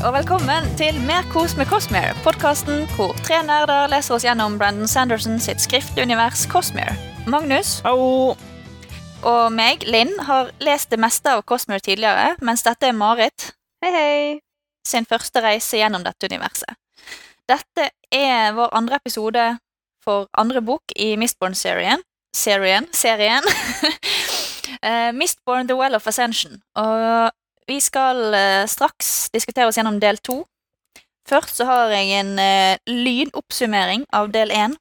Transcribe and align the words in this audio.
og 0.00 0.14
velkommen 0.14 0.64
til 0.80 0.96
Mer 1.04 1.26
kos 1.28 1.52
med 1.58 1.68
Cosmere, 1.68 2.14
podkasten 2.24 2.86
hvor 2.94 3.12
tre 3.20 3.42
nerder 3.44 3.90
leser 3.92 4.14
oss 4.14 4.24
gjennom 4.24 4.54
Brandon 4.56 4.88
Sanderson 4.88 5.36
sitt 5.42 5.60
skriftunivers 5.60 6.46
Cosmere. 6.48 6.94
Magnus 7.28 7.82
Hallo. 7.84 8.32
og 9.28 9.42
meg, 9.52 9.84
Linn, 9.84 10.14
har 10.24 10.54
lest 10.64 10.88
det 10.90 11.00
meste 11.02 11.34
av 11.34 11.42
Cosmere 11.44 11.84
tidligere, 11.84 12.38
mens 12.40 12.64
dette 12.64 12.88
er 12.88 12.96
Marit 12.96 13.50
Hei, 13.84 13.90
hei. 13.92 14.38
sin 14.88 15.04
første 15.04 15.42
reise 15.44 15.76
gjennom 15.76 16.04
dette 16.06 16.30
universet. 16.32 16.80
Dette 17.48 17.90
er 18.08 18.56
vår 18.56 18.72
andre 18.72 18.96
episode 19.02 19.44
for 20.04 20.30
andre 20.32 20.62
bok 20.64 20.96
i 20.96 21.12
Mistborn-serien. 21.20 22.00
Serien? 22.36 22.88
Serien. 22.92 23.44
Uh, 24.80 25.12
Mistborn 25.20 25.68
The 25.68 25.76
Well 25.76 25.94
of 25.94 26.08
Ascension. 26.08 26.62
Og 26.74 27.30
vi 27.70 27.80
skal 27.80 28.34
eh, 28.34 28.66
straks 28.66 29.30
diskutere 29.30 29.70
oss 29.70 29.78
gjennom 29.78 30.00
del 30.02 30.18
to. 30.18 30.42
Først 31.28 31.60
så 31.60 31.66
har 31.68 31.92
jeg 31.94 32.10
en 32.18 32.32
uh, 32.40 32.78
lynoppsummering 32.90 34.06
av 34.16 34.32
del 34.34 34.50
én. 34.50 34.74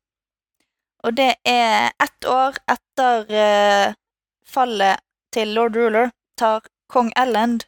Og 1.06 1.14
det 1.20 1.36
er 1.48 1.92
ett 2.02 2.26
år 2.26 2.58
etter 2.74 3.30
eh, 3.30 3.94
fallet 4.48 5.04
til 5.36 5.54
lord 5.54 5.78
Ruler 5.78 6.10
tar 6.40 6.66
kong 6.90 7.12
Elland 7.20 7.68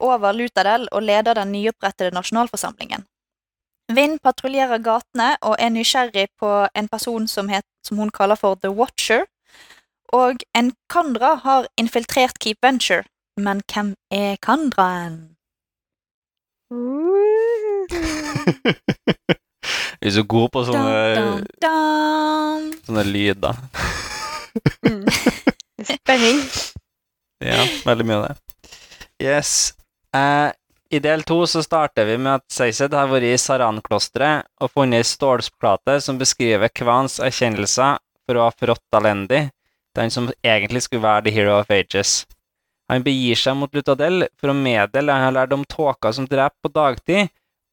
over 0.00 0.32
Lutadel 0.32 0.88
og 0.90 1.04
leder 1.04 1.36
den 1.38 1.52
nyopprettede 1.52 2.14
nasjonalforsamlingen. 2.16 3.04
Vind 3.92 4.18
patruljerer 4.24 4.80
gatene 4.82 5.34
og 5.42 5.58
er 5.60 5.70
nysgjerrig 5.74 6.30
på 6.40 6.50
en 6.74 6.88
person 6.88 7.28
som, 7.28 7.52
het, 7.52 7.66
som 7.86 8.00
hun 8.00 8.10
kaller 8.10 8.40
for 8.40 8.56
The 8.56 8.72
Watcher. 8.72 9.26
Og 10.12 10.42
en 10.56 10.72
Kandra 10.88 11.36
har 11.44 11.68
infiltrert 11.76 12.40
Keep 12.40 12.64
Venture. 12.64 13.04
Men 13.40 13.62
hvem 13.72 13.94
er 14.12 14.36
Kandraen? 14.44 15.36
Vi 20.02 20.08
er 20.08 20.14
så 20.16 20.24
gode 20.28 20.50
på 20.52 20.62
Dun, 20.66 20.72
sånne, 20.72 20.96
dun, 21.16 21.46
dun. 21.62 22.66
sånne 22.86 23.04
lyder. 23.08 23.60
Mm. 24.88 25.04
Spenning. 25.92 26.42
Ja, 27.42 27.58
veldig 27.82 28.04
mye 28.06 28.16
av 28.20 28.24
det. 28.28 28.34
Yes. 29.18 29.72
Eh, 30.14 30.52
I 30.94 30.98
del 31.02 31.24
to 31.26 31.40
så 31.50 31.58
starter 31.64 32.06
vi 32.06 32.14
med 32.22 32.36
at 32.38 32.44
Seised 32.54 32.94
har 32.94 33.08
vært 33.10 33.26
i 33.26 33.32
Saran-klosteret 33.42 34.46
og 34.62 34.70
funnet 34.70 35.02
ei 35.02 35.08
stålplate 35.10 35.96
som 36.04 36.20
beskriver 36.20 36.70
Kvans 36.70 37.16
erkjennelser 37.18 37.98
for 38.22 38.38
å 38.38 38.44
ha 38.46 38.52
forrådt 38.54 38.94
Alendi, 38.94 39.40
den 39.98 40.14
som 40.14 40.30
egentlig 40.38 40.84
skulle 40.86 41.02
være 41.02 41.24
The 41.26 41.34
Hero 41.34 41.56
of 41.58 41.74
Ages. 41.74 42.12
Han 42.92 43.04
begir 43.06 43.38
seg 43.40 43.56
mot 43.56 43.72
Lutadel 43.72 44.26
for 44.36 44.52
å 44.52 44.56
meddele 44.56 45.14
han 45.14 45.24
har 45.24 45.36
lært 45.38 45.54
om 45.56 45.64
tåka 45.64 46.12
som 46.12 46.28
dreper 46.28 46.58
på 46.60 46.72
dagtid, 46.74 47.30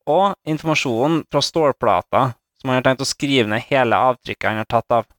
og 0.08 0.31
informasjonen 0.48 1.25
fra 1.30 1.42
stålplata 1.44 2.22
som 2.59 2.72
han 2.72 2.80
har 2.80 2.86
tenkt 2.88 3.03
å 3.03 3.08
skrive 3.08 3.50
ned 3.52 3.67
hele 3.67 4.00
avtrykket 4.09 4.47
han 4.47 4.62
har 4.62 4.70
tatt 4.72 4.95
av. 4.95 5.09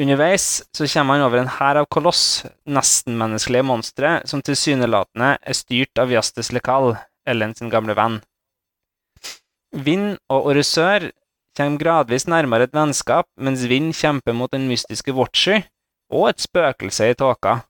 Underveis 0.00 0.64
så 0.74 0.86
kommer 0.90 1.16
han 1.16 1.24
over 1.24 1.40
en 1.40 1.50
hær 1.56 1.78
av 1.80 1.88
koloss, 1.88 2.44
nestenmenneskelige 2.66 3.66
monstre, 3.66 4.14
som 4.28 4.42
tilsynelatende 4.42 5.36
er 5.38 5.56
styrt 5.56 6.00
av 6.02 6.12
Jastis 6.12 6.50
Lekal, 6.52 6.96
Ellen 7.24 7.54
sin 7.56 7.70
gamle 7.72 7.94
venn. 7.96 8.18
Vind 9.74 10.18
og 10.30 10.50
Orisør 10.50 11.08
kommer 11.56 11.80
gradvis 11.80 12.26
nærmere 12.28 12.68
et 12.68 12.74
vennskap, 12.74 13.30
mens 13.40 13.64
Vind 13.70 13.94
kjemper 13.96 14.36
mot 14.36 14.52
den 14.52 14.66
mystiske 14.68 15.14
Watcher 15.14 15.64
og 16.12 16.28
et 16.32 16.42
spøkelse 16.42 17.08
i 17.12 17.16
tåka. 17.18 17.62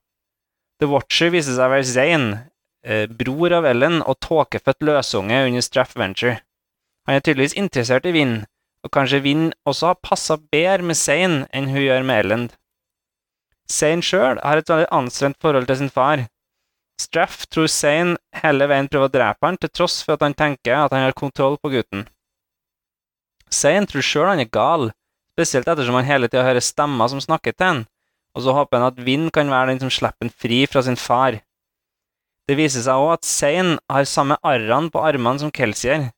The 0.81 0.89
Watcher 0.91 1.31
viser 1.31 1.55
seg 1.55 1.69
å 1.69 1.71
være 1.71 1.87
Zane, 1.87 2.31
eh, 2.83 3.05
bror 3.07 3.53
av 3.55 3.65
Ellen 3.69 4.01
og 4.03 4.19
tåkefødt 4.19 4.83
løsunge 4.83 5.45
under 5.47 5.63
Straff 5.63 5.95
Venture. 5.95 6.41
Han 7.07 7.15
er 7.15 7.23
tydeligvis 7.23 7.55
interessert 7.55 8.05
i 8.05 8.11
Vind, 8.11 8.45
og 8.83 8.91
kanskje 8.91 9.23
Vind 9.23 9.53
også 9.65 9.93
har 9.93 10.03
passa 10.03 10.37
bedre 10.37 10.83
med 10.83 10.99
Zane 10.99 11.47
enn 11.53 11.69
hun 11.71 11.79
gjør 11.79 12.03
med 12.03 12.25
Ellen. 12.25 12.45
Zane 13.71 14.03
sjøl 14.03 14.41
har 14.43 14.57
et 14.57 14.69
veldig 14.69 14.91
anstrengt 14.91 15.39
forhold 15.41 15.67
til 15.67 15.79
sin 15.79 15.93
far. 15.93 16.27
Straff 17.01 17.45
tror 17.47 17.71
Zane 17.71 18.17
hele 18.43 18.67
veien 18.67 18.91
prøver 18.91 19.07
å 19.07 19.15
drepe 19.15 19.47
han, 19.47 19.57
til 19.57 19.71
tross 19.71 20.01
for 20.03 20.15
at 20.15 20.27
han 20.27 20.35
tenker 20.35 20.75
at 20.75 20.91
han 20.91 21.07
har 21.07 21.15
kontroll 21.15 21.57
på 21.57 21.71
gutten. 21.71 22.05
Zane 23.49 23.87
tror 23.87 24.03
sjøl 24.03 24.33
han 24.33 24.43
er 24.43 24.51
gal, 24.51 24.91
spesielt 25.35 25.67
ettersom 25.71 25.95
han 25.95 26.07
hele 26.07 26.27
tida 26.27 26.43
hører 26.43 26.63
stemmer 26.63 27.07
som 27.11 27.23
snakker 27.23 27.55
til 27.55 27.67
han, 27.71 27.85
og 28.35 28.43
så 28.43 28.53
håper 28.55 28.81
han 28.81 28.91
at 28.91 29.01
Vind 29.07 29.31
kan 29.35 29.49
være 29.51 29.71
den 29.71 29.81
som 29.85 29.91
slipper 29.93 30.27
han 30.27 30.33
fri 30.43 30.65
fra 30.67 30.83
sin 30.85 30.99
far. 30.99 31.39
Det 32.45 32.57
viser 32.59 32.83
seg 32.85 33.01
òg 33.01 33.15
at 33.15 33.25
Zane 33.25 33.77
har 33.89 34.07
samme 34.09 34.37
arrene 34.45 34.91
på 34.93 35.01
armene 35.01 35.41
som 35.41 35.53
Kelsier. 35.55 36.11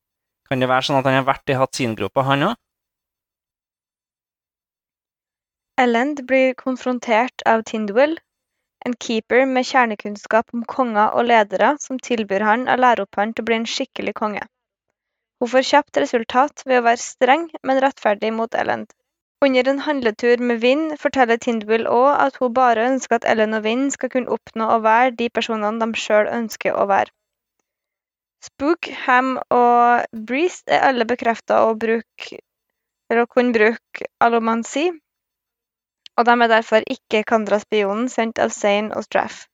Kan 0.50 0.64
det 0.64 0.70
være 0.72 0.88
sånn 0.88 1.00
at 1.00 1.08
han 1.08 1.20
har 1.20 1.28
vært 1.28 1.54
i 1.54 1.60
Hatsin-gropa, 1.60 2.26
han 2.28 2.50
òg? 2.50 2.56
Elend 5.78 6.24
blir 6.28 6.56
konfrontert 6.58 7.44
av 7.46 7.62
Tindwell, 7.70 8.18
en 8.86 8.96
keeper 9.06 9.46
med 9.46 9.68
kjernekunnskap 9.70 10.54
om 10.58 10.64
konger 10.66 11.14
og 11.14 11.28
ledere 11.30 11.76
som 11.84 12.00
tilbyr 12.02 12.46
han 12.48 12.66
å 12.72 12.78
lære 12.80 13.06
opp 13.06 13.20
han 13.22 13.34
til 13.36 13.46
å 13.46 13.50
bli 13.50 13.60
en 13.60 13.70
skikkelig 13.70 14.16
konge. 14.18 14.44
Hun 15.38 15.52
får 15.54 15.68
kjapt 15.70 16.00
resultat 16.02 16.64
ved 16.66 16.82
å 16.82 16.86
være 16.88 17.04
streng, 17.04 17.46
men 17.64 17.82
rettferdig 17.84 18.32
mot 18.34 18.58
Ellend. 18.58 18.90
Under 19.46 19.68
en 19.70 19.80
handletur 19.86 20.42
med 20.42 20.62
Vinn 20.62 20.86
forteller 20.98 21.38
Tindwill 21.38 21.86
òg 21.94 22.08
at 22.24 22.38
hun 22.42 22.54
bare 22.58 22.88
ønsker 22.90 23.20
at 23.20 23.28
Ellen 23.34 23.54
og 23.54 23.66
Vinn 23.68 23.84
skal 23.94 24.10
kunne 24.14 24.34
oppnå 24.34 24.70
å 24.74 24.80
være 24.86 25.12
de 25.20 25.28
personene 25.30 25.78
de 25.84 26.04
sjøl 26.04 26.30
ønsker 26.40 26.74
å 26.74 26.88
være. 26.90 27.14
Spook, 28.48 28.90
Ham 29.06 29.36
og 29.54 30.08
Breeze 30.30 30.66
er 30.70 30.88
alle 30.90 31.06
bekrefta 31.10 31.60
å 31.68 31.76
bruke 31.78 32.40
eller 33.10 33.24
å 33.24 33.30
kunne 33.32 33.54
bruke 33.56 34.08
alomansi, 34.26 34.88
og 36.18 36.26
de 36.28 36.34
er 36.34 36.52
derfor 36.52 36.88
ikke 36.96 37.24
Kandra-spionen 37.30 38.10
sendt 38.12 38.42
av 38.44 38.52
Zane 38.56 38.90
og 38.98 39.06
Straff. 39.06 39.46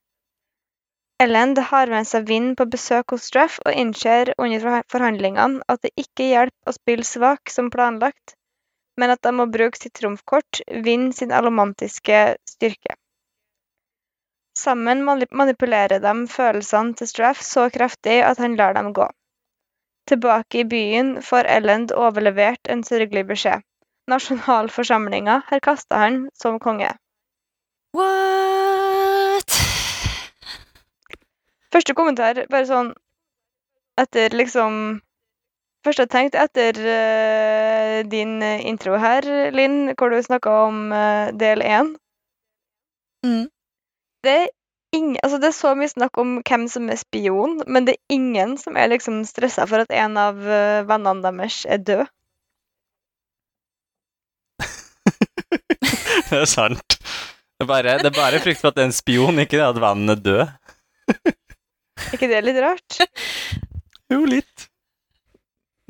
Ellen 1.24 1.54
har 1.72 1.92
med 1.92 2.08
seg 2.10 2.26
Vind 2.32 2.56
på 2.60 2.66
besøk 2.72 3.14
hos 3.14 3.28
Straff 3.30 3.60
og 3.66 3.76
innser 3.84 4.34
under 4.38 4.82
forhandlingene 4.92 5.62
at 5.70 5.84
det 5.84 5.94
ikke 6.00 6.32
hjelper 6.32 6.72
å 6.72 6.76
spille 6.76 7.08
svak 7.08 7.52
som 7.52 7.70
planlagt, 7.72 8.36
men 8.98 9.14
at 9.14 9.22
de 9.26 9.31
må 9.36 9.48
bruke 9.52 9.80
sitt 9.80 9.96
trumfkort, 10.00 10.62
vinne 10.86 11.14
sin 11.14 11.31
alomantiske 11.31 12.22
styrke. 12.50 12.96
Sammen 14.58 15.02
manipulerer 15.04 16.00
de 16.00 16.14
følelsene 16.30 16.94
til 17.00 17.09
Straff 17.09 17.42
så 17.42 17.70
kraftig 17.74 18.20
at 18.22 18.38
han 18.38 18.56
lar 18.59 18.78
dem 18.78 18.92
gå. 18.94 19.08
Tilbake 20.09 20.59
i 20.62 20.68
byen 20.68 21.16
får 21.26 21.48
Elend 21.50 21.94
overlevert 21.96 22.70
en 22.70 22.84
sørgelig 22.84 23.26
beskjed. 23.32 23.64
Nasjonalforsamlinga 24.12 25.42
har 25.48 25.64
kasta 25.64 26.02
han 26.03 26.28
som 26.36 26.59
konge. 26.59 26.92
What? 27.96 29.58
Første 31.74 31.96
kommentar, 31.98 32.44
bare 32.52 32.68
sånn 32.70 32.92
etter 33.98 34.36
liksom 34.36 35.00
Første 35.84 36.06
jeg 36.06 36.12
tenkte 36.14 36.44
etter 36.46 36.78
uh, 36.80 37.98
din 38.08 38.38
eh, 38.46 38.64
intro 38.70 38.96
her, 39.02 39.26
Linn, 39.52 39.92
hvor 40.00 40.14
du 40.14 40.22
snakka 40.24 40.54
om 40.70 40.78
uh, 40.96 41.28
del 41.36 41.64
én. 41.66 41.92
Mm. 43.26 43.48
Det 44.24 44.38
altså 44.94 45.40
det 45.42 45.48
er 45.50 45.56
så 45.58 45.72
mye 45.76 45.90
snakk 45.90 46.18
om 46.22 46.36
hvem 46.46 46.68
som 46.70 46.90
er 46.94 47.00
spion, 47.02 47.58
men 47.68 47.88
det 47.88 47.96
er 47.96 48.16
ingen 48.16 48.58
som 48.62 48.78
er 48.78 48.92
liksom 48.92 49.24
stressa 49.26 49.66
for 49.70 49.84
at 49.84 49.92
en 49.92 50.20
av 50.22 50.38
uh, 50.38 50.86
vennene 50.88 51.24
deres 51.26 51.64
er 51.66 51.82
død. 51.82 52.06
det 56.30 56.40
er 56.44 56.50
sant. 56.50 57.00
Det 57.58 57.66
er 57.66 57.70
bare, 57.70 57.97
det 58.00 58.12
er 58.12 58.16
bare 58.16 58.41
frykt 58.44 58.62
for 58.62 58.70
at 58.70 58.78
det 58.78 58.86
er 58.86 58.91
en 58.91 58.96
spion, 58.96 59.41
ikke 59.41 59.58
det 59.58 59.66
at 59.66 59.82
vennen 59.82 60.14
er 60.14 60.22
død. 60.22 60.46
Er 61.14 62.16
ikke 62.16 62.32
det 62.32 62.44
litt 62.46 62.62
rart? 62.64 62.91
Jo, 64.12 64.20
litt. 64.29 64.53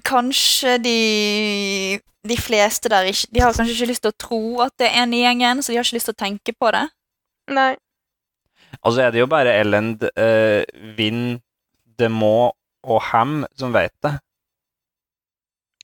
Kanskje 0.04 0.78
de, 0.84 2.00
de 2.28 2.38
fleste 2.40 2.92
der 2.92 3.08
ikke 3.08 3.30
De 3.32 3.40
har 3.44 3.56
kanskje 3.56 3.78
ikke 3.78 3.92
lyst 3.94 4.04
til 4.04 4.12
å 4.12 4.20
tro 4.20 4.42
at 4.66 4.76
det 4.82 4.90
er 4.90 5.06
en 5.06 5.16
i 5.16 5.24
gjengen, 5.24 5.64
så 5.64 5.72
de 5.72 5.80
har 5.80 5.88
ikke 5.88 6.00
lyst 6.00 6.12
til 6.12 6.18
å 6.18 6.24
tenke 6.26 6.56
på 6.60 6.72
det. 6.76 6.84
Nei. 7.54 7.72
Altså 8.82 9.06
er 9.06 9.14
det 9.14 9.22
jo 9.22 9.30
bare 9.32 9.54
Elend, 9.62 10.04
uh, 10.18 10.64
Vind, 10.98 11.40
Demo 12.00 12.52
og 12.84 13.02
Ham 13.12 13.44
som 13.60 13.74
vet 13.76 13.94
det. 14.04 14.18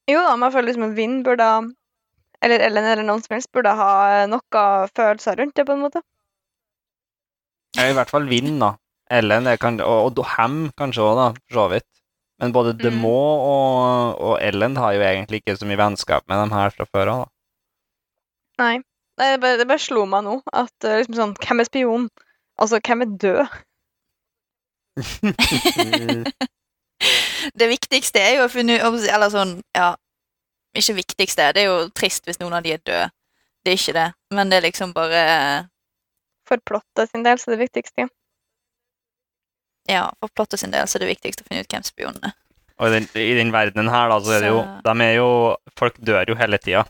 Jo 0.10 0.24
da, 0.26 0.34
men 0.36 0.48
jeg 0.48 0.56
føler 0.56 0.70
liksom 0.72 0.88
at 0.88 0.96
Vind 0.98 1.20
burde 1.28 1.46
ha 1.46 1.60
Eller 2.42 2.64
Ellen 2.66 2.88
eller 2.88 3.06
noen 3.06 3.22
som 3.22 3.36
helst 3.36 3.52
burde 3.54 3.74
ha 3.76 4.26
noe 4.32 4.64
følelser 4.96 5.36
rundt 5.42 5.58
det, 5.60 5.66
på 5.68 5.76
en 5.76 5.84
måte. 5.84 6.02
Ja, 7.76 7.90
I 7.90 7.96
hvert 7.98 8.10
fall 8.10 8.30
Vind, 8.32 8.56
da. 8.64 8.74
Ellen 9.12 9.50
kan, 9.60 9.82
og, 9.84 10.18
og 10.18 10.30
Ham 10.38 10.70
kanskje 10.80 11.04
òg, 11.04 11.18
da, 11.20 11.26
for 11.50 11.60
så 11.60 11.66
vidt. 11.74 11.90
Men 12.40 12.54
både 12.56 12.74
Mm. 12.74 12.80
Demo 12.84 13.16
og, 13.16 14.22
og 14.22 14.36
Ellen 14.42 14.78
har 14.78 14.94
jo 14.96 15.02
egentlig 15.04 15.42
ikke 15.42 15.58
så 15.60 15.68
mye 15.68 15.80
vennskap 15.80 16.24
med 16.28 16.40
dem 16.40 16.52
her 16.56 16.70
fra 16.76 16.86
før 16.88 17.12
av. 17.14 17.20
da. 17.26 17.30
Nei. 18.64 18.76
Det 19.20 19.42
bare, 19.42 19.58
det 19.60 19.68
bare 19.68 19.84
slo 19.84 20.06
meg 20.08 20.24
nå 20.24 20.38
at 20.56 20.86
eh, 20.88 21.02
liksom 21.02 21.16
sånn 21.18 21.34
Hvem 21.44 21.60
er 21.60 21.68
spion? 21.68 22.06
Altså, 22.60 22.80
hvem 22.80 23.02
er 23.04 23.10
død? 23.20 23.58
det 27.60 27.68
viktigste 27.72 28.20
er 28.20 28.38
jo 28.38 28.46
å 28.48 28.52
finne 28.52 28.80
ut 28.80 29.04
Eller 29.08 29.32
sånn, 29.32 29.54
ja 29.76 29.90
Ikke 30.76 30.96
viktigste. 30.98 31.50
Det 31.56 31.64
er 31.64 31.68
jo 31.68 31.90
trist 31.96 32.28
hvis 32.28 32.40
noen 32.40 32.56
av 32.60 32.64
de 32.64 32.74
er 32.76 32.82
døde. 32.84 33.10
Det 33.64 33.74
er 33.74 33.80
ikke 33.80 33.98
det. 33.98 34.08
Men 34.36 34.52
det 34.52 34.60
er 34.60 34.68
liksom 34.70 34.96
bare 34.96 35.24
For 36.48 36.64
plottet 36.64 37.12
sin 37.12 37.26
del 37.28 37.40
så 37.40 37.52
er 37.52 37.58
det 37.58 37.66
viktigste. 37.68 38.08
Ja, 39.90 40.06
for 40.22 40.30
plottet 40.38 40.62
sin 40.62 40.72
del 40.74 40.86
så 40.88 40.98
er 41.00 41.06
det 41.06 41.10
viktigst 41.16 41.42
å 41.42 41.48
finne 41.50 41.64
ut 41.66 41.72
hvem 41.74 41.86
spionene 41.88 42.30
er. 42.32 42.38
Og 42.80 42.88
i 42.88 42.92
den, 42.94 43.08
i 43.20 43.34
den 43.36 43.50
verdenen 43.52 43.90
her, 43.92 44.08
da, 44.12 44.20
så 44.24 44.36
er 44.38 44.44
det 44.46 44.52
jo 44.54 44.60
Så- 44.64 44.82
De 44.86 45.04
er 45.04 45.14
jo 45.18 45.30
Folk 45.76 45.98
dør 46.00 46.30
jo 46.32 46.36
hele 46.40 46.58
tida. 46.62 46.86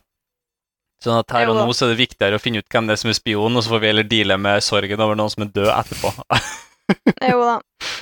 Sånn 1.01 1.15
at 1.21 1.31
her 1.31 1.47
og 1.49 1.55
nå 1.55 1.71
så 1.73 1.87
er 1.87 1.93
det 1.95 2.01
viktigere 2.03 2.35
å 2.35 2.41
finne 2.43 2.59
ut 2.59 2.67
hvem 2.69 2.85
det 2.89 2.93
er 2.97 2.99
som 2.99 3.09
er 3.09 3.15
spion, 3.15 3.55
og 3.55 3.63
så 3.63 3.71
får 3.71 3.79
vi 3.81 3.87
heller 3.87 4.03
deale 4.03 4.35
med 4.37 4.61
sorgen 4.61 4.99
over 4.99 5.15
noen 5.15 5.31
som 5.31 5.45
er 5.47 5.53
død 5.55 5.71
etterpå. 5.71 6.11
Jo 7.29 7.39
da. 7.45 7.55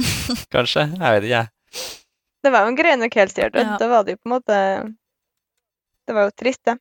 Kanskje? 0.56 0.88
Jeg 0.98 1.14
vet 1.14 1.24
ikke, 1.28 1.42
jeg. 1.44 1.48
Det 2.44 2.52
var 2.54 2.64
jo 2.66 2.72
en 2.72 2.78
greie 2.80 2.98
nok 2.98 3.14
helt 3.20 3.36
døde. 3.36 3.64
Ja. 3.68 3.78
Det 3.78 3.90
var 3.92 4.04
det 4.08 4.16
jo 4.16 4.20
på 4.24 4.30
en 4.30 4.34
måte 4.34 4.58
Det 6.08 6.16
var 6.16 6.24
jo 6.30 6.32
trist, 6.40 6.64
det. 6.66 6.78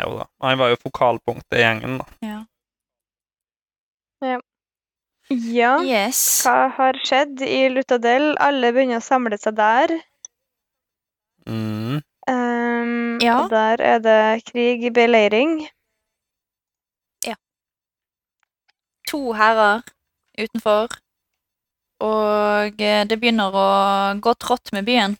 Jo 0.00 0.18
da. 0.20 0.26
Han 0.46 0.58
var 0.60 0.70
jo 0.72 0.76
fokalpunktet 0.86 1.58
i 1.58 1.62
gjengen, 1.64 1.98
da. 1.98 2.06
Ja. 2.24 2.38
Ja. 4.24 4.40
Yes. 5.30 6.20
Hva 6.46 6.68
har 6.76 6.98
skjedd 7.02 7.40
i 7.42 7.66
Lutadel? 7.72 8.36
Alle 8.38 8.70
begynner 8.74 9.00
å 9.00 9.04
samle 9.04 9.38
seg 9.40 9.56
der. 9.58 9.94
Mm. 11.48 12.02
Um, 12.30 13.18
Ja. 13.22 13.40
Og 13.42 13.50
der 13.50 13.80
er 13.82 13.98
det 14.04 14.44
krig, 14.46 14.84
i 14.84 14.90
beleiring. 14.94 15.66
Ja. 17.26 17.34
To 19.10 19.32
herrer 19.38 19.82
utenfor. 20.38 20.94
Og 22.04 22.82
eh, 22.82 23.04
det 23.08 23.16
begynner 23.18 23.54
å 23.56 23.68
gå 24.20 24.34
trått 24.36 24.70
med 24.76 24.84
byen. 24.84 25.16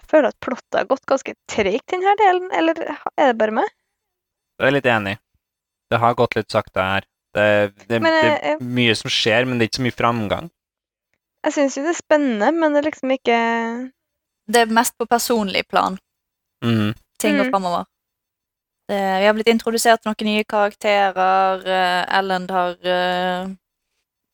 Jeg 0.00 0.08
føler 0.08 0.32
at 0.32 0.40
plottet 0.40 0.78
har 0.78 0.88
gått 0.88 1.04
ganske 1.06 1.34
tregt, 1.52 1.86
denne 1.92 2.14
delen. 2.18 2.48
Eller 2.56 2.80
er 2.88 3.32
det 3.32 3.38
bare 3.38 3.58
meg? 3.60 3.68
Jeg 4.58 4.70
er 4.70 4.76
litt 4.78 4.88
enig. 4.88 5.16
Det 5.92 6.00
har 6.00 6.16
gått 6.16 6.38
litt 6.38 6.50
sakte 6.50 6.80
her. 6.80 7.06
Det, 7.34 7.72
det, 7.88 8.00
Men, 8.02 8.12
det 8.12 8.32
eh, 8.32 8.50
er 8.52 8.58
mye 8.60 8.94
som 8.98 9.08
skjer, 9.10 9.46
men 9.48 9.58
det 9.58 9.64
er 9.64 9.70
ikke 9.70 9.80
så 9.80 9.86
mye 9.86 9.96
framgang. 10.00 10.50
Jeg 11.46 11.52
syns 11.56 11.76
jo 11.78 11.82
det 11.82 11.94
er 11.94 11.98
spennende, 12.02 12.50
men 12.54 12.72
det 12.74 12.82
er 12.82 12.90
liksom 12.90 13.10
ikke 13.16 13.38
Det 14.52 14.60
er 14.60 14.66
mest 14.74 14.94
på 14.98 15.06
personlig 15.08 15.64
plan. 15.68 15.96
Mhm. 16.64 16.92
Ting 17.18 17.36
går 17.38 17.44
Mm. 17.48 17.50
framover. 17.54 17.84
Vi 18.88 19.24
har 19.26 19.32
blitt 19.32 19.48
introdusert 19.48 20.02
til 20.02 20.10
noen 20.10 20.26
nye 20.26 20.44
karakterer. 20.44 21.62
Ellen 22.18 22.48
har 22.50 22.74
uh, 22.84 23.48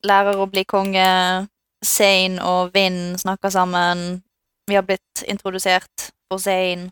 lærer 0.03 0.35
å 0.41 0.47
bli 0.51 0.63
konge. 0.65 1.47
Zane 1.85 2.41
og 2.43 2.73
Vinn 2.73 3.15
snakker 3.17 3.49
sammen. 3.53 4.21
Vi 4.67 4.75
har 4.75 4.83
blitt 4.83 5.23
introdusert 5.29 6.09
for 6.27 6.39
Zane. 6.39 6.89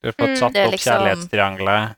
Du 0.00 0.08
har 0.08 0.12
fått 0.16 0.30
Mm, 0.30 0.36
satt 0.38 0.52
det 0.54 0.62
er 0.62 0.66
opp 0.68 0.72
liksom- 0.72 0.94
kjærlighetstriangelet. 1.02 1.96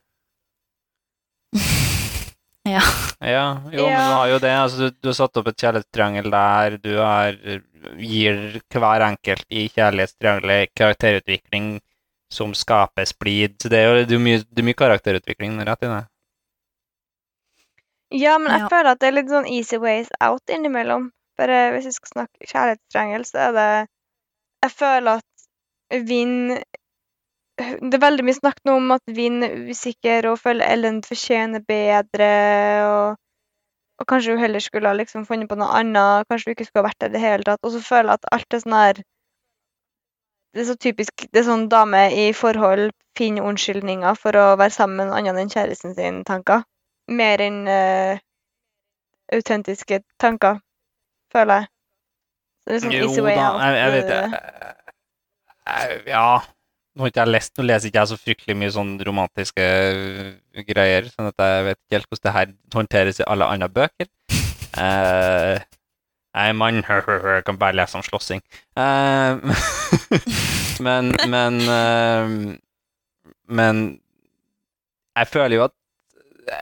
Ja. 2.69 2.81
Ja, 3.21 3.45
jo, 3.73 3.85
men 3.87 3.97
du 3.97 4.12
har 4.15 4.27
jo 4.29 4.39
det. 4.43 4.51
Altså, 4.53 4.77
du, 4.89 4.97
du 5.01 5.09
har 5.09 5.17
satt 5.17 5.37
opp 5.41 5.49
et 5.49 5.61
kjærlighetstriangel 5.61 6.31
der. 6.33 6.77
Du 6.83 6.91
har, 6.99 7.37
gir 8.01 8.61
hver 8.73 9.05
enkelt 9.07 9.47
i 9.49 9.67
kjærlighetstriangelet 9.73 10.73
karakterutvikling 10.77 11.79
som 12.33 12.53
skaper 12.55 13.09
splid. 13.09 13.57
Så 13.62 13.69
det 13.73 13.81
er 13.81 13.89
jo 13.89 14.05
det 14.07 14.17
er 14.19 14.23
mye, 14.23 14.43
det 14.45 14.62
er 14.62 14.69
mye 14.69 14.79
karakterutvikling 14.79 15.57
rett 15.67 15.87
i 15.89 15.91
det. 15.93 16.03
Ja, 18.11 18.37
men 18.43 18.51
jeg 18.53 18.61
Ja. 18.65 18.69
føler 18.69 18.91
at 18.93 19.01
det 19.01 19.09
er 19.09 19.17
litt 19.21 19.31
sånn 19.31 19.47
easy 19.49 19.79
ways 19.79 20.09
out 20.21 20.43
innimellom. 20.51 21.11
Bare 21.39 21.71
hvis 21.75 21.87
vi 21.89 21.93
skal 21.97 22.12
snakke 22.15 22.47
kjærlighetstriangel, 22.51 23.25
så 23.25 23.39
er 23.49 23.53
det 23.57 23.89
Jeg 24.62 24.73
føler 24.77 25.21
at 25.23 26.05
Vinn 26.07 26.59
Det 27.61 27.97
er 27.97 28.03
veldig 28.03 28.25
mye 28.27 28.39
snakk 28.39 28.61
nå 28.65 28.77
om 28.81 28.95
at 28.95 29.12
Vinn 29.17 29.43
er 29.45 29.57
usikker 29.71 30.31
og 30.31 30.39
føler 30.41 30.69
Ellen 30.71 31.01
fortjener 31.05 31.65
bedre, 31.67 32.31
og, 32.89 33.19
og 34.01 34.09
kanskje 34.09 34.37
hun 34.37 34.43
heller 34.45 34.65
skulle 34.65 34.89
ha 34.89 34.97
liksom 34.97 35.27
funnet 35.29 35.51
på 35.51 35.59
noe 35.61 35.69
annet. 35.81 36.29
Kanskje 36.31 36.51
hun 36.51 36.57
ikke 36.57 36.69
skulle 36.69 36.85
ha 36.85 36.89
vært 36.89 37.01
der 37.05 37.12
i 37.12 37.17
det 37.17 37.25
hele 37.25 37.49
tatt. 37.49 37.62
Og 37.65 37.75
så 37.75 37.83
føler 37.85 38.15
jeg 38.15 38.21
at 38.21 38.31
alt 38.37 38.57
er 38.57 38.65
sånn 38.65 38.79
her 38.79 39.03
Det 40.51 40.65
er 40.65 40.67
så 40.67 40.75
typisk 40.83 41.27
Det 41.31 41.43
er 41.43 41.47
sånn 41.47 41.69
dame 41.71 42.09
i 42.17 42.31
forhold 42.35 42.91
finner 43.21 43.47
unnskyldninger 43.47 44.17
for 44.19 44.37
å 44.39 44.47
være 44.61 44.75
sammen 44.75 44.97
med 44.97 45.11
noen 45.11 45.19
annen 45.21 45.43
enn 45.45 45.53
kjæresten 45.53 45.93
sin, 45.99 46.23
tanker. 46.25 46.65
Mer 47.11 47.43
enn 47.45 47.67
uh, 47.69 48.21
autentiske 49.35 50.01
tanker, 50.23 50.61
føler 51.35 51.61
jeg. 51.61 51.71
Så 52.61 52.71
det 52.71 52.77
er 52.79 52.85
sånn 52.87 52.97
easy 52.97 53.25
way 53.27 53.37
out. 53.37 53.61
jeg, 53.61 53.77
jeg 53.77 53.91
vet 53.97 54.09
jeg, 54.15 54.31
Ja. 56.15 56.41
Nå 56.90 57.04
har 57.04 57.12
ikke 57.12 57.22
jeg 57.22 57.31
lest, 57.31 57.52
nå 57.54 57.64
leser 57.66 57.90
ikke 57.90 58.02
jeg 58.02 58.10
så 58.10 58.16
fryktelig 58.19 58.56
mye 58.58 58.70
sånn 58.75 58.94
romantiske 59.06 59.66
øh, 59.66 60.62
greier, 60.66 61.06
sånn 61.12 61.28
at 61.31 61.44
jeg 61.44 61.66
vet 61.69 61.78
ikke 61.78 61.96
helt 61.96 62.08
hvordan 62.10 62.25
det 62.26 62.32
her 62.37 62.54
håndteres 62.75 63.20
i 63.20 63.28
alle 63.31 63.46
andre 63.46 63.69
bøker. 63.76 64.08
Uh, 64.75 65.54
jeg 66.34 66.50
er 66.50 66.58
mann, 66.58 66.82
kan 67.46 67.60
bare 67.60 67.78
lese 67.78 67.98
om 67.98 68.04
slåssing. 68.06 68.42
Uh, 68.75 69.38
men, 70.87 71.14
men 71.31 71.62
uh, 71.66 72.34
Men 73.50 73.81
jeg 75.19 75.26
føler 75.26 75.56
jo 75.56 75.64
at 75.66 75.75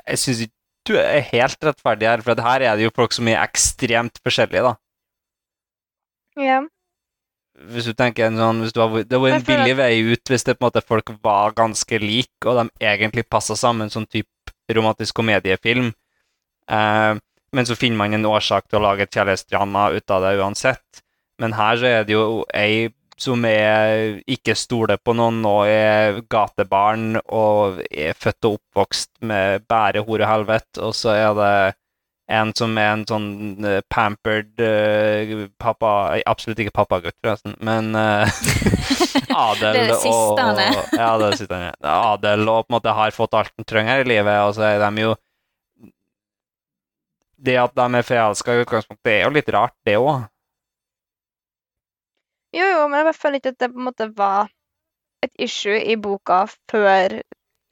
Jeg 0.08 0.18
syns 0.22 0.40
ikke 0.46 0.54
du 0.88 0.94
er 0.96 1.20
helt 1.34 1.64
rettferdig 1.64 2.08
her, 2.08 2.22
for 2.24 2.40
her 2.40 2.64
er 2.64 2.76
det 2.78 2.86
jo 2.86 2.92
folk 2.96 3.12
som 3.12 3.28
er 3.28 3.42
ekstremt 3.42 4.20
forskjellige, 4.24 4.62
da. 4.64 4.70
Ja. 6.40 6.62
Hvis 7.68 7.88
du 7.90 7.94
tenker 7.96 8.28
en 8.28 8.38
sånn 8.38 8.60
du 8.70 8.80
har, 8.80 8.92
Det 9.02 9.18
var 9.18 9.34
en 9.34 9.46
billig 9.46 9.76
vei 9.78 9.92
ut 10.12 10.30
hvis 10.30 10.46
det 10.46 10.54
på 10.58 10.62
en 10.62 10.68
måte 10.68 10.84
folk 10.86 11.10
var 11.24 11.56
ganske 11.58 11.98
like, 12.02 12.44
og 12.46 12.60
de 12.60 12.86
egentlig 12.86 13.26
passa 13.28 13.56
sammen, 13.58 13.90
sånn 13.90 14.06
type 14.06 14.54
romantisk 14.74 15.16
komediefilm. 15.18 15.90
Eh, 16.70 17.14
men 17.52 17.66
så 17.66 17.76
finner 17.78 17.96
man 17.96 18.14
en 18.14 18.28
årsak 18.28 18.68
til 18.68 18.78
å 18.78 18.84
lage 18.84 19.06
et 19.06 19.14
kjærlighetsdrama 19.16 19.88
ut 19.96 20.14
av 20.14 20.24
det 20.24 20.36
uansett. 20.38 21.02
Men 21.40 21.54
her 21.56 21.80
så 21.80 21.90
er 21.90 22.06
det 22.06 22.14
jo 22.14 22.44
ei 22.54 22.90
som 23.18 23.42
er 23.48 24.20
ikke 24.30 24.54
stoler 24.54 24.98
på 25.02 25.14
noen 25.18 25.40
og 25.48 25.66
er 25.66 26.20
gatebarn 26.30 27.18
og 27.24 27.80
er 27.90 28.14
født 28.14 28.46
og 28.46 28.58
oppvokst 28.60 29.10
med 29.26 29.64
bære 29.70 30.04
hore 30.06 30.28
helvete, 30.28 30.78
og 30.84 30.94
så 30.94 31.16
er 31.16 31.32
det 31.38 31.54
en 32.28 32.50
som 32.56 32.76
er 32.76 32.90
en 32.92 33.04
sånn 33.08 33.28
uh, 33.64 33.78
pampered 33.88 34.60
uh, 34.60 35.46
pappa 35.60 35.92
eh, 36.18 36.24
Absolutt 36.28 36.60
ikke 36.60 36.74
pappagutt, 36.76 37.16
forresten, 37.24 37.54
men 37.64 37.94
uh, 37.96 38.28
adel 39.48 39.72
Det 39.72 39.84
er 39.84 39.92
det 39.94 40.00
siste 40.02 40.44
han 40.44 40.60
er. 40.60 40.76
og 40.76 40.92
Ja, 40.92 41.08
det 41.16 41.24
er 41.24 41.24
det 41.24 41.40
siste 41.40 41.56
han 41.56 41.70
er. 41.70 41.78
Adel 41.94 42.44
og 42.44 42.66
på 42.66 42.72
en 42.72 42.76
måte 42.76 42.94
har 43.00 43.16
fått 43.16 43.38
alt 43.38 43.54
han 43.56 43.68
trenger 43.68 44.04
i 44.04 44.10
livet, 44.12 44.42
og 44.44 44.52
så 44.58 44.68
er 44.68 44.84
de 44.84 45.06
jo 45.06 45.14
Det 47.48 47.56
at 47.62 47.74
de 47.78 47.88
er 47.96 48.06
forelska 48.10 48.54
i 48.58 48.62
utgangspunktet, 48.66 49.12
er 49.14 49.24
jo 49.24 49.32
litt 49.38 49.50
rart, 49.54 49.76
det 49.86 49.96
òg. 49.96 50.28
Jo, 52.56 52.64
jo, 52.64 52.84
men 52.88 53.04
jeg 53.06 53.16
føler 53.16 53.40
ikke 53.40 53.52
at 53.54 53.60
det 53.60 53.72
på 53.72 53.80
en 53.80 53.88
måte 53.88 54.12
var 54.16 54.48
et 55.24 55.32
issue 55.38 55.76
i 55.80 55.96
boka 55.96 56.44
før 56.70 57.20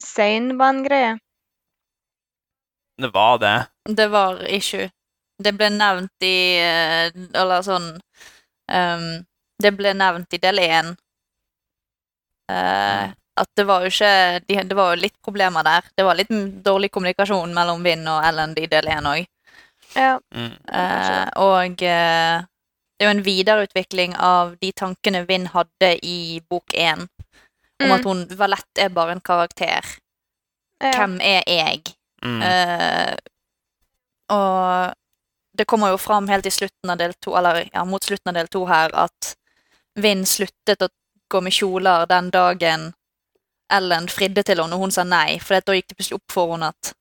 Sein 0.02 0.58
var 0.60 0.75
en 0.75 0.84
greie. 0.84 1.14
Det 3.00 3.08
var 3.14 3.38
det. 3.40 3.56
Det 3.88 4.09
var 4.11 4.43
issue. 4.50 4.88
Det 5.43 5.52
ble 5.52 5.69
nevnt 5.71 6.25
i 6.25 6.57
eh, 6.57 7.11
Eller 7.37 7.61
sånn 7.62 7.90
um, 8.73 9.09
Det 9.61 9.73
ble 9.76 9.93
nevnt 9.93 10.33
i 10.33 10.40
del 10.40 10.59
én. 10.64 10.95
Uh, 12.50 13.12
at 13.37 13.49
det 13.59 13.66
var 13.69 13.83
jo 13.85 13.90
ikke 13.90 14.40
de, 14.47 14.61
Det 14.64 14.76
var 14.78 14.95
jo 14.95 15.02
litt 15.02 15.16
problemer 15.25 15.66
der. 15.66 15.88
Det 15.97 16.05
var 16.07 16.16
litt 16.16 16.33
dårlig 16.64 16.90
kommunikasjon 16.95 17.52
mellom 17.55 17.83
Vinn 17.85 18.07
og 18.09 18.25
Ellen 18.25 18.55
i 18.57 18.69
del 18.71 18.88
én 18.88 19.09
òg. 19.11 19.26
Ja. 19.97 20.16
Mm. 20.35 20.55
Uh, 20.71 21.26
og 21.45 21.83
uh, 21.85 22.47
det 22.97 23.05
er 23.05 23.11
jo 23.11 23.12
en 23.12 23.26
videreutvikling 23.26 24.16
av 24.16 24.55
de 24.62 24.73
tankene 24.73 25.26
Vinn 25.28 25.50
hadde 25.52 25.93
i 26.02 26.40
bok 26.49 26.73
én. 26.73 27.07
Om 27.76 27.90
Mm. 27.90 27.93
at 27.93 28.05
hun 28.09 28.21
Valett 28.38 28.78
er 28.81 28.88
bare 28.88 29.12
en 29.12 29.21
karakter. 29.21 29.85
ja. 30.81 30.93
Hvem 30.97 31.19
er 31.21 31.43
jeg? 31.47 31.83
Mm. 32.25 32.43
Eh, 32.43 33.16
og 34.33 34.95
det 35.56 35.64
kommer 35.64 35.95
jo 35.95 35.99
fram 35.99 36.28
helt 36.28 36.47
i 36.47 36.52
slutten 36.52 36.90
av 36.92 36.99
del 37.00 37.14
to, 37.14 37.37
eller 37.38 37.68
ja, 37.73 37.85
mot 37.85 38.04
slutten 38.04 38.30
av 38.33 38.37
del 38.38 38.49
to 38.52 38.64
her, 38.68 38.92
at 38.92 39.35
Vinn 39.97 40.26
sluttet 40.28 40.83
å 40.85 40.90
gå 41.33 41.40
med 41.40 41.54
kjoler 41.56 42.06
den 42.11 42.30
dagen 42.30 42.90
Ellen 43.73 44.04
fridde 44.12 44.45
til 44.47 44.61
henne, 44.61 44.76
og 44.76 44.85
hun 44.85 44.92
sa 44.95 45.02
nei. 45.02 45.40
For 45.42 45.59
da 45.59 45.75
gikk 45.75 45.88
det 45.90 45.97
plutselig 45.99 46.21
opp 46.21 46.35
for 46.35 46.52
henne 46.52 46.68
at 46.71 46.92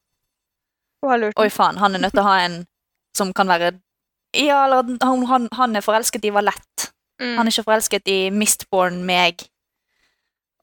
oi, 1.38 1.50
faen, 1.54 1.78
han 1.78 1.94
er 1.94 2.02
nødt 2.02 2.16
til 2.16 2.24
å 2.24 2.30
ha 2.30 2.40
en 2.42 2.64
som 3.16 3.34
kan 3.36 3.52
være 3.52 3.76
Ja, 4.36 4.66
eller 4.66 4.96
han, 5.06 5.26
han, 5.30 5.46
han 5.54 5.76
er 5.78 5.86
forelsket 5.86 6.26
i 6.26 6.32
Valette. 6.34 6.90
Mm. 7.22 7.36
Han 7.38 7.46
er 7.46 7.54
ikke 7.54 7.68
forelsket 7.70 8.10
i 8.12 8.18
Mistborn 8.34 9.04
meg. 9.08 9.46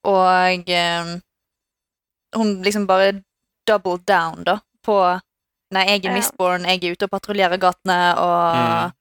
Og 0.04 0.68
eh, 0.68 1.12
hun 2.36 2.50
liksom 2.66 2.88
bare 2.90 3.22
double 3.68 4.02
down, 4.08 4.42
da, 4.44 4.58
på 4.84 4.98
Nei, 5.72 5.86
jeg 5.88 6.04
er 6.04 6.10
Ja. 6.10 6.16
Mistborn, 6.16 6.64
jeg 6.68 6.84
er 6.84 6.92
ute 6.92 7.06
og 7.08 7.10
patruljerer 7.10 7.58
gatene, 7.60 8.00
og 8.18 8.56
Mm. 8.56 8.92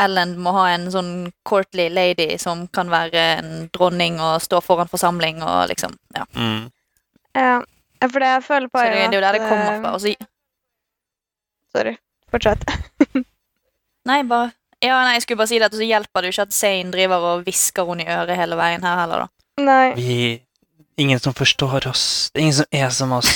Ellen 0.00 0.36
må 0.38 0.52
ha 0.52 0.68
en 0.70 0.86
sånn 0.90 1.32
courtly 1.44 1.88
lady 1.92 2.38
som 2.38 2.66
kan 2.68 2.88
være 2.88 3.24
en 3.38 3.70
dronning 3.74 4.20
og 4.20 4.40
stå 4.40 4.62
foran 4.62 4.88
forsamling 4.88 5.42
og 5.42 5.68
liksom 5.68 5.96
Ja. 6.16 6.24
Mm. 6.34 6.70
Ja, 7.34 7.60
for 8.08 8.18
det 8.18 8.30
jeg 8.30 8.44
føler 8.44 8.68
på 8.68 8.78
Så 8.78 8.86
er 8.86 8.90
det, 8.94 9.10
det 9.10 9.14
er 9.14 9.20
jo 9.20 9.26
der 9.26 9.32
det 9.32 9.48
kommer 9.48 9.80
fra. 9.82 9.92
Også... 9.94 10.14
Sorry. 11.74 11.96
Fortsett. 12.30 12.64
nei, 14.08 14.22
bare 14.22 14.52
ja, 14.80 14.96
nei, 15.04 15.12
jeg 15.18 15.22
skulle 15.26 15.36
bare 15.42 15.50
si 15.50 15.58
det 15.60 15.66
at 15.68 15.74
så 15.76 15.84
hjelper 15.84 16.22
det 16.22 16.30
jo 16.30 16.32
ikke 16.32 16.46
at 16.48 16.54
Zain 16.56 16.90
driver 16.90 17.24
og 17.34 17.42
hvisker 17.44 17.84
henne 17.84 18.06
i 18.06 18.14
øret 18.14 18.38
hele 18.38 18.56
veien 18.56 18.86
her 18.86 18.96
heller, 19.02 19.26
da. 19.26 19.64
Nei. 19.66 19.94
Vi 19.98 20.14
Ingen 21.00 21.20
som 21.20 21.32
forstår 21.32 21.86
oss. 21.88 22.30
Det 22.32 22.40
er 22.40 22.42
ingen 22.42 22.54
som 22.58 22.66
er 22.76 22.90
som 22.92 23.12
oss. 23.16 23.30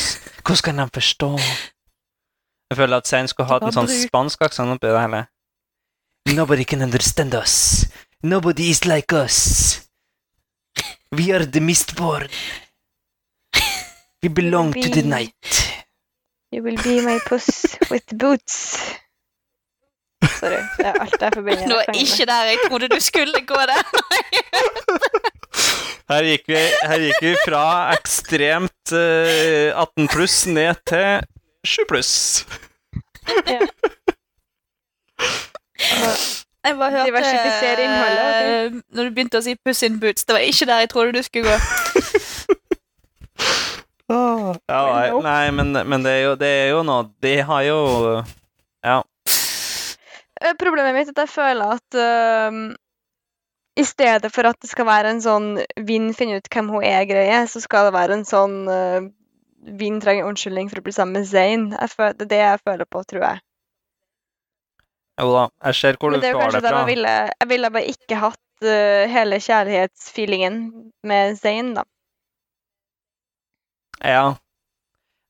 Hvordan 0.44 0.64
kan 0.64 0.76
de 0.82 0.86
forstå? 0.92 1.28
Jeg 2.70 2.76
føler 2.76 2.96
at 2.96 3.06
Sein 3.08 3.28
skulle 3.28 3.48
hatt 3.48 3.62
en 3.66 3.74
sånn 3.76 3.90
spansk 3.90 4.42
aksent 4.46 4.72
oppi 4.74 4.88
det 4.90 5.00
hele. 5.00 5.24
Nobody 6.34 6.64
can 6.64 6.82
understand 6.82 7.34
us. 7.34 7.84
Nobody 8.22 8.70
is 8.70 8.84
like 8.88 9.12
us. 9.12 9.82
We 11.12 11.30
are 11.34 11.44
the 11.44 11.60
mistborn. 11.60 12.28
We 14.22 14.28
belong 14.28 14.72
to 14.72 14.88
the 14.88 15.02
night. 15.02 15.60
You 16.50 16.62
will 16.62 16.80
be 16.82 17.00
my 17.04 17.18
puss 17.26 17.76
with 17.90 18.16
boots. 18.16 18.78
Sorry. 20.38 20.62
Det 20.78 20.86
er 20.86 20.96
alt 21.02 21.20
jeg 21.20 21.32
forbinder 21.34 21.66
med 21.68 21.68
Nå 21.68 21.80
ikke 22.00 22.24
der 22.30 22.44
jeg 22.48 22.58
trodde 22.68 22.88
du 22.88 23.00
skulle 23.00 23.44
gå 23.46 23.60
der. 23.68 23.82
Her 26.10 26.26
gikk 26.28 26.48
vi, 26.50 26.56
her 26.84 27.00
gikk 27.00 27.22
vi 27.24 27.30
fra 27.46 27.60
ekstremt 27.94 28.92
uh, 28.92 29.70
18 29.72 30.08
pluss 30.12 30.42
ned 30.52 30.76
til 30.88 31.22
7 31.64 31.86
pluss. 31.88 32.46
Jeg 36.64 36.76
bare 36.78 36.90
hørte 36.90 37.06
Diversifisere 37.10 37.84
innholdet, 37.84 38.28
eh, 38.44 38.76
Når 38.96 39.04
du 39.04 39.10
begynte 39.16 39.40
å 39.40 39.44
si 39.44 39.52
'puss 39.56 39.82
in 39.84 39.98
boots'. 40.00 40.24
Det 40.24 40.32
var 40.36 40.44
ikke 40.44 40.66
der 40.66 40.84
jeg 40.84 40.90
trodde 40.92 41.12
du 41.12 41.22
skulle 41.22 41.52
gå. 41.52 41.56
Ja, 44.04 44.52
nei, 44.68 45.08
nei 45.24 45.50
men, 45.50 45.72
men 45.72 46.02
det, 46.04 46.10
er 46.12 46.22
jo, 46.26 46.32
det 46.36 46.48
er 46.48 46.66
jo 46.74 46.82
noe 46.84 47.06
De 47.24 47.30
har 47.48 47.62
jo 47.64 47.78
Ja. 48.84 48.98
Eh, 50.44 50.52
Problemet 50.60 50.92
mitt 50.94 51.08
er 51.08 51.14
at 51.16 51.22
jeg 51.24 51.32
føler 51.32 51.72
at 51.78 51.96
øhm, 51.96 52.76
i 53.80 53.84
stedet 53.84 54.30
for 54.30 54.46
at 54.46 54.60
det 54.62 54.70
skal 54.70 54.86
være 54.86 55.10
en 55.14 55.22
sånn 55.24 55.48
'vinn, 55.80 56.12
finn 56.14 56.34
ut 56.36 56.48
hvem 56.52 56.68
hun 56.68 56.84
er'-greie, 56.84 57.40
så 57.48 57.62
skal 57.64 57.88
det 57.88 57.96
være 57.96 58.18
en 58.20 58.26
sånn 58.28 58.68
øh, 58.68 59.08
Vinn 59.64 60.00
trenger 60.02 60.28
unnskyldning 60.28 60.68
for 60.70 60.80
å 60.80 60.84
bli 60.84 60.92
sammen 60.92 61.20
med 61.20 61.28
Zain. 61.28 61.70
Det 61.72 62.08
er 62.10 62.28
det 62.28 62.40
jeg 62.40 62.62
føler 62.64 62.88
på, 62.90 63.02
tror 63.08 63.24
jeg. 63.24 63.42
Jo 65.20 65.30
da, 65.30 65.42
jeg 65.68 65.78
ser 65.78 65.98
hvor 66.00 66.10
du 66.10 66.18
får 66.18 66.56
det 66.56 66.62
der 66.64 66.72
fra. 66.72 66.78
jeg 66.82 66.88
ville, 66.90 67.10
jeg 67.30 67.48
ville 67.48 67.70
bare 67.70 67.90
ikke 67.92 68.16
hatt 68.18 68.66
uh, 68.66 69.04
hele 69.10 69.38
kjærlighetsfeelingen 69.42 70.56
med 71.06 71.36
Zain, 71.38 71.74
da. 71.76 71.84
Ja. 74.02 74.34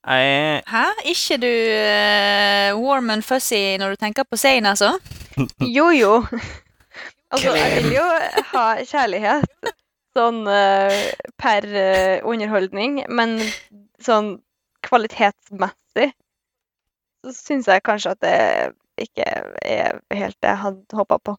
Jeg 0.05 0.63
Hæ? 0.69 0.85
Ikke 1.09 1.37
du 1.41 1.53
uh, 1.53 2.81
warm 2.81 3.11
and 3.11 3.23
fuzzy 3.23 3.77
når 3.81 3.95
du 3.95 4.01
tenker 4.01 4.25
på 4.25 4.41
Zain, 4.41 4.67
altså? 4.67 4.97
Jo, 5.77 5.91
jo. 5.93 6.21
Altså, 7.35 7.51
jeg 7.57 7.83
vil 7.83 7.97
jo 7.97 8.03
ha 8.53 8.65
kjærlighet 8.87 9.71
sånn 10.15 10.45
uh, 10.47 10.93
per 11.41 11.65
underholdning, 12.23 13.01
men 13.11 13.41
sånn 14.07 14.37
kvalitetsmessig 14.85 16.11
så 17.25 17.33
syns 17.33 17.69
jeg 17.71 17.85
kanskje 17.87 18.13
at 18.13 18.21
det 18.25 18.37
ikke 19.01 19.25
er 19.25 20.01
helt 20.13 20.37
det 20.45 20.51
jeg 20.51 20.61
hadde 20.61 20.99
håpa 20.99 21.19
på. 21.25 21.35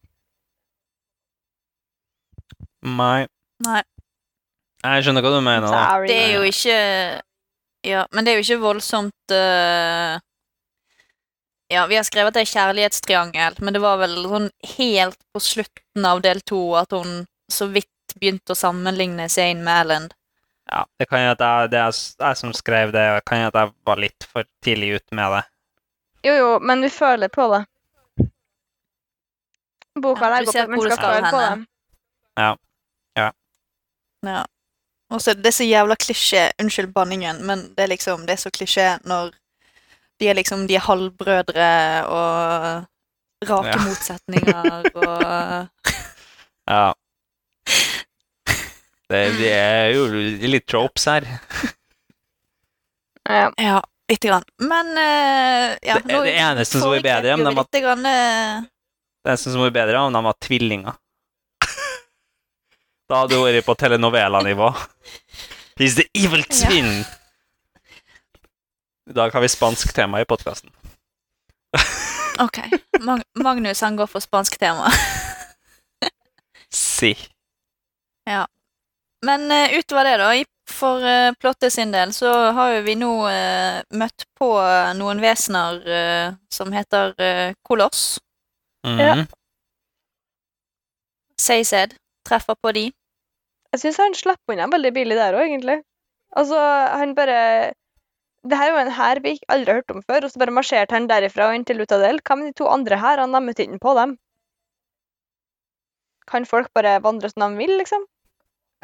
Nei. 2.86 3.26
Nei. 3.64 3.82
Jeg 4.84 5.06
skjønner 5.06 5.24
hva 5.24 5.32
du 5.34 5.40
mener. 5.40 5.66
da. 5.70 5.82
Sorry. 5.90 6.10
Det 6.10 6.18
er 6.24 6.34
jo 6.36 6.42
ikke 6.46 6.78
Ja, 7.86 8.02
men 8.12 8.26
det 8.26 8.32
er 8.32 8.40
jo 8.40 8.44
ikke 8.46 8.62
voldsomt 8.64 9.34
uh... 9.34 10.18
Ja, 11.70 11.84
vi 11.86 11.98
har 11.98 12.06
skrevet 12.06 12.30
at 12.30 12.38
det 12.38 12.44
er 12.44 12.52
kjærlighetstriangel, 12.52 13.58
men 13.62 13.74
det 13.74 13.82
var 13.82 13.98
vel 13.98 14.14
sånn 14.26 14.48
helt 14.76 15.18
på 15.34 15.42
slutten 15.42 16.06
av 16.06 16.22
del 16.22 16.42
to 16.46 16.60
at 16.78 16.94
hun 16.94 17.24
så 17.50 17.66
vidt 17.70 18.14
begynte 18.18 18.54
å 18.54 18.58
sammenligne 18.58 19.26
seg 19.30 19.54
inn 19.54 19.64
med 19.66 19.80
Erlend. 19.82 20.15
Ja, 20.66 20.82
det 20.98 21.06
kan 21.08 21.22
jo 21.22 21.30
at 21.30 21.40
jeg, 21.40 21.70
det 21.70 21.78
er 21.78 21.92
jeg 22.26 22.36
som 22.36 22.52
skrev 22.56 22.92
det, 22.92 23.04
og 23.10 23.20
det 23.20 23.24
kan 23.28 23.40
jo 23.44 23.46
at 23.52 23.54
jeg 23.60 23.72
var 23.86 24.00
litt 24.02 24.26
for 24.32 24.44
tidlig 24.66 24.96
ute 24.98 25.14
med 25.14 25.36
det. 25.36 25.44
Jo, 26.26 26.32
jo, 26.34 26.48
men 26.58 26.82
vi 26.82 26.90
føler 26.90 27.28
på 27.30 27.46
det. 27.52 27.62
Boka 30.02 30.26
Ja, 30.26 30.30
legger 30.34 30.48
opp 30.48 30.52
til 30.52 30.64
at 30.64 30.68
man 30.72 30.82
skal 30.82 30.98
føle 31.04 31.30
på 31.30 31.40
det. 31.40 31.66
Ja, 32.36 32.54
Ja. 34.26 34.42
Og 35.10 35.20
så 35.22 35.34
Det 35.34 35.46
er 35.46 35.54
så 35.54 35.64
jævla 35.64 35.94
klisjé. 35.94 36.50
Unnskyld 36.60 36.92
banningen, 36.92 37.46
men 37.46 37.58
det 37.76 37.84
er 37.84 37.86
liksom, 37.86 38.26
det 38.26 38.30
er 38.34 38.42
så 38.42 38.50
klisjé 38.50 38.98
når 39.06 39.30
de 40.20 40.28
er 40.28 40.34
liksom 40.34 40.66
de 40.66 40.74
er 40.74 40.80
halvbrødre 40.82 41.70
og 42.08 42.84
rake 43.46 43.68
Ja. 43.68 43.76
motsetninger 43.86 44.90
og 44.94 45.68
Ja. 46.68 46.92
Det, 49.10 49.20
det 49.38 49.50
er 49.54 49.92
jo 49.94 50.06
litt 50.50 50.66
tropes 50.66 51.04
her. 51.06 51.26
Ja. 53.28 53.50
Ja, 53.58 53.76
lite 54.10 54.28
grann. 54.28 54.44
Men 54.58 54.86
uh, 54.98 55.76
ja, 55.82 55.98
Det- 56.04 56.22
det 56.26 56.34
eneste 56.38 56.80
som 56.80 56.90
var 56.90 57.00
bedre, 57.02 57.34
om 57.34 57.40
om 57.40 57.46
de 57.46 57.54
var- 57.56 57.80
grann, 57.80 58.06
uh... 58.06 58.62
Det 59.24 59.30
eneste 59.32 59.50
som 59.52 59.60
var 59.62 59.70
bedre 59.74 59.98
om 59.98 60.12
de 60.14 60.22
var 60.24 60.36
tvillinger. 60.42 60.94
Da 63.06 63.20
hadde 63.22 63.34
du 63.38 63.42
vært 63.44 63.62
på 63.66 63.74
telenovela-nivå. 63.78 64.72
He's 65.78 65.94
the 65.94 66.08
evil 66.18 66.42
twin! 66.50 67.04
I 69.06 69.14
dag 69.14 69.30
har 69.34 69.40
vi 69.44 69.48
spansk 69.52 69.92
tema 69.94 70.18
i 70.20 70.26
podkasten. 70.26 70.70
OK. 72.42 72.58
Mag 73.06 73.22
Magnus 73.38 73.80
han 73.86 73.94
går 73.96 74.06
for 74.10 74.20
spansk 74.24 74.58
tema. 74.58 74.90
Si. 76.74 77.12
Men 79.26 79.50
uh, 79.50 79.78
utover 79.78 80.06
det, 80.06 80.16
da, 80.22 80.30
for 80.70 81.02
uh, 81.02 81.32
Plotte 81.40 81.70
sin 81.70 81.92
del, 81.94 82.12
så 82.14 82.30
har 82.56 82.76
jo 82.76 82.84
vi 82.86 82.96
nå 82.98 83.10
uh, 83.26 83.80
møtt 83.98 84.26
på 84.36 84.50
eh, 84.60 84.92
noen 84.98 85.22
vesener 85.22 85.80
uh, 85.86 86.36
som 86.52 86.72
heter 86.74 87.14
uh, 87.16 87.54
Koloss. 87.66 88.18
Mhm. 88.86 89.00
Ja. 89.02 89.14
Seysed 91.40 91.96
treffer 92.26 92.56
på 92.62 92.72
de. 92.72 92.84
Jeg 93.74 93.82
syns 93.82 93.98
han 94.00 94.14
slapp 94.16 94.52
unna 94.52 94.68
veldig 94.72 94.92
billig 94.96 95.18
der 95.18 95.36
òg, 95.36 95.48
egentlig. 95.50 95.80
Altså, 96.36 96.56
han 96.96 97.14
bare 97.16 97.72
Det 98.46 98.56
her 98.56 98.70
er 98.70 98.74
jo 98.74 98.82
en 98.84 98.94
hær 98.94 99.18
vi 99.24 99.32
ikke 99.34 99.50
aldri 99.50 99.72
har 99.72 99.80
hørt 99.80 99.90
om 99.90 100.02
før, 100.06 100.24
og 100.24 100.30
så 100.30 100.38
bare 100.38 100.54
marsjerte 100.54 100.94
han 100.94 101.08
derifra 101.10 101.48
og 101.48 101.56
inn 101.56 101.64
til 101.66 101.80
Lutadel. 101.80 102.20
Hva 102.22 102.36
med 102.38 102.52
de 102.52 102.58
to 102.60 102.68
andre 102.70 102.98
her? 103.02 103.18
Han 103.18 103.34
møtte 103.42 103.64
ikke 103.64 103.80
på 103.82 103.94
dem. 103.98 104.12
Kan 106.30 106.46
folk 106.46 106.70
bare 106.74 107.00
vandre 107.02 107.30
som 107.32 107.42
de 107.42 107.58
vil, 107.58 107.74
liksom? 107.80 108.06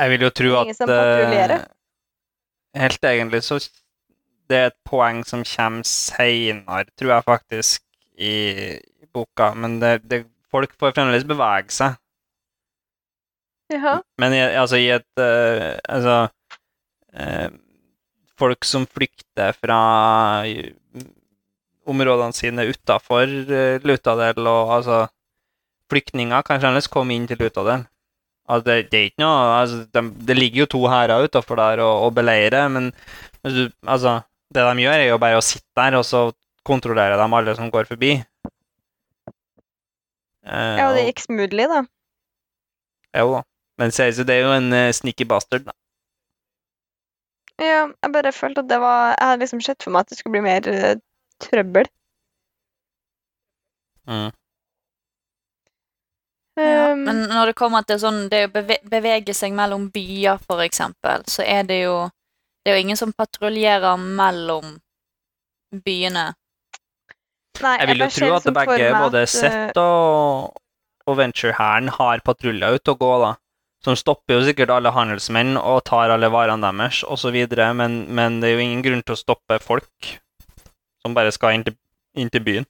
Jeg 0.03 0.11
vil 0.11 0.25
jo 0.27 0.33
tro 0.35 0.51
at 0.63 0.83
eh, 0.91 1.55
Helt 2.83 3.05
egentlig 3.07 3.43
så 3.47 3.59
Det 4.51 4.59
er 4.59 4.71
et 4.73 4.79
poeng 4.89 5.23
som 5.29 5.45
kommer 5.47 5.87
seinere, 5.87 6.85
tror 6.99 7.15
jeg 7.15 7.25
faktisk, 7.25 7.83
i, 8.19 8.35
i 8.77 9.07
boka. 9.15 9.53
Men 9.55 9.79
det, 9.81 9.93
det, 10.11 10.25
folk 10.53 10.75
får 10.81 10.97
fremdeles 10.97 11.25
bevege 11.29 11.73
seg. 11.73 11.97
Ja. 13.73 14.01
Men 14.21 14.35
i, 14.37 14.43
altså 14.43 14.77
i 14.77 14.91
et 14.93 15.23
uh, 15.23 15.79
Altså 15.89 16.17
uh, 17.17 17.49
Folk 18.37 18.67
som 18.69 18.85
flykter 18.91 19.55
fra 19.57 19.79
områdene 21.89 22.37
sine 22.37 22.67
utafor 22.69 23.25
uh, 23.25 23.79
Lutadel, 23.87 24.45
og 24.45 24.75
altså 24.77 25.07
Flyktninger 25.93 26.45
kan 26.45 26.61
fremdeles 26.61 26.91
komme 26.93 27.17
inn 27.17 27.25
til 27.31 27.41
Lutadel. 27.41 27.87
Altså, 28.51 28.65
det, 28.67 28.91
det 28.91 28.99
er 28.99 29.09
ikke 29.11 29.23
noe 29.23 29.37
altså, 29.55 29.77
de, 29.95 30.03
Det 30.29 30.37
ligger 30.37 30.65
jo 30.65 30.71
to 30.75 30.81
hærer 30.91 31.29
utafor 31.29 31.61
der 31.61 31.83
og, 31.85 32.09
og 32.09 32.15
beleirer, 32.17 32.69
men 32.69 32.91
altså, 33.45 34.21
det 34.53 34.67
de 34.67 34.85
gjør, 34.85 34.99
er 34.99 35.11
jo 35.11 35.21
bare 35.23 35.39
å 35.39 35.45
sitte 35.45 35.71
der, 35.79 35.97
og 35.99 36.05
så 36.07 36.27
kontrollerer 36.67 37.19
de 37.19 37.29
alle 37.39 37.55
som 37.59 37.71
går 37.73 37.89
forbi. 37.91 38.13
Eh, 40.43 40.77
ja, 40.79 40.89
og 40.89 40.99
det 40.99 41.07
gikk 41.07 41.23
smoothly, 41.23 41.69
da. 41.71 41.85
jo 43.23 43.33
da. 43.37 43.43
Men 43.81 43.95
seriøst, 43.95 44.27
det 44.29 44.35
er 44.37 44.45
jo 44.45 44.53
en 44.57 44.69
uh, 44.75 44.91
sneaky 44.95 45.27
bastard, 45.29 45.65
da. 45.71 45.75
Ja, 47.63 47.87
jeg 47.87 48.13
bare 48.15 48.33
følte 48.35 48.63
at 48.65 48.71
det 48.71 48.79
var 48.81 49.13
Jeg 49.13 49.29
hadde 49.29 49.43
liksom 49.45 49.61
sett 49.63 49.85
for 49.85 49.95
meg 49.95 50.03
at 50.03 50.11
det 50.11 50.19
skulle 50.19 50.35
bli 50.35 50.45
mer 50.45 50.67
uh, 50.67 50.95
trøbbel. 51.43 51.89
Mm. 54.11 54.31
Ja, 56.57 56.83
Um, 56.93 57.05
men 57.07 57.23
når 57.31 57.47
det 57.51 57.57
kommer 57.57 57.85
til 57.87 58.01
sånn 58.01 58.27
det 58.33 58.47
å 58.47 58.53
beve 58.53 58.79
bevege 58.91 59.35
seg 59.37 59.55
mellom 59.57 59.89
byer, 59.93 60.41
for 60.45 60.61
eksempel, 60.65 61.25
så 61.31 61.45
er 61.47 61.65
det 61.69 61.83
jo 61.85 62.11
Det 62.63 62.71
er 62.71 62.77
jo 62.77 62.83
ingen 62.85 62.99
som 62.99 63.11
patruljerer 63.11 63.97
mellom 63.99 64.77
byene. 65.73 66.35
nei, 67.61 67.79
Jeg 67.81 67.89
vil 67.89 67.99
jo 68.05 68.09
tro 68.15 68.29
at 68.37 68.45
begge 68.45 68.91
både 68.95 69.23
at, 69.25 69.27
eh, 69.27 69.33
Sett 69.33 69.81
og, 69.83 70.61
og 71.07 71.17
Venture-hæren 71.19 71.89
har 71.89 72.23
patruljer 72.23 72.77
ute 72.79 72.95
og 72.95 73.01
gå, 73.01 73.11
da. 73.25 73.33
Som 73.83 73.97
stopper 73.97 74.37
jo 74.37 74.45
sikkert 74.47 74.71
alle 74.71 74.93
handelsmenn 74.95 75.57
og 75.57 75.83
tar 75.85 76.15
alle 76.15 76.31
varene 76.31 76.63
deres 76.63 77.03
osv., 77.03 77.35
men, 77.75 78.15
men 78.15 78.39
det 78.39 78.51
er 78.51 78.55
jo 78.55 78.63
ingen 78.63 78.83
grunn 78.87 79.03
til 79.03 79.17
å 79.17 79.23
stoppe 79.25 79.59
folk 79.59 80.13
som 81.03 81.15
bare 81.19 81.33
skal 81.35 81.57
inn 81.57 81.65
til, 81.67 81.75
inn 82.15 82.31
til 82.31 82.47
byen. 82.47 82.67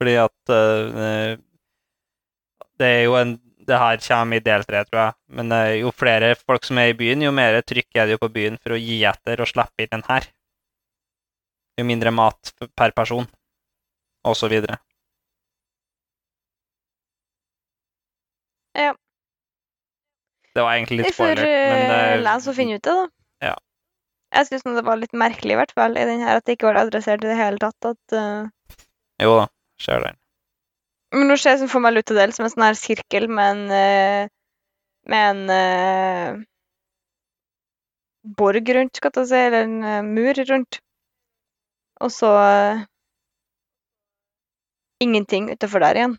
Fordi 0.00 0.16
at 0.24 0.56
eh, 0.56 1.36
Det 2.80 2.88
er 2.88 3.02
jo 3.04 3.16
en 3.20 3.36
Det 3.70 3.76
her 3.78 4.00
kommer 4.02 4.40
i 4.40 4.42
del 4.42 4.64
tre, 4.66 4.80
tror 4.88 4.98
jeg. 4.98 5.14
Men 5.36 5.52
uh, 5.54 5.70
jo 5.78 5.90
flere 5.94 6.32
folk 6.34 6.64
som 6.66 6.78
er 6.80 6.90
i 6.90 6.94
byen, 6.96 7.22
jo 7.22 7.30
mer 7.30 7.60
trykk 7.62 8.00
er 8.00 8.08
det 8.08 8.16
jo 8.16 8.20
på 8.24 8.30
byen 8.34 8.56
for 8.58 8.74
å 8.74 8.78
gi 8.80 8.96
etter 9.06 9.42
og 9.44 9.46
slippe 9.46 9.84
inn 9.84 9.92
den 9.92 10.02
her. 10.08 10.26
Jo 11.78 11.84
mindre 11.86 12.10
mat 12.10 12.50
per 12.74 12.90
person, 12.96 13.28
og 14.26 14.34
så 14.34 14.50
videre. 14.50 14.80
Ja. 18.74 18.96
Det 20.50 20.64
var 20.64 20.74
egentlig 20.74 21.04
litt 21.04 21.14
får 21.14 21.36
spoiler, 21.36 21.46
men 21.46 21.84
uh, 21.84 21.94
det 21.94 22.24
lese 22.26 22.50
og 22.50 22.58
finne 22.58 22.80
ut 22.80 22.86
det, 22.88 22.96
da. 22.96 23.06
Ja. 23.52 23.56
Jeg 24.40 24.48
syns 24.50 24.66
det 24.80 24.86
var 24.88 24.98
litt 24.98 25.14
merkelig, 25.14 25.54
i 25.54 25.60
hvert 25.60 25.76
fall, 25.78 25.94
i 26.00 26.08
den 26.10 26.24
her, 26.24 26.40
at 26.40 26.48
det 26.48 26.58
ikke 26.58 26.72
var 26.72 26.80
adressert 26.82 27.22
i 27.22 27.30
det 27.30 27.38
hele 27.38 27.62
tatt. 27.62 27.92
At, 27.92 28.16
uh... 28.16 28.82
Jo 29.22 29.36
da, 29.44 29.46
ser 29.82 30.02
den. 30.08 30.19
Men 31.14 31.26
nå 31.26 31.36
ser 31.40 31.58
jeg 31.58 31.70
for 31.70 31.82
meg 31.82 31.96
Lutadel 31.96 32.32
som 32.34 32.46
en 32.46 32.52
sånn 32.52 32.66
her 32.68 32.78
sirkel 32.78 33.26
med 33.30 33.56
en 33.56 33.74
eh, 33.74 34.30
Med 35.10 35.26
en 35.32 35.52
eh, 35.54 36.38
borg 38.36 38.68
rundt, 38.76 38.96
skal 39.00 39.14
jeg 39.16 39.28
si, 39.30 39.38
eller 39.48 39.64
en 39.64 39.76
eh, 39.82 40.02
mur 40.06 40.40
rundt. 40.50 40.78
Og 42.04 42.12
så 42.12 42.30
ingenting 45.00 45.48
utenfor 45.50 45.82
der 45.82 45.98
igjen. 45.98 46.16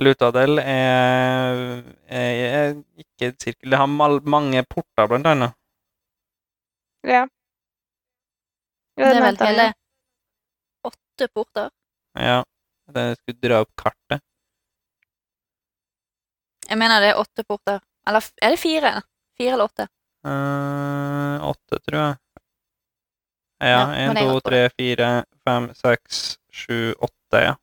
Lutadel 0.00 0.58
er, 0.64 1.82
er, 2.08 2.30
er 2.48 2.70
ikke 3.04 3.30
et 3.30 3.42
sirkel. 3.44 3.70
Det 3.70 3.80
har 3.82 3.90
mal 3.92 4.18
mange 4.24 4.64
porter, 4.64 5.06
blant 5.12 5.28
annet. 5.28 5.56
Ja. 7.04 7.26
Det 8.96 9.06
er 9.06 9.22
vel 9.24 9.38
hele 9.44 9.66
åtte 10.88 11.28
porter. 11.36 11.68
Ja. 12.16 12.40
Jeg 12.96 13.18
skulle 13.20 13.40
dra 13.44 13.60
opp 13.64 13.70
kartet. 13.78 14.24
Jeg 16.70 16.78
mener 16.78 17.02
det 17.02 17.12
er 17.12 17.20
åtte 17.20 17.44
porter. 17.46 17.80
Eller 18.08 18.26
er 18.42 18.54
det 18.54 18.60
fire? 18.60 18.92
Fire 19.38 19.54
eller 19.56 19.70
åtte? 19.70 19.86
Eh, 20.26 21.48
åtte, 21.50 21.80
tror 21.86 22.00
jeg. 22.00 22.18
Ja, 23.60 23.80
én, 23.92 24.16
to, 24.16 24.38
tre, 24.40 24.60
fire, 24.72 25.08
fem, 25.44 25.66
seks, 25.76 26.38
sju, 26.48 26.94
åtte, 26.96 27.42
ja. 27.44 27.56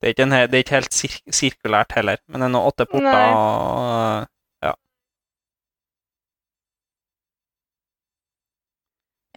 Det 0.00 0.08
er 0.08 0.12
ikke, 0.14 0.26
en, 0.26 0.34
det 0.48 0.58
er 0.58 0.64
ikke 0.64 0.76
helt 0.78 0.96
sir 0.96 1.16
sirkulært 1.32 1.92
heller, 1.96 2.20
men 2.28 2.40
det 2.40 2.46
er 2.48 2.52
nå 2.52 2.60
åtte 2.68 2.86
porter. 2.88 3.08
Nei. 3.08 3.32
Og, 3.36 4.28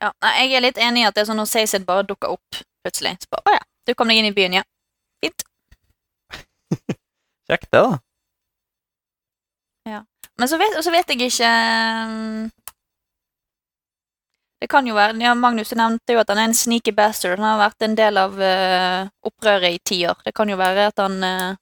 Ja, 0.03 0.11
jeg 0.43 0.57
er 0.57 0.65
litt 0.65 0.79
enig 0.83 1.03
i 1.03 1.07
at 1.07 1.15
det 1.15 1.23
er 1.23 1.31
sånn 1.31 1.39
når 1.39 1.47
Saysid 1.47 1.85
bare 1.87 2.03
dukker 2.07 2.33
opp 2.35 2.63
plutselig. 2.83 3.15
Så 3.23 3.31
bare, 3.31 3.43
å 3.47 3.55
ja, 3.55 3.65
du 3.87 3.93
kom 3.95 4.11
deg 4.11 4.19
inn 4.19 4.31
i 4.31 4.35
byen, 4.35 4.59
ja. 4.59 4.63
Fint. 5.23 5.45
kjekt, 7.47 7.69
det, 7.71 7.79
da. 7.79 8.01
Men 10.39 10.49
så 10.49 10.57
vet, 10.57 10.77
så 10.83 10.91
vet 10.93 11.11
jeg 11.13 11.29
ikke 11.29 11.49
um, 12.09 12.51
Det 14.63 14.69
kan 14.71 14.87
jo 14.87 14.95
være 14.97 15.19
ja, 15.21 15.33
Magnus 15.37 15.73
nevnte 15.77 16.15
jo 16.15 16.21
at 16.23 16.31
han 16.31 16.39
er 16.41 16.49
en 16.49 16.55
sneaky 16.57 16.93
bastard. 16.95 17.41
Han 17.41 17.49
har 17.51 17.61
vært 17.65 17.85
en 17.85 17.97
del 17.99 18.19
av 18.21 18.37
uh, 18.39 19.01
opprøret 19.27 19.75
i 19.75 19.81
ti 19.83 19.99
år. 20.07 20.21
Det 20.25 20.33
kan 20.35 20.49
jo 20.49 20.57
være 20.59 20.87
at 20.91 21.03
han 21.03 21.19
uh, 21.19 21.59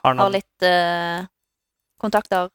Har 0.00 0.16
har 0.16 0.32
litt 0.32 0.64
uh, 0.64 1.28
kontakter. 2.00 2.48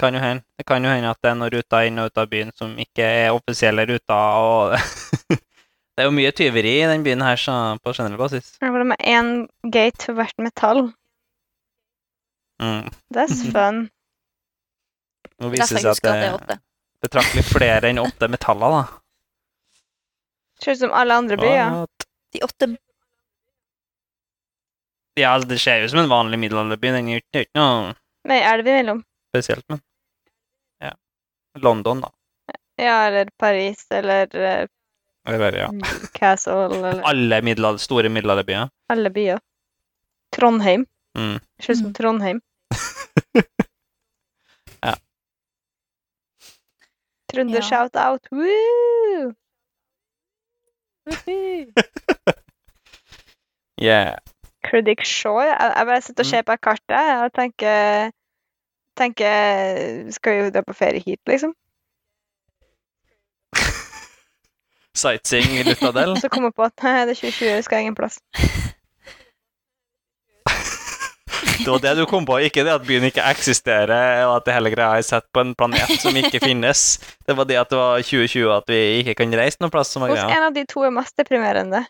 Kan 0.00 0.14
jo 0.16 0.20
hende. 0.22 0.42
Det 0.58 0.64
kan 0.66 0.84
jo 0.84 0.90
hende 0.90 1.10
at 1.12 1.20
det 1.22 1.30
er 1.30 1.36
noen 1.38 1.52
ruter 1.54 1.86
inn 1.88 1.98
og 2.02 2.10
ut 2.10 2.18
av 2.22 2.28
byen 2.32 2.50
som 2.58 2.72
ikke 2.80 3.04
er 3.04 3.30
offisielle 3.36 3.84
ruter. 3.88 4.14
og 4.16 4.74
Det 5.94 6.04
er 6.04 6.08
jo 6.08 6.14
mye 6.16 6.32
tyveri 6.32 6.74
i 6.80 6.86
den 6.88 7.02
byen 7.04 7.20
her 7.26 7.36
så, 7.36 7.54
på 7.84 7.92
generell 7.92 8.16
basis. 8.20 8.54
Det 8.58 8.68
er 8.70 8.78
det 8.80 8.86
med 8.94 9.02
én 9.04 9.30
gate 9.74 10.06
for 10.06 10.16
hvert 10.16 10.38
metall. 10.40 10.86
Mm. 12.62 12.88
That's 13.14 13.42
fun. 13.54 13.88
Nå 15.40 15.48
viser 15.52 15.76
det 15.76 15.82
seg 15.96 16.08
at 16.10 16.46
det 16.46 16.54
er 16.56 16.60
betraktelig 17.04 17.44
flere 17.48 17.88
enn 17.90 18.00
åtte 18.02 18.28
metaller, 18.28 18.74
da. 18.76 18.82
Ser 20.60 20.76
ut 20.76 20.82
som 20.82 20.92
alle 20.92 21.16
andre 21.16 21.36
byer. 21.40 21.70
What? 21.82 22.08
De 22.36 22.42
åtte 22.44 22.66
Ja, 25.18 25.32
altså, 25.34 25.48
det 25.50 25.58
ser 25.60 25.84
ut 25.84 25.90
som 25.92 26.00
en 26.04 26.10
vanlig 26.12 26.38
middelalderby. 26.40 26.92
Den 26.94 27.08
er 27.08 27.20
ikke- 27.22 27.46
noe 27.58 27.94
Med 28.28 28.36
ei 28.36 28.44
elv 28.52 28.66
imellom. 28.68 29.00
spesielt, 29.34 29.64
men 29.68 29.80
ja. 29.80 29.84
London, 31.58 32.00
da. 32.00 32.10
Ja, 32.76 33.06
eller 33.06 33.28
Paris, 33.38 33.86
eller 33.90 34.36
eh, 34.36 34.66
Eller, 35.28 35.52
ja. 35.58 35.70
Castle, 36.14 36.64
eller 36.64 37.02
Alle 37.04 37.42
middel 37.42 37.78
store 37.78 38.08
middelalderbyer. 38.08 38.68
alle 38.88 39.10
byer. 39.10 39.38
Trondheim. 40.36 40.86
Mm. 41.18 41.40
Ser 41.62 41.72
ut 41.72 41.78
som. 41.78 41.92
Trondheim. 41.94 42.40
Ja. 44.82 44.94
Trønder 47.32 47.60
Ja. 47.60 47.62
shout 47.62 47.96
out. 47.96 48.26
Woo! 48.32 49.34
Yeah. 53.80 54.18
Critic 54.64 55.04
Shaw. 55.08 55.40
Jeg, 55.40 55.72
jeg 55.76 55.86
bare 55.86 56.00
sitter 56.04 56.24
og 56.24 56.26
Mm. 56.26 56.30
ser 56.30 56.42
på 56.42 56.56
kartet 56.62 57.22
og 57.24 57.32
tenker 57.32 58.10
tenker 59.00 60.12
Skal 60.14 60.44
vi 60.44 60.54
dra 60.54 60.62
på 60.66 60.76
ferie 60.76 61.02
hit, 61.04 61.20
liksom? 61.28 61.54
Sightseeing 64.96 65.56
i 65.58 65.64
Lutadel? 65.64 66.16
Så 66.20 66.28
kom 66.28 66.44
jeg 66.48 66.54
på 66.56 66.66
at 66.66 66.74
nei, 66.84 67.06
det 67.08 67.16
er 67.16 67.22
2020, 67.22 67.56
vi 67.56 67.66
skal 67.66 67.86
ingen 67.86 67.96
plass. 67.98 68.20
Det 71.60 71.68
var 71.68 71.80
det 71.84 71.92
du 71.98 72.06
kom 72.08 72.24
på, 72.24 72.38
ikke 72.40 72.64
det 72.64 72.72
at 72.72 72.84
byen 72.88 73.04
ikke 73.04 73.24
eksisterer, 73.34 74.24
og 74.24 74.38
at 74.38 74.46
det 74.48 74.54
hele 74.56 74.72
greia 74.72 74.96
er 74.96 75.04
sett 75.04 75.26
på 75.32 75.42
en 75.44 75.52
planet 75.56 75.92
som 76.00 76.16
ikke 76.16 76.40
finnes. 76.40 76.96
Det 77.28 77.36
var 77.36 77.48
det 77.48 77.58
at 77.60 77.72
det 77.72 77.80
var 77.80 78.00
2020, 78.00 78.48
at 78.54 78.72
vi 78.72 78.80
ikke 79.02 79.18
kan 79.20 79.36
reise 79.36 79.60
noen 79.60 79.72
plass 79.72 79.92
som 79.92 80.06
er 80.06 80.14
Hos 80.14 80.24
en 80.24 80.46
av 80.48 80.56
de 80.56 80.64
to 80.68 80.84
er 80.88 80.94
mest 80.96 81.16
deprimerende. 81.20 81.84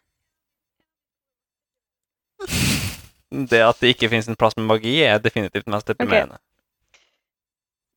Det 3.30 3.62
at 3.62 3.78
det 3.78 3.94
ikke 3.94 4.10
finnes 4.10 4.26
en 4.30 4.38
plass 4.38 4.58
med 4.58 4.66
magi, 4.66 4.96
er 5.06 5.22
definitivt 5.22 5.70
mest 5.70 5.86
deprimerende. 5.86 6.40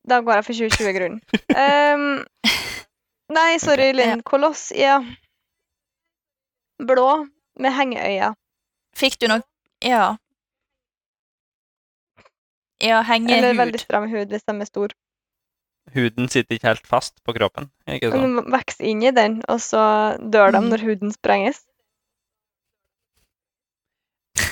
Da 0.08 0.18
går 0.20 0.34
jeg 0.40 0.44
for 0.44 0.52
2020-grunnen. 0.52 1.20
Um, 1.56 2.24
nei, 3.32 3.56
sorry, 3.62 3.92
Linn. 3.96 4.20
Koloss, 4.26 4.66
ja. 4.76 4.98
Blå 6.84 7.06
med 7.60 7.72
hengeøyne. 7.72 8.34
Fikk 8.98 9.16
du 9.22 9.28
noe 9.30 9.42
Ja. 9.84 10.16
Ja, 12.82 12.98
Eller 13.00 13.08
hengehud. 13.08 13.56
veldig 13.56 13.80
stram 13.80 14.08
hud 14.10 14.28
hvis 14.34 14.44
de 14.44 14.54
er 14.60 14.68
stor. 14.68 14.92
Huden 15.94 16.28
sitter 16.32 16.56
ikke 16.56 16.68
helt 16.72 16.86
fast 16.88 17.14
på 17.24 17.32
kroppen. 17.36 17.70
Ikke 17.88 18.10
sånn? 18.12 18.24
Den 18.36 18.52
vokser 18.52 18.84
inn 18.90 19.02
i 19.04 19.10
den, 19.14 19.38
og 19.48 19.60
så 19.60 20.18
dør 20.20 20.52
de 20.52 20.60
Mm. 20.60 20.68
når 20.72 20.84
huden 20.84 21.12
sprenges. 21.12 21.62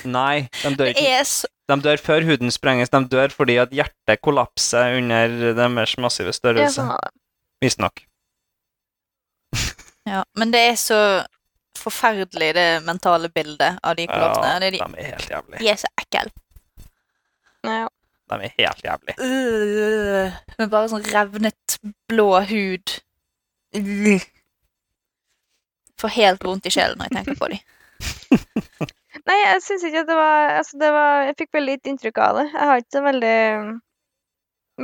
Nei, 0.04 0.48
de 0.62 0.70
dør, 0.78 0.90
ikke. 0.92 1.00
Det 1.02 1.12
er 1.18 1.24
så 1.28 1.46
de 1.72 1.84
dør 1.84 2.00
før 2.02 2.26
huden 2.28 2.52
sprenges. 2.54 2.92
De 2.92 3.02
dør 3.08 3.32
fordi 3.34 3.56
at 3.62 3.74
hjertet 3.74 4.20
kollapser 4.22 4.98
under 4.98 5.52
deres 5.58 5.96
massive 6.00 6.34
størrelse. 6.36 6.82
sånn. 6.82 7.12
Visstnok. 7.62 8.04
Ja, 10.08 10.24
men 10.34 10.50
det 10.50 10.60
er 10.72 10.78
så 10.80 11.00
forferdelig, 11.78 12.52
det 12.56 12.68
mentale 12.86 13.30
bildet 13.32 13.78
av 13.82 13.96
de 13.98 14.06
kollapsene. 14.10 14.48
Ja, 14.50 14.58
det 14.62 14.66
er 14.66 14.74
de, 14.74 14.80
de 14.82 15.02
er 15.02 15.10
helt 15.12 15.30
jævlig. 15.30 15.58
de 15.60 15.68
er 15.70 15.80
så 15.80 15.90
ekle. 16.02 16.24
Ja. 17.62 17.88
De 18.32 18.38
er 18.48 18.54
helt 18.58 18.84
jævlig. 18.84 19.16
Uh, 19.20 20.40
med 20.58 20.72
bare 20.72 20.90
sånn 20.90 21.06
revnet 21.12 21.78
blå 22.10 22.28
hud. 22.50 22.96
Øh. 23.78 24.24
Får 26.02 26.16
helt 26.16 26.44
vondt 26.44 26.66
i 26.66 26.74
sjelen 26.74 26.98
når 26.98 27.10
jeg 27.10 27.16
tenker 27.20 27.38
på 27.38 27.52
dem. 27.52 28.90
Nei, 29.28 29.38
jeg 29.38 29.62
syns 29.62 29.84
ikke 29.86 30.02
at 30.02 30.08
det 30.10 30.18
var 30.18 30.52
Altså, 30.58 30.78
det 30.82 30.90
var 30.94 31.24
Jeg 31.28 31.38
fikk 31.38 31.56
veldig 31.56 31.74
lite 31.76 31.90
inntrykk 31.92 32.20
av 32.26 32.38
det. 32.40 32.46
Jeg 32.50 32.68
har 32.70 32.82
ikke 32.82 32.96
så 32.96 33.02
veldig 33.06 33.38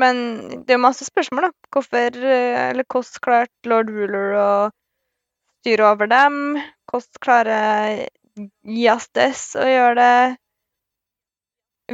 Men 0.03 0.21
det 0.63 0.75
er 0.75 0.79
jo 0.79 0.85
masse 0.85 1.07
spørsmål, 1.09 1.49
da. 1.49 1.71
Hvorfor 1.75 2.21
eh, 2.23 2.59
Eller 2.71 2.87
hvordan 2.87 3.25
klarte 3.25 3.73
lord 3.73 3.91
ruler 3.95 4.37
å 4.39 4.51
styre 5.63 5.89
over 5.91 6.11
dem? 6.11 6.37
Hvordan 6.91 7.23
klarer 7.25 8.05
Jastes 8.63 9.49
å 9.59 9.67
gjøre 9.67 9.97
det? 9.99 10.39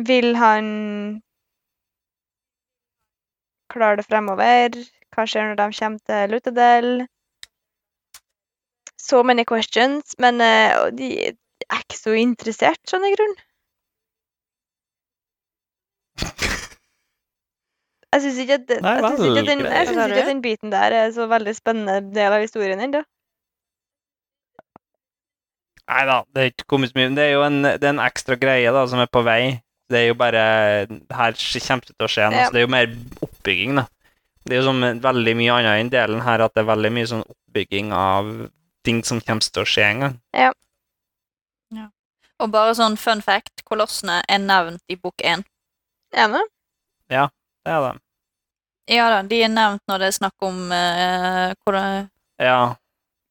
Vil 0.04 0.34
han 0.36 0.66
klare 3.72 4.02
det 4.02 4.06
fremover? 4.06 4.76
Hva 5.14 5.24
skjer 5.30 5.48
når 5.48 5.60
de 5.60 5.68
kommer 5.78 6.10
til 6.10 6.34
Luthadel? 6.34 6.90
So 9.00 9.22
many 9.22 9.44
questions, 9.44 10.14
men 10.18 10.40
uh, 10.40 10.90
de, 10.96 11.34
er 11.70 11.82
ikke 11.84 11.98
så 11.98 12.14
interessert, 12.18 12.80
sånn 12.88 13.06
i 13.08 13.12
grunnen. 13.14 13.40
Jeg 18.14 18.22
syns 18.22 18.36
ikke, 18.44 18.60
at 18.60 18.70
Nei, 18.84 18.92
jeg 18.94 19.16
synes 19.18 19.26
ikke, 19.26 19.48
den, 19.48 19.64
jeg 19.66 19.86
synes 19.88 20.04
ikke 20.06 20.22
at 20.22 20.30
den 20.30 20.42
biten 20.44 20.70
der 20.70 20.94
er 20.94 21.08
så 21.10 21.26
veldig 21.26 21.54
spennende 21.56 21.96
del 22.14 22.36
av 22.36 22.44
historien 22.44 22.82
ennå. 22.84 23.02
Nei 25.90 26.04
da, 26.08 26.20
det 26.32 26.40
er 26.44 26.52
ikke 26.52 26.68
kommet 26.70 26.92
så 26.92 26.96
mye. 26.96 27.08
men 27.10 27.18
Det 27.18 27.24
er 27.26 27.34
jo 27.34 27.42
en, 27.44 27.58
det 27.66 27.82
er 27.82 27.92
en 27.92 28.04
ekstra 28.04 28.38
greie 28.40 28.70
da, 28.72 28.84
som 28.88 29.02
er 29.02 29.10
på 29.10 29.24
vei. 29.26 29.40
Det 29.90 29.98
er 29.98 30.06
jo 30.08 30.14
bare 30.16 30.44
Her 30.88 31.34
kommer 31.66 31.90
det 31.90 31.96
til 31.98 32.06
å 32.06 32.12
skje 32.14 32.30
noe. 32.30 32.38
Ja. 32.38 32.46
så 32.46 32.54
Det 32.54 32.62
er 32.62 32.64
jo 32.64 32.72
mer 32.72 32.94
oppbygging, 33.26 33.74
da. 33.82 33.88
Det 34.44 34.54
er 34.54 34.60
jo 34.62 34.68
som 34.68 34.80
veldig 35.04 35.34
mye 35.40 35.58
annet 35.58 35.80
enn 35.82 35.92
delen 35.92 36.22
her, 36.24 36.44
at 36.44 36.54
det 36.54 36.62
er 36.62 36.70
veldig 36.70 36.92
mye 36.94 37.10
sånn 37.10 37.24
oppbygging 37.24 37.92
av 37.96 38.30
ting 38.84 39.00
som 39.08 39.20
kommer 39.24 39.44
til 39.44 39.64
å 39.64 39.68
skje 39.68 39.86
en 39.90 40.04
gang. 40.04 40.16
Og 42.42 42.50
bare 42.50 42.74
sånn 42.74 42.96
fun 42.98 43.22
fact, 43.22 43.62
kolossene 43.64 44.20
er 44.28 44.40
nevnt 44.42 44.82
i 44.90 44.96
bok 44.96 45.22
én. 45.22 45.44
Er 46.12 46.28
Det 47.64 47.72
er 47.72 47.80
det. 47.80 48.00
Ja 48.90 49.08
da, 49.10 49.22
de 49.22 49.42
er 49.42 49.48
nevnt 49.48 49.80
når 49.88 49.98
det 50.02 50.08
er 50.08 50.18
snakk 50.18 50.42
om 50.44 50.72
eh, 50.72 51.54
hvordan 51.64 52.10
Ja. 52.38 52.74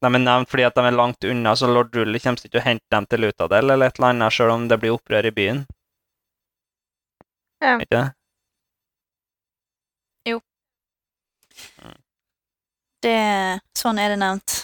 De 0.01 0.09
er 0.09 0.19
nevnt 0.19 0.49
fordi 0.49 0.65
at 0.67 0.75
de 0.75 0.81
er 0.81 0.91
langt 0.91 1.23
unna, 1.23 1.53
så 1.55 1.67
lord 1.67 1.95
Rully 1.95 2.19
kommer 2.19 2.41
ikke 2.41 2.51
til 2.51 2.59
å 2.59 2.63
hente 2.65 2.83
dem 2.91 3.05
til 3.05 3.21
Lutadel 3.23 3.71
eller 3.71 3.87
et 3.87 3.99
eller 3.99 4.09
annet, 4.09 4.33
selv 4.33 4.51
om 4.51 4.67
det 4.67 4.79
blir 4.81 4.97
opprør 4.97 5.29
i 5.29 5.31
byen. 5.31 5.65
Ja. 7.61 7.77
Ikke 7.77 7.95
det? 7.95 8.03
det 13.03 13.59
Sånn 13.77 13.99
er 13.99 14.13
det 14.13 14.19
nevnt. 14.21 14.57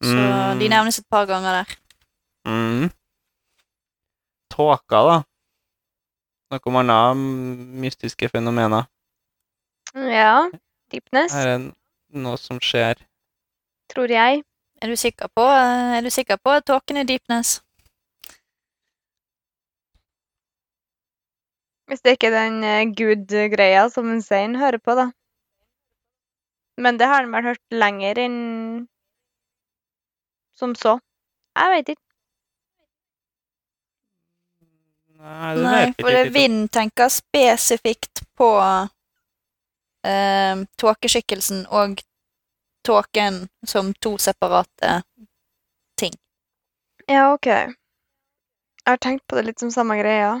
Så 0.00 0.14
Mm. 0.16 0.58
de 0.58 0.68
nevnes 0.68 0.98
et 0.98 1.08
par 1.10 1.26
ganger 1.26 1.52
der. 1.60 1.76
Mm. 2.48 2.90
Tåka, 4.50 5.02
da. 5.08 5.18
Noe 6.50 6.80
annet 6.80 7.66
mystiske 7.84 8.28
fenomener. 8.28 8.88
Ja. 9.94 10.50
Deepness, 10.90 11.32
Her 11.32 11.48
er 11.48 11.66
noe 12.18 12.38
som 12.38 12.58
skjer. 12.58 12.98
tror 13.90 14.10
jeg. 14.10 14.42
Er 14.82 14.88
du 14.88 14.96
sikker 14.96 15.28
på, 15.34 15.42
eh, 15.42 15.98
er 15.98 16.00
du 16.02 16.10
sikker 16.10 16.36
på 16.36 16.50
at 16.50 16.64
tåken 16.66 16.96
er 16.96 17.04
Deepness? 17.04 17.60
Hvis 21.86 22.00
det 22.00 22.14
ikke 22.16 22.30
er 22.30 22.36
den 22.38 22.62
uh, 22.62 22.94
good-greia 22.94 23.88
som 23.90 24.10
en 24.10 24.22
Zain 24.22 24.54
hører 24.56 24.78
på, 24.78 24.94
da. 24.94 25.10
Men 26.78 26.98
det 26.98 27.06
har 27.06 27.22
han 27.22 27.32
vel 27.32 27.48
hørt 27.50 27.64
lenger 27.74 28.18
enn 28.18 28.38
som 30.54 30.74
så. 30.74 30.98
Jeg 31.58 31.74
vet 31.74 31.88
ikke. 31.88 32.09
Nei, 35.20 35.56
Nei, 35.56 35.92
for. 36.00 36.30
Vind 36.32 36.70
tenker 36.72 37.08
spesifikt 37.12 38.22
på 38.40 38.48
eh, 40.06 40.62
tåkeskikkelsen 40.80 41.66
og 41.68 42.00
tåken 42.86 43.42
som 43.66 43.92
to 44.00 44.14
separate 44.18 45.02
ting. 46.00 46.14
Ja, 47.06 47.32
OK. 47.34 47.46
Jeg 47.46 47.76
har 48.86 48.96
tenkt 48.96 49.26
på 49.28 49.36
det 49.36 49.44
litt 49.50 49.60
som 49.60 49.70
samme 49.70 49.98
greia. 50.00 50.38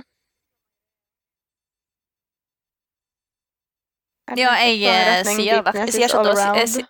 Jeg 4.30 4.38
Ja, 4.38 4.54
jeg, 4.62 4.80
eh, 4.86 5.24
sier 5.26 5.62
hvert- 5.62 5.74
jeg 5.74 5.92
sier 5.92 6.08
ikke 6.08 6.20
at 6.30 6.56
jeg 6.56 6.86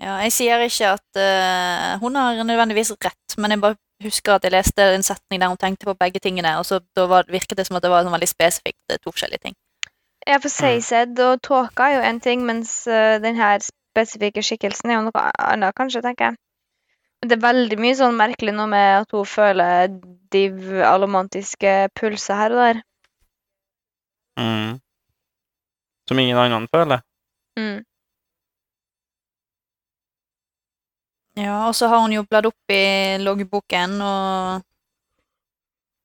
Ja, 0.00 0.16
jeg 0.24 0.32
sier 0.32 0.58
ikke 0.64 0.94
at 0.96 1.18
uh, 1.20 1.98
hun 2.00 2.14
har 2.16 2.38
nødvendigvis 2.42 2.90
rett, 3.04 3.36
men 3.36 3.50
jeg 3.52 3.60
bare 3.60 3.76
husker 4.02 4.36
at 4.36 4.44
jeg 4.46 4.54
leste 4.54 4.84
en 4.94 5.04
setning 5.04 5.40
der 5.42 5.50
hun 5.52 5.60
tenkte 5.60 5.88
på 5.88 5.96
begge 5.98 6.22
tingene, 6.22 6.56
og 6.58 6.66
så 6.66 6.80
da 6.96 7.06
var, 7.10 7.28
virket 7.28 7.58
det 7.58 7.66
som 7.68 7.78
at 7.78 7.84
det 7.84 7.90
var 7.92 8.04
sånn 8.06 8.14
veldig 8.14 8.30
spesifikt 8.30 8.92
eh, 8.92 9.00
to 9.00 9.12
forskjellige 9.12 9.44
ting. 9.48 9.56
Ja, 10.28 10.36
for 10.36 10.52
Seised 10.52 11.18
og 11.24 11.40
tåka 11.42 11.88
er 11.88 11.96
jo 11.96 12.04
en 12.04 12.20
ting, 12.20 12.44
mens 12.44 12.74
uh, 12.88 13.16
den 13.22 13.38
her 13.40 13.62
spesifikke 13.64 14.44
skikkelsen 14.44 14.92
er 14.92 14.98
jo 14.98 15.06
noe 15.08 15.24
annet, 15.40 15.76
kanskje, 15.76 16.02
tenker 16.04 16.30
jeg. 16.30 16.40
Det 17.24 17.36
er 17.36 17.42
veldig 17.42 17.76
mye 17.80 17.96
sånn 17.96 18.16
merkelig 18.16 18.52
noe 18.56 18.68
med 18.68 19.02
at 19.02 19.10
hun 19.12 19.26
føler 19.28 19.90
de 20.32 20.44
alomantiske 20.88 21.74
pulser 21.96 22.38
her 22.38 22.54
og 22.54 22.62
der. 22.62 22.82
Mm. 24.40 24.78
Som 26.08 26.20
ingen 26.22 26.40
annen 26.40 26.68
føler. 26.72 27.02
Mm. 27.60 27.82
Ja, 31.36 31.66
og 31.68 31.74
så 31.74 31.88
har 31.88 32.00
hun 32.02 32.12
jo 32.12 32.24
bladd 32.26 32.46
opp 32.50 32.72
i 32.74 33.16
loggboken 33.22 34.00
og 34.02 34.62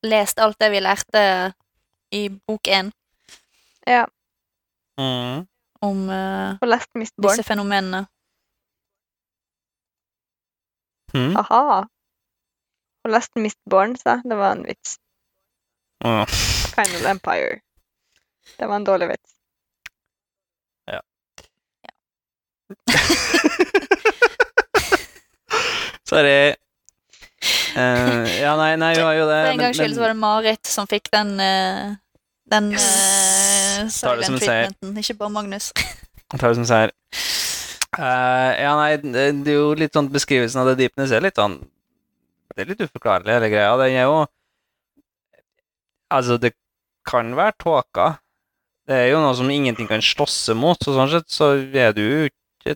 lest 0.06 0.40
alt 0.40 0.60
det 0.62 0.70
vi 0.72 0.80
lærte 0.86 1.24
i 2.14 2.28
bok 2.30 2.68
én 2.68 2.92
Ja. 3.88 4.06
Mm. 4.98 5.48
om 5.82 6.10
uh, 6.10 6.58
Og 6.62 6.68
lest 6.68 6.90
Mistborn. 6.96 7.30
disse 7.32 7.44
fenomenene. 7.44 8.06
Mm. 11.14 11.36
Aha. 11.38 11.84
Og 13.06 13.12
lest 13.12 13.36
Mistborn, 13.36 13.96
sa. 14.00 14.18
Det 14.24 14.38
var 14.38 14.56
en 14.56 14.64
vits. 14.66 14.98
Ah. 16.02 16.26
Final 16.76 17.06
Empire. 17.12 17.60
Det 18.58 18.68
var 18.68 18.76
en 18.76 18.84
dårlig 18.88 19.08
vits. 19.14 19.35
Sorry. 26.16 26.56
Uh, 27.76 28.24
ja, 28.40 28.56
nei, 28.56 28.72
nei, 28.80 28.94
hun 28.96 29.04
har 29.04 29.16
jo 29.18 29.28
det. 29.28 29.40
For 29.44 29.52
en 29.52 29.64
gangs 29.66 29.80
skyld 29.82 29.98
så 29.98 30.04
var 30.06 30.14
det 30.14 30.20
Marit 30.22 30.70
som 30.72 30.88
fikk 30.88 31.10
den 31.12 31.34
uh, 31.44 31.96
den 32.52 32.72
uh, 32.72 33.92
Tar 34.02 34.22
det 34.22 34.30
som 34.30 34.38
en 34.38 34.44
seier. 34.44 34.72
ikke 35.02 35.18
bare 35.20 35.34
Magnus. 35.34 35.74
Tar 36.32 36.48
det 36.48 36.56
som 36.62 36.68
seier. 36.70 36.96
Uh, 37.96 38.52
ja, 38.60 38.72
nei, 38.80 38.90
det 39.04 39.28
det 39.44 39.54
er 39.54 39.60
jo 39.60 39.76
litt 39.80 39.96
sånn 39.96 40.10
beskrivelsen 40.12 40.64
av 40.64 40.72
det 40.72 40.80
deepness 40.82 41.14
er 41.16 41.24
litt 41.24 41.38
sånn 41.40 41.62
Det 42.52 42.66
er 42.66 42.72
litt 42.74 42.82
uforklarlig, 42.88 43.32
hele 43.36 43.52
greia. 43.52 43.76
Den 43.80 44.00
er 44.00 44.08
jo 44.08 44.26
Altså, 46.16 46.38
det 46.40 46.54
kan 47.08 47.32
være 47.36 47.58
tåka. 47.60 48.10
Det 48.88 48.98
er 49.04 49.08
jo 49.10 49.22
noe 49.24 49.36
som 49.36 49.50
ingenting 49.52 49.88
kan 49.90 50.04
slåsse 50.04 50.54
mot, 50.56 50.80
så 50.80 50.94
sånn 50.96 51.12
sett 51.12 51.32
så 51.34 51.56
er 51.60 51.96
det 51.96 52.04
jo 52.04 52.28
ikke 52.30 52.76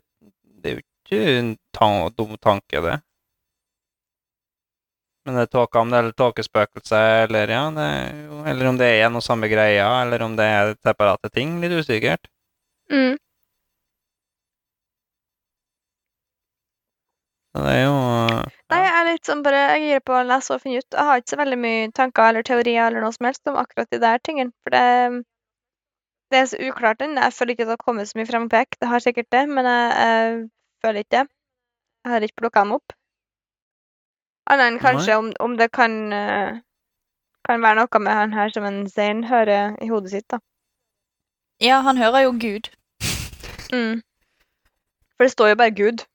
Det 0.60 0.71
er 0.71 0.80
jo 0.80 0.84
ikke 0.84 1.21
en 1.38 1.54
tan 1.75 2.10
dum 2.17 2.36
tanke, 2.41 2.84
det. 2.84 2.99
Men 5.29 5.35
det 5.37 5.43
er 5.45 5.49
tåka 5.53 5.81
om 5.83 5.91
det 5.93 5.97
er 5.99 6.07
tåkespøkelse, 6.17 6.99
eller 7.27 7.51
ja, 7.53 7.61
er 7.83 8.15
jo 8.25 8.37
Eller 8.49 8.69
om 8.69 8.77
det 8.79 8.87
er 8.89 9.03
en 9.05 9.19
og 9.19 9.21
samme 9.21 9.45
greia, 9.51 9.85
eller 10.01 10.23
om 10.25 10.33
det 10.39 10.47
er 10.49 10.71
separate 10.87 11.29
ting. 11.35 11.59
Litt 11.61 11.75
usikkert. 11.77 12.25
Mm. 12.89 13.19
Så 17.53 17.61
det 17.67 17.75
er 17.75 17.83
jo 17.83 17.93
Nei, 18.73 18.81
jeg 18.81 18.95
er 18.95 19.07
litt 19.11 19.29
sånn 19.29 19.45
bare 19.45 19.61
Jeg 19.75 19.85
gir 19.85 20.03
på 20.09 20.17
å 20.17 20.25
lese 20.31 20.55
og 20.55 20.63
finne 20.65 20.81
ut. 20.81 20.97
Jeg 20.97 21.09
har 21.11 21.21
ikke 21.21 21.35
så 21.35 21.41
veldig 21.43 21.61
mye 21.61 21.87
tanker 22.01 22.31
eller 22.31 22.49
teorier 22.49 22.87
eller 22.87 23.05
noe 23.05 23.13
som 23.13 23.29
helst 23.29 23.53
om 23.53 23.61
akkurat 23.61 23.93
de 23.93 24.01
der 24.01 24.25
tingene. 24.25 24.55
For 24.65 24.73
det, 24.73 24.85
det 26.33 26.41
er 26.41 26.53
så 26.55 26.63
uklart 26.71 27.05
ennå. 27.05 27.21
Jeg 27.27 27.37
føler 27.37 27.53
ikke 27.53 27.67
at 27.67 27.75
det 27.75 27.77
har 27.77 27.85
kommet 27.85 28.09
så 28.09 28.17
mye 28.17 28.31
frempek. 28.33 28.81
Det 28.81 28.89
har 28.89 29.05
sikkert 29.05 29.29
det, 29.37 29.45
men 29.53 29.69
jeg, 29.69 29.93
jeg 30.09 30.39
føler 30.81 31.05
ikke 31.05 31.19
det. 31.19 31.27
Jeg 32.01 32.15
har 32.15 32.25
ikke 32.25 32.41
plukka 32.41 32.65
dem 32.65 32.79
opp. 32.81 32.98
Annet 34.49 34.65
enn 34.71 34.79
kanskje 34.81 35.15
om, 35.19 35.31
om 35.39 35.55
det 35.59 35.69
kan 35.71 36.13
eh, 36.13 36.59
kan 37.47 37.62
være 37.62 37.79
noe 37.79 37.99
med 38.03 38.13
han 38.13 38.33
her 38.33 38.51
som 38.53 38.65
en 38.65 38.83
Zain 38.89 39.23
hører 39.29 39.75
i 39.81 39.89
hodet 39.89 40.12
sitt, 40.13 40.27
da. 40.29 40.39
Ja, 41.62 41.81
han 41.85 41.97
hører 41.97 42.27
jo 42.27 42.31
Gud. 42.39 42.69
Mm. 43.73 44.01
For 45.17 45.27
det 45.27 45.31
står 45.33 45.51
jo 45.53 45.59
bare 45.59 45.75
Gud. 45.75 46.05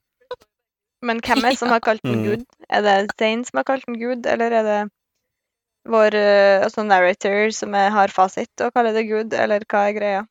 Men 1.05 1.20
hvem 1.20 1.44
er 1.44 1.53
det 1.55 1.61
som 1.61 1.73
har 1.75 1.83
kalt 1.85 2.03
den 2.03 2.23
Mm. 2.23 2.25
Gud? 2.25 2.44
Er 2.70 2.83
det 2.83 3.11
Zain 3.18 3.44
som 3.44 3.59
har 3.61 3.66
kalt 3.68 3.87
den 3.87 3.99
Gud, 4.01 4.27
eller 4.27 4.51
er 4.61 4.62
det 4.68 4.79
vår 5.90 6.14
eh, 6.16 6.62
altså 6.64 6.83
narrator 6.83 7.51
som 7.53 7.75
er, 7.75 7.90
har 7.92 8.09
fasit 8.09 8.64
og 8.64 8.73
kaller 8.73 8.94
det 8.97 9.05
Gud, 9.11 9.35
eller 9.37 9.66
hva 9.68 9.83
er 9.88 9.99
greia? 9.99 10.23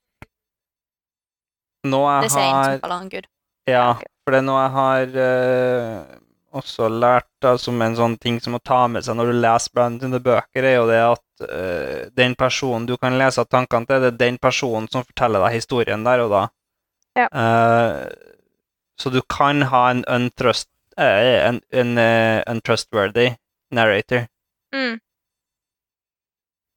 Nå 1.83 1.99
Det 1.99 2.09
har 2.09 2.21
Det 2.21 2.31
er 2.31 2.35
Zain 2.35 2.63
som 2.63 2.79
kaller 2.81 2.97
han 2.97 3.09
Gud. 3.09 3.27
Ja, 3.69 3.87
for 4.23 4.33
det 4.33 4.39
er 4.39 4.47
noe 4.47 4.61
jeg 4.63 4.73
har 4.79 5.17
eh, 5.27 6.19
også 6.53 6.87
lært 6.89 7.29
da, 7.41 7.55
som 7.57 7.81
en 7.81 7.95
sånn 7.97 8.17
ting 8.21 8.39
som 8.41 8.57
å 8.57 8.61
ta 8.63 8.83
med 8.91 9.05
seg 9.05 9.17
når 9.17 9.31
du 9.31 9.39
leser 9.43 9.73
blant 9.75 10.01
dine 10.03 10.19
bøker, 10.23 10.63
er 10.63 10.75
jo 10.77 10.87
det 10.89 10.99
at 11.05 11.45
uh, 11.47 12.01
den 12.15 12.35
personen 12.39 12.87
du 12.89 12.95
kan 13.01 13.17
lese 13.19 13.41
av 13.41 13.49
tankene 13.51 13.89
til, 13.89 14.03
det 14.03 14.11
er 14.13 14.19
den 14.21 14.37
personen 14.41 14.89
som 14.93 15.05
forteller 15.07 15.43
deg 15.45 15.57
historien 15.57 16.05
der 16.05 16.25
og 16.25 16.33
da. 16.33 16.43
Ja. 17.19 17.27
Uh, 17.29 18.43
så 18.99 19.09
du 19.13 19.21
kan 19.25 19.65
ha 19.73 19.85
en, 19.91 20.03
untrust, 20.09 20.69
uh, 20.97 21.49
en, 21.49 21.61
en 21.73 21.97
untrustworthy 22.53 23.33
narrator. 23.73 24.27
Mm. 24.73 24.99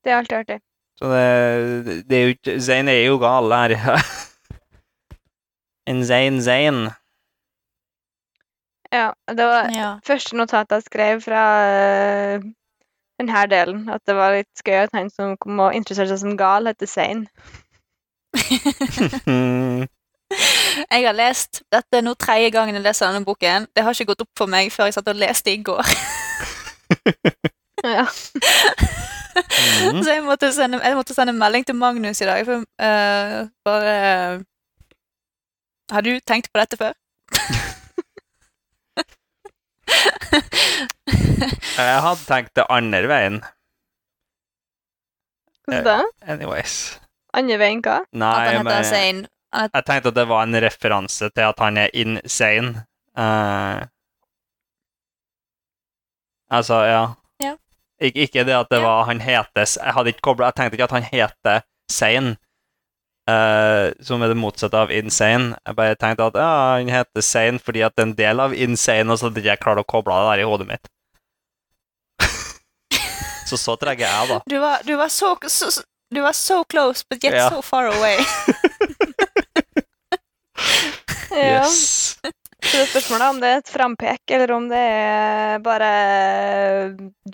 Det 0.05 0.13
er 0.13 0.21
alltid 0.21 0.39
artig. 0.39 0.61
Så 0.97 1.09
det, 1.13 2.05
det 2.09 2.17
er 2.17 2.23
jo 2.23 2.37
ikke 2.37 2.61
Zain 2.65 2.89
er 2.89 3.03
jo 3.05 3.19
gal 3.21 3.53
her. 3.53 3.75
en 5.91 6.05
Zain 6.05 6.41
Zain. 6.43 6.87
Ja, 8.93 9.11
det 9.29 9.47
var 9.47 9.71
Ja. 9.75 9.99
første 10.07 10.37
notat 10.37 10.71
jeg 10.71 10.83
skrev 10.87 11.21
fra 11.25 11.43
uh, 12.37 12.43
denne 13.21 13.47
delen. 13.51 13.89
At 13.91 14.03
det 14.07 14.15
var 14.17 14.35
litt 14.37 14.63
gøy 14.65 14.85
at 14.85 14.95
han 14.95 15.11
som 15.11 15.37
kom 15.37 15.59
og 15.61 15.75
interesserte 15.75 16.15
seg 16.15 16.23
som 16.23 16.37
gal, 16.39 16.67
heter 16.67 16.87
Zain. 16.87 17.27
Mm. 19.27 19.87
Jeg 20.91 21.07
har 21.07 21.15
lest 21.15 21.63
Dette 21.73 22.01
nå 22.03 22.13
tredje 22.19 22.51
gangen 22.51 22.75
jeg 22.75 22.83
leser 22.83 23.07
denne 23.07 23.25
boken. 23.25 23.69
Det 23.73 23.85
har 23.87 23.95
ikke 23.95 24.11
gått 24.11 24.25
opp 24.25 24.33
for 24.37 24.51
meg 24.51 24.73
før 24.75 24.89
jeg 24.91 24.97
satt 24.97 25.09
og 25.09 25.21
leste 25.21 25.53
i 25.55 25.61
går. 25.63 25.87
Ja. 27.87 28.03
Mm. 28.03 30.01
Så 30.03 30.11
jeg 30.11 30.25
måtte, 30.27 30.51
sende, 30.53 30.81
jeg 30.83 30.97
måtte 30.99 31.15
sende 31.15 31.33
melding 31.37 31.67
til 31.67 31.79
Magnus 31.79 32.21
i 32.21 32.27
dag. 32.29 32.43
For, 32.45 32.67
uh, 32.83 33.47
bare 33.65 33.95
Har 35.93 36.01
du 36.03 36.19
tenkt 36.27 36.51
på 36.53 36.59
dette 36.59 36.77
før? 36.77 36.93
Jeg 41.77 42.01
hadde 42.03 42.25
tenkt 42.27 42.55
det 42.57 42.65
andre 42.73 43.07
veien. 43.11 43.41
Hvordan 45.67 45.85
da? 45.87 45.97
Anyways. 46.33 46.77
Andre 47.37 47.59
veien 47.61 47.83
hva? 47.85 47.99
Nei, 48.13 48.31
At 48.33 48.47
han 48.55 48.67
heter 48.67 48.83
Zane. 48.83 48.91
Zain. 48.91 49.27
Han 49.57 49.71
jeg 49.75 49.85
tenkte 49.89 50.11
at 50.13 50.17
det 50.19 50.27
var 50.29 50.43
en 50.47 50.59
referanse 50.63 51.29
til 51.33 51.47
at 51.49 51.61
han 51.63 51.77
er 51.81 51.93
insane. 51.97 52.83
Uh, 53.17 53.85
altså, 56.53 56.81
ja. 56.85 57.05
Ja. 57.43 57.55
Ik 58.01 58.17
ikke 58.27 58.45
det 58.45 58.57
at 58.59 58.69
det 58.71 58.81
Ja. 58.83 58.85
var 58.87 59.05
han 59.09 59.21
heter 59.21 59.65
Jeg 59.85 59.95
hadde 59.95 60.09
ikke 60.13 60.21
koblet, 60.29 60.47
jeg 60.47 60.55
tenkte 60.57 60.75
ikke 60.77 60.85
at 60.91 60.97
han 60.99 61.03
heter 61.13 61.61
Sane, 61.91 62.37
eh, 63.31 63.93
som 64.07 64.23
er 64.23 64.33
det 64.33 64.39
motsatte 64.41 64.79
av 64.87 64.93
insane. 64.95 65.57
Jeg 65.67 65.79
bare 65.79 65.97
tenkte 66.01 66.29
at 66.31 66.39
ja, 66.41 66.51
han 66.77 66.91
heter 66.93 67.25
Sane 67.25 67.63
fordi 67.63 67.83
at 67.87 67.97
det 67.97 68.03
er 68.05 68.09
en 68.11 68.17
del 68.21 68.43
av 68.47 68.55
insane, 68.55 69.11
og 69.13 69.19
så 69.21 69.29
hadde 69.31 69.45
jeg 69.47 69.63
klart 69.63 69.83
å 69.83 69.87
koble 69.89 70.15
det 70.21 70.31
der 70.33 70.45
i 70.45 70.49
hodet 70.51 70.69
mitt. 70.71 70.91
så 73.51 73.59
så 73.61 73.77
treg 73.81 74.01
er 74.03 74.11
jeg, 74.11 74.31
da. 74.33 74.41
du, 74.51 74.59
var, 74.63 74.87
du, 74.87 74.95
var 75.01 75.13
så, 75.13 75.35
så, 75.53 75.71
du 76.15 76.23
var 76.25 76.37
so 76.37 76.63
close, 76.71 77.05
but 77.11 77.23
yet 77.25 77.35
Ja. 77.39 77.49
so 77.51 77.63
far 77.63 77.91
away. 77.93 78.17
Ja. 81.37 81.67
Yes. 81.67 82.17
Så 82.65 82.71
det 82.73 82.81
er 82.81 82.87
spørsmålet 82.89 83.27
om 83.29 83.41
det 83.43 83.49
er 83.51 83.59
et 83.61 83.69
frampek, 83.69 84.23
eller 84.33 84.53
om 84.57 84.69
det 84.71 84.79
er 84.81 85.59
bare 85.61 85.89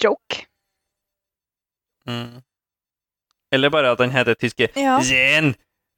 joke. 0.02 0.40
Mm. 2.10 2.40
Eller 3.54 3.70
bare 3.70 3.92
at 3.94 4.00
han 4.02 4.10
heter 4.10 4.34
tyske 4.34 4.68
Ja. 4.74 4.96
Zen! 5.06 5.52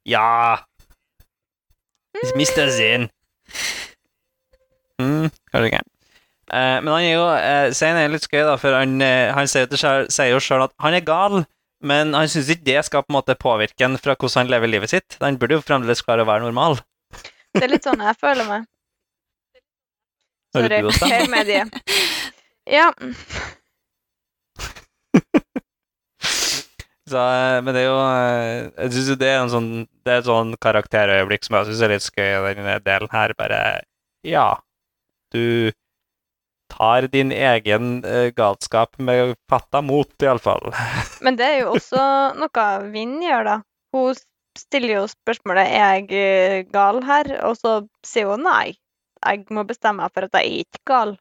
Ja! 0.05 0.57
Mr. 2.35 2.69
Zen. 2.71 3.09
Mm, 5.01 5.29
kanskje 5.51 5.67
ikke. 5.71 5.83
Uh, 6.45 6.77
men 6.85 6.91
han 6.93 7.03
er 7.03 7.13
jo 7.15 7.25
uh, 7.25 7.73
Zen 7.73 7.97
er 7.97 8.11
litt 8.13 8.27
skøy, 8.27 8.43
da, 8.45 8.53
for 8.61 8.77
han, 8.77 8.99
uh, 9.01 9.33
han 9.35 9.49
sier, 9.49 9.65
til 9.71 9.81
seg, 9.81 10.11
sier 10.13 10.29
jo 10.29 10.39
sjøl 10.43 10.67
at 10.67 10.75
han 10.85 10.93
er 10.95 11.03
gal, 11.05 11.41
men 11.85 12.13
han 12.15 12.29
syns 12.31 12.51
ikke 12.53 12.67
det 12.69 12.85
skal 12.85 13.03
på 13.03 13.11
en 13.11 13.17
måte 13.17 13.35
påvirke 13.39 13.81
han 13.81 13.97
fra 13.99 14.13
hvordan 14.13 14.45
han 14.45 14.53
lever 14.53 14.71
livet 14.71 14.93
sitt. 14.93 15.17
Han 15.23 15.39
burde 15.41 15.57
jo 15.57 15.65
fremdeles 15.65 16.05
klare 16.05 16.23
å 16.23 16.29
være 16.29 16.45
normal. 16.45 16.79
Det 17.55 17.65
er 17.65 17.73
litt 17.73 17.87
sånn 17.87 18.03
jeg 18.05 18.17
føler 18.21 18.45
meg. 18.49 18.69
Hører 20.55 20.69
Sorry. 20.69 20.81
du 20.81 20.87
oss, 20.93 21.29
medie. 21.33 21.63
Ja. 22.69 22.87
Så, 27.05 27.17
eh, 27.21 27.59
men 27.61 27.75
det 27.75 27.83
er 27.83 27.85
jo 27.85 27.97
eh, 28.01 28.71
Jeg 28.81 28.93
syns 28.95 29.09
jo 29.11 29.15
det 29.21 29.27
er 29.29 29.43
en 29.43 29.51
sånn 29.53 29.69
Det 30.05 30.13
er 30.13 30.21
et 30.21 30.27
sånn 30.27 30.53
karakterøyeblikk 30.61 31.47
som 31.47 31.57
jeg 31.57 31.71
syns 31.71 31.81
er 31.81 31.91
litt 31.95 32.05
skøy 32.05 32.27
i 32.27 32.53
denne 32.59 32.77
delen 32.85 33.09
her. 33.09 33.33
Bare 33.39 33.61
Ja, 34.25 34.49
du 35.33 35.73
tar 36.69 37.07
din 37.13 37.31
egen 37.31 38.05
uh, 38.05 38.29
galskap 38.37 38.99
med 39.01 39.35
fatta 39.49 39.81
mot, 39.81 40.13
iallfall. 40.21 40.69
Men 41.25 41.39
det 41.39 41.49
er 41.49 41.59
jo 41.63 41.75
også 41.79 42.05
noe 42.37 42.67
Vinn 42.93 43.17
gjør, 43.23 43.49
da. 43.49 43.57
Hun 43.95 44.17
stiller 44.59 44.99
jo 44.99 45.03
spørsmålet 45.11 45.67
er 45.67 45.97
jeg 45.97 46.07
eh, 46.15 46.57
gal 46.71 47.01
her, 47.03 47.31
og 47.47 47.57
så 47.59 47.75
sier 48.07 48.29
hun 48.31 48.45
nei. 48.47 48.75
Jeg 49.25 49.45
må 49.55 49.65
bestemme 49.67 50.03
meg 50.03 50.13
for 50.13 50.27
at 50.27 50.37
jeg 50.37 50.51
er 50.51 50.63
ikke 50.67 50.83
gal. 50.87 51.17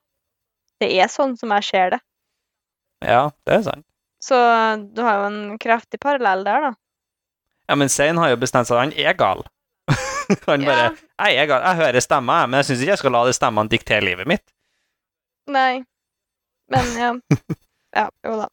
Det 0.82 0.90
er 0.92 1.10
sånn 1.10 1.34
som 1.40 1.54
jeg 1.56 1.66
ser 1.70 1.94
det. 1.96 2.00
Ja, 3.04 3.30
det 3.46 3.58
er 3.58 3.66
sant. 3.66 3.86
Så 4.22 4.36
du 4.94 5.02
har 5.04 5.20
jo 5.20 5.26
en 5.28 5.58
kraftig 5.60 6.00
parallell 6.02 6.44
der, 6.46 6.68
da. 6.68 6.72
Ja, 7.68 7.74
men 7.80 7.88
Zain 7.88 8.18
har 8.20 8.28
jo 8.34 8.36
bestemt 8.40 8.68
seg 8.68 8.78
han 8.80 8.92
er 8.92 9.14
gal. 9.16 9.44
han 10.48 10.64
bare 10.66 10.84
Ja. 10.90 10.92
Jeg 11.28 11.36
er 11.44 11.46
gal. 11.46 11.62
Jeg 11.62 11.76
hører 11.80 12.00
stemmer, 12.04 12.40
jeg, 12.42 12.50
men 12.50 12.58
jeg 12.60 12.66
syns 12.68 12.80
ikke 12.84 12.92
jeg 12.94 13.00
skal 13.04 13.12
la 13.14 13.24
de 13.28 13.32
stemmene 13.36 13.70
diktere 13.72 14.02
livet 14.04 14.26
mitt. 14.28 14.44
Nei. 15.48 15.84
Men 16.72 16.92
ja. 16.98 17.10
Ja, 17.94 18.08
jo 18.26 18.32
da. 18.40 18.48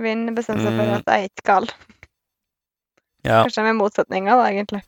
Vinn 0.00 0.22
bestemmer 0.34 0.64
seg 0.64 0.76
for 0.78 0.86
Mm. 0.86 0.94
at 0.96 1.10
jeg 1.10 1.26
er 1.26 1.28
ikke 1.28 1.44
gal. 1.50 1.66
Ja. 3.26 3.42
Kanskje 3.44 3.64
med 3.66 3.76
motsetninger, 3.76 4.38
da, 4.38 4.46
egentlig. 4.48 4.80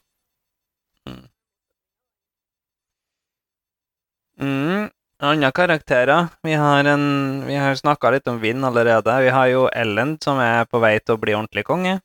Mm. 4.41 4.89
Andre 5.23 5.51
karakterer. 5.55 6.29
Vi 6.43 6.53
har, 6.59 6.85
en, 6.85 7.05
vi 7.47 7.55
har 7.55 7.75
snakka 7.79 8.11
litt 8.11 8.27
om 8.29 8.41
Vinn 8.43 8.65
allerede. 8.65 9.19
Vi 9.23 9.29
har 9.31 9.47
jo 9.53 9.67
Ellen, 9.71 10.17
som 10.25 10.41
er 10.43 10.65
på 10.67 10.81
vei 10.83 10.97
til 10.99 11.15
å 11.15 11.21
bli 11.23 11.35
ordentlig 11.37 11.65
konge. 11.69 11.99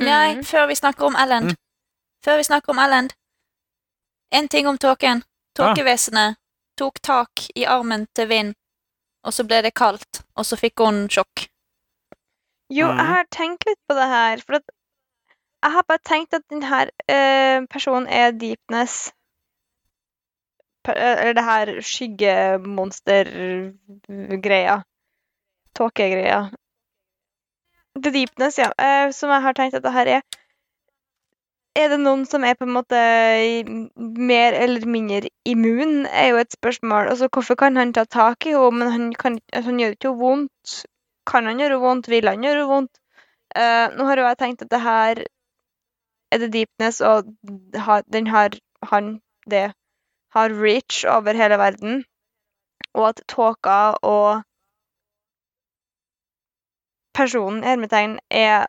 Nei, 0.00 0.34
Mhm. 0.34 0.42
før 0.44 0.66
vi 0.66 0.74
snakker 0.74 1.04
om 1.06 1.14
Ellend. 1.16 1.44
Mm. 1.50 1.56
Før 2.24 2.36
vi 2.36 2.42
snakker 2.44 2.70
om 2.70 2.78
Ellend. 2.78 3.12
En 4.32 4.48
ting 4.48 4.66
om 4.68 4.78
tåken. 4.78 5.22
Tåkevesenet 5.56 6.36
tok 6.78 6.98
tak 7.02 7.30
i 7.56 7.64
armen 7.66 8.06
til 8.14 8.26
Vind, 8.28 8.54
og 9.24 9.32
så 9.32 9.44
ble 9.46 9.62
det 9.62 9.74
kaldt, 9.74 10.22
og 10.36 10.44
så 10.46 10.56
fikk 10.56 10.78
hun 10.78 11.08
sjokk. 11.08 11.48
Jo, 12.70 12.86
jeg 12.86 13.06
har 13.06 13.24
tenkt 13.30 13.64
litt 13.66 13.78
på 13.88 13.94
det 13.94 14.06
her, 14.08 14.36
for 14.46 14.54
at 14.56 14.62
jeg 15.62 15.72
har 15.72 15.82
bare 15.82 15.98
tenkt 16.04 16.32
at 16.34 16.42
denne 16.48 16.90
eh, 17.08 17.60
personen 17.68 18.06
er 18.08 18.30
Deepness. 18.30 19.12
Eller 20.86 21.32
det 21.34 21.44
her 21.44 21.66
skyggemonster-greia. 21.82 24.82
Tåkegreia. 25.74 26.50
The 27.96 28.12
Deepness, 28.14 28.58
ja. 28.58 28.70
Uh, 28.78 29.10
som 29.12 29.32
jeg 29.34 29.42
har 29.42 29.56
tenkt 29.58 29.74
at 29.78 29.84
det 29.86 29.92
her 29.94 30.12
er 30.18 30.22
Er 31.78 31.88
det 31.92 32.00
noen 32.02 32.24
som 32.26 32.44
er 32.44 32.56
på 32.58 32.66
en 32.66 32.74
måte 32.74 33.00
mer 33.96 34.56
eller 34.58 34.86
mindre 34.90 35.30
immun, 35.46 36.06
er 36.06 36.32
jo 36.32 36.40
et 36.40 36.52
spørsmål. 36.52 37.12
Altså, 37.12 37.28
hvorfor 37.32 37.54
kan 37.54 37.76
han 37.76 37.92
ta 37.94 38.04
tak 38.04 38.46
i 38.46 38.54
henne, 38.56 38.78
men 38.78 38.90
han, 38.90 39.12
kan, 39.14 39.38
altså, 39.52 39.70
han 39.70 39.78
gjør 39.78 39.94
ikke 39.94 40.16
vondt? 40.18 40.74
Kan 41.30 41.46
han 41.46 41.62
gjøre 41.62 41.78
vondt? 41.78 42.10
Vil 42.10 42.28
han 42.28 42.42
gjøre 42.42 42.66
vondt? 42.66 42.98
Uh, 43.54 43.86
nå 43.96 44.06
har 44.08 44.18
jo 44.18 44.26
jeg 44.26 44.38
tenkt 44.42 44.66
at 44.66 44.70
det 44.70 44.82
her 44.82 45.22
er 46.32 46.38
det 46.38 46.52
deepness, 46.52 47.00
og 47.00 47.30
den 48.12 48.26
har 48.26 48.58
han 48.90 49.20
det 49.50 49.72
har 50.34 50.54
reach 50.62 51.04
over 51.06 51.34
hele 51.34 51.58
verden, 51.58 52.04
og 52.94 53.08
at 53.08 53.22
tåka 53.28 53.80
og 54.02 54.42
personen, 57.16 57.62
hermetegn, 57.66 58.18
er 58.30 58.66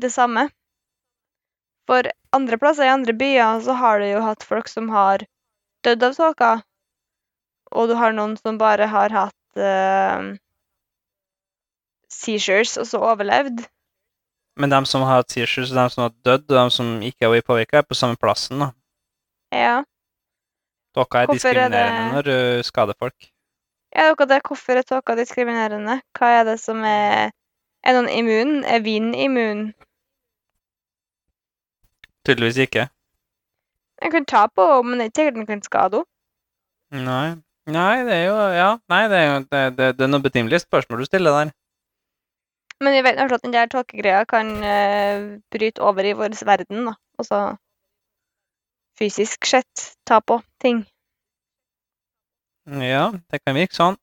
det 0.00 0.12
samme. 0.12 0.48
For 1.88 2.08
andre 2.34 2.58
plasser 2.58 2.88
i 2.88 2.92
andre 2.92 3.12
byer 3.16 3.60
så 3.64 3.76
har 3.78 4.00
du 4.00 4.08
jo 4.08 4.22
hatt 4.24 4.46
folk 4.46 4.70
som 4.72 4.88
har 4.94 5.26
dødd 5.84 6.06
av 6.08 6.16
tåka, 6.16 6.52
og 7.74 7.90
du 7.90 7.94
har 8.00 8.14
noen 8.16 8.38
som 8.40 8.58
bare 8.60 8.88
har 8.88 9.12
hatt 9.12 9.60
uh, 9.60 10.32
seizures 12.08 12.76
og 12.80 12.88
så 12.88 13.02
overlevd. 13.04 13.66
Men 14.56 14.70
dem 14.70 14.86
som 14.86 15.02
har 15.02 15.20
hatt 15.20 15.34
seizures, 15.34 15.74
dem 15.74 15.90
som 15.90 16.06
har 16.06 16.14
dødd, 16.24 16.46
og 16.48 16.56
dem 16.56 16.72
som 16.72 16.90
ikke 17.02 17.26
har 17.26 17.34
vært 17.34 17.48
påvirka, 17.50 17.82
er 17.82 17.88
på 17.88 17.98
samme 17.98 18.16
plassen. 18.20 18.62
da. 18.62 18.70
Ja. 19.52 19.76
Dere 20.94 21.24
er 21.24 21.26
Hvorfor 21.26 21.26
er 21.26 21.34
diskriminerende 21.34 22.02
det- 22.04 22.12
når 22.14 22.22
du 22.22 22.62
skader 22.62 22.94
folk. 22.98 23.30
Ja, 23.94 24.14
det 24.14 24.30
er 24.30 24.40
hvorfor 24.46 24.78
er 24.78 24.82
tåka 24.82 25.16
diskriminerende? 25.16 26.00
Hva 26.16 26.40
er 26.40 26.44
det 26.44 26.60
som 26.60 26.82
er 26.84 27.32
Er 27.84 27.96
noen 27.96 28.08
immun? 28.08 28.62
Er 28.64 28.80
vinen 28.84 29.14
immun? 29.14 29.64
Tydeligvis 32.24 32.62
ikke. 32.64 32.88
Den 34.02 34.10
kan 34.10 34.24
ta 34.24 34.46
på 34.46 34.64
henne, 34.70 34.88
men 34.90 35.00
det 35.00 35.04
er 35.04 35.10
ikke 35.10 35.20
sikkert 35.20 35.40
den 35.40 35.50
kan 35.50 35.62
skade 35.62 36.00
henne. 36.00 37.04
Nei. 37.04 37.28
Nei, 37.64 38.04
det 38.04 38.12
er 38.12 38.24
jo 38.28 38.36
Ja, 38.52 38.70
nei, 38.92 39.02
det 39.08 39.18
er 39.18 39.26
jo 39.26 39.36
det, 39.40 39.60
det, 39.78 39.86
det 39.98 40.04
er 40.04 40.10
noe 40.12 40.24
betimelig 40.24 40.60
spørsmål 40.64 41.00
du 41.00 41.08
stiller 41.08 41.36
der. 41.38 41.52
Men 42.84 42.92
vi 42.96 43.04
vet 43.06 43.20
i 43.20 43.24
at 43.24 43.44
den 43.44 43.54
der 43.54 43.70
tåkegreia 43.72 44.24
kan 44.28 44.50
uh, 44.60 45.38
bryte 45.52 45.80
over 45.80 46.04
i 46.04 46.12
vår 46.16 46.34
verden, 46.44 46.90
da. 46.90 46.96
Altså 47.18 47.40
fysisk 48.98 49.46
sett 49.46 49.86
ta 50.06 50.20
på 50.20 50.40
ting. 50.60 50.84
Ja, 52.66 53.12
det 53.30 53.40
kan 53.44 53.56
virke 53.56 53.76
sånn. 53.76 53.98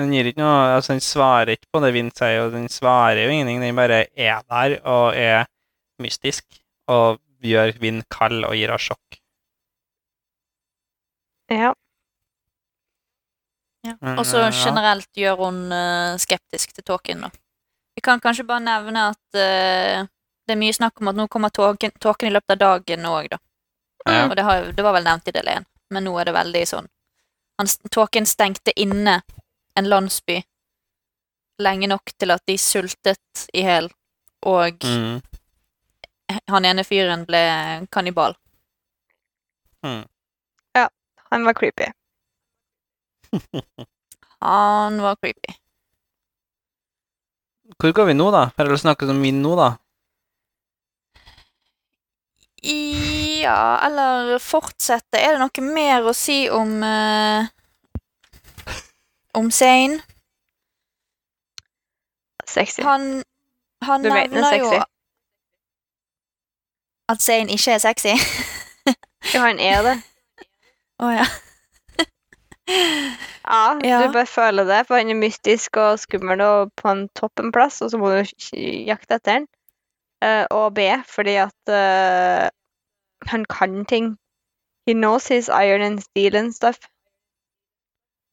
Den 0.00 0.12
gir 0.14 0.28
ikke 0.30 0.40
noe 0.40 0.76
Altså, 0.76 0.94
den 0.94 1.04
svarer 1.04 1.52
ikke 1.54 1.68
på 1.74 1.82
det 1.84 1.92
Vind 1.96 2.12
sier, 2.16 2.46
og 2.46 2.54
den 2.56 2.68
svarer 2.72 3.24
jo 3.24 3.32
ingenting. 3.32 3.60
Den 3.62 3.76
bare 3.76 4.06
er 4.16 4.40
der 4.48 4.78
og 4.88 5.16
er 5.18 5.44
mystisk 6.02 6.46
og 6.90 7.20
gjør 7.42 7.74
Vind 7.82 8.06
kald 8.10 8.46
og 8.46 8.56
gir 8.56 8.72
henne 8.72 8.82
sjokk. 8.82 9.20
Ja. 11.52 11.74
Ja. 13.82 13.96
Og 14.14 14.24
så 14.24 14.44
eh, 14.46 14.54
generelt 14.54 15.10
gjør 15.18 15.40
hun 15.42 15.64
eh, 15.74 16.18
skeptisk 16.22 16.70
til 16.76 16.84
tåken, 16.86 17.26
da. 17.26 17.32
Vi 17.92 18.00
kan 18.00 18.22
kanskje 18.22 18.46
bare 18.48 18.62
nevne 18.64 19.02
at 19.10 19.36
uh, 19.36 20.06
det 20.46 20.54
er 20.54 20.56
mye 20.56 20.72
snakk 20.72 21.02
om 21.02 21.10
at 21.10 21.18
nå 21.18 21.26
kommer 21.28 21.52
tåken, 21.52 21.92
tåken 22.00 22.30
i 22.30 22.32
løpet 22.32 22.54
av 22.54 22.60
dagen 22.62 23.04
òg, 23.04 23.26
da. 23.34 23.38
Ja. 24.06 24.22
Og 24.30 24.32
det, 24.38 24.46
har, 24.46 24.70
det 24.72 24.86
var 24.86 24.96
vel 24.96 25.04
nevnt 25.04 25.28
i 25.28 25.34
del 25.36 25.50
én, 25.52 25.66
men 25.92 26.06
nå 26.08 26.14
er 26.16 26.30
det 26.30 26.34
veldig 26.34 26.62
sånn 26.70 26.88
han, 27.60 27.68
Tåken 27.92 28.26
stengte 28.26 28.72
inne 28.80 29.20
en 29.78 29.88
landsby 29.88 30.38
lenge 31.62 31.86
nok 31.90 32.12
til 32.18 32.30
at 32.34 32.42
de 32.48 32.56
sultet 32.58 33.46
i 33.54 33.62
hjel, 33.66 33.90
og 34.48 34.82
Mm. 34.84 35.20
han 36.48 36.64
ene 36.64 36.84
fyren 36.84 37.26
ble 37.28 37.42
kannibal. 37.92 38.34
Mm. 39.84 40.04
Han 41.32 41.44
var 41.44 41.54
creepy. 41.56 41.86
Han 44.42 45.00
var 45.00 45.16
creepy. 45.16 45.54
Hvor 47.78 47.92
går 47.96 48.04
vi 48.10 48.14
nå, 48.18 48.26
da? 48.34 48.50
Har 48.58 48.68
å 48.68 48.76
snakke 48.76 49.08
om 49.08 49.20
min 49.22 49.40
nå, 49.40 49.54
da? 49.56 49.70
Ja, 52.62 53.78
eller 53.86 54.36
fortsette. 54.42 55.18
Er 55.18 55.38
det 55.38 55.40
noe 55.42 55.64
mer 55.72 56.04
å 56.06 56.12
si 56.14 56.44
om 56.52 56.76
eh, 56.86 57.48
Om 59.34 59.50
Zain? 59.50 60.00
Sexy. 62.48 62.82
Han, 62.82 63.22
han 63.82 64.02
Du 64.04 64.10
vet 64.12 64.30
den 64.30 64.44
er 64.44 64.56
jo 64.58 64.68
sexy. 64.70 64.82
at 67.08 67.22
Zain 67.22 67.48
ikke 67.48 67.70
er 67.72 67.78
sexy. 67.78 68.14
Ja, 69.34 69.40
han 69.46 69.58
er 69.60 69.82
det. 69.86 69.96
Å 71.02 71.08
ja. 71.14 71.26
Ja, 72.68 73.78
Ja. 73.84 73.98
du 74.06 74.12
bare 74.12 74.26
føler 74.26 74.64
det, 74.64 74.86
for 74.86 74.96
han 74.96 75.10
er 75.10 75.14
mystisk 75.18 75.76
og 75.76 75.98
skummel 75.98 76.40
og 76.40 76.70
på 76.78 76.88
en 76.92 77.08
toppenplass, 77.18 77.80
og 77.82 77.90
så 77.90 77.98
må 77.98 78.10
du 78.14 78.22
jakte 78.86 79.14
etter 79.18 79.32
han. 79.40 79.46
uh, 80.24 80.46
og 80.50 80.74
B, 80.74 80.78
fordi 81.10 81.34
at 81.42 81.68
uh, 81.68 82.48
han 83.30 83.44
kan 83.50 83.84
ting. 83.86 84.16
He 84.86 84.94
knows 84.94 85.26
his 85.28 85.48
iron 85.48 85.82
and 85.82 86.00
steel 86.02 86.36
and 86.36 86.52
stuff, 86.54 86.78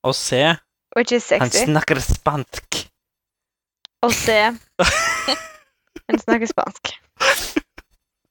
Og 0.04 0.16
se, 0.16 0.56
which 1.00 1.12
is 1.16 1.30
han 1.32 1.52
snakker 1.52 2.00
spansk. 2.04 2.90
Og 4.04 4.14
se 4.14 4.40
han 6.10 6.20
snakker 6.20 6.48
spansk. 6.48 6.92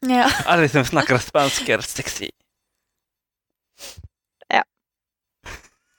ja. 0.09 0.27
Alle 0.47 0.69
som 0.69 0.85
snakker 0.85 1.21
spansk, 1.23 1.69
er 1.69 1.85
sexy. 1.85 2.29
Ja. 4.53 4.63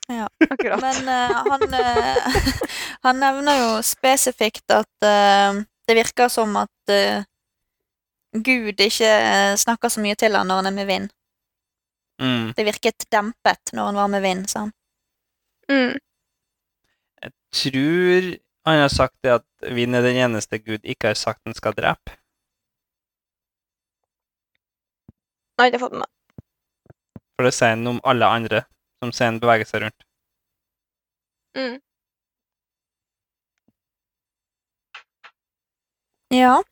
Ja, 0.08 0.28
Akkurat. 0.50 0.82
Men 0.82 1.08
uh, 1.08 1.42
han, 1.50 1.66
uh, 1.74 2.40
han 3.06 3.20
nevner 3.22 3.62
jo 3.64 3.70
spesifikt 3.86 4.70
at 4.74 5.06
uh, 5.06 5.62
det 5.90 5.98
virker 5.98 6.30
som 6.30 6.54
at 6.60 6.70
Gud 8.30 8.78
ikke 8.78 9.10
snakker 9.58 9.90
så 9.90 10.02
mye 10.04 10.14
til 10.14 10.36
han 10.38 10.46
når 10.46 10.60
han 10.60 10.68
er 10.70 10.74
med 10.76 10.86
vind. 10.86 11.08
Mm. 12.22 12.52
Det 12.54 12.66
virket 12.68 13.08
dempet 13.10 13.72
når 13.74 13.88
han 13.90 13.98
var 13.98 14.12
med 14.12 14.22
vind, 14.22 14.44
sa 14.46 14.68
han. 14.68 14.70
Mm. 15.66 15.98
Tror 17.50 18.30
han 18.68 18.78
har 18.84 18.88
sagt 18.92 19.16
det 19.24 19.32
at 19.40 19.46
Vin 19.74 19.94
er 19.94 20.02
den 20.06 20.16
eneste 20.16 20.58
Gud 20.62 20.84
ikke 20.84 21.10
har 21.10 21.18
sagt 21.18 21.40
han 21.44 21.54
skal 21.56 21.74
drepe. 21.74 22.14
Nå 25.58 25.64
har 25.64 25.72
jeg 25.74 25.80
fått 25.82 25.92
med 25.96 26.04
meg. 26.04 26.12
For 27.36 27.48
det 27.48 27.54
sier 27.56 27.74
han 27.74 27.86
om 27.90 28.00
alle 28.04 28.28
andre 28.28 28.62
som 29.00 29.12
ser 29.16 29.30
han 29.32 29.40
beveger 29.42 29.68
seg 29.68 29.82
rundt. 29.84 30.04
Mm. 31.56 31.80
Ja, 36.30 36.62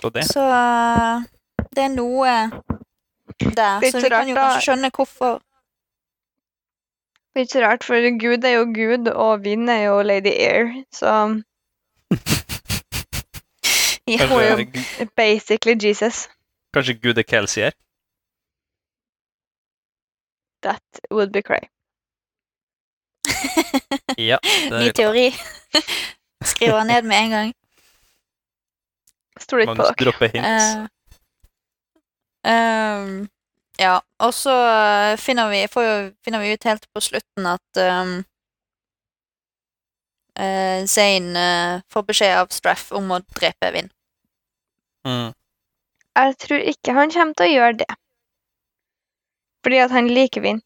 Så 0.00 0.08
det. 0.10 0.24
så 0.24 0.40
eh, 0.40 1.26
det 1.76 1.82
er 1.84 1.92
noe 1.92 2.36
der. 3.36 3.80
Litt 3.82 3.92
Så 3.92 4.00
vi 4.00 4.08
kan 4.08 4.28
jo 4.30 4.36
kanskje 4.38 4.62
skjønne 4.64 4.90
hvorfor 4.96 5.42
Det 7.36 7.42
er 7.42 7.56
ikke 7.56 7.66
rart, 7.66 7.84
for 7.84 7.94
Gud 8.20 8.44
er 8.44 8.54
jo 8.56 8.64
Gud, 8.64 9.08
og 9.12 9.44
vind 9.44 9.70
er 9.70 9.82
jo 9.82 10.02
Lady 10.02 10.32
Air, 10.32 10.84
så 10.92 11.06
ja, 14.08 14.28
Hun 14.28 14.40
er 14.40 14.50
jo 15.00 15.08
basically 15.16 15.76
Jesus. 15.86 16.28
kanskje 16.74 16.94
Gud 17.02 17.18
er 17.18 17.22
Kelsier? 17.22 17.70
That 20.62 20.82
would 21.10 21.32
be 21.32 21.42
cray. 21.42 21.64
Ja. 24.30 24.38
Det 24.70 24.80
Ny 24.80 24.88
er 24.88 24.92
teori. 24.92 25.28
Skriver 26.52 26.84
ned 26.84 27.02
med 27.02 27.16
en 27.16 27.30
gang. 27.30 27.54
Stoler 29.40 29.62
ikke 29.62 29.74
på 29.74 29.76
Magnus 29.76 29.96
dere. 29.96 30.04
dropper 30.04 30.28
hints. 30.34 30.64
Eh, 32.44 32.52
ehm, 32.52 33.28
ja, 33.78 34.00
og 34.24 34.32
så 34.34 34.54
eh, 34.54 35.16
finner 35.20 35.50
vi, 35.52 35.66
får 35.68 35.84
jo, 35.84 35.96
finner 36.24 36.42
vi 36.42 36.54
ut 36.54 36.64
helt 36.68 36.86
på 36.94 37.02
slutten 37.04 37.48
at 37.50 37.80
um, 37.82 38.14
uh, 40.40 40.80
Zain 40.88 41.28
uh, 41.36 41.82
får 41.92 42.06
beskjed 42.08 42.38
av 42.40 42.54
Straff 42.56 42.88
om 42.96 43.12
å 43.12 43.20
drepe 43.36 43.72
Vinn. 43.74 43.92
Mm. 45.06 45.30
Jeg 46.16 46.36
tror 46.42 46.68
ikke 46.72 46.96
han 46.96 47.12
kommer 47.12 47.36
til 47.36 47.46
å 47.46 47.52
gjøre 47.52 47.78
det. 47.84 47.96
Fordi 49.66 49.80
at 49.82 49.92
han 49.92 50.08
liker 50.08 50.44
vind. 50.46 50.62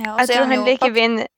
Ja, 0.00 0.16
Jeg 0.20 0.28
tror 0.30 0.46
han 0.46 0.54
han 0.54 0.68
liker 0.68 0.92
Vinn 0.92 1.18
vind 1.20 1.32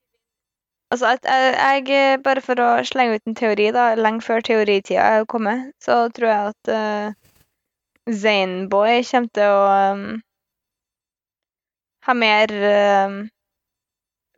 Altså, 0.88 1.06
at 1.06 1.26
jeg, 1.28 1.82
jeg 1.88 2.20
Bare 2.24 2.40
for 2.40 2.60
å 2.64 2.68
slenge 2.88 3.18
ut 3.18 3.26
en 3.28 3.36
teori, 3.36 3.68
da, 3.76 3.90
lenge 3.98 4.24
før 4.24 4.40
teoritida 4.44 5.04
er 5.18 5.26
kommet, 5.28 5.72
så 5.84 6.06
tror 6.16 6.28
jeg 6.30 6.54
at 6.54 6.70
uh, 6.72 7.28
Zaneboy 8.08 9.02
kommer 9.04 9.34
til 9.36 9.52
å 9.52 9.66
um, 9.92 10.06
ha 12.08 12.14
mer 12.16 12.52
um, 13.06 13.18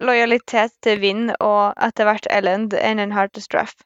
lojalitet 0.03 0.75
til 0.83 1.01
Vind 1.05 1.31
og 1.39 1.73
etter 1.87 2.09
hvert 2.09 2.27
Elend 2.35 2.75
enn 2.75 3.03
en 3.03 3.15
har 3.15 3.31
til 3.31 3.45
Straff. 3.47 3.77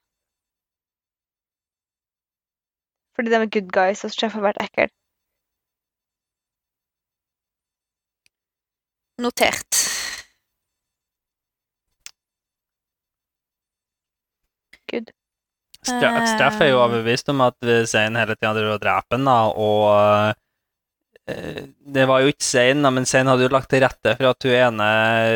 Fordi 3.14 3.31
de 3.31 3.37
er 3.38 3.51
good 3.57 3.70
guys, 3.70 4.05
og 4.05 4.11
Straff 4.14 4.35
har 4.35 4.42
vært 4.49 4.62
ekkel. 4.64 4.90
Notert. 9.23 9.83
Good. 14.90 15.12
Straff 15.85 16.61
er 16.61 16.73
jo 16.73 16.79
Eh. 16.79 16.85
overbevist 16.85 17.29
om 17.29 17.40
at 17.44 17.57
Zain 17.87 18.16
hele 18.16 18.35
tida 18.35 18.55
driver 18.57 18.75
og 18.79 18.83
dreper 18.83 19.20
da, 19.29 19.37
og 19.68 19.83
eh, 19.92 20.35
det 21.24 22.04
var 22.10 22.20
jo 22.20 22.32
ikke 22.32 22.44
Zain, 22.44 22.84
men 22.84 23.06
Zain 23.08 23.28
hadde 23.30 23.46
jo 23.46 23.52
lagt 23.54 23.70
til 23.72 23.80
rette 23.84 24.12
for 24.18 24.28
at 24.34 24.44
hun 24.44 24.56
ene 24.58 24.88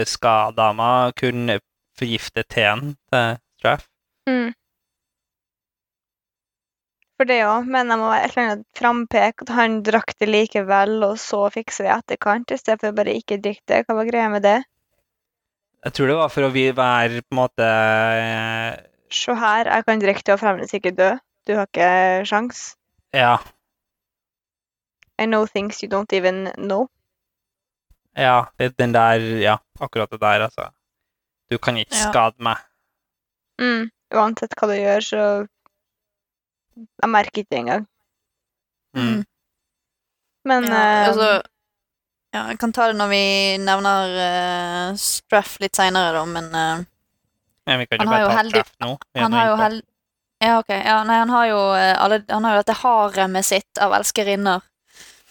skadama 0.09 0.91
kunne 1.17 1.61
forgifte 1.99 2.45
teen 2.45 2.93
til 3.09 3.39
Straff. 3.59 3.89
Mm. 4.29 4.53
For 7.19 7.27
det 7.27 7.41
òg, 7.49 7.67
men 7.67 7.89
jeg 7.91 7.99
må 7.99 8.11
være 8.13 8.27
et 8.29 8.35
eller 8.35 8.45
annet 8.45 8.67
frampek 8.79 9.43
at 9.43 9.55
han 9.57 9.81
drakk 9.87 10.13
det 10.21 10.29
likevel, 10.31 11.01
og 11.03 11.17
så 11.19 11.49
fikser 11.51 11.89
vi 11.89 11.95
etterkant, 11.97 12.53
i 12.55 12.61
stedet 12.61 12.85
for 12.85 12.95
bare 12.95 13.17
ikke 13.19 13.41
drikke 13.43 13.65
det. 13.73 13.81
Hva 13.89 13.97
var 13.99 14.07
greia 14.07 14.29
med 14.31 14.45
det? 14.47 14.59
Jeg 15.89 15.95
tror 15.95 16.11
det 16.11 16.19
var 16.21 16.31
for 16.35 16.47
å 16.47 16.53
være 16.55 17.25
på 17.25 17.35
en 17.35 17.39
måte 17.39 17.67
eh, 17.67 18.79
Se 19.15 19.35
her, 19.41 19.71
jeg 19.73 19.87
kan 19.89 20.03
drikke 20.03 20.25
det 20.27 20.35
og 20.35 20.41
fremdeles 20.43 20.75
ikke 20.77 20.93
dø. 20.95 21.13
Du 21.49 21.55
har 21.57 21.67
ikke 21.71 21.91
sjans. 22.29 22.65
Ja. 23.17 23.39
I 25.19 25.27
know 25.27 25.47
things 25.47 25.83
you 25.83 25.89
don't 25.91 26.13
even 26.13 26.53
know. 26.57 26.89
Ja, 28.17 28.45
det, 28.59 28.77
den 28.79 28.93
der 28.95 29.19
Ja, 29.43 29.57
akkurat 29.81 30.11
det 30.11 30.21
der, 30.21 30.41
altså. 30.49 30.71
Du 31.51 31.59
kan 31.59 31.77
ikke 31.77 31.95
Ja. 31.97 32.11
skade 32.11 32.37
meg. 32.39 32.57
Mm. 33.61 33.91
Uansett 34.15 34.55
hva 34.57 34.67
du 34.71 34.75
gjør, 34.79 35.01
så 35.01 35.23
Jeg 37.03 37.11
merker 37.11 37.41
ikke 37.43 37.51
det 37.51 37.59
engang. 37.59 37.87
Mm. 38.95 39.25
Men 40.45 40.65
Ja, 40.65 40.75
uh, 40.75 41.09
altså, 41.09 41.43
ja, 42.35 42.43
jeg 42.53 42.59
kan 42.59 42.73
ta 42.73 42.87
det 42.89 42.97
når 42.97 43.09
vi 43.11 43.23
nevner 43.59 44.13
uh, 44.93 44.97
Straff 44.97 45.59
litt 45.61 45.75
seinere, 45.77 46.13
da, 46.15 46.25
men 46.25 46.45
uh, 46.55 46.85
ja, 47.67 47.77
vi 47.77 47.87
kan 47.87 47.99
Han 48.01 48.09
har 48.09 48.21
bare 48.23 48.31
ta 48.31 48.37
heldig- 48.43 48.63
Straff 48.65 48.75
nå. 48.81 48.93
Han 49.19 49.33
har 49.33 49.49
jo 49.51 49.57
heldig... 49.57 49.85
Ja, 50.41 50.59
ok. 50.61 50.69
Ja, 50.71 51.03
nei, 51.05 51.17
han 51.19 51.31
har 51.35 51.47
jo, 51.51 51.59
alle, 51.75 52.21
han 52.31 52.45
har 52.47 52.53
jo 52.55 52.59
dette 52.63 52.77
haremet 52.79 53.45
sitt 53.45 53.79
av 53.83 53.93
elskerinner. 53.99 54.63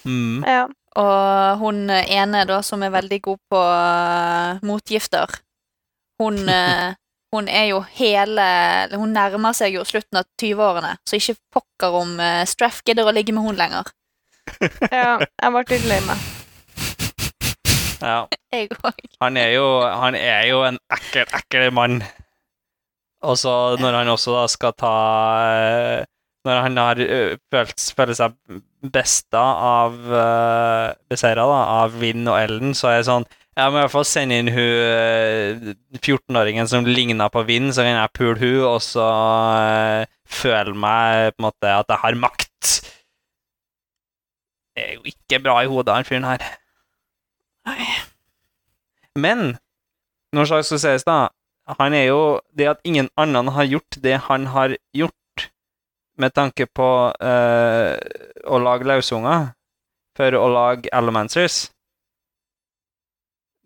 Mm. 0.08 0.45
ja. 0.47 0.68
Og 0.97 1.60
hun 1.62 1.91
ene, 1.93 2.45
da, 2.49 2.62
som 2.66 2.82
er 2.82 2.93
veldig 2.95 3.20
god 3.28 3.41
på 3.51 3.60
eh, 3.62 4.64
motgifter, 4.66 5.36
hun, 6.22 6.39
eh, 6.60 6.95
hun 7.36 7.51
er 7.51 7.68
jo 7.70 7.84
hele 7.99 8.47
Hun 8.95 9.14
nærmer 9.14 9.53
seg 9.53 9.76
jo 9.76 9.86
slutten 9.86 10.22
av 10.22 10.26
20-årene, 10.41 10.95
så 11.05 11.20
ikke 11.20 11.38
pokker 11.60 12.01
om 12.01 12.16
uh, 12.18 12.41
Straff 12.49 12.82
gidder 12.88 13.05
å 13.05 13.14
ligge 13.14 13.36
med 13.36 13.45
hun 13.45 13.60
lenger. 13.60 13.91
ja. 14.89 15.20
Jeg 15.20 15.53
ble 15.53 15.64
litt 15.74 15.88
lei 15.91 16.01
meg. 16.08 16.28
Ja. 18.01 18.20
Jeg 18.53 18.70
òg. 18.78 19.01
Han 19.22 19.38
er 19.38 19.51
jo, 19.58 19.66
han 19.84 20.16
er 20.16 20.45
jo 20.47 20.62
en 20.66 20.80
ekkel, 20.93 21.28
ekkel 21.36 21.70
mann. 21.76 21.99
Og 23.26 23.38
så 23.41 23.51
når 23.82 24.01
han 24.01 24.12
også 24.14 24.36
da 24.36 24.45
skal 24.51 24.76
ta 24.78 24.93
eh, 25.51 26.05
Når 26.47 26.61
han 26.63 26.79
har 26.79 27.01
følt, 27.51 27.85
føler 27.97 28.17
seg 28.17 28.35
besta 28.93 29.41
av 29.41 29.97
uh, 30.07 30.93
beseira 31.09 31.43
av 31.43 31.97
Vinn 31.99 32.27
og 32.29 32.37
Ellen, 32.39 32.75
så 32.77 32.91
er 32.91 33.01
det 33.01 33.07
sånn 33.09 33.25
Jeg 33.57 33.73
må 33.73 33.79
i 33.79 33.81
hvert 33.81 33.93
fall 33.95 34.05
sende 34.05 34.37
inn 34.37 34.51
hun 34.53 34.61
eh, 34.61 35.71
14-åringen 35.97 36.69
som 36.69 36.85
ligner 36.85 37.31
på 37.33 37.41
Vinn, 37.47 37.71
så 37.73 37.83
kan 37.83 37.97
jeg 37.97 38.13
pule 38.13 38.37
hun, 38.39 38.59
og 38.69 38.79
så 38.85 39.07
uh, 39.07 40.05
føle 40.29 40.75
meg 40.77 41.33
på 41.33 41.41
en 41.41 41.47
måte 41.47 41.73
at 41.73 41.89
jeg 41.89 42.03
har 42.03 42.19
makt. 42.21 42.73
Det 44.77 44.83
er 44.83 44.93
jo 44.99 45.07
ikke 45.09 45.41
bra 45.41 45.57
i 45.65 45.71
hodet, 45.71 45.95
han 45.95 46.05
fyren 46.05 46.27
her. 46.29 46.43
Nei. 47.67 47.87
Men 49.17 49.57
når 50.35 50.51
sagt 50.51 50.69
skal 50.69 50.83
sies, 50.83 51.07
da 51.07 51.29
Han 51.79 51.93
er 51.93 52.05
jo 52.07 52.39
Det 52.55 52.67
at 52.69 52.83
ingen 52.87 53.09
annen 53.17 53.49
har 53.51 53.65
gjort 53.67 53.97
det 54.03 54.17
han 54.29 54.45
har 54.53 54.75
gjort, 54.95 55.15
med 56.18 56.34
tanke 56.34 56.65
på 56.65 56.89
uh, 57.13 57.93
å 58.47 58.59
lage 58.61 58.88
løsunger 58.88 59.51
for 60.18 60.38
å 60.38 60.47
lage 60.49 60.91
Elementers. 60.95 61.68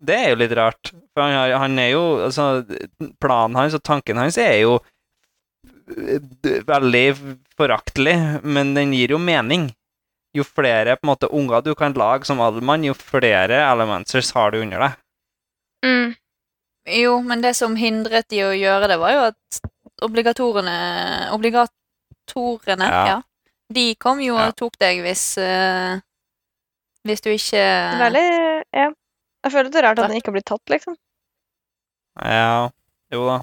Det 0.02 0.16
er 0.18 0.32
jo 0.32 0.40
litt 0.40 0.54
rart. 0.58 0.92
For 1.14 1.24
han, 1.24 1.52
han 1.62 1.78
er 1.78 1.92
jo 1.94 2.02
Altså, 2.26 2.64
planen 3.22 3.58
hans 3.60 3.76
og 3.78 3.84
tanken 3.86 4.18
hans 4.20 4.38
er 4.40 4.56
jo 4.64 4.78
eh, 5.94 6.18
veldig 6.68 7.06
foraktelig, 7.58 8.16
men 8.42 8.74
den 8.76 8.94
gir 8.96 9.14
jo 9.14 9.20
mening. 9.22 9.70
Jo 10.36 10.44
flere 10.48 10.96
på 10.96 11.06
en 11.06 11.12
måte 11.12 11.30
unger 11.30 11.64
du 11.64 11.74
kan 11.78 11.94
lage 11.96 12.26
som 12.28 12.40
adelmann, 12.42 12.84
jo 12.88 12.96
flere 12.96 13.60
elementers 13.68 14.32
har 14.36 14.52
du 14.52 14.62
under 14.62 14.88
deg. 14.88 14.98
Mm. 15.86 16.14
Jo, 17.02 17.18
men 17.22 17.42
det 17.44 17.54
som 17.54 17.76
hindret 17.78 18.30
de 18.32 18.40
å 18.46 18.54
gjøre 18.56 18.88
det, 18.90 18.98
var 18.98 19.14
jo 19.14 19.26
at 19.28 19.60
obligatorene 20.02 20.76
Obligatorene, 22.28 22.84
Ja. 22.90 23.06
ja. 23.06 23.22
De 23.72 23.94
kom 23.96 24.20
jo 24.20 24.36
Ja. 24.36 24.48
og 24.48 24.56
tok 24.56 24.76
deg 24.78 25.00
hvis 25.02 25.38
uh, 25.38 26.00
Hvis 27.04 27.20
du 27.22 27.30
ikke 27.30 27.52
Det 27.52 27.98
veldig 28.00 28.64
Ja. 28.72 28.90
Jeg 29.44 29.52
føler 29.52 29.70
det 29.70 29.76
er 29.76 29.88
rart 29.88 29.98
at 29.98 30.08
den 30.08 30.16
ikke 30.20 30.28
har 30.30 30.32
blitt 30.36 30.46
tatt, 30.46 30.62
liksom. 30.70 30.96
Ja, 32.22 32.70
jo 33.10 33.26
da. 33.26 33.42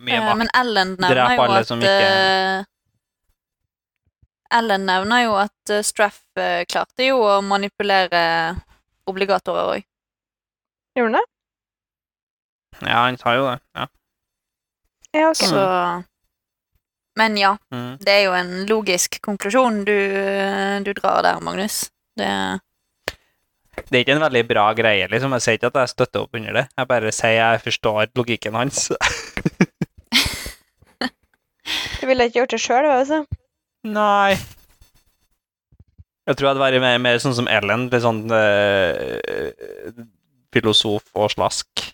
Mye 0.00 0.14
Eh, 0.14 0.24
makt. 0.24 0.38
Men 0.38 0.48
Ellen 0.54 0.96
nevner 0.96 1.34
jo 1.36 1.42
at 1.52 1.66
ikke- 1.68 1.84
eh, 1.84 2.64
Ellen 4.50 4.86
nevner 4.86 5.24
jo 5.24 5.34
at 5.36 5.70
eh, 5.70 5.82
Straff 5.82 6.22
eh, 6.36 6.64
klarte 6.64 7.04
jo 7.08 7.18
å 7.18 7.42
manipulere 7.42 8.56
obligatorer 9.06 9.74
òg. 9.76 9.84
Gjorde 10.96 11.12
han 11.12 11.12
det? 11.12 11.26
Ja, 12.88 13.04
han 13.04 13.18
sa 13.18 13.34
jo 13.34 13.44
det. 13.50 13.60
Ja. 13.74 13.86
Ja. 15.18 15.32
Så 15.34 16.04
Men 17.18 17.34
ja, 17.36 17.56
Mm. 17.74 17.96
det 17.98 18.12
er 18.14 18.22
jo 18.28 18.32
en 18.38 18.52
logisk 18.70 19.16
konklusjon 19.24 19.80
du, 19.84 19.94
du 20.86 20.92
drar 20.94 21.22
der, 21.26 21.40
Magnus. 21.42 21.88
Det 22.16 22.28
Det 23.90 23.94
er 23.94 24.04
ikke 24.04 24.14
en 24.16 24.22
veldig 24.22 24.44
bra 24.48 24.72
greie, 24.74 25.06
liksom. 25.10 25.32
Jeg 25.34 25.42
sier 25.42 25.58
ikke 25.58 25.70
at 25.72 25.80
jeg 25.82 25.88
støtter 25.96 26.20
opp 26.24 26.34
under 26.38 26.52
det. 26.52 26.64
Jeg 26.78 26.88
bare 26.90 27.12
sier 27.14 27.34
jeg 27.38 27.60
forstår 27.66 28.06
logikken 28.18 28.54
hans. 28.58 28.88
Du 32.00 32.06
ville 32.06 32.24
ikke 32.28 32.38
gjort 32.40 32.54
det 32.54 32.60
sjøl, 32.62 32.86
altså? 32.88 33.18
Nei. 33.84 34.38
Jeg 36.28 36.36
tror 36.36 36.46
jeg 36.46 36.52
hadde 36.54 36.62
vært 36.62 36.80
mer, 36.84 36.98
mer 37.02 37.18
sånn 37.22 37.34
som 37.36 37.48
Ellen, 37.50 37.88
litt 37.92 38.04
sånn 38.04 38.22
øh, 38.32 40.00
filosof 40.54 41.04
og 41.18 41.30
slask. 41.34 41.87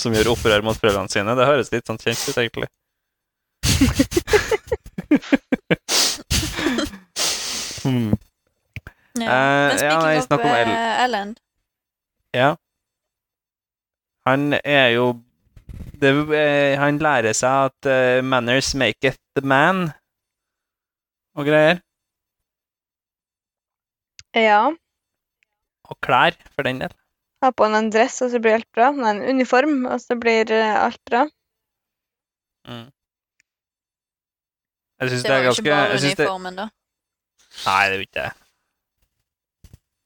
Som 0.00 0.14
gjør 0.16 0.32
opprør 0.34 0.62
mot 0.66 0.78
foreldrene 0.80 1.10
sine. 1.12 1.36
Det 1.38 1.48
høres 1.48 1.72
litt 1.74 1.86
sånn 1.88 2.00
kjent 2.00 2.22
ut, 2.28 2.38
egentlig. 2.40 2.68
hmm. 7.84 8.10
ja. 9.20 9.26
Eh, 9.26 9.30
Men 9.68 9.70
ja, 9.70 9.76
speaking 9.76 10.04
nei, 10.04 10.18
of 10.18 10.32
om 10.32 10.40
Ellen. 10.40 10.74
eh, 10.74 11.04
Ellen 11.04 11.30
Ja. 12.34 12.50
Han 14.26 14.52
er 14.64 14.88
jo 14.94 15.04
det, 16.00 16.10
eh, 16.36 16.78
Han 16.80 16.98
lærer 16.98 17.32
seg 17.36 17.50
at 17.70 17.86
uh, 17.88 18.22
'manners 18.24 18.74
maketh 18.74 19.18
the 19.36 19.42
man' 19.46 19.90
og 21.36 21.44
greier. 21.46 21.80
Ja. 24.34 24.70
Og 25.90 25.96
klær, 26.00 26.32
for 26.54 26.62
den 26.66 26.80
del. 26.80 26.92
Ha 27.40 27.52
på 27.56 27.66
en 27.66 27.90
dress, 27.92 28.20
og 28.24 28.32
så 28.32 28.40
blir 28.42 28.58
alt 28.58 28.68
bra. 28.76 28.90
Nei, 28.96 29.14
en 29.16 29.38
uniform, 29.38 29.84
og 29.88 30.00
så 30.02 30.16
blir 30.20 30.50
eh, 30.52 30.74
alt 30.76 31.00
bra. 31.08 31.24
Mm. 32.68 32.90
Jeg 35.00 35.12
syns 35.14 35.22
Det 35.22 35.30
det, 35.30 35.32
var 35.32 35.38
er 35.38 35.42
jo 35.42 35.48
ganske 35.48 35.64
ikke 35.64 35.76
bare 35.76 35.96
uniformen, 35.96 36.04
det, 36.04 36.26
uniformen, 36.26 36.60
da. 36.60 36.68
Nei, 37.64 37.80
det 37.80 37.94
er 37.94 37.96
jo 37.96 38.06
ikke 38.06 38.20
det. 38.20 38.30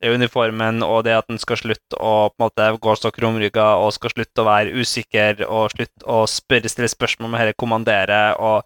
Det 0.05 0.11
er 0.11 0.19
uniformen 0.21 0.85
og 0.85 0.99
det 1.07 1.15
at 1.17 1.29
den 1.31 1.41
skal 1.41 1.57
slutte 1.57 1.97
å 1.97 2.29
på 2.29 2.37
en 2.37 2.45
måte 2.45 2.69
gå 2.85 2.95
så 3.01 3.11
krumrygga 3.15 3.67
og 3.81 3.95
skal 3.97 4.13
slutte 4.13 4.43
å 4.43 4.47
være 4.47 4.77
usikker 4.77 5.43
og 5.49 5.73
slutte 5.73 6.05
å 6.05 6.23
spørre, 6.29 6.69
stille 6.69 6.91
spørsmål 6.93 7.33
med 7.33 7.47
dette 7.49 7.61
kommandere 7.61 8.23
og 8.37 8.63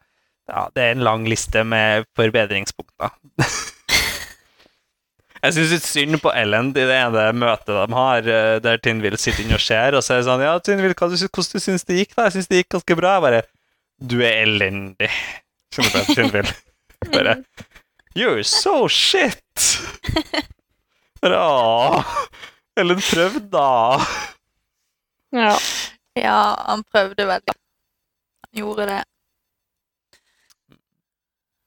Ja, 0.48 0.62
det 0.72 0.80
er 0.80 0.94
en 0.94 1.04
lang 1.04 1.26
liste 1.28 1.60
med 1.60 2.06
forbedringspunkter. 2.16 3.12
Jeg 5.42 5.54
syns 5.54 5.70
litt 5.76 5.84
synd 5.86 6.18
på 6.22 6.32
Ellen 6.34 6.70
i 6.72 6.84
det 6.88 6.94
ene 6.98 7.26
møtet 7.38 7.70
de 7.70 7.94
har, 7.94 8.26
eh, 8.26 8.58
der 8.64 8.80
Tinnvill 8.82 9.16
sitter 9.20 9.44
inne 9.44 9.54
og 9.54 9.62
ser, 9.62 9.94
og 9.94 10.02
så 10.02 10.16
er 10.16 10.22
det 10.22 10.26
sånn 10.26 10.42
Ja, 10.42 10.56
sy- 10.58 11.28
hvordan 11.28 11.52
du 11.52 11.60
syns 11.62 11.84
det 11.86 11.98
gikk? 12.00 12.14
da? 12.16 12.24
Jeg 12.26 12.32
syns 12.38 12.48
det 12.50 12.58
gikk 12.64 12.72
ganske 12.74 12.96
bra. 12.98 13.12
Jeg 13.18 13.22
bare 13.26 13.42
Du 14.00 14.16
er 14.22 14.42
elendig. 14.46 15.10
Skjønner 15.74 16.06
du, 16.06 16.14
Tinnvill. 16.14 16.50
Bare 17.12 17.36
You're 18.18 18.42
so 18.42 18.88
shit! 18.88 19.78
Bare 21.22 21.38
åh. 21.38 22.04
Ellen, 22.78 22.98
prøv, 23.02 23.38
da. 23.50 23.98
Ja. 25.34 25.52
Ja, 26.18 26.38
han 26.66 26.82
prøvde 26.90 27.26
veldig. 27.26 27.54
Han 27.54 28.58
gjorde 28.62 28.86
det. 28.90 29.00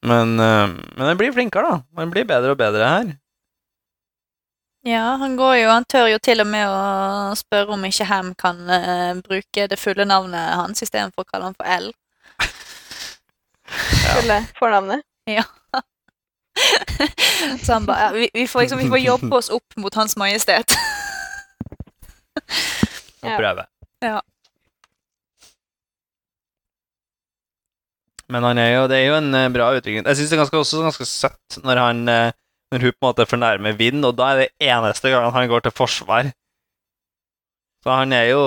Men, 0.02 0.34
eh, 0.40 0.66
men 0.96 1.06
den 1.06 1.16
blir 1.20 1.32
flinkere, 1.32 1.68
da. 1.70 2.02
Den 2.02 2.10
blir 2.12 2.24
bedre 2.28 2.52
og 2.56 2.58
bedre 2.60 2.88
her. 2.88 3.12
Ja, 4.82 5.14
han 5.20 5.36
går 5.38 5.56
jo 5.56 5.68
Han 5.70 5.84
tør 5.84 6.08
jo 6.10 6.18
til 6.18 6.42
og 6.42 6.48
med 6.50 6.66
å 6.66 7.34
spørre 7.38 7.76
om 7.76 7.84
ikke 7.86 8.08
Ham 8.08 8.32
kan 8.34 8.58
uh, 8.66 9.12
bruke 9.22 9.68
det 9.70 9.78
fulle 9.78 10.06
navnet 10.08 10.56
hans 10.58 10.82
istedenfor 10.82 11.22
å 11.22 11.28
kalle 11.30 11.50
han 11.50 11.58
for 11.58 11.70
L. 11.70 11.92
Fulle 14.12 14.42
fornavnet. 14.58 15.06
Ja. 15.30 15.44
Så 17.62 17.72
han 17.72 17.86
bare 17.86 18.08
ja, 18.08 18.10
vi, 18.16 18.26
vi, 18.34 18.46
får 18.48 18.66
liksom, 18.66 18.82
vi 18.82 18.90
får 18.90 19.00
jobbe 19.00 19.36
oss 19.36 19.48
opp 19.54 19.78
mot 19.80 19.94
Hans 19.94 20.16
Majestet. 20.20 20.74
Og 23.22 23.30
prøve. 23.38 23.64
Ja. 24.02 24.20
Men 28.32 28.46
han 28.48 28.58
er 28.58 28.70
jo, 28.74 28.84
det 28.90 28.98
er 28.98 29.10
jo 29.10 29.16
en 29.18 29.34
eh, 29.36 29.50
bra 29.52 29.70
utvikling. 29.76 30.04
Jeg 30.06 30.18
syns 30.18 30.30
det 30.32 30.36
er 30.36 30.42
ganske, 30.42 30.60
også 30.62 30.84
ganske 30.86 31.06
søtt 31.08 31.58
når 31.66 31.80
han 31.82 32.02
eh, 32.08 32.32
Når 32.72 32.86
hun 32.86 32.94
på 32.94 33.02
en 33.02 33.08
måte 33.10 33.28
fornærmer 33.28 33.76
Vind, 33.76 34.04
og 34.08 34.16
da 34.16 34.30
er 34.32 34.38
det 34.42 34.50
eneste 34.64 35.10
gangen 35.12 35.34
han 35.34 35.48
går 35.50 35.66
til 35.66 35.74
forsvar. 35.76 36.30
Så 37.84 37.90
han 37.92 38.12
er 38.16 38.30
jo 38.30 38.42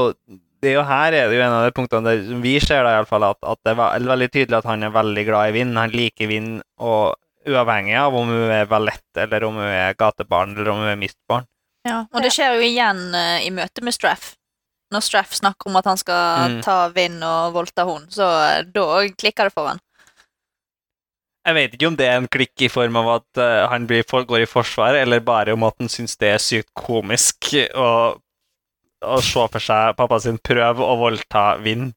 det 0.63 0.71
er 0.71 0.77
jo 0.79 0.85
Her 0.87 1.13
er 1.13 1.27
det 1.29 1.37
jo 1.37 1.43
en 1.45 1.53
av 1.53 1.65
de 1.67 1.73
punktene 1.75 2.07
der 2.09 2.23
som 2.25 2.39
vi 2.41 2.55
ser, 2.63 2.81
da 2.87 2.95
i 2.95 2.99
alle 3.01 3.09
fall, 3.09 3.25
at, 3.27 3.37
at 3.45 3.59
det 3.67 3.75
er 3.75 4.07
veldig 4.09 4.29
tydelig 4.33 4.57
at 4.57 4.65
han 4.69 4.85
er 4.87 4.93
veldig 4.95 5.25
glad 5.27 5.51
i 5.51 5.55
Vind. 5.59 5.75
Han 5.77 5.93
liker 5.93 6.31
Vind, 6.31 6.55
og 6.81 7.13
uavhengig 7.45 7.93
av 8.01 8.15
om 8.17 8.31
hun 8.33 8.49
er 8.55 8.65
valett, 8.71 9.05
eller 9.21 9.45
om 9.45 9.59
hun 9.61 9.67
er 9.69 9.93
gatebarn, 9.99 10.55
eller 10.55 10.71
om 10.73 10.81
hun 10.81 10.89
er 10.89 10.97
mistbarn. 10.97 11.45
Ja, 11.85 11.99
og 12.09 12.25
det 12.25 12.31
skjer 12.33 12.55
jo 12.57 12.65
igjen 12.65 13.03
uh, 13.13 13.37
i 13.45 13.51
møte 13.53 13.83
med 13.85 13.93
Straff. 13.93 14.31
Når 14.93 15.03
Straff 15.05 15.35
snakker 15.37 15.69
om 15.69 15.77
at 15.77 15.85
han 15.91 16.01
skal 16.01 16.55
Mm. 16.55 16.61
ta 16.65 16.77
Vind 16.95 17.21
og 17.25 17.53
voldta 17.53 17.85
hun, 17.85 18.07
så 18.09 18.25
uh, 18.25 18.63
da 18.65 18.87
klikker 19.13 19.51
det 19.51 19.53
for 19.53 19.69
han. 19.69 19.83
Jeg 21.45 21.53
vet 21.57 21.73
ikke 21.77 21.87
om 21.91 21.95
det 21.99 22.05
er 22.09 22.15
en 22.17 22.27
klikk 22.31 22.63
i 22.65 22.69
form 22.73 22.95
av 22.97 23.09
at 23.19 23.39
uh, 23.41 23.67
han 23.69 23.83
blir, 23.89 24.01
for, 24.09 24.25
går 24.25 24.45
i 24.45 24.49
forsvar, 24.49 24.95
eller 24.97 25.19
bare 25.21 25.53
om 25.53 25.65
at 25.67 25.75
han 25.81 25.91
syns 25.93 26.17
det 26.17 26.31
er 26.33 26.41
sykt 26.41 26.71
komisk 26.77 27.51
å, 27.77 27.89
å 29.05 29.19
se 29.21 29.43
for 29.53 29.61
seg 29.61 29.93
pappa 29.99 30.17
sin 30.23 30.39
prøve 30.41 30.81
å 30.81 30.95
voldta 30.97 31.51
Vinn 31.61 31.91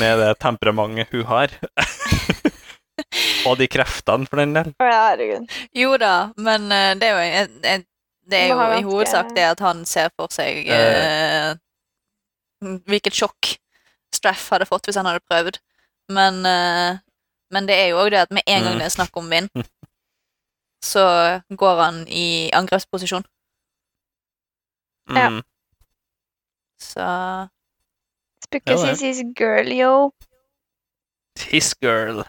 med 0.00 0.18
det 0.22 0.32
temperamentet 0.42 1.14
hun 1.14 1.24
har. 1.30 1.54
Og 3.48 3.54
de 3.56 3.66
kreftene, 3.72 4.26
for 4.28 4.42
den 4.42 4.52
del. 4.58 4.72
Herregud. 4.82 5.46
Jo 5.78 5.94
da, 6.02 6.14
men 6.36 6.66
uh, 6.68 6.90
det 7.00 7.08
er 7.08 7.14
jo, 7.14 7.30
en- 7.44 7.64
en- 7.76 7.86
det 8.30 8.42
er 8.44 8.50
jo 8.52 8.66
i 8.76 8.82
hovedsak 8.86 9.30
det 9.34 9.46
at 9.54 9.62
han 9.64 9.84
ser 9.88 10.10
for 10.18 10.30
seg 10.34 10.66
uh, 10.70 11.54
hvilket 12.90 13.16
sjokk 13.16 13.54
Straff 14.14 14.48
hadde 14.52 14.66
fått 14.68 14.86
hvis 14.90 14.98
han 14.98 15.06
hadde 15.06 15.22
prøvd. 15.30 15.56
Men, 16.10 16.40
eh, 16.44 16.96
men 17.50 17.66
det 17.68 17.76
er 17.78 17.86
jo 17.92 17.98
òg 18.04 18.10
det 18.10 18.18
at 18.22 18.30
med 18.30 18.42
en 18.46 18.62
gang 18.62 18.74
Mm. 18.74 18.78
det 18.78 18.86
er 18.86 18.94
snakk 18.96 19.16
om 19.16 19.30
vind, 19.30 19.48
så 20.92 21.04
går 21.56 21.82
han 21.82 22.02
i 22.08 22.50
angrepsposisjon. 22.52 23.24
Ja. 25.10 25.28
Mm. 25.28 25.42
Så 26.80 27.04
It's 28.40 28.48
because 28.50 28.86
Ja, 28.86 28.92
he's 28.92 29.02
his 29.02 29.22
girl, 29.36 29.68
yo. 29.72 30.12
His 31.50 31.74
girl. 31.74 32.22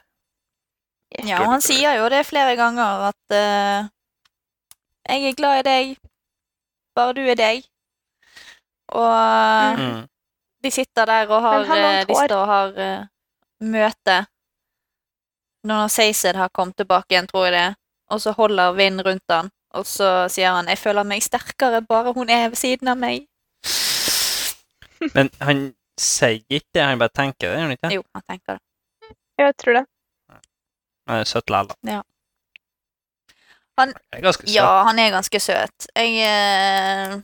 Ja, 1.27 1.41
og 1.43 1.51
han 1.51 1.61
sier 1.61 1.97
jo 1.99 2.09
det 2.09 2.25
flere 2.25 2.55
ganger 2.55 3.09
at 3.11 3.35
uh, 3.35 3.89
Jeg 5.09 5.25
er 5.29 5.35
glad 5.35 5.59
i 5.59 5.63
deg, 5.67 5.97
bare 6.95 7.13
du 7.13 7.21
er 7.21 7.35
deg. 7.35 7.63
Og 8.87 9.77
Mm. 9.79 10.07
de 10.63 10.71
sitter 10.71 11.05
der 11.05 11.27
og 11.27 11.41
har 11.41 11.59
eh, 11.63 12.05
de 12.07 12.13
står 12.15 12.35
og 12.37 12.47
har 12.47 12.67
uh, 12.75 13.05
møte 13.61 14.25
når 15.67 15.87
Saysed 15.93 16.35
har 16.35 16.49
kommet 16.53 16.77
tilbake 16.77 17.13
igjen, 17.13 17.27
tror 17.29 17.45
jeg 17.47 17.53
det, 17.53 17.67
og 18.11 18.21
så 18.21 18.33
holder 18.35 18.73
Vind 18.77 19.01
rundt 19.05 19.29
han, 19.29 19.51
og 19.77 19.85
så 19.85 20.27
sier 20.29 20.51
han 20.55 20.67
'Jeg 20.67 20.77
føler 20.77 21.03
meg 21.03 21.23
sterkere 21.23 21.81
bare 21.81 22.13
hun 22.13 22.29
er 22.29 22.49
ved 22.49 22.55
siden 22.57 22.87
av 22.87 22.97
meg'. 22.97 23.27
Men 25.15 25.29
han 25.41 25.73
sier 25.99 26.41
ikke 26.49 26.67
det, 26.73 26.83
han 26.83 26.99
bare 26.99 27.09
tenker 27.15 27.47
det, 27.47 27.57
gjør 27.57 27.61
han 27.61 27.71
ikke? 27.77 27.93
Jo, 27.95 28.03
han 28.15 28.23
tenker 28.29 28.53
det. 28.57 28.61
Jeg 29.39 29.57
tror 29.57 29.73
det. 29.73 29.85
Han 31.07 31.19
er 31.19 31.23
søt 31.23 31.49
likevel. 31.49 31.75
Ja. 31.87 32.01
Han- 33.79 33.93
er 34.13 34.21
ganske 34.21 34.47
søt. 34.47 34.55
Ja, 34.55 34.83
han 34.83 34.99
er 34.99 35.09
ganske 35.11 35.39
søt. 35.39 35.87
Jeg 35.95 36.11
eh, 36.27 37.21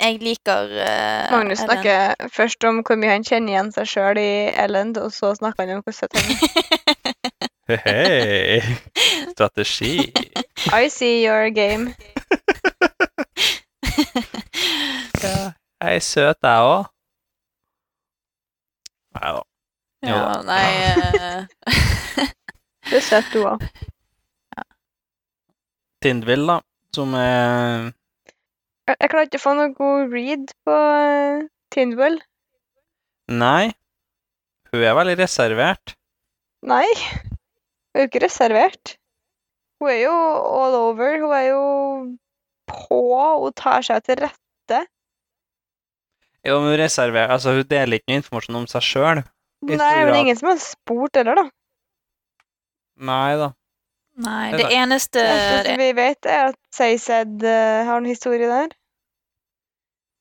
Jeg 0.00 0.16
liker 0.22 0.64
uh, 0.64 1.32
Magnus 1.32 1.60
Ellen. 1.60 1.68
snakker 1.68 2.28
først 2.32 2.64
om 2.64 2.80
hvor 2.86 2.96
mye 2.96 3.10
han 3.12 3.24
kjenner 3.26 3.52
igjen 3.52 3.72
seg 3.74 3.88
sjøl 3.90 4.20
i 4.20 4.30
Ellen, 4.62 4.94
og 4.96 5.12
så 5.12 5.34
snakker 5.36 5.66
han 5.66 5.76
om 5.76 5.82
hvordan 5.84 6.08
han 6.16 6.24
er. 6.30 7.80
Hei, 7.84 8.60
strategi. 9.30 9.92
I 10.72 10.88
see 10.88 11.24
your 11.26 11.50
game. 11.54 11.92
Ja, 15.20 15.52
jeg 15.84 15.94
er 15.96 16.00
søt, 16.00 16.38
jeg 16.42 16.60
òg. 16.64 16.86
Nei 19.18 19.32
da. 19.36 19.42
Jo 20.08 20.16
Ja, 20.16 20.30
nei 20.48 20.68
eh, 20.88 22.30
Du 22.88 22.94
er 22.96 23.04
søt, 23.04 23.28
du 23.34 23.42
òg. 23.50 23.60
Tindvill, 26.02 26.46
da, 26.48 26.56
som 26.96 27.12
er 27.20 27.90
Jeg 28.98 29.10
klarer 29.12 29.28
ikke 29.28 29.40
å 29.40 29.44
få 29.44 29.54
noe 29.58 29.72
god 29.76 30.14
read 30.14 30.52
på 30.66 30.76
uh, 30.76 31.44
Tindwell. 31.74 32.18
Nei. 33.30 33.72
Hun 34.70 34.86
er 34.86 34.96
veldig 34.98 35.16
reservert. 35.20 35.94
Nei. 36.66 36.86
Hun 36.94 37.98
er 37.98 38.04
jo 38.04 38.10
ikke 38.10 38.24
reservert. 38.24 38.96
Hun 39.80 39.92
er 39.92 40.00
jo 40.04 40.14
all 40.14 40.76
over. 40.78 41.18
Hun 41.22 41.34
er 41.36 41.46
jo 41.48 41.62
på. 42.70 43.02
Hun 43.44 43.56
tar 43.58 43.86
seg 43.86 44.02
til 44.06 44.20
rette. 44.24 44.82
Jo, 46.46 46.58
men 46.60 46.72
hun 46.72 46.80
reserverer. 46.80 47.34
Altså, 47.36 47.54
hun 47.58 47.68
deler 47.68 48.00
ikke 48.00 48.12
noe 48.12 48.22
informasjon 48.22 48.60
om 48.62 48.68
seg 48.70 48.86
sjøl. 48.86 49.22
Nei, 49.60 49.76
men 49.76 49.80
det 49.82 49.88
er 50.16 50.18
ingen 50.22 50.38
som 50.38 50.52
har 50.54 50.60
spurt 50.62 51.18
heller, 51.20 51.36
da. 51.36 51.48
Nei 53.00 53.32
da. 53.40 53.50
Nei, 54.20 54.50
Det 54.52 54.64
det 54.64 54.76
eneste 54.76 55.20
Det 55.20 55.28
eneste 55.32 55.74
vi 55.80 55.90
vet, 55.96 56.26
er 56.28 56.50
at 56.50 56.58
Sayzed 56.74 57.44
uh, 57.44 57.86
har 57.88 58.00
en 58.00 58.08
historie 58.08 58.48
der. 58.48 58.72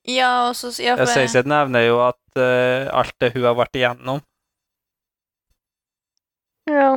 Ja, 0.08 0.48
og 0.50 0.56
så 0.56 0.72
ja, 0.82 0.96
for 0.96 1.06
Jeg 1.20 1.30
det- 1.34 1.46
nevner 1.46 1.82
jo 1.88 2.00
at 2.08 2.38
uh, 2.38 2.88
alt 3.00 3.14
det 3.22 3.34
hun 3.34 3.44
har 3.44 3.56
vært 3.56 3.76
igjennom 3.76 4.22
Ja. 6.70 6.94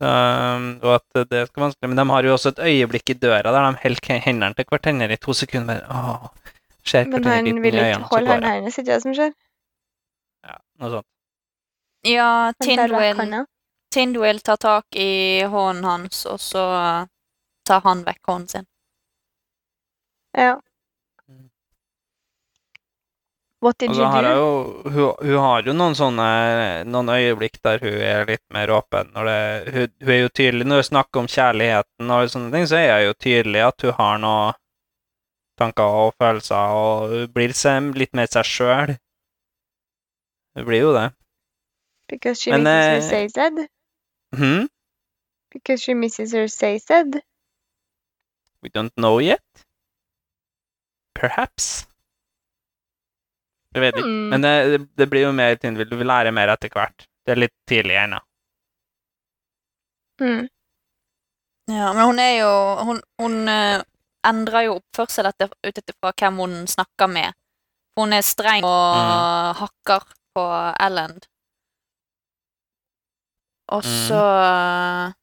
um, 0.00 0.66
Og 0.82 0.94
at 0.94 1.28
det 1.30 1.48
skal 1.48 1.62
vanskelig 1.64 1.88
Men 1.90 1.96
de 1.98 2.04
har 2.10 2.22
jo 2.22 2.32
også 2.36 2.48
et 2.54 2.58
øyeblikk 2.58 3.10
i 3.10 3.14
døra 3.18 3.42
der 3.52 3.70
de 3.72 3.78
holder 3.82 4.18
hendene 4.24 4.54
til 4.54 4.64
hverandre 4.70 5.12
i 5.12 5.16
to 5.16 5.32
sekunder. 5.32 5.82
Åh, 5.90 6.28
Men 7.06 7.24
han 7.24 7.44
vil 7.44 7.74
ikke 7.74 8.08
holde 8.12 8.30
hendene 8.30 8.40
det. 8.40 8.52
hennes, 8.54 8.78
ikke 8.78 8.92
det 8.92 9.02
som 9.02 9.12
skjer? 9.14 9.32
Ja, 10.46 10.56
noe 10.80 10.90
sånt. 10.90 11.06
Ja, 12.06 12.52
Tindwell, 13.90 14.40
tar 14.40 14.56
tak 14.56 14.84
i 14.96 15.42
hånden 15.48 15.84
hans, 15.84 16.26
og 16.26 16.38
så 16.40 16.62
tar 17.66 17.80
han 17.80 18.04
vekk 18.04 18.20
hånden 18.28 18.48
sin. 18.48 18.66
Ja. 20.38 20.54
What 23.60 23.78
did 23.78 23.90
you 23.90 23.96
do? 23.96 24.20
jo, 24.22 24.82
hun, 24.84 25.14
hun 25.26 25.38
har 25.42 25.66
jo 25.66 25.72
noen 25.74 25.96
sånne 25.98 26.26
Noen 26.86 27.08
øyeblikk 27.10 27.56
der 27.66 27.82
hun 27.82 27.96
er 28.06 28.28
litt 28.28 28.44
mer 28.54 28.70
åpen. 28.70 29.10
Når 29.16 29.26
det, 29.26 29.40
hun, 29.74 29.88
hun 30.04 30.12
er 30.14 30.20
jo 30.20 30.30
tydelig 30.30 30.68
Når 30.68 30.82
hun 30.82 30.88
snakker 30.92 31.24
om 31.24 31.30
kjærligheten 31.32 32.14
og 32.14 32.30
sånne 32.30 32.54
ting, 32.54 32.68
så 32.70 32.78
er 32.78 32.86
jeg 32.86 33.08
jo 33.08 33.16
tydelig 33.26 33.64
at 33.66 33.86
hun 33.88 33.96
har 33.98 34.22
noen 34.22 34.58
tanker 35.58 35.98
og 36.04 36.14
følelser, 36.22 36.74
og 36.78 37.10
hun 37.10 37.30
blir 37.34 37.54
litt 37.98 38.14
mer 38.14 38.30
seg 38.30 38.46
sjøl. 38.46 38.92
Hun 40.54 40.66
blir 40.68 40.84
jo 40.84 40.92
det. 40.94 41.08
Because 42.08 42.40
she 42.40 42.52
Men, 42.52 42.62
misses 42.62 43.10
her 43.10 43.24
eh, 43.24 43.28
Seised? 43.28 43.68
Hm? 44.38 44.68
Because 45.50 45.82
she 45.82 45.94
misses 45.94 46.32
her 46.32 46.46
Seised? 46.46 47.18
We 48.62 48.70
don't 48.70 48.94
know 48.96 49.18
yet. 49.18 49.66
Perhaps. 51.18 51.86
Jeg 53.74 53.84
vet 53.84 53.98
ikke. 53.98 54.06
Hmm. 54.08 54.28
Men 54.32 54.44
det, 54.44 54.54
det, 54.96 55.06
blir 55.10 55.26
jo 55.26 55.32
mer 55.36 55.56
ting 55.60 55.76
Du 55.76 55.96
vil 55.96 56.08
lære 56.08 56.32
mer 56.34 56.54
etter 56.54 56.72
hvert. 56.72 57.06
Det 57.26 57.34
er 57.34 57.42
litt 57.42 57.54
tidlig 57.68 57.98
ennå. 58.00 58.20
Mm. 60.22 60.46
Ja, 61.70 61.92
men 61.94 62.06
hun 62.08 62.18
er 62.18 62.32
jo 62.40 62.52
Hun, 62.88 63.00
hun 63.22 63.48
eh, 63.52 63.82
endrer 64.26 64.64
jo 64.66 64.78
oppførsel 64.80 65.28
etter, 65.30 65.52
ut 65.62 65.78
ifra 65.78 66.12
hvem 66.16 66.40
hun 66.42 66.54
snakker 66.66 67.10
med. 67.12 67.36
Hun 67.98 68.12
er 68.12 68.24
streng 68.26 68.66
og 68.66 68.96
mm. 68.98 69.60
hakker 69.60 70.06
på 70.34 70.46
Ellen. 70.86 71.18
Og 73.68 73.84
Mhm. 73.84 73.96
så 74.08 74.22
mm. 74.24 75.14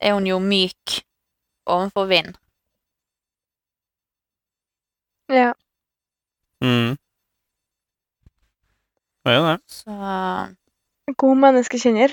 er 0.00 0.12
hun 0.14 0.26
jo 0.26 0.38
myk 0.38 1.00
overfor 1.66 2.06
Vind. 2.06 2.36
Ja. 5.28 5.52
Mm. 6.64 6.96
Det 9.24 9.34
er 9.34 9.38
jo 9.38 9.46
det. 9.46 9.60
Så 9.68 11.14
God 11.16 11.40
menneskekjenner. 11.44 12.12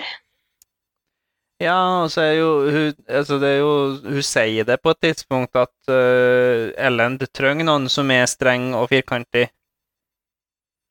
Ja, 1.63 2.03
og 2.03 2.09
så 2.11 2.21
er 2.21 2.33
jo 2.35 2.49
hun 2.67 2.95
Altså, 3.07 3.37
det 3.39 3.49
er 3.49 3.57
jo 3.61 3.73
Hun 4.03 4.23
sier 4.27 4.65
det 4.67 4.75
på 4.83 4.91
et 4.91 4.97
tidspunkt 5.01 5.55
at 5.55 5.71
uh, 5.87 6.71
Ellen 6.75 7.15
trenger 7.31 7.63
noen 7.63 7.87
som 7.89 8.11
er 8.11 8.25
streng 8.27 8.73
og 8.75 8.89
firkantig. 8.91 9.47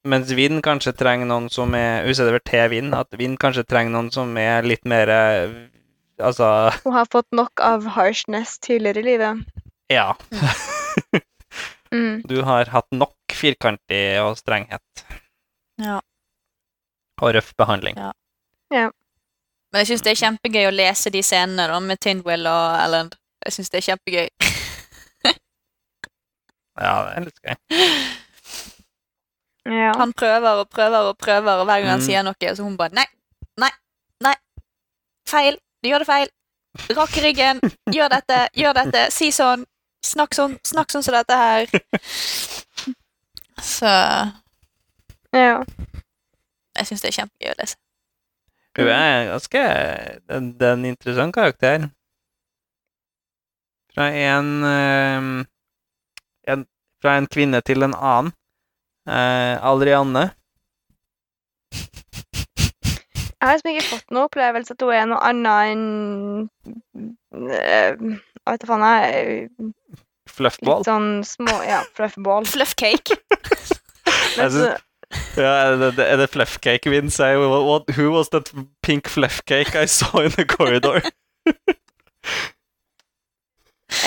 Mens 0.09 0.33
Vind 0.37 0.63
kanskje 0.65 0.95
trenger 0.97 1.29
noen 1.29 1.51
som 1.53 1.75
er 1.77 2.07
Hun 2.07 2.17
sier 2.17 2.31
det 2.31 2.37
vel 2.39 2.47
til 2.49 2.71
Vind, 2.73 2.97
at 2.97 3.13
Vind 3.21 3.37
kanskje 3.39 3.67
trenger 3.69 3.93
noen 3.93 4.11
som 4.13 4.33
er 4.41 4.65
litt 4.65 4.89
mer 4.89 5.13
eh, 5.13 5.55
Altså 6.21 6.73
Hun 6.85 6.97
har 6.97 7.13
fått 7.13 7.29
nok 7.33 7.61
av 7.61 7.85
harshness 7.99 8.59
tidligere 8.63 9.03
i 9.03 9.09
livet. 9.13 9.45
Ja. 9.93 10.15
Mm. 11.95 12.23
Du 12.27 12.41
har 12.43 12.67
hatt 12.75 12.91
nok 12.93 13.15
firkantig 13.33 14.03
og 14.23 14.37
strenghet. 14.41 15.05
Ja. 15.81 16.01
Og 17.23 17.35
røff 17.37 17.53
behandling. 17.59 17.97
Ja. 18.75 18.91
Men 19.71 19.83
jeg 19.83 19.87
syns 19.93 20.03
det 20.07 20.13
er 20.15 20.21
kjempegøy 20.25 20.67
å 20.69 20.75
lese 20.75 21.11
de 21.15 21.23
scenene 21.23 21.69
da, 21.71 21.79
med 21.83 21.99
Tindwill 22.03 22.47
og 22.51 22.77
Ellen. 22.83 23.13
Jeg 23.47 23.55
syns 23.57 23.71
det 23.71 23.81
er 23.83 23.89
kjempegøy. 23.93 24.29
Ja, 26.75 26.95
det 27.07 27.11
er 27.15 27.27
litt 27.29 27.41
gøy. 27.45 27.57
Ja. 29.65 29.95
Han 29.97 30.11
prøver 30.13 30.59
og 30.61 30.67
prøver 30.69 31.07
og 31.09 31.15
prøver, 31.17 31.63
og 31.63 31.65
hver 31.65 31.81
gang 31.81 31.95
han 31.95 32.01
Mm. 32.03 32.05
sier 32.05 32.23
noe, 32.27 32.51
så 32.57 32.63
hun 32.67 32.75
bare 32.77 32.93
Nei, 32.93 33.07
nei, 33.57 33.71
nei. 34.21 34.35
Feil. 35.27 35.57
Du 35.83 35.89
gjør 35.89 36.03
det 36.05 36.07
feil. 36.11 36.29
Rak 36.99 37.15
ryggen. 37.25 37.63
Gjør 37.89 38.11
dette. 38.13 38.43
Gjør 38.61 38.75
dette. 38.77 39.07
Si 39.15 39.31
sånn. 39.33 39.65
Snakk 40.05 40.37
sånn. 40.37 40.59
Snakk 40.67 40.93
sånn 40.93 41.05
som 41.07 41.17
dette 41.17 41.39
her. 41.39 41.71
Så 43.65 43.89
ja. 45.33 45.63
jeg 46.77 46.89
syns 46.89 47.05
det 47.05 47.11
er 47.11 47.19
kjempegøy 47.21 47.53
å 47.55 47.59
lese. 47.63 47.79
Hun 48.75 48.89
er 48.91 49.29
ganske 49.31 49.61
Det 50.27 50.67
er 50.67 50.73
en 50.73 50.87
interessant 50.89 51.35
karakter. 51.35 51.89
Fra 53.95 54.09
en, 54.11 54.49
eh, 54.67 55.45
en 56.53 56.67
Fra 57.01 57.19
en 57.21 57.29
kvinne 57.31 57.61
til 57.63 57.87
en 57.87 57.95
annen. 57.95 58.33
Eh, 59.07 59.55
Aldrianne. 59.61 60.31
Jeg 63.45 63.49
har 63.51 63.59
liksom 63.59 63.75
ikke 63.75 63.89
fått 63.91 64.13
noe 64.17 64.25
opplevelse 64.25 64.73
at 64.73 64.83
hun 64.83 64.95
er 64.97 65.09
noe 65.11 65.21
annet 65.29 65.73
enn 65.75 65.83
eh, 67.53 67.91
Jeg 67.93 68.47
vet 68.49 68.63
da 68.63 68.69
faen, 68.71 68.85
jeg. 68.89 69.73
Fluffball. 70.33 70.79
Litt 70.81 70.89
sånn 70.89 71.11
små 71.29 71.57
Ja, 71.69 71.83
fluffball. 71.99 72.49
Fluffcake. 72.49 73.19
Ja, 75.37 75.51
er 75.77 75.93
det, 75.95 76.27
Fluffcake 76.33 76.91
vi 76.91 76.99
sier? 77.13 77.37
What, 77.39 77.91
who 77.95 78.09
was 78.15 78.33
that 78.33 78.49
pink 78.83 79.07
fluffcake 79.13 79.77
I 79.77 79.85
saw 79.85 80.25
in 80.25 80.33
the 80.39 80.49
corridor? 80.49 81.05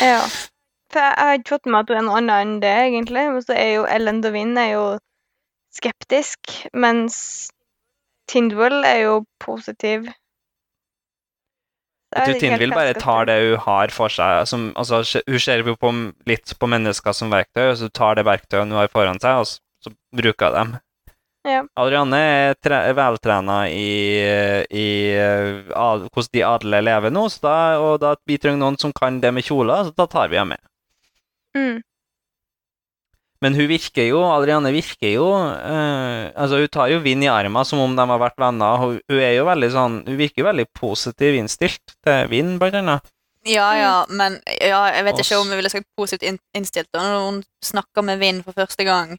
Ja. 0.01 0.25
For 0.91 0.99
jeg, 0.99 1.13
jeg 1.13 1.29
har 1.29 1.37
ikke 1.37 1.53
fått 1.53 1.69
med 1.69 1.79
at 1.79 1.93
hun 1.93 1.99
er 1.99 2.07
noe 2.09 2.17
annet 2.23 2.41
enn 2.41 2.57
det, 2.65 2.73
egentlig. 2.89 3.27
Men 3.35 3.45
så 3.45 3.53
er 3.53 3.69
jo 3.75 3.85
Ellen 3.85 4.23
Dovin 4.25 4.57
er 4.57 4.71
jo 4.73 4.83
skeptisk, 5.77 6.57
mens 6.73 7.21
Tindwell 8.27 8.83
er 8.85 9.03
jo 9.05 9.19
positiv. 9.43 10.07
Jeg 12.15 12.23
tror 12.23 12.39
Tindvill 12.39 12.73
bare 12.75 12.95
tar 12.95 13.27
det 13.27 13.37
hun 13.43 13.61
har 13.65 13.91
for 13.93 14.11
seg. 14.11 14.47
Som, 14.47 14.69
altså, 14.79 15.01
hun 15.27 15.39
ser 15.43 15.63
jo 15.63 15.75
på, 15.79 15.91
litt 16.29 16.53
på 16.59 16.69
mennesker 16.71 17.15
som 17.15 17.31
verktøy, 17.33 17.65
og 17.69 17.77
så 17.81 17.89
tar 17.91 18.19
det 18.19 18.27
verktøyet 18.27 18.63
hun 18.63 18.77
har 18.79 18.91
foran 18.91 19.19
seg, 19.23 19.41
og 19.43 19.49
så, 19.49 19.59
så 19.83 19.93
bruker 20.15 20.51
hun 20.51 20.57
dem. 20.57 20.77
Ja. 21.47 21.61
Adrianne 21.79 22.17
er, 22.19 22.55
tre, 22.59 22.79
veltrena 22.95 23.61
i, 23.71 24.19
i 24.67 24.87
ad, 25.15 26.07
hvordan 26.11 26.33
de 26.33 26.43
adle 26.43 26.81
lever 26.83 27.13
nå, 27.13 27.27
så 27.31 27.43
da, 27.45 27.57
og 27.79 27.93
da 28.03 28.15
vi 28.27 28.39
trenger 28.41 28.59
noen 28.65 28.79
som 28.81 28.91
kan 28.95 29.21
det 29.23 29.31
med 29.35 29.47
kjoler, 29.47 29.87
så 29.87 29.95
da 29.95 30.07
tar 30.11 30.31
vi 30.31 30.39
henne 30.39 30.57
med. 30.57 30.63
Mm. 31.55 31.77
Men 33.43 33.53
hun 33.53 33.67
virker 33.69 34.07
jo, 34.09 34.23
Adrianne 34.25 34.71
virker 34.73 35.11
jo 35.11 35.27
eh, 35.37 36.31
Altså, 36.33 36.57
hun 36.63 36.71
tar 36.73 36.89
jo 36.89 37.03
vind 37.03 37.21
i 37.21 37.29
armen 37.29 37.67
som 37.69 37.83
om 37.83 37.93
de 37.97 38.05
har 38.09 38.21
vært 38.21 38.39
venner. 38.41 38.79
Hun, 38.81 38.97
hun 39.11 39.21
er 39.21 39.35
jo 39.35 39.45
veldig 39.45 39.69
sånn 39.75 39.99
Hun 40.07 40.17
virker 40.17 40.41
jo 40.41 40.47
veldig 40.49 40.65
positiv 40.77 41.37
innstilt 41.37 41.95
til 42.05 42.31
vind, 42.33 42.57
blant 42.61 42.79
annet. 42.81 43.13
Ja, 43.47 43.67
ja, 43.77 43.93
men 44.09 44.41
ja, 44.59 44.81
jeg 44.91 45.05
vet 45.07 45.21
ikke 45.21 45.37
om 45.39 45.47
hun 45.47 45.55
ville 45.55 45.71
sagt 45.71 45.87
positivt 45.95 46.41
innstilt 46.57 46.89
når 46.95 47.13
hun 47.21 47.37
snakker 47.63 48.03
med 48.03 48.19
Vinn 48.19 48.41
for 48.43 48.57
første 48.57 48.83
gang, 48.83 49.13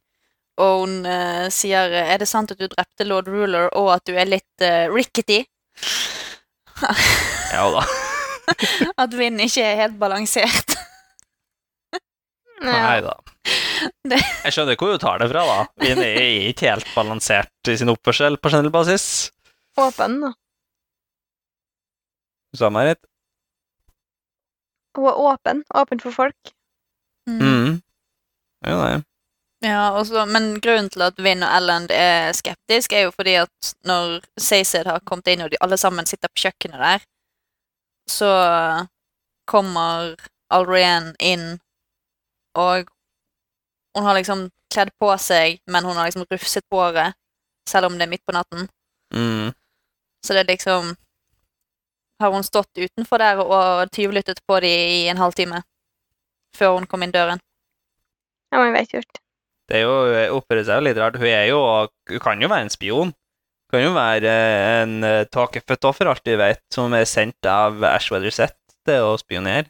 og 0.61 0.83
hun 0.83 1.07
eh, 1.09 1.47
sier 1.55 1.89
'Er 1.89 2.19
det 2.21 2.29
sant 2.29 2.53
at 2.53 2.61
du 2.61 2.67
drepte 2.69 3.07
lord 3.09 3.31
Ruler, 3.33 3.71
og 3.73 3.95
at 3.95 4.05
du 4.05 4.13
er 4.13 4.29
litt 4.29 4.61
eh, 4.61 4.91
rickety?' 4.93 5.47
Ja 7.55 7.65
da. 7.73 7.87
At 9.01 9.17
Vinn 9.17 9.41
ikke 9.41 9.65
er 9.65 9.81
helt 9.87 9.97
balansert. 10.01 10.77
Nei 12.65 13.01
da. 13.05 13.17
Det- 14.09 14.19
Jeg 14.45 14.53
skjønner 14.55 14.77
hvor 14.81 14.93
hun 14.95 15.01
tar 15.03 15.19
det 15.23 15.29
fra, 15.31 15.43
da. 15.47 15.59
Vin 15.85 15.99
er 16.05 16.21
ikke 16.51 16.71
helt 16.73 16.89
balansert 16.95 17.71
i 17.73 17.77
sin 17.79 17.91
oppførsel 17.93 18.39
på 18.41 18.51
generell 18.53 18.73
basis. 18.75 19.05
Åpen, 19.79 20.21
da. 20.25 20.33
Du 22.53 22.59
sa 22.63 22.71
meg 22.73 22.87
rett? 22.93 23.03
Hun 24.97 25.07
er 25.11 25.19
åpen. 25.21 25.61
Åpen 25.77 26.01
for 26.03 26.15
folk. 26.17 26.55
Mm. 27.29 27.39
Mm. 27.45 27.75
Jo, 28.67 28.79
nei. 28.81 28.97
Ja, 29.67 29.91
også, 29.99 30.23
men 30.31 30.53
grunnen 30.63 30.89
til 30.95 31.03
at 31.03 31.19
Vinn 31.19 31.43
og 31.43 31.51
Elland 31.51 31.91
er 31.95 32.31
skeptisk, 32.39 32.93
er 32.95 33.09
jo 33.09 33.13
fordi 33.15 33.35
at 33.41 33.71
når 33.87 34.21
Sayzed 34.39 34.87
har 34.87 35.03
kommet 35.07 35.27
inn, 35.33 35.43
og 35.43 35.51
de 35.51 35.59
alle 35.61 35.77
sammen 35.81 36.07
sitter 36.07 36.31
på 36.31 36.45
kjøkkenet 36.47 36.79
der, 36.79 37.03
så 38.09 38.31
kommer 39.51 40.15
Alrian 40.55 41.11
inn, 41.21 41.59
og 42.59 42.87
hun 43.99 44.07
har 44.07 44.19
liksom 44.19 44.47
kledd 44.73 44.93
på 45.01 45.11
seg, 45.21 45.59
men 45.67 45.87
hun 45.87 45.97
har 45.99 46.09
liksom 46.09 46.27
rufset 46.31 46.65
håret, 46.73 47.17
selv 47.69 47.89
om 47.89 47.99
det 47.99 48.07
er 48.07 48.13
midt 48.13 48.25
på 48.27 48.35
natten. 48.37 48.69
Mm. 49.15 49.53
Så 50.25 50.35
det 50.35 50.43
er 50.45 50.51
liksom 50.53 50.97
Har 52.19 52.33
hun 52.35 52.43
stått 52.45 52.75
utenfor 52.77 53.23
der 53.23 53.39
og 53.39 53.91
tyvlyttet 53.95 54.41
på 54.43 54.57
de 54.61 54.69
i 54.69 55.05
en 55.09 55.21
halvtime 55.23 55.63
før 56.57 56.75
hun 56.75 56.89
kom 56.91 57.05
inn 57.07 57.15
døren? 57.15 57.39
Ja, 58.51 58.59
men 58.59 58.75
vet 58.75 58.91
gjort. 58.91 59.21
Det 59.69 59.79
er 59.79 59.85
jo, 59.85 59.95
hun 60.09 60.35
oppfører 60.41 60.67
seg 60.67 60.83
litt 60.83 60.99
rart. 60.99 61.19
Hun 61.21 61.31
er 61.31 61.47
jo 61.51 61.61
Hun 62.11 62.23
kan 62.25 62.43
jo 62.43 62.51
være 62.51 62.67
en 62.67 62.75
spion. 62.75 63.13
Hun 63.13 63.77
kan 63.77 63.85
jo 63.85 63.95
være 63.95 64.33
eh, 64.33 64.83
en 64.83 65.05
uh, 65.05 65.29
tåkefødt 65.31 65.87
for 65.95 66.11
alt 66.11 66.27
vi 66.27 66.39
vet, 66.41 66.63
som 66.75 66.95
er 66.97 67.07
sendt 67.07 67.47
av 67.47 67.85
Ashweather 67.85 68.35
Set 68.35 68.57
til 68.89 69.13
å 69.13 69.17
spionere. 69.21 69.69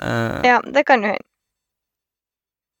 Uh, 0.00 0.40
Ja, 0.46 0.60
det 0.64 0.86
kan 0.86 1.02
jo 1.02 1.12
hende. 1.12 1.33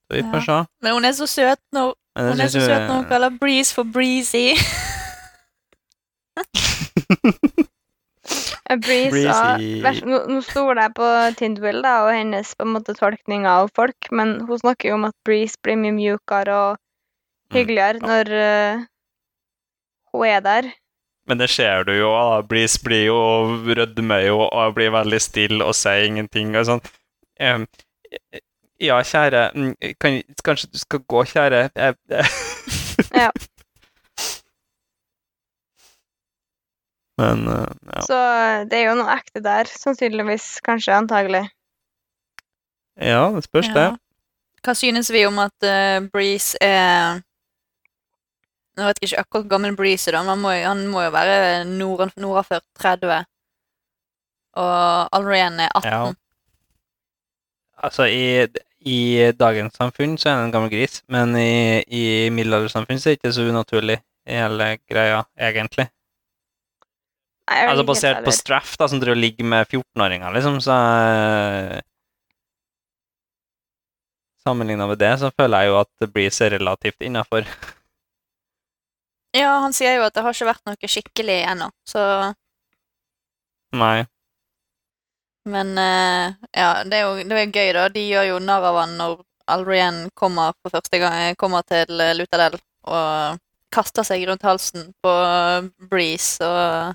Så 0.04 0.16
vi 0.18 0.22
får 0.32 0.40
se. 0.46 0.58
Men 0.82 0.92
hun 0.98 1.04
er 1.04 1.12
så 1.16 1.26
søt 1.26 1.60
når 1.72 1.94
Hun 2.18 2.40
er 2.40 2.48
så 2.52 2.60
søt 2.62 2.84
når 2.88 2.94
hun 3.00 3.08
kaller 3.10 3.30
Breeze 3.40 3.74
for 3.74 3.82
Breezy. 3.84 4.54
Breeze 8.84 9.10
Breezy. 9.10 9.82
vers- 9.84 10.04
Nå, 10.08 10.18
nå 10.30 10.40
stoler 10.42 10.82
jeg 10.86 10.92
på 10.96 11.08
Tindwill 11.38 11.82
da, 11.84 11.92
og 12.06 12.14
hennes 12.16 12.54
på 12.56 12.64
en 12.66 12.72
måte 12.76 12.94
tolkning 12.96 13.44
av 13.46 13.68
folk, 13.76 14.08
men 14.10 14.28
hun 14.48 14.58
snakker 14.62 14.88
jo 14.90 14.94
om 14.98 15.04
at 15.10 15.16
Breeze 15.26 15.56
blir 15.62 15.76
mye 15.80 15.92
mjukere 15.98 16.54
og 16.70 16.76
Mm. 17.52 17.56
hyggeligere 17.58 17.98
når 18.00 18.26
uh, 18.34 18.84
hun 20.14 20.26
er 20.26 20.40
der. 20.40 20.62
Men 21.28 21.38
det 21.38 21.50
ser 21.52 21.84
du 21.84 21.92
jo. 21.92 22.08
da. 22.10 22.40
Breeze 22.42 22.78
blir 22.82 23.04
jo 23.06 23.18
rødmer 23.76 24.24
jo 24.26 24.38
og 24.48 24.74
blir 24.74 24.90
veldig 24.90 25.20
stille 25.20 25.64
og 25.64 25.74
sier 25.76 26.04
ingenting. 26.08 26.56
og 26.56 26.64
sånn. 26.66 26.80
Em, 27.38 27.66
ja, 28.80 28.96
kjære 29.02 29.50
mm, 29.54 29.74
kan, 30.00 30.22
Kanskje 30.44 30.68
du 30.72 30.78
skal 30.78 31.00
gå, 31.08 31.24
kjære? 31.24 31.70
Jeg, 31.74 31.94
jeg. 32.08 32.24
Ja. 33.22 33.30
Men 37.18 37.44
uh, 37.48 37.66
ja. 37.94 38.00
Så 38.06 38.16
eh, 38.18 38.64
det 38.70 38.78
er 38.80 38.88
jo 38.90 38.96
noe 38.98 39.12
ekte 39.14 39.42
der, 39.44 39.68
sannsynligvis, 39.70 40.48
kanskje, 40.66 40.96
antagelig. 40.96 41.44
ja, 42.98 43.28
det 43.36 43.44
spørs, 43.46 43.68
det. 43.74 43.84
Hva 44.64 44.74
synes 44.74 45.10
vi 45.12 45.22
om 45.28 45.38
at 45.42 45.66
uh, 45.68 46.06
Breeze 46.10 46.56
er 46.64 47.20
Nå 48.74 48.88
vet 48.88 48.98
jeg 49.02 49.12
ikke 49.12 49.20
akkurat 49.22 49.44
hvor 49.44 49.50
gammel 49.52 49.76
Breeze 49.78 50.08
er, 50.10 50.16
da, 50.16 50.22
men 50.24 50.32
han 50.34 50.40
må, 50.42 50.50
jo- 50.56 50.66
han 50.72 50.80
må 50.90 51.02
jo 51.04 51.10
være 51.14 51.36
nord, 51.68 52.08
nordaført 52.18 52.64
30. 52.82 53.20
Og 54.58 55.08
Alrian 55.14 55.60
er 55.62 55.70
18. 55.78 55.90
Ja. 55.92 56.00
Altså, 57.82 58.06
i, 58.06 58.46
i 58.84 58.98
dagens 59.36 59.76
samfunn 59.76 60.18
så 60.20 60.30
er 60.30 60.38
han 60.38 60.48
en 60.48 60.54
gammel 60.54 60.72
gris, 60.72 61.02
men 61.12 61.34
i, 61.40 61.82
i 61.88 62.04
middelaldersamfunn 62.34 63.00
så 63.00 63.10
er 63.10 63.16
det 63.16 63.22
ikke 63.22 63.34
så 63.36 63.48
unaturlig 63.50 63.98
i 64.24 64.38
hele 64.38 64.70
greia, 64.88 65.24
egentlig. 65.36 65.88
Nei, 67.50 67.58
Altså 67.68 67.84
basert 67.84 68.24
på. 68.24 68.32
Straff, 68.32 68.76
da, 68.80 68.88
som 68.88 69.00
driver 69.02 69.18
og 69.18 69.20
ligger 69.20 69.48
med 69.48 69.66
14-åringer, 69.68 70.32
liksom, 70.36 70.60
så 70.64 70.78
eh, 71.10 71.82
Sammenligna 74.44 74.86
med 74.88 75.00
det, 75.00 75.12
så 75.20 75.30
føler 75.32 75.64
jeg 75.64 75.72
jo 75.72 75.76
at 75.80 75.90
det 76.02 76.10
blir 76.12 76.32
så 76.32 76.48
relativt 76.52 77.04
innafor. 77.04 77.46
Ja, 79.34 79.54
han 79.64 79.72
sier 79.74 79.96
jo 79.96 80.04
at 80.04 80.14
det 80.14 80.22
har 80.22 80.36
ikke 80.36 80.50
vært 80.50 80.68
noe 80.68 80.90
skikkelig 80.90 81.38
ennå, 81.50 81.70
så 81.88 82.02
Nei. 83.74 84.04
Men 85.44 85.74
eh, 85.78 86.34
ja, 86.56 86.68
det 86.88 86.98
er, 86.98 87.04
jo, 87.04 87.24
det 87.28 87.36
er 87.36 87.44
jo 87.44 87.52
gøy, 87.52 87.70
da. 87.76 87.88
De 87.92 88.04
gjør 88.08 88.28
jo 88.32 88.38
narr 88.40 88.64
av 88.70 88.78
han 88.80 88.94
når 89.00 89.16
Alrienne 89.52 90.08
kommer 90.16 90.54
for 90.62 90.72
første 90.72 90.98
gang 91.02 91.34
kommer 91.36 91.60
til 91.68 92.00
eh, 92.00 92.14
Lutadel 92.16 92.56
og 92.88 93.40
kaster 93.74 94.06
seg 94.06 94.22
rundt 94.28 94.44
halsen 94.46 94.86
på 95.04 95.12
Breeze, 95.90 96.38
og 96.46 96.94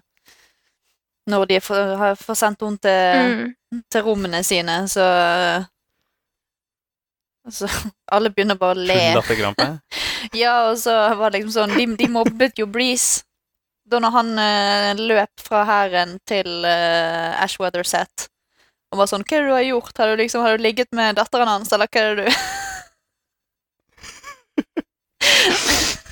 når 1.30 1.45
de 1.50 1.60
får, 1.62 1.91
har 2.00 2.16
får 2.18 2.38
sendt 2.39 2.64
henne 2.66 2.82
til, 2.82 3.50
Mm. 3.70 3.82
til 3.91 4.02
rommene 4.02 4.39
sine, 4.43 4.80
så 4.89 5.04
så 7.50 7.68
alle 8.14 8.30
begynner 8.34 8.58
bare 8.58 8.78
å 8.78 8.86
le. 8.89 8.97
Ja, 10.41 10.70
og 10.70 10.78
så 10.82 10.93
var 11.18 11.32
det 11.32 11.39
liksom 11.43 11.54
sånn 11.56 11.78
De, 11.78 11.86
de 11.97 12.08
mobbet 12.12 12.60
jo 12.60 12.66
Breeze 12.70 13.24
da 13.89 13.97
når 14.04 14.12
han 14.14 14.28
uh, 14.38 15.00
løp 15.00 15.41
fra 15.41 15.64
hæren 15.66 16.12
til 16.30 16.45
uh, 16.62 17.39
Ashweather 17.41 17.88
Set. 17.88 18.28
Og 18.92 18.98
var 18.98 19.06
sånn 19.10 19.24
'Hva 19.24 19.38
er 19.38 19.42
det 19.44 19.50
du 19.50 19.54
har 19.54 19.62
gjort? 19.68 19.98
Har 19.98 20.08
du 20.10 20.16
liksom, 20.24 20.42
har 20.42 20.58
du 20.58 20.64
ligget 20.64 20.88
med 20.92 21.16
datteren 21.16 21.48
hans, 21.48 21.72
eller 21.74 21.88
hva 21.88 22.00
er 22.02 22.16
det 22.16 22.26
du. 22.26 22.32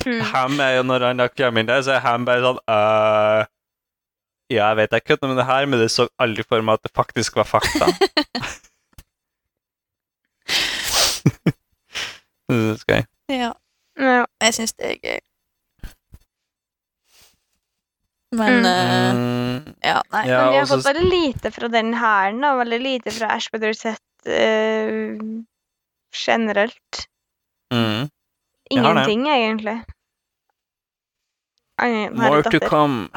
Ham 0.32 0.60
er 0.60 0.76
jo 0.78 0.82
når 0.86 1.00
han 1.04 1.18
kommer 1.36 1.60
inn 1.60 1.66
der, 1.68 1.82
så 1.82 1.90
er 1.96 2.00
Ham 2.04 2.24
bare 2.24 2.40
sånn 2.44 2.58
uh, 2.70 3.44
Ja, 4.48 4.68
jeg 4.70 4.76
vet 4.78 4.92
jeg 4.96 5.04
kødder 5.04 5.28
med 5.28 5.36
det 5.36 5.44
her, 5.48 5.66
men 5.66 5.78
det 5.82 5.90
så 5.92 6.08
aldri 6.22 6.42
for 6.48 6.62
meg 6.64 6.74
at 6.78 6.82
det 6.86 6.92
faktisk 6.96 7.36
var 7.36 7.44
fakta. 7.44 7.86
det 12.48 12.80
er 12.88 12.94
jeg. 12.94 13.04
Ja, 13.28 13.52
Ja. 13.98 14.24
jeg 14.40 14.54
syns 14.54 14.72
det 14.78 14.86
er 14.86 14.96
gøy. 15.02 15.18
Men 18.30 18.58
Mm. 18.62 18.66
eh, 18.66 19.12
Mm, 19.14 19.74
Ja, 19.82 20.02
nei. 20.12 20.28
Ja, 20.28 20.38
Men 20.44 20.50
vi 20.52 20.56
har 20.56 20.62
også... 20.64 20.76
fått 20.76 20.84
veldig 20.94 21.10
lite 21.10 21.50
fra 21.50 21.68
den 21.68 21.94
hæren, 21.94 22.44
og 22.44 22.58
veldig 22.60 22.80
lite 22.82 23.10
fra 23.10 23.30
Ashbeder 23.36 23.72
Sett 23.74 24.26
uh, 24.26 25.42
generelt. 26.12 27.06
mm. 27.72 28.10
Ingenting, 28.70 29.26
egentlig. 29.28 29.84
Annet 31.80 32.12
More 32.12 32.42
to 32.42 32.60
come. 32.60 33.08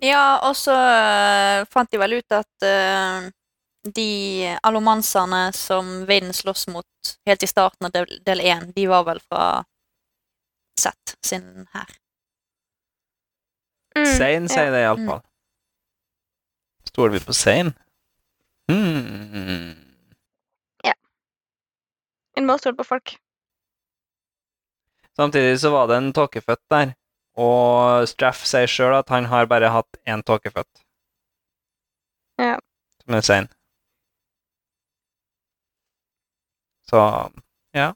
Ja, 0.00 0.38
og 0.48 0.54
så 0.56 0.72
eh, 0.76 1.64
fant 1.72 1.90
de 1.90 1.98
vel 1.98 2.18
ut 2.20 2.32
at 2.36 2.64
uh, 2.68 3.28
de 3.96 4.56
allomanserne 4.62 5.52
som 5.56 6.04
Vin 6.08 6.32
slåss 6.36 6.66
mot 6.68 7.12
helt 7.26 7.42
i 7.42 7.48
starten 7.50 7.86
av 7.88 7.92
del- 7.92 8.20
del 8.24 8.40
én, 8.44 8.72
de 8.76 8.86
var 8.90 9.04
vel 9.08 9.20
fra 9.28 9.64
Sett 10.80 11.16
sin 11.24 11.66
hær. 11.72 11.88
Mm, 13.96 14.48
sier 14.48 14.70
det 14.70 14.82
Mm. 14.82 14.82
iallfall. 14.84 15.22
Stoler 16.88 17.12
vi 17.16 17.20
på 17.24 17.32
Zane? 17.32 17.72
Hmm. 18.68 19.82
En 22.36 22.44
må 22.46 22.58
stole 22.60 22.76
på 22.76 22.84
folk. 22.84 23.14
Samtidig 25.16 25.60
så 25.60 25.70
var 25.72 25.86
det 25.88 25.96
en 25.96 26.12
tåkefødt 26.12 26.60
der, 26.70 26.90
og 27.40 28.04
Straff 28.08 28.42
sier 28.44 28.66
sjøl 28.68 28.92
at 28.98 29.08
han 29.08 29.24
har 29.30 29.46
bare 29.48 29.70
hatt 29.72 29.96
én 30.06 30.20
tåkefødt. 30.22 30.82
Ja. 32.38 32.58
Som 33.00 33.14
er 33.16 33.20
sein. 33.24 33.48
Så 36.90 37.00
ja. 37.74 37.92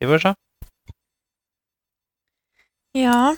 Vi 0.00 0.06
får 0.08 0.18
se. 0.24 0.32
Ja. 2.96 3.36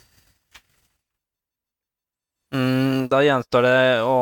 Mm, 2.52 3.08
da 3.12 3.20
gjenstår 3.24 3.66
det 3.66 3.80
å 4.04 4.16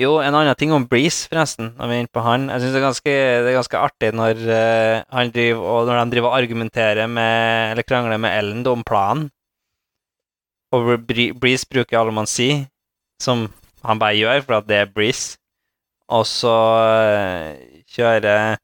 Jo, 0.00 0.16
en 0.18 0.34
annen 0.34 0.56
ting 0.58 0.72
om 0.74 0.88
Breeze, 0.90 1.28
forresten, 1.30 1.68
når 1.78 1.86
vi 1.86 1.94
er 1.94 2.00
inne 2.02 2.10
på 2.10 2.22
han. 2.24 2.48
Jeg 2.50 2.64
syns 2.64 2.72
det, 2.74 3.12
det 3.44 3.52
er 3.52 3.58
ganske 3.60 3.78
artig 3.78 4.08
når, 4.10 4.40
uh, 4.42 5.04
han 5.14 5.30
driver, 5.30 5.60
og 5.70 5.86
når 5.86 6.00
de 6.00 6.14
driver 6.16 6.34
argumenterer 6.34 7.06
med, 7.06 7.70
eller 7.70 7.86
krangler 7.86 8.18
med 8.18 8.34
Ellen 8.34 8.66
om 8.66 8.82
planen. 8.82 9.28
Og 10.74 10.90
Breeze 11.06 11.68
bruker 11.70 12.00
alle 12.00 12.16
man 12.16 12.26
sier, 12.26 12.64
som 13.22 13.46
han 13.86 14.02
bare 14.02 14.18
gjør, 14.18 14.42
for 14.42 14.58
at 14.58 14.66
det 14.66 14.80
er 14.80 14.90
Breeze. 14.90 15.38
Og 16.10 16.26
så 16.26 16.56
uh, 16.90 17.54
kjører 17.94 18.58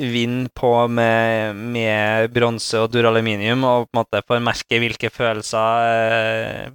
Vind 0.00 0.48
på 0.56 0.70
med, 0.88 1.58
med 1.74 2.30
bronse 2.32 2.80
og 2.80 2.92
duraluminium 2.94 3.64
og 3.68 3.84
på 3.86 3.92
en 3.92 3.98
måte 4.00 4.22
får 4.26 4.40
merke 4.42 4.78
hvilke 4.80 5.10
følelser 5.12 5.88
eh, 5.88 6.70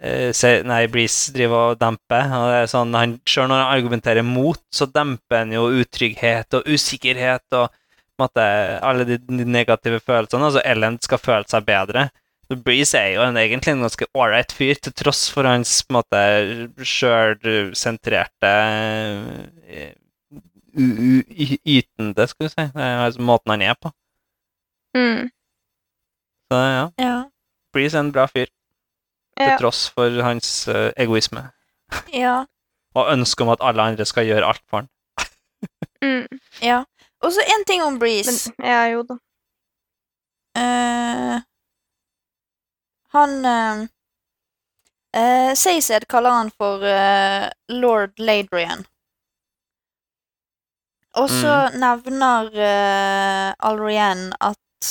eh, 0.00 0.30
se, 0.32 0.54
nei, 0.66 0.86
Breeze 0.90 1.34
driver 1.36 1.74
og 1.74 1.82
demper. 1.82 2.32
Og 2.38 2.46
det 2.48 2.62
er 2.62 2.72
sånn, 2.72 2.96
han, 2.96 3.18
selv 3.28 3.52
når 3.52 3.62
han 3.62 3.74
argumenterer 3.76 4.26
mot, 4.26 4.62
så 4.72 4.88
demper 4.88 5.44
han 5.44 5.52
jo 5.54 5.68
utrygghet 5.82 6.58
og 6.58 6.72
usikkerhet 6.72 7.60
og 7.60 7.68
på 7.68 8.24
en 8.24 8.24
måte, 8.24 8.46
alle 8.82 9.04
de, 9.06 9.20
de 9.28 9.44
negative 9.46 10.00
følelsene. 10.02 10.48
Altså 10.48 10.64
Ellen 10.66 10.98
skal 11.04 11.22
føle 11.22 11.46
seg 11.50 11.68
bedre. 11.68 12.08
Så 12.48 12.56
Breeze 12.64 12.96
er 12.96 13.12
jo 13.12 13.22
en, 13.26 13.36
egentlig 13.36 13.76
en 13.76 13.84
ganske 13.84 14.08
ålreit 14.16 14.54
fyr, 14.56 14.78
til 14.80 14.94
tross 14.96 15.26
for 15.30 15.46
hans 15.46 15.82
på 15.84 15.92
en 15.92 15.98
måte 16.00 16.84
sjølsentrerte 16.88 18.52
eh, 19.68 19.90
ytende, 20.78 22.26
skal 22.28 22.44
vi 22.44 22.48
si. 22.52 22.64
Det 22.74 22.82
er 22.84 23.04
altså 23.04 23.22
måten 23.22 23.50
han 23.50 23.62
er 23.62 23.74
på. 23.82 23.90
Mm. 24.96 25.28
Så 26.48 26.56
ja, 26.56 26.84
Ja. 26.98 27.16
Breeze 27.72 27.96
er 27.98 28.00
en 28.06 28.12
bra 28.12 28.26
fyr, 28.26 28.46
til 29.38 29.46
Ja. 29.50 29.56
tross 29.60 29.90
for 29.90 30.22
hans 30.22 30.68
uh, 30.68 30.90
egoisme. 30.96 31.50
Ja. 32.12 32.44
Og 32.94 33.12
ønske 33.12 33.42
om 33.44 33.48
at 33.52 33.60
alle 33.62 33.82
andre 33.82 34.04
skal 34.06 34.26
gjøre 34.26 34.46
alt 34.46 34.62
for 34.70 34.76
han. 34.82 34.88
Mm. 36.02 36.28
ja. 36.62 36.84
Og 37.22 37.32
så 37.32 37.40
en 37.42 37.64
ting 37.66 37.82
om 37.82 37.92
Men 37.92 37.98
Breeze. 38.00 38.52
ja, 38.62 38.84
jo 38.92 39.02
da. 39.02 39.14
Uh, 40.58 41.40
han 43.14 43.30
uh, 43.46 43.82
uh, 45.16 45.54
Seysed 45.54 46.06
kaller 46.08 46.30
han 46.30 46.50
for 46.50 46.78
uh, 46.86 47.48
lord 47.68 48.10
Ladrian. 48.18 48.86
Og 51.18 51.28
så 51.30 51.52
nevner 51.78 52.46
uh, 52.54 53.54
Alrienne 53.68 54.32
at 54.40 54.88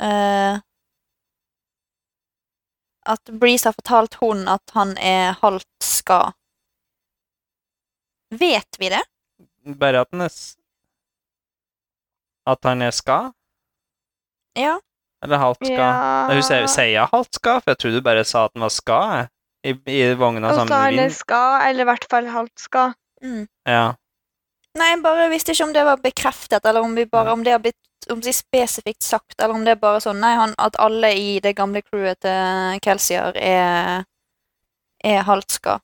uh, 0.00 0.60
At 3.06 3.30
Breeze 3.40 3.68
har 3.68 3.74
fortalt 3.76 4.14
hun 4.22 4.48
at 4.50 4.72
han 4.74 4.96
er 4.98 5.36
halvt 5.42 5.68
ska. 5.84 6.32
Vet 8.34 8.78
vi 8.80 8.88
det? 8.90 9.02
Bare 9.78 10.00
at 10.02 10.08
han 10.12 10.20
er 10.26 10.32
s- 10.32 10.56
At 12.46 12.64
han 12.64 12.82
er 12.82 12.90
ska? 12.94 13.32
Ja. 14.58 14.78
Eller 15.24 15.38
halvt 15.42 15.62
ska? 15.66 15.74
Ja. 15.74 16.26
Hun 16.32 16.42
sier, 16.42 16.66
sier 16.70 16.92
jeg 16.94 17.08
halvt 17.12 17.34
ska, 17.38 17.60
for 17.60 17.70
jeg 17.74 17.78
trodde 17.82 18.00
du 18.00 18.02
bare 18.06 18.24
sa 18.24 18.44
at 18.46 18.52
han 18.54 18.62
var 18.66 18.74
ska. 18.74 18.98
I, 19.66 19.72
i 19.90 20.14
vogna 20.14 20.50
sammen 20.54 20.72
han 20.72 20.94
med 20.94 20.98
er 21.00 21.06
Vind. 21.08 21.14
ska, 21.16 21.40
eller 21.68 21.82
i 21.82 21.88
hvert 21.90 22.06
fall 22.10 22.26
halvt 22.30 22.58
ska. 22.58 22.84
Mm. 23.22 23.46
Ja. 23.66 23.94
Nei, 24.76 24.90
jeg 24.92 25.02
bare 25.04 25.30
visste 25.32 25.54
ikke 25.54 25.64
om 25.64 25.72
det 25.72 25.84
var 25.88 26.00
bekreftet, 26.04 26.66
eller 26.68 26.84
om, 26.84 26.94
vi 26.96 27.06
bare, 27.08 27.32
om 27.32 27.44
det 27.44 27.54
har 27.54 27.62
blitt 27.64 27.80
om 28.12 28.20
det 28.22 28.30
er 28.30 28.36
spesifikt 28.36 29.02
sagt, 29.02 29.34
eller 29.40 29.56
om 29.56 29.64
det 29.66 29.74
er 29.74 29.80
bare 29.82 30.02
sånn 30.04 30.20
Nei, 30.22 30.34
han, 30.38 30.52
at 30.62 30.76
alle 30.82 31.10
i 31.18 31.38
det 31.42 31.56
gamle 31.58 31.82
crewet 31.82 32.20
til 32.22 32.78
Kelsier 32.84 33.34
er, 33.40 34.04
er 35.02 35.24
halska. 35.26 35.80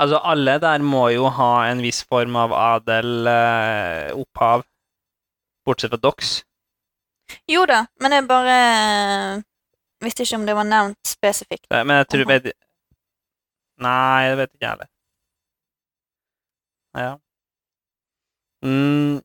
Altså, 0.00 0.16
alle 0.24 0.54
der 0.62 0.80
må 0.80 1.10
jo 1.12 1.28
ha 1.36 1.50
en 1.68 1.82
viss 1.84 2.00
form 2.08 2.38
av 2.40 2.54
adel 2.56 3.28
eh, 3.28 4.06
opphav, 4.16 4.64
bortsett 5.66 5.92
fra 5.92 6.00
Dox. 6.00 6.38
Jo 7.50 7.66
da, 7.68 7.82
men 8.00 8.16
jeg 8.16 8.26
bare 8.30 8.54
visste 10.00 10.24
ikke 10.24 10.40
om 10.40 10.48
det 10.48 10.56
var 10.56 10.70
nevnt 10.70 11.12
spesifikt. 11.12 11.68
Men 11.68 12.00
jeg 12.00 12.08
tror 12.14 12.32
vet, 12.32 12.48
Nei, 13.80 14.30
det 14.30 14.40
vet 14.40 14.54
ikke 14.54 14.64
jeg 14.64 14.72
heller. 14.72 14.90
Ja. 16.98 17.18
Mm, 18.64 19.20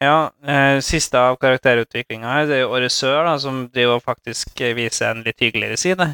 ja, 0.00 0.32
eh, 0.46 0.80
siste 0.80 1.18
av 1.18 1.36
karakterutviklinga 1.36 2.34
her, 2.34 2.46
det 2.48 2.58
er 2.58 2.62
jo 2.64 2.74
Åresør, 2.76 3.24
da, 3.26 3.36
som 3.42 3.64
driver 3.72 3.98
og 3.98 4.04
faktisk 4.06 4.62
viser 4.76 5.10
en 5.10 5.24
litt 5.26 5.40
hyggeligere 5.42 5.76
side. 5.80 6.06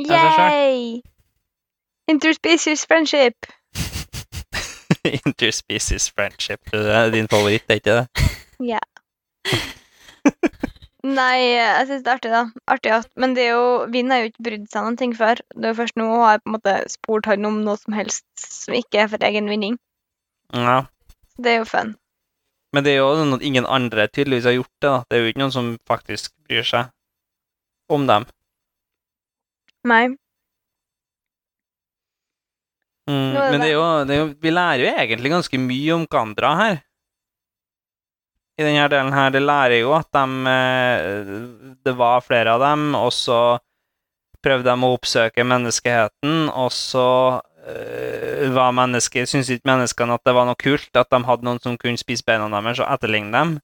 Yay! 0.00 1.00
Interspecies 2.10 2.86
friendship. 2.86 3.46
Interspecies 5.26 6.10
friendship. 6.10 6.60
Det 6.72 6.94
er 6.94 7.12
din 7.12 7.28
favoritt, 7.28 7.68
er 7.68 7.82
ikke 7.82 7.98
det? 8.00 8.06
Ja. 8.60 8.80
Nei, 11.00 11.36
jeg 11.56 11.86
syns 11.88 12.02
det 12.04 12.10
er 12.10 12.18
artig, 12.18 12.30
da. 12.34 12.40
Artig 12.68 12.90
at, 12.92 13.06
men 13.16 13.32
det 13.32 13.46
er 13.46 13.54
jo, 13.54 13.68
Vinn 13.88 14.12
har 14.12 14.20
jo 14.20 14.28
ikke 14.28 14.44
brydd 14.44 14.66
seg 14.68 14.84
noen 14.84 14.98
ting 15.00 15.14
før. 15.16 15.40
Det 15.54 15.64
er 15.64 15.72
jo 15.72 15.78
først 15.78 15.96
nå 15.96 16.08
har 16.12 16.34
jeg 16.34 16.42
på 16.42 16.50
en 16.50 16.56
måte 16.58 16.74
spurt 16.92 17.28
han 17.30 17.48
om 17.48 17.62
noe 17.64 17.80
som 17.80 17.96
helst 17.96 18.26
som 18.44 18.76
ikke 18.76 19.00
er 19.06 19.08
for 19.08 19.24
egen 19.30 19.48
vinning. 19.48 19.78
Ja. 20.54 20.84
Det 21.40 21.54
er 21.54 21.60
jo 21.62 21.68
fun. 21.68 21.94
Men 22.74 22.86
det 22.86 22.94
er 22.94 23.00
jo 23.00 23.12
sånn 23.18 23.34
at 23.34 23.44
ingen 23.46 23.66
andre 23.66 24.06
tydeligvis 24.10 24.46
har 24.46 24.56
gjort 24.58 24.74
det. 24.78 24.88
da. 24.88 24.98
Det 25.08 25.16
er 25.16 25.22
jo 25.22 25.32
ikke 25.32 25.42
noen 25.42 25.54
som 25.54 25.70
faktisk 25.90 26.34
bryr 26.46 26.66
seg 26.66 26.90
om 27.90 28.06
dem. 28.06 28.26
Nei. 29.90 30.04
Mm, 33.10 33.32
det 33.34 33.46
men 33.50 33.58
det 33.64 33.70
er, 33.70 33.74
jo, 33.74 33.84
det 34.06 34.14
er 34.14 34.20
jo 34.20 34.26
Vi 34.38 34.50
lærer 34.52 34.82
jo 34.84 34.90
egentlig 34.92 35.32
ganske 35.32 35.58
mye 35.58 35.94
om 35.96 36.04
Gandra 36.06 36.52
her. 36.60 36.78
I 38.60 38.66
denne 38.66 38.86
delen 38.92 39.14
her. 39.16 39.32
Det 39.34 39.42
lærer 39.42 39.80
jo 39.80 39.94
at 39.96 40.10
de 40.14 40.52
eh, 40.52 41.32
Det 41.80 41.96
var 41.96 42.22
flere 42.22 42.54
av 42.54 42.62
dem, 42.62 42.92
og 42.94 43.10
så 43.16 43.40
prøvde 44.44 44.70
de 44.70 44.86
å 44.86 44.94
oppsøke 44.96 45.44
menneskeheten, 45.44 46.48
og 46.48 46.70
så 46.72 47.08
var 48.54 48.72
mennesker 48.76 49.28
Syntes 49.28 49.50
ikke 49.52 49.68
menneskene 49.70 50.16
at 50.16 50.24
det 50.26 50.34
var 50.36 50.48
noe 50.48 50.58
kult 50.58 50.96
at 50.98 51.10
de 51.12 51.20
hadde 51.26 51.46
noen 51.46 51.60
som 51.62 51.78
kunne 51.80 52.00
spise 52.00 52.24
beina 52.26 52.48
deres 52.52 52.82
og 52.82 52.88
etterligne 52.90 53.32
dem. 53.34 53.54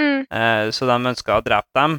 Mm. 0.00 0.22
Uh, 0.30 0.70
så 0.74 0.88
de 0.88 0.96
ønska 1.12 1.38
å 1.38 1.44
drepe 1.44 1.70
dem. 1.76 1.98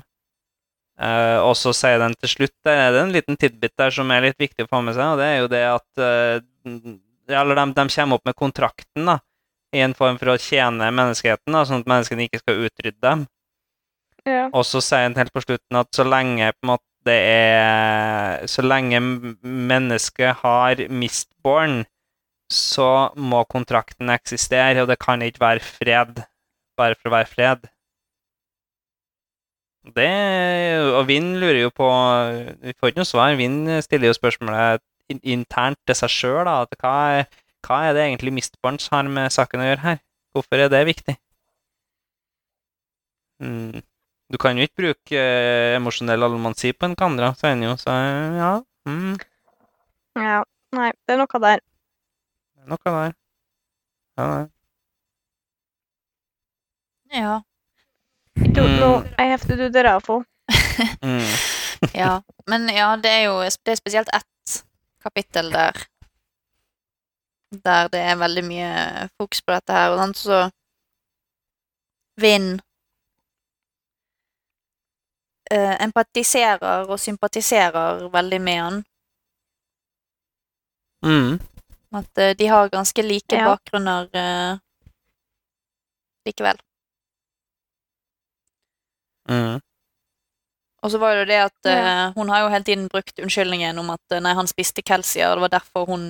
Uh, 1.02 1.39
og 1.47 1.56
så 1.58 1.72
sier 1.74 1.97
de 1.97 2.12
til 2.20 2.30
slutt 2.30 2.54
Det 2.68 2.74
er 2.78 2.97
en 2.99 3.14
liten 3.14 3.38
tidbit 3.39 3.74
der 3.80 3.93
som 3.95 4.12
er 4.14 4.28
litt 4.28 4.38
viktig 4.41 4.68
å 4.68 4.70
få 4.70 4.84
med 4.86 4.93
seg, 4.93 5.16
og 5.16 5.22
det 5.22 5.28
er 5.28 5.38
jo 5.39 5.47
det 5.49 5.62
at 5.66 6.02
uh, 6.04 6.91
Eller 7.32 7.58
de, 7.58 7.64
de 7.80 7.86
kommer 7.95 8.20
opp 8.20 8.28
med 8.28 8.38
kontrakten, 8.38 9.08
da, 9.08 9.18
i 9.74 9.82
en 9.82 9.95
form 9.97 10.20
for 10.22 10.34
å 10.34 10.39
tjene 10.41 10.91
menneskeheten, 10.93 11.56
da, 11.56 11.64
sånn 11.66 11.82
at 11.82 11.89
menneskene 11.89 12.28
ikke 12.28 12.41
skal 12.43 12.68
utrydde 12.68 13.02
dem. 13.02 13.26
Ja. 14.28 14.43
Og 14.52 14.68
så 14.68 14.82
sier 14.84 15.08
han 15.08 15.18
helt 15.18 15.34
på 15.34 15.41
slutten 15.41 15.80
at 15.80 15.89
så 15.95 16.06
lenge 16.06 16.52
på 16.54 16.68
en 16.68 16.74
måte 16.76 16.90
det 17.08 17.18
er 17.18 18.47
Så 18.47 18.62
lenge 18.62 18.99
mennesket 19.41 20.41
har 20.43 20.82
mistborn, 20.89 21.84
så 22.52 23.10
må 23.16 23.43
kontrakten 23.49 24.12
eksistere, 24.12 24.82
og 24.84 24.89
det 24.91 24.99
kan 24.99 25.22
ikke 25.22 25.41
være 25.41 25.64
fred 25.64 26.22
bare 26.78 26.97
for 26.97 27.12
å 27.12 27.16
være 27.16 27.30
fred. 27.30 27.70
Det 29.95 30.10
Og 30.97 31.08
Vind 31.08 31.38
lurer 31.41 31.64
jo 31.64 31.72
på 31.74 31.88
Vi 32.62 32.74
får 32.78 32.91
ikke 32.91 33.02
noe 33.02 33.10
svar. 33.10 33.36
Vind 33.39 33.70
stiller 33.86 34.12
jo 34.12 34.18
spørsmålet 34.18 34.82
internt 35.24 35.80
til 35.88 35.97
seg 35.97 36.14
sjøl, 36.14 36.45
da. 36.47 36.62
Hva, 36.80 37.26
hva 37.66 37.80
er 37.88 37.97
det 37.97 38.06
egentlig 38.06 38.36
Mistborns 38.38 38.88
har 38.93 39.10
med 39.10 39.34
saken 39.34 39.64
å 39.64 39.68
gjøre 39.72 39.86
her? 39.88 39.97
Hvorfor 40.32 40.64
er 40.64 40.72
det 40.72 40.86
viktig? 40.88 41.18
Mm. 43.41 43.82
Du 44.32 44.38
kan 44.39 44.55
jo 44.57 44.63
ikke 44.63 44.79
bruke 44.82 45.17
eh, 45.19 45.75
emosjonell 45.75 46.23
allemannssi 46.23 46.71
på 46.73 46.88
en 46.88 46.95
Kandra, 46.95 47.34
sier 47.36 47.51
han 47.55 47.63
jo, 47.65 47.73
så 47.79 47.91
ja. 48.38 48.51
Mm, 48.88 49.17
Ja. 50.15 50.38
Nei, 50.71 50.91
det 51.07 51.13
er 51.13 51.19
noe 51.19 51.39
der. 51.43 51.59
det 52.55 52.63
er 52.63 52.69
noe 52.71 52.91
der. 52.95 53.13
Ja, 54.17 54.27
det. 54.32 54.51
Ja. 57.11 57.34
Jeg 58.39 58.63
Mm. 58.63 58.79
no, 58.79 59.03
I 59.19 59.25
have 59.27 59.43
to 59.47 59.55
do 59.59 59.67
the 59.69 59.84
raffle. 59.84 60.23
Mm. 61.03 61.27
ja. 61.93 62.21
Men 62.47 62.69
ja, 62.71 62.95
det 62.95 63.11
er 63.11 63.23
jo 63.25 63.36
det 63.43 63.73
er 63.73 63.75
spesielt 63.75 64.09
ett 64.15 64.63
kapittel 65.03 65.51
der 65.51 65.75
Der 67.65 67.88
det 67.91 67.99
er 67.99 68.15
veldig 68.15 68.43
mye 68.47 69.09
fokus 69.19 69.41
på 69.43 69.51
dette 69.51 69.73
her, 69.75 69.91
og 69.91 69.99
sånn, 69.99 70.13
så 70.15 70.38
Vinn 72.21 72.61
eh, 75.52 75.76
empatiserer 75.84 76.88
og 76.89 76.99
sympatiserer 76.99 78.08
veldig 78.14 78.41
med 78.41 78.62
han. 78.64 78.84
Mm. 81.06 81.39
At 81.97 82.18
eh, 82.18 82.34
de 82.38 82.47
har 82.47 82.70
ganske 82.70 83.04
like 83.04 83.36
Ja. 83.36 83.45
bakgrunner 83.52 84.08
eh, 84.16 84.58
likevel. 86.26 86.60
Mm. 89.30 89.60
Og 90.82 90.91
så 90.91 90.97
var 90.97 91.14
det 91.14 91.20
jo 91.22 91.30
det 91.30 91.39
at 91.45 91.66
eh, 91.70 91.78
Ja. 91.86 92.12
hun 92.16 92.30
har 92.30 92.41
jo 92.41 92.49
hele 92.49 92.64
tiden 92.64 92.88
brukt 92.89 93.20
unnskyldningen 93.20 93.78
om 93.80 93.89
at 93.93 94.12
eh, 94.12 94.20
nei, 94.22 94.34
han 94.34 94.47
spiste 94.49 94.82
Kelsier, 94.82 95.30
og 95.30 95.38
det 95.38 95.41
var 95.47 95.54
derfor 95.60 95.86
hun 95.86 96.08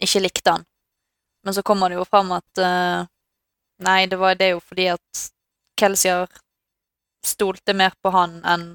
ikke 0.00 0.22
likte 0.24 0.50
han. 0.56 0.64
Men 1.44 1.54
så 1.54 1.62
kommer 1.62 1.88
det 1.88 1.98
jo 1.98 2.04
fram 2.08 2.32
at 2.32 2.58
eh, 2.58 3.04
nei, 3.84 4.06
det 4.06 4.18
var 4.18 4.34
det 4.34 4.50
jo 4.54 4.60
fordi 4.60 4.86
at 4.94 5.24
Kelsier 5.78 6.26
stolte 7.24 7.74
mer 7.74 7.94
på 8.02 8.12
han 8.14 8.38
enn 8.44 8.68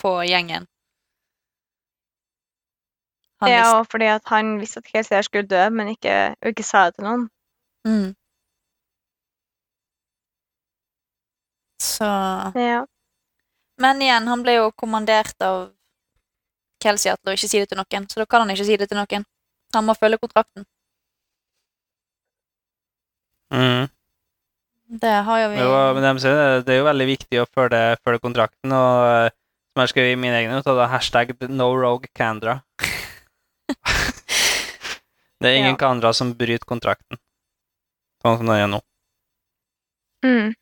på 0.00 0.16
gjengen. 0.28 0.66
Han 3.40 3.50
ja, 3.50 3.64
og 3.78 3.86
fordi 3.90 4.08
at 4.08 4.24
han 4.30 4.58
visste 4.60 4.80
at 4.80 4.88
Kelsier 4.88 5.22
skulle 5.26 5.48
dø, 5.48 5.62
men 5.70 5.92
ikke, 5.92 6.34
ikke 6.46 6.64
sa 6.64 6.86
det 6.88 6.98
til 6.98 7.08
noen. 7.08 7.28
mm. 7.88 8.12
Så 11.82 12.04
Ja. 12.56 12.84
Men 13.76 14.02
igjen, 14.02 14.28
han 14.28 14.42
ble 14.42 14.54
jo 14.54 14.70
kommandert 14.72 15.42
av 15.42 15.72
Kelsier 16.82 17.16
til 17.16 17.32
å 17.32 17.34
ikke 17.34 17.50
si 17.50 17.60
det 17.60 17.68
til 17.72 17.80
noen, 17.80 18.06
så 18.08 18.22
da 18.22 18.26
kan 18.26 18.44
han 18.44 18.54
ikke 18.54 18.68
si 18.68 18.76
det 18.80 18.88
til 18.88 19.00
noen. 19.00 19.26
Han 19.74 19.86
må 19.88 19.96
følge 19.98 20.20
kontrakten. 20.22 20.66
Mm. 23.54 23.88
Det 24.84 25.14
har 25.26 25.40
jo 25.40 25.48
vi 25.52 25.60
Jo, 25.62 25.70
men 25.96 26.04
de 26.04 26.12
sier 26.22 26.60
det, 26.64 26.74
er 26.74 26.82
jo 26.82 26.88
veldig 26.88 27.06
viktig 27.08 27.40
å 27.40 27.46
følge, 27.48 27.96
følge 28.04 28.22
kontrakten, 28.22 28.74
og 28.76 29.06
eh, 29.08 29.30
som 29.72 29.82
jeg 29.82 29.92
skrev 29.94 30.10
i 30.12 30.18
mine 30.20 30.36
egne 30.38 30.58
noter, 30.58 30.82
hashtag 30.92 31.32
no 31.48 31.70
rogue 31.74 32.10
Candra. 32.14 32.60
det 35.40 35.48
er 35.48 35.56
ingen 35.56 35.74
Ja. 35.74 35.80
Candra 35.80 36.12
som 36.12 36.34
bryter 36.36 36.68
kontrakten, 36.68 37.18
sånn 38.22 38.38
som 38.38 38.52
den 38.52 38.60
er 38.60 38.68
nå. 38.70 38.82
Mm. 40.24 40.54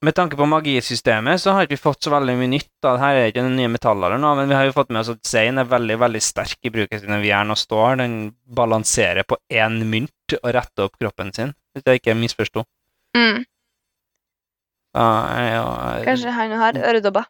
Med 0.00 0.16
tanke 0.16 0.36
på 0.36 0.46
magisystemet 0.48 1.42
så 1.42 1.52
har 1.52 1.66
vi 1.66 1.74
ikke 1.74 1.82
fått 1.90 2.06
så 2.06 2.10
veldig 2.14 2.34
mye 2.38 2.48
nytt. 2.54 2.70
da. 2.80 2.94
Her 2.96 3.18
er 3.18 3.26
ikke 3.28 3.44
den 3.44 3.58
nye 3.58 3.68
metaller 3.68 4.16
men 4.16 4.48
vi 4.48 4.56
har 4.56 4.64
jo 4.64 4.72
fått 4.72 4.88
med 4.88 5.02
oss 5.02 5.10
at 5.12 5.26
Zain 5.28 5.60
er 5.60 5.68
veldig 5.68 5.98
veldig 6.00 6.22
sterk 6.24 6.56
i 6.64 6.72
bruken 6.72 7.02
sin 7.02 7.12
av 7.12 7.26
jern 7.26 7.52
og 7.52 7.58
stål. 7.60 8.00
Den 8.00 8.14
balanserer 8.48 9.28
på 9.28 9.36
én 9.52 9.76
mynt 9.84 10.38
og 10.40 10.54
retter 10.56 10.88
opp 10.88 10.96
kroppen 10.96 11.34
sin, 11.36 11.52
hvis 11.72 11.86
jeg 11.86 12.00
ikke 12.00 12.14
misforsto. 12.18 12.64
Mm. 13.16 13.44
Ja, 14.94 15.08
ja, 15.46 15.64
Kanskje 16.04 16.32
han 16.34 16.54
har 16.58 16.78
øredobber. 16.78 17.28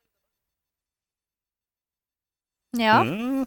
Ja. 2.79 3.03
Mm. 3.03 3.47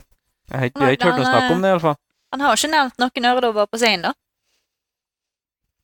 Jeg 0.50 0.60
har 0.60 0.66
ikke, 0.66 0.80
jeg 0.80 0.86
har 0.86 0.98
ikke 0.98 1.08
hørt 1.10 1.22
noe 1.22 1.30
snakk 1.32 1.54
om 1.56 1.64
det, 1.64 1.72
iallfall. 1.72 1.96
Han 2.34 2.44
har 2.44 2.58
ikke 2.58 2.74
nevnt 2.74 3.02
noen 3.02 3.30
øredobber 3.30 3.70
på 3.72 3.80
scenen, 3.82 4.10
da. 4.10 4.14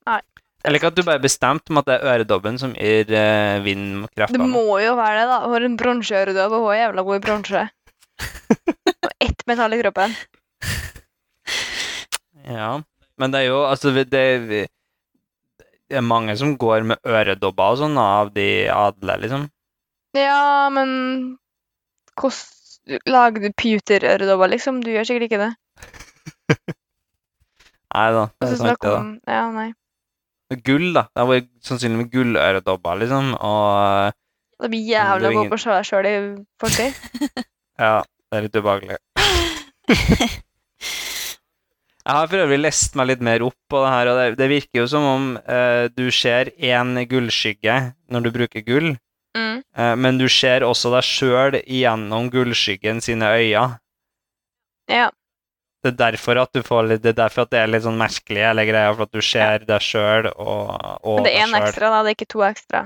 Nei. 0.09 0.21
Jeg 0.59 0.73
liker 0.75 0.91
at 0.91 0.97
du 0.97 1.05
bare 1.07 1.23
bestemte 1.23 1.71
om 1.71 1.79
at 1.79 1.87
det 1.87 1.95
er 1.95 2.07
øredobben 2.13 2.57
som 2.59 2.73
gir 2.75 3.07
uh, 3.15 3.61
vind 3.63 4.09
Det 4.19 4.41
må 4.41 4.79
jo 4.83 4.95
være 4.99 5.21
det, 5.21 5.27
da. 5.29 5.37
Hun 5.45 5.55
har 5.55 5.67
en 5.67 5.77
bronseøredobb, 5.79 6.55
og 6.57 6.65
hun 6.65 6.73
er 6.73 6.81
jævla 6.81 7.05
god 7.07 7.19
i 7.19 7.23
bronse. 7.23 7.61
Og 9.05 9.11
ett 9.23 9.45
metall 9.47 9.77
i 9.77 9.79
kroppen. 9.79 10.15
Ja, 12.49 12.73
men 13.21 13.31
det 13.31 13.43
er 13.43 13.47
jo 13.53 13.61
altså 13.69 13.93
det, 13.95 14.67
det 15.89 15.97
er 15.97 16.05
mange 16.05 16.35
som 16.37 16.53
går 16.61 16.85
med 16.91 17.01
øredobber 17.07 17.73
og 17.73 17.81
sånn 17.81 17.97
av 18.01 18.31
de 18.35 18.47
adle, 18.71 19.17
liksom. 19.23 19.49
Ja, 20.17 20.69
men 20.73 20.89
hvordan 22.19 22.55
Lager 23.05 23.43
du 23.43 23.51
pewter-øredobber, 23.53 24.49
liksom? 24.49 24.79
Du 24.81 24.89
gjør 24.89 25.05
sikkert 25.05 25.27
ikke 25.27 25.41
det. 25.43 25.49
Nei 27.93 28.07
da, 28.15 28.23
det 28.39 28.47
er 28.47 28.55
sant, 28.57 28.81
det, 28.81 28.89
da. 28.89 29.01
Ja, 29.29 29.43
nei. 29.53 29.67
Gull, 30.65 30.87
da. 30.95 31.03
Det 31.09 31.21
har 31.21 31.29
vært 31.29 31.51
sannsynlig 31.65 31.99
med 31.99 32.09
gulløredobber, 32.13 32.99
liksom, 33.03 33.31
og 33.37 34.15
Det 34.63 34.71
blir 34.73 35.21
Det 35.21 35.29
å 35.29 35.35
gå 35.37 35.45
på 35.51 35.61
seg 35.61 35.77
se 35.83 35.91
sjøl 35.91 36.09
i 36.09 36.15
fortid. 36.61 36.97
ja, 37.83 37.99
det 38.01 38.39
er 38.39 38.47
litt 38.47 38.57
ubehagelig. 38.57 38.97
Jeg 42.05 42.15
har 42.15 42.29
for 42.31 42.41
øvrig 42.41 42.59
lest 42.63 42.95
meg 42.97 43.09
litt 43.11 43.21
mer 43.25 43.43
opp 43.45 43.57
på 43.69 43.81
det 43.83 43.89
her, 43.91 44.09
og 44.09 44.17
det, 44.17 44.27
det 44.39 44.47
virker 44.49 44.81
jo 44.81 44.87
som 44.89 45.03
om 45.05 45.25
eh, 45.43 45.89
du 45.93 46.07
ser 46.15 46.49
én 46.57 46.95
gullskygge 47.09 47.75
når 48.09 48.25
du 48.25 48.31
bruker 48.39 48.65
gull, 48.65 48.95
Mm. 49.37 49.59
eh, 49.77 49.95
men 49.95 50.17
du 50.17 50.25
ser 50.31 50.63
også 50.65 50.89
deg 50.95 51.05
sjøl 51.05 51.57
gjennom 51.61 52.31
gullskyggen 52.33 52.97
sine 53.05 53.27
øyne. 53.37 53.77
Ja. 54.89 55.11
Det 55.83 55.91
er 55.93 55.97
derfor 55.99 56.39
at 56.41 56.51
du 56.51 56.63
får 56.65 56.87
litt, 56.89 57.03
det 57.03 57.13
er 57.13 57.19
derfor 57.21 57.45
at 57.45 57.51
det 57.53 57.59
er 57.61 57.69
litt 57.69 57.85
sånn 57.85 57.99
merkelig 57.99 58.41
hele 58.41 58.65
greia, 58.67 58.89
for 58.95 59.05
at 59.05 59.13
du 59.13 59.21
ser 59.23 59.67
deg 59.69 59.85
sjøl 59.85 60.31
og, 60.33 60.73
og 61.05 61.19
Men 61.21 61.27
det 61.29 61.35
er 61.35 61.45
én 61.45 61.53
ekstra, 61.61 61.91
da. 61.93 62.01
Det 62.03 62.09
er 62.11 62.17
ikke 62.17 62.31
to 62.33 62.41
ekstra. 62.47 62.81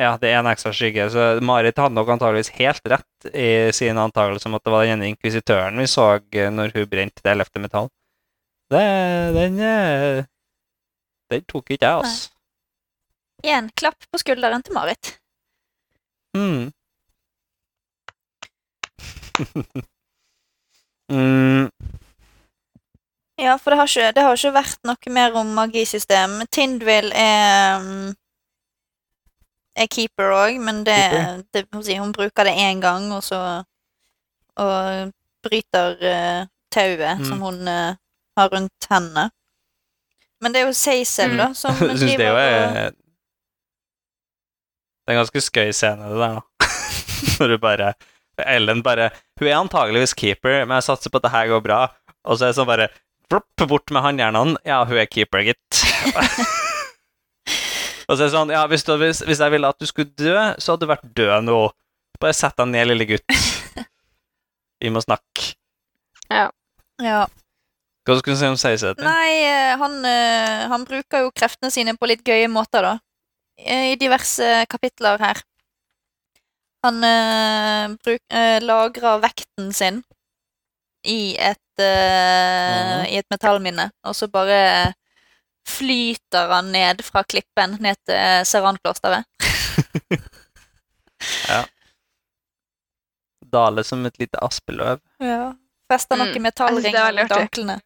Ja, 0.00 0.14
det 0.22 0.30
er 0.30 0.38
en 0.38 0.48
ekstra 0.48 0.70
skygge. 0.72 1.10
Så 1.12 1.26
Marit 1.44 1.76
hadde 1.82 1.98
nok 1.98 2.08
antageligvis 2.14 2.54
helt 2.56 2.86
rett 2.88 3.32
i 3.34 3.50
sin 3.76 3.98
antakelse 4.00 4.48
om 4.48 4.54
at 4.56 4.64
det 4.64 4.72
var 4.72 4.86
den 4.86 4.94
ene 4.96 5.10
inkvisitøren 5.10 5.76
vi 5.82 5.90
så 5.90 6.06
eh, 6.32 6.48
når 6.54 6.72
hun 6.78 6.86
brente 6.88 7.20
det 7.26 7.34
ellevte 7.34 7.60
metall. 7.60 7.90
Det, 8.70 9.34
den 9.34 9.60
eh, 9.60 10.24
Den 11.30 11.44
tok 11.44 11.70
ikke 11.70 11.86
jeg, 11.86 11.96
altså. 11.96 12.30
Igjen, 13.42 13.70
klapp 13.76 14.04
på 14.12 14.18
skulderen 14.20 14.62
til 14.62 14.74
Marit. 14.74 15.20
Mm. 16.36 16.72
mm. 21.12 21.70
Ja, 23.40 23.56
for 23.56 23.70
det 23.70 23.78
har 23.78 23.88
ikke, 23.88 24.12
det 24.12 24.22
har 24.22 24.36
ikke 24.36 24.52
vært 24.58 24.82
noe 24.84 25.14
mer 25.16 25.38
om 25.40 25.54
magisystem. 25.56 26.30
Tindvill 26.52 27.08
er 27.16 27.80
mm, 27.80 28.10
er 29.80 29.88
keeper 29.88 30.34
òg, 30.36 30.58
men 30.60 30.84
det, 30.84 31.00
det 31.54 31.64
Hun 31.98 32.12
bruker 32.12 32.44
det 32.44 32.52
én 32.58 32.80
gang, 32.80 33.12
og 33.12 33.22
så 33.24 33.64
Og 34.60 35.12
bryter 35.42 35.96
uh, 36.04 36.46
tauet 36.70 37.18
Mm. 37.18 37.24
som 37.24 37.40
hun 37.40 37.68
eh, 37.68 37.94
har 38.38 38.50
rundt 38.52 38.88
hendene. 38.90 39.30
Men 40.40 40.54
det 40.54 40.62
er 40.62 40.70
jo 40.70 40.76
Seisel, 40.76 41.36
da, 41.38 41.50
som 41.56 41.76
Jeg 41.90 41.98
syns 42.00 42.16
det 42.16 42.28
jo 42.28 42.38
er 42.40 42.94
Det 45.00 45.12
er 45.12 45.16
en 45.16 45.20
ganske 45.20 45.42
skøy 45.44 45.72
scene, 45.76 46.08
det 46.12 46.20
der, 46.20 46.38
da. 46.38 46.70
Når 47.40 47.52
du 47.52 47.56
bare 47.60 47.92
Ellen 48.40 48.80
bare 48.84 49.10
Hun 49.40 49.48
er 49.48 49.58
antageligvis 49.58 50.14
keeper, 50.16 50.62
men 50.64 50.78
jeg 50.78 50.86
satser 50.88 51.12
på 51.12 51.20
at 51.20 51.26
det 51.26 51.34
her 51.34 51.50
går 51.50 51.60
bra. 51.64 51.80
Og 52.24 52.38
så 52.38 52.46
er 52.46 52.52
det 52.52 52.56
sånn 52.56 52.68
bare 52.70 52.88
plopp, 53.30 53.66
Bort 53.68 53.92
med 53.92 54.04
håndjernene. 54.04 54.56
Ja, 54.64 54.80
hun 54.88 54.96
er 54.96 55.08
keeper, 55.10 55.44
gitt. 55.44 55.82
og 58.08 58.14
så 58.14 58.22
er 58.22 58.24
det 58.24 58.32
sånn 58.32 58.54
Ja, 58.54 58.64
hvis, 58.70 58.84
du, 58.86 58.94
hvis, 59.00 59.20
hvis 59.28 59.42
jeg 59.44 59.54
ville 59.54 59.68
at 59.68 59.80
du 59.80 59.88
skulle 59.88 60.12
dø, 60.16 60.36
så 60.56 60.72
hadde 60.72 60.86
du 60.86 60.92
vært 60.92 61.12
død 61.20 61.50
nå. 61.50 61.60
Bare 62.20 62.36
sett 62.36 62.56
deg 62.60 62.72
ned, 62.72 62.88
lille 62.92 63.08
gutt. 63.08 63.36
Vi 64.80 64.92
må 64.92 65.02
snakke. 65.04 65.52
Ja. 66.30 66.48
Ja. 67.00 67.24
Hva 68.06 68.16
skulle 68.18 68.36
du 68.36 68.40
si 68.40 68.48
om 68.48 68.56
Seiseth? 68.58 69.02
Nei, 69.04 69.32
eh, 69.44 69.74
han, 69.80 69.98
eh, 70.08 70.62
han 70.72 70.84
bruker 70.88 71.26
jo 71.26 71.32
kreftene 71.36 71.70
sine 71.74 71.92
på 72.00 72.08
litt 72.08 72.24
gøye 72.26 72.48
måter, 72.48 72.82
da. 72.86 72.94
I 73.60 73.96
diverse 74.00 74.46
kapitler 74.72 75.20
her. 75.20 75.42
Han 76.86 76.96
uh, 77.04 77.92
bruk, 78.00 78.22
uh, 78.32 78.56
lagrer 78.64 79.18
vekten 79.20 79.68
sin 79.76 79.98
i 81.04 81.36
et, 81.36 81.80
eh, 81.80 83.04
i 83.08 83.16
et 83.20 83.28
metallminne, 83.32 83.90
og 84.04 84.14
så 84.16 84.28
bare 84.32 84.92
flyter 85.68 86.48
han 86.52 86.72
ned 86.72 87.02
fra 87.04 87.22
klippen 87.24 87.76
ned 87.80 87.96
til 88.08 88.44
Seranklosteret. 88.48 89.24
Dale 93.52 93.84
som 93.84 94.04
et 94.06 94.18
lite 94.20 94.38
aspeløv. 94.44 95.00
Ja. 95.20 95.52
Fester 95.90 96.16
noen 96.20 96.36
Mm, 96.36 96.42
metallring 96.44 96.94
rundt 96.94 97.32
anklene. 97.34 97.80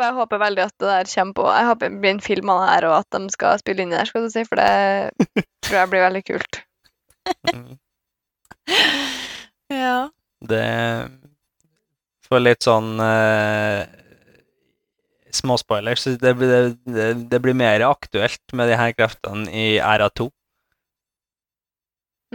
Jeg 0.00 0.06
bare 0.06 0.16
håper 0.16 0.40
veldig 0.40 0.62
at 0.64 0.72
det 0.80 0.88
der 0.88 1.08
kommer 1.12 1.34
på 1.36 1.42
Jeg 1.52 1.66
håper 1.68 1.90
det 1.92 2.00
blir 2.00 2.10
en 2.14 2.22
film 2.24 2.48
av 2.54 2.60
det 2.62 2.68
her, 2.70 2.84
og 2.88 2.94
at 3.02 3.08
de 3.18 3.34
skal 3.34 3.58
spille 3.60 3.84
inn 3.84 3.90
i 3.92 3.98
der, 3.98 4.08
skal 4.08 4.24
du 4.24 4.30
si, 4.32 4.44
for 4.48 4.56
det 4.56 4.70
tror 5.66 5.76
jeg 5.82 5.90
blir 5.92 6.04
veldig 6.06 6.22
kult. 6.32 6.60
Mm. 7.52 7.72
Ja. 9.70 10.08
Det 10.50 10.62
For 12.26 12.42
litt 12.42 12.64
sånn 12.66 12.96
uh, 12.98 13.84
små 15.36 15.54
spoilers, 15.60 16.08
det, 16.18 16.32
blir- 16.40 16.72
det, 16.90 17.06
det 17.30 17.40
blir 17.44 17.54
mer 17.54 17.84
aktuelt 17.86 18.54
med 18.56 18.66
de 18.72 18.78
her 18.80 18.96
kreftene 18.98 19.46
i 19.54 19.66
æra 19.78 20.08
2. 20.10 20.26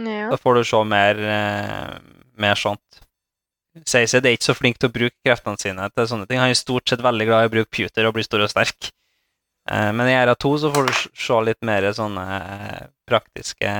Ja. 0.06 0.30
Da 0.32 0.38
får 0.40 0.58
du 0.58 0.62
se 0.68 0.80
mer, 0.88 1.20
eh, 1.36 1.92
mer 2.40 2.56
sånt. 2.60 3.02
Seised 3.84 4.24
er 4.24 4.36
ikke 4.36 4.48
så 4.48 4.56
flink 4.56 4.78
til 4.80 4.88
å 4.88 4.94
bruke 4.94 5.16
kreftene 5.26 5.60
sine 5.60 5.88
til 5.92 6.08
sånne 6.08 6.28
ting. 6.28 6.40
Han 6.40 6.52
er 6.52 6.58
stort 6.58 6.88
sett 6.88 7.04
veldig 7.04 7.26
glad 7.28 7.44
i 7.44 7.50
å 7.50 7.54
bruke 7.56 7.72
puter 7.76 8.08
og 8.08 8.16
bli 8.16 8.24
stor 8.24 8.46
og 8.46 8.52
sterk. 8.52 8.90
Eh, 9.68 9.92
men 9.92 10.08
i 10.08 10.16
æra 10.16 10.36
2 10.38 10.52
så 10.62 10.72
får 10.72 10.88
du 10.88 10.92
se 11.26 11.38
litt 11.44 11.62
mer 11.66 11.88
sånne 11.96 12.26
eh, 12.40 12.82
praktiske, 13.06 13.72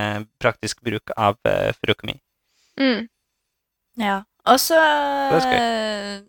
praktisk 0.43 0.83
bruk 0.87 1.11
av 1.17 1.39
uh, 1.49 1.73
frukmi. 1.81 2.15
Mm. 2.79 3.07
ja. 4.03 4.21
Og 4.47 4.61
så 4.63 4.79
Det 5.33 6.25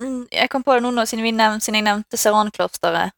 Mm, 0.00 0.26
Jeg 0.32 0.48
kom 0.48 0.62
på 0.64 0.74
det 0.74 0.82
nå 0.82 0.90
nå, 0.96 1.04
siden, 1.04 1.24
vi 1.24 1.32
nevnt, 1.36 1.64
siden 1.64 1.80
jeg 1.80 1.84
nevnte 1.84 2.16
Seran-klosteret. 2.16 3.12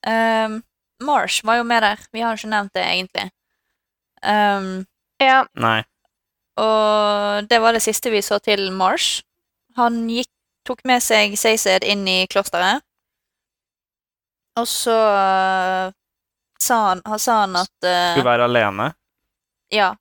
Um, 0.00 0.62
Marsh 1.04 1.44
var 1.44 1.58
jo 1.60 1.66
med 1.68 1.82
der. 1.84 2.00
Vi 2.12 2.22
har 2.24 2.38
ikke 2.38 2.48
nevnt 2.48 2.74
det, 2.74 2.86
egentlig. 2.88 3.28
Um, 4.22 4.86
Ja. 5.20 5.44
Nei. 5.54 5.82
Og 6.62 7.48
det 7.50 7.58
var 7.62 7.74
det 7.74 7.82
siste 7.84 8.10
vi 8.12 8.22
så 8.22 8.38
til 8.42 8.68
Marsh. 8.74 9.22
Han 9.78 10.04
gikk, 10.10 10.30
tok 10.68 10.84
med 10.88 11.02
seg 11.02 11.34
Seised 11.40 11.84
inn 11.88 12.04
i 12.08 12.22
klosteret. 12.30 12.84
Og 14.60 14.68
så 14.68 14.92
uh, 14.92 15.92
sa, 16.60 16.78
han, 16.90 17.00
han, 17.08 17.20
sa 17.22 17.38
han 17.46 17.56
at 17.56 17.86
uh, 17.86 18.12
Skulle 18.12 18.28
være 18.28 18.48
alene. 18.50 18.90
Ja. 19.72 19.94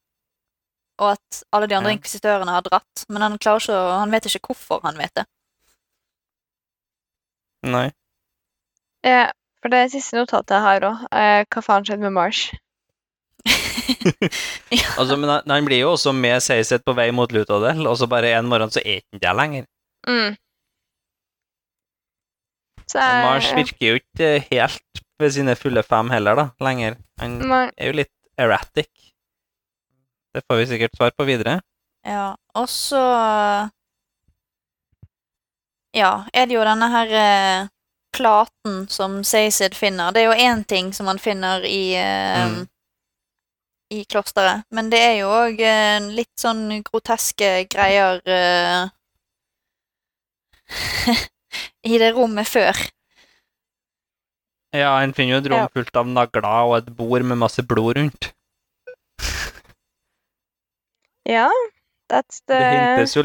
Og 0.99 1.13
at 1.13 1.43
alle 1.55 1.69
de 1.71 1.77
andre 1.77 1.93
Ja. 1.93 1.97
inkvisitørene 1.97 2.51
har 2.57 2.65
dratt. 2.65 3.05
Men 3.07 3.23
han 3.23 3.37
klarer 3.39 3.63
ikke 3.63 3.79
han 4.01 4.11
vet 4.11 4.27
ikke 4.27 4.51
hvorfor 4.51 4.83
han 4.83 4.99
vet 4.99 5.15
det. 5.21 5.25
Nei. 7.71 7.87
ja. 9.05 9.29
For 9.61 9.69
det 9.69 9.91
siste 9.93 10.17
notatet 10.17 10.55
jeg 10.55 10.65
har 10.65 10.85
òg, 10.87 11.01
hva 11.53 11.61
faen 11.61 11.83
skjedde 11.85 12.01
med 12.01 12.15
Marsh? 12.15 12.49
Altså, 14.99 15.15
men 15.17 15.29
han, 15.29 15.41
han 15.49 15.65
blir 15.67 15.83
jo 15.83 15.91
også 15.95 16.13
med 16.15 16.41
Seised 16.43 16.83
på 16.85 16.93
vei 16.97 17.09
mot 17.15 17.31
Lutadel, 17.33 17.83
og 17.87 17.97
så 17.99 18.07
bare 18.11 18.33
en 18.37 18.49
morgen 18.49 18.71
så 18.73 18.81
er 18.83 19.01
han 19.01 19.21
der 19.23 19.37
lenger. 19.37 19.67
Mm. 20.09 20.35
Så 22.91 22.99
jeg, 22.99 23.23
Mars 23.23 23.51
virker 23.55 23.87
jo 23.93 23.99
ikke 24.01 24.31
helt 24.49 25.03
ved 25.21 25.31
sine 25.35 25.55
fulle 25.55 25.83
fem 25.85 26.09
heller, 26.11 26.35
da, 26.35 26.47
lenger. 26.65 26.97
Han 27.21 27.37
Nei. 27.47 27.65
er 27.77 27.91
jo 27.91 27.99
litt 28.01 28.11
erratic. 28.41 28.89
Det 30.35 30.41
får 30.47 30.61
vi 30.61 30.65
sikkert 30.73 30.97
svar 30.97 31.13
på 31.15 31.27
videre. 31.27 31.59
Ja, 32.07 32.31
og 32.57 32.67
så 32.71 33.01
Ja, 35.93 36.11
er 36.33 36.47
det 36.47 36.55
jo 36.55 36.63
denne 36.63 36.87
her 36.87 37.09
eh, 37.19 37.69
platen 38.15 38.85
som 38.91 39.19
Seised 39.27 39.75
finner. 39.75 40.11
Det 40.15 40.23
er 40.23 40.29
jo 40.31 40.47
én 40.49 40.63
ting 40.67 40.93
som 40.95 41.07
han 41.11 41.19
finner 41.19 41.65
i 41.67 41.93
eh, 41.99 42.47
Mm. 42.47 42.67
I 43.91 44.05
klosteret, 44.07 44.63
men 44.71 44.87
det 44.91 44.99
er 45.03 45.15
jo 45.19 45.29
òg 45.35 45.59
eh, 45.67 45.99
litt 46.15 46.31
sånn 46.39 46.79
groteske 46.87 47.49
greier 47.71 48.21
eh, 48.23 48.87
I 51.91 51.97
det 51.99 52.13
rommet 52.15 52.47
før. 52.47 52.77
Ja, 54.71 54.93
en 55.03 55.11
finner 55.11 55.35
jo 55.35 55.41
et 55.41 55.49
rom 55.51 55.67
fullt 55.75 55.97
av 55.99 56.07
nagler 56.07 56.47
og 56.47 56.77
et 56.77 56.91
bord 56.95 57.25
med 57.27 57.41
masse 57.41 57.63
blod 57.67 57.97
rundt. 57.99 58.29
Ja, 61.27 61.49
that's 62.09 62.39
Det 62.47 62.55
the 62.55 62.69
hintes 62.71 63.15
jo 63.17 63.23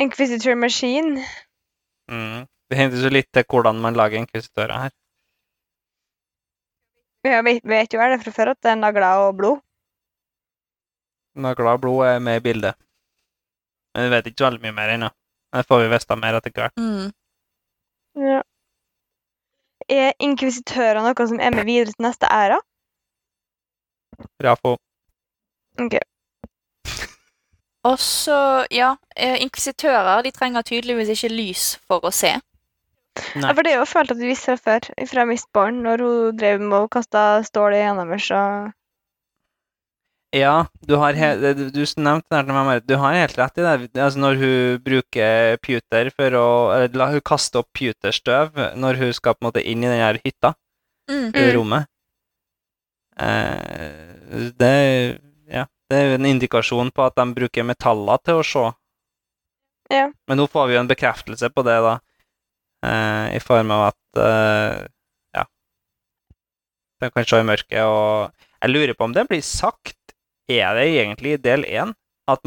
Inquisitor 0.00 0.54
machine. 0.54 1.24
mm, 2.12 2.44
Det 2.70 2.76
hintes 2.78 3.02
jo 3.04 3.08
litt 3.12 3.32
til 3.32 3.44
hvordan 3.48 3.80
man 3.80 3.96
lager 3.96 4.20
inkvisitører 4.20 4.76
her. 4.84 4.92
Vi 7.24 7.32
vet, 7.48 7.64
vet 7.64 7.92
jo 7.92 8.00
er 8.00 8.14
det 8.14 8.22
fra 8.22 8.32
før 8.32 8.52
at 8.54 8.60
det 8.62 8.70
er 8.72 8.78
nagler 8.80 9.26
og 9.26 9.36
blod. 9.40 9.58
Nagler 11.34 11.74
og 11.74 11.80
blod 11.84 12.06
er 12.06 12.18
med 12.18 12.40
i 12.40 12.44
bildet. 12.44 12.78
Men 13.94 14.06
vi 14.06 14.14
vet 14.14 14.30
ikke 14.30 14.46
veldig 14.46 14.62
mye 14.64 14.76
mer 14.76 14.94
ennå. 14.94 15.10
Det 15.50 15.66
får 15.66 15.82
vi 15.82 15.90
vite 15.90 16.16
mer 16.16 16.38
etter 16.38 16.54
hvert. 16.54 16.76
Mm. 16.78 17.10
Ja. 18.26 18.42
Er 19.90 20.12
inkvisitører 20.22 21.02
noe 21.02 21.26
som 21.26 21.40
er 21.42 21.54
med 21.54 21.66
videre 21.66 21.90
til 21.90 22.06
neste 22.06 22.30
æra? 22.30 22.60
Rafo. 24.44 24.76
Ok. 25.80 25.96
Og 27.88 27.98
så, 27.98 28.66
ja, 28.70 28.94
eh, 29.16 29.40
inkvisitører 29.42 30.22
de 30.22 30.30
trenger 30.30 30.62
tydeligvis 30.62 31.14
ikke 31.14 31.32
lys 31.32 31.64
for 31.88 32.04
å 32.04 32.12
se. 32.12 32.34
Nei. 33.34 33.48
Ja, 33.48 33.54
for 33.54 33.64
det 33.64 33.72
er 33.72 33.80
jo 33.80 33.88
følt 33.88 34.12
at 34.12 34.20
vi 34.20 34.28
visste 34.30 34.54
det 34.54 34.62
før, 34.64 34.86
fra 35.10 35.24
Mistborn, 35.26 35.80
når 35.86 36.04
hun 36.04 36.36
drev 36.38 36.60
med 36.62 36.76
å 36.78 36.90
kaste 36.92 37.22
stål 37.48 37.78
igjennom 37.78 38.12
oss 38.14 38.28
og 38.36 38.70
Ja, 40.32 40.66
du 40.86 40.94
har 40.94 41.16
he 41.18 41.28
du, 41.42 41.64
du 41.74 41.80
nevnte 41.98 42.30
det 42.30 42.38
her 42.38 42.44
til. 42.46 42.82
Du 42.86 42.94
har 43.02 43.16
helt 43.18 43.38
rett 43.38 43.58
i 43.58 43.62
det. 43.64 43.72
Altså, 43.98 44.20
når 44.22 44.36
hun 44.38 44.82
bruker 44.84 45.56
puter 45.58 46.10
for 46.14 46.36
å 46.38 46.44
Eller 46.76 46.94
la 47.00 47.08
hun 47.10 47.20
kaste 47.26 47.58
opp 47.58 47.66
puterstøv 47.74 48.54
når 48.78 49.00
hun 49.00 49.12
skal 49.16 49.34
på 49.34 49.42
en 49.42 49.48
måte 49.50 49.64
inn 49.66 49.82
i 49.82 49.88
den 49.90 49.98
her 50.04 50.20
hytta, 50.24 50.54
Mm. 51.10 51.32
i 51.34 51.42
Mm. 51.42 51.54
rommet 51.56 51.86
eh, 53.18 54.50
det, 54.60 55.18
ja, 55.50 55.64
det 55.90 55.96
er 55.98 56.04
jo 56.06 56.14
en 56.20 56.28
indikasjon 56.30 56.92
på 56.94 57.02
at 57.08 57.16
de 57.18 57.24
bruker 57.34 57.66
metaller 57.66 58.20
til 58.24 58.38
å 58.40 58.44
se. 58.46 58.62
Ja. 59.90 60.06
Men 60.28 60.38
nå 60.38 60.46
får 60.46 60.68
vi 60.70 60.76
jo 60.76 60.80
en 60.84 60.90
bekreftelse 60.92 61.50
på 61.50 61.64
det, 61.66 61.78
da. 61.82 61.96
Eh, 62.86 63.36
I 63.36 63.40
form 63.42 63.72
av 63.74 63.88
at 63.90 64.22
eh, 64.22 64.86
Ja. 65.34 65.44
De 67.00 67.10
kan 67.10 67.24
se 67.26 67.40
i 67.42 67.48
mørket, 67.50 67.82
og 67.82 68.30
jeg 68.62 68.70
lurer 68.70 68.94
på 68.94 69.04
om 69.08 69.12
det 69.16 69.26
blir 69.28 69.42
sagt 69.42 69.96
Er 70.50 70.74
det 70.74 70.86
egentlig 70.90 71.36
i 71.36 71.42
del 71.42 71.66
én 71.68 71.94
at 72.30 72.44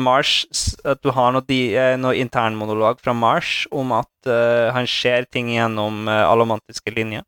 At 0.85 1.01
du 1.03 1.11
har 1.11 1.31
noe, 1.31 1.43
di, 1.43 1.75
eh, 1.75 1.97
noe 1.97 2.15
internmonolog 2.15 2.99
fra 3.03 3.13
Mars 3.13 3.67
om 3.71 3.91
at 3.91 4.11
uh, 4.27 4.71
han 4.71 4.87
ser 4.87 5.25
ting 5.25 5.49
gjennom 5.51 6.07
uh, 6.07 6.23
allomantiske 6.31 6.91
linjer? 6.91 7.23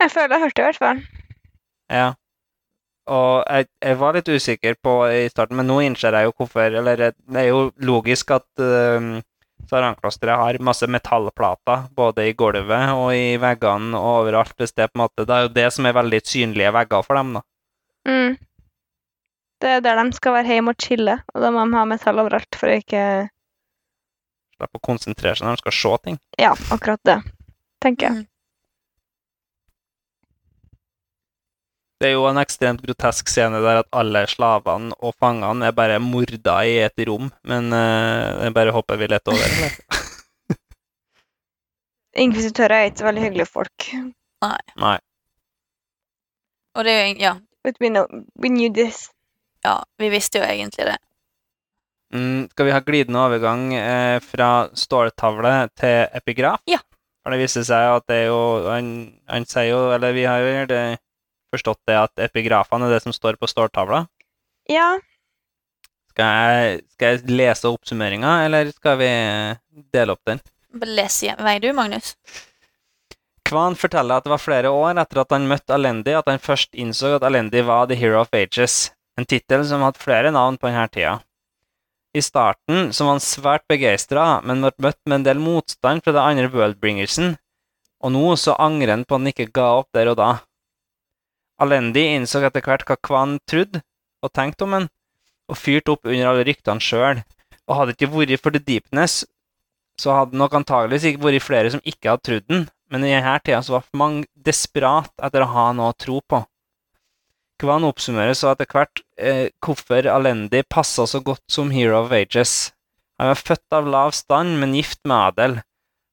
Jeg 0.00 0.10
føler 0.10 0.34
jeg 0.34 0.42
hørte 0.42 0.56
det 0.56 0.62
i 0.62 0.68
hvert 0.70 0.82
fall. 0.82 1.02
Ja. 1.90 2.08
Og 3.10 3.44
jeg, 3.46 3.66
jeg 3.82 3.98
var 4.00 4.14
litt 4.16 4.28
usikker 4.28 4.76
på 4.82 4.94
i 5.10 5.28
starten, 5.30 5.56
men 5.58 5.66
nå 5.66 5.80
innser 5.82 6.14
jeg 6.14 6.28
jo 6.28 6.34
hvorfor 6.36 6.76
Eller 6.80 6.96
det 6.96 7.14
er 7.38 7.48
jo 7.50 7.70
logisk 7.78 8.30
at 8.34 8.48
uh, 8.58 9.20
Saranklosteret 9.70 10.40
har 10.40 10.58
masse 10.64 10.86
metallplater 10.90 11.86
både 11.94 12.30
i 12.30 12.34
gulvet 12.34 12.94
og 12.96 13.12
i 13.14 13.36
veggene 13.38 13.98
og 13.98 14.24
overalt. 14.24 14.56
Hvis 14.58 14.74
det, 14.74 14.90
på 14.90 14.98
en 14.98 15.04
måte, 15.04 15.26
det 15.26 15.36
er 15.36 15.46
jo 15.46 15.56
det 15.60 15.66
som 15.76 15.86
er 15.86 15.98
veldig 16.00 16.20
synlige 16.26 16.72
vegger 16.74 17.04
for 17.06 17.20
dem, 17.20 17.36
da. 17.38 17.42
Mm. 18.08 18.38
Det 19.60 19.68
er 19.68 19.84
der 19.84 20.00
de 20.00 20.16
skal 20.16 20.38
være 20.38 20.54
hjemme 20.54 20.72
og 20.72 20.80
chille, 20.80 21.18
og 21.34 21.42
da 21.44 21.50
må 21.52 21.66
de 21.66 21.76
ha 21.76 21.84
metall 21.88 22.22
overalt 22.22 22.56
for 22.56 22.72
å 22.72 22.80
ikke 22.80 23.04
Slippe 24.56 24.76
å 24.76 24.84
konsentrere 24.84 25.36
seg 25.36 25.46
når 25.46 25.56
de 25.56 25.62
skal 25.62 25.74
se 25.76 25.92
ting. 26.04 26.16
Ja, 26.40 26.50
akkurat 26.72 27.00
det, 27.08 27.16
tenker 27.80 28.10
jeg. 28.10 28.26
Det 32.00 32.08
er 32.08 32.14
jo 32.14 32.24
en 32.28 32.40
ekstremt 32.40 32.80
grotesk 32.84 33.28
scene 33.28 33.60
der 33.60 33.82
at 33.82 33.88
alle 33.96 34.22
slavene 34.28 34.96
og 35.04 35.12
fangene 35.20 35.68
er 35.68 35.76
bare 35.76 35.98
morda 36.00 36.56
i 36.64 36.78
et 36.86 37.04
rom, 37.08 37.28
men 37.44 37.68
uh, 37.76 38.40
jeg 38.46 38.56
bare 38.56 38.72
håper 38.72 39.00
vi 39.00 39.08
leter 39.12 39.36
over. 39.36 39.56
det. 39.60 39.98
Inkvisitører 42.24 42.76
er 42.78 42.88
ikke 42.88 43.08
veldig 43.08 43.26
hyggelige 43.26 43.52
folk. 43.52 43.90
Nei. 44.40 44.96
Og 46.76 46.84
det 46.88 46.96
er 46.96 47.06
jo 47.10 47.16
Ja, 47.20 47.34
But 47.62 47.76
we, 47.78 47.90
know, 47.90 48.06
we 48.36 48.48
knew 48.48 48.72
this. 48.72 49.10
Ja, 49.64 49.76
vi 50.00 50.08
visste 50.12 50.40
jo 50.40 50.46
egentlig 50.48 50.86
det. 50.90 50.98
Mm, 52.14 52.48
skal 52.50 52.66
vi 52.66 52.72
ha 52.74 52.80
glidende 52.82 53.20
overgang 53.22 53.68
eh, 53.78 54.16
fra 54.24 54.68
ståltavle 54.74 55.52
til 55.78 56.08
epigraf? 56.18 56.62
Ja. 56.66 56.80
For 57.22 57.30
det 57.34 57.42
viser 57.42 57.62
seg 57.68 57.84
at 57.98 58.06
det 58.08 58.16
er 58.22 58.30
jo 58.30 58.40
Han, 58.66 58.86
han 59.28 59.44
sier 59.46 59.68
jo, 59.74 59.80
eller 59.94 60.14
vi 60.16 60.24
har 60.26 60.40
jo 60.42 60.64
det, 60.72 60.80
forstått 61.54 61.82
det, 61.86 61.98
at 62.00 62.22
epigrafene 62.30 62.88
er 62.88 62.96
det 62.96 63.02
som 63.04 63.14
står 63.14 63.36
på 63.38 63.46
ståltavla. 63.50 64.06
Ja, 64.70 64.98
Skal 66.10 66.26
jeg, 66.26 66.80
skal 66.96 67.14
jeg 67.14 67.30
lese 67.38 67.70
oppsummeringa, 67.70 68.32
eller 68.48 68.72
skal 68.74 68.98
vi 68.98 69.06
eh, 69.10 69.58
dele 69.94 70.16
opp 70.16 70.24
den? 70.26 70.40
Les 70.82 71.22
igjen. 71.22 71.38
vei, 71.46 71.58
du, 71.62 71.70
Magnus. 71.74 72.16
Kvan 73.46 73.74
forteller 73.78 74.18
at 74.20 74.26
det 74.26 74.30
var 74.34 74.42
flere 74.42 74.70
år 74.70 74.98
etter 75.02 75.22
at 75.22 75.32
han 75.34 75.46
møtte 75.50 75.74
Alendi, 75.74 76.12
at 76.14 76.28
han 76.30 76.38
først 76.42 76.74
innså 76.78 77.14
at 77.16 77.24
Alendi 77.26 77.62
var 77.66 77.86
The 77.90 77.96
Hero 77.98 78.20
of 78.20 78.34
Ages, 78.36 78.90
en 79.20 79.28
tittel 79.28 79.64
som 79.68 79.84
hadde 79.84 80.00
flere 80.00 80.32
navn 80.34 80.58
på 80.58 80.70
denne 80.70 80.86
tida. 80.92 81.18
I 82.16 82.22
starten 82.24 82.90
så 82.90 83.06
var 83.06 83.16
han 83.16 83.22
svært 83.22 83.66
begeistra, 83.70 84.40
men 84.42 84.64
ble 84.64 84.88
møtt 84.88 84.98
med 85.06 85.20
en 85.20 85.26
del 85.28 85.42
motstand 85.42 86.02
fra 86.02 86.14
det 86.16 86.24
andre 86.24 86.50
Worldbringersen, 86.50 87.36
og 88.00 88.14
nå 88.16 88.32
så 88.40 88.56
angrer 88.58 88.96
han 88.96 89.04
på 89.04 89.14
at 89.14 89.20
han 89.20 89.30
ikke 89.30 89.52
ga 89.54 89.68
opp 89.82 89.90
der 89.94 90.10
og 90.10 90.18
da. 90.18 90.30
Alendi 91.60 92.06
innså 92.16 92.40
etter 92.42 92.64
hvert 92.64 92.86
hva 92.88 92.96
Kwan 92.98 93.36
trodde 93.48 93.84
og 94.24 94.32
tenkte 94.34 94.66
om 94.66 94.74
han, 94.78 94.88
og 95.50 95.58
fyrte 95.58 95.94
opp 95.94 96.08
under 96.08 96.32
alle 96.32 96.46
ryktene 96.48 96.82
sjøl, 96.82 97.22
og 97.68 97.76
hadde 97.78 97.94
ikke 97.94 98.10
vært 98.10 98.42
for 98.42 98.56
The 98.56 98.62
Deepness, 98.64 99.22
så 100.00 100.16
hadde 100.16 100.38
nok 100.40 100.54
antageligvis 100.56 101.10
ikke 101.10 101.26
vært 101.28 101.44
flere 101.44 101.72
som 101.72 101.82
ikke 101.84 102.10
hadde 102.10 102.26
trodd 102.26 102.46
den, 102.50 102.68
men 102.90 103.04
i 103.06 103.12
denne 103.12 103.36
tida 103.44 103.60
så 103.62 103.76
var 103.76 103.90
mange 103.94 104.24
desperat 104.34 105.12
etter 105.22 105.44
å 105.44 105.52
ha 105.52 105.66
noe 105.76 105.92
å 105.92 105.98
tro 105.98 106.18
på. 106.26 106.40
Kwan 107.60 107.84
oppsummerer 107.84 108.36
så 108.36 108.54
etter 108.54 108.68
hvert 108.70 109.02
eh, 109.20 109.50
hvorfor 109.60 110.06
Alendi 110.08 110.62
passa 110.64 111.04
så 111.08 111.20
godt 111.24 111.44
som 111.52 111.72
Hero 111.74 111.98
of 112.00 112.14
Ages. 112.16 112.70
Han 113.20 113.28
var 113.34 113.42
født 113.42 113.76
av 113.76 113.90
lav 113.92 114.14
stand, 114.16 114.56
men 114.62 114.72
gift 114.78 115.02
med 115.04 115.16
adel. 115.16 115.58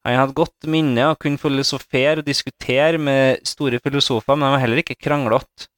Han 0.08 0.20
hadde 0.20 0.36
godt 0.36 0.68
minne 0.72 1.06
og 1.12 1.22
kunne 1.24 1.40
filosofere 1.40 2.20
og 2.22 2.28
diskutere 2.28 3.00
med 3.00 3.44
store 3.48 3.80
filosofer, 3.84 4.36
men 4.36 4.48
han 4.48 4.56
var 4.58 4.64
heller 4.66 4.82
ikke 4.84 5.00
kranglete. 5.00 5.70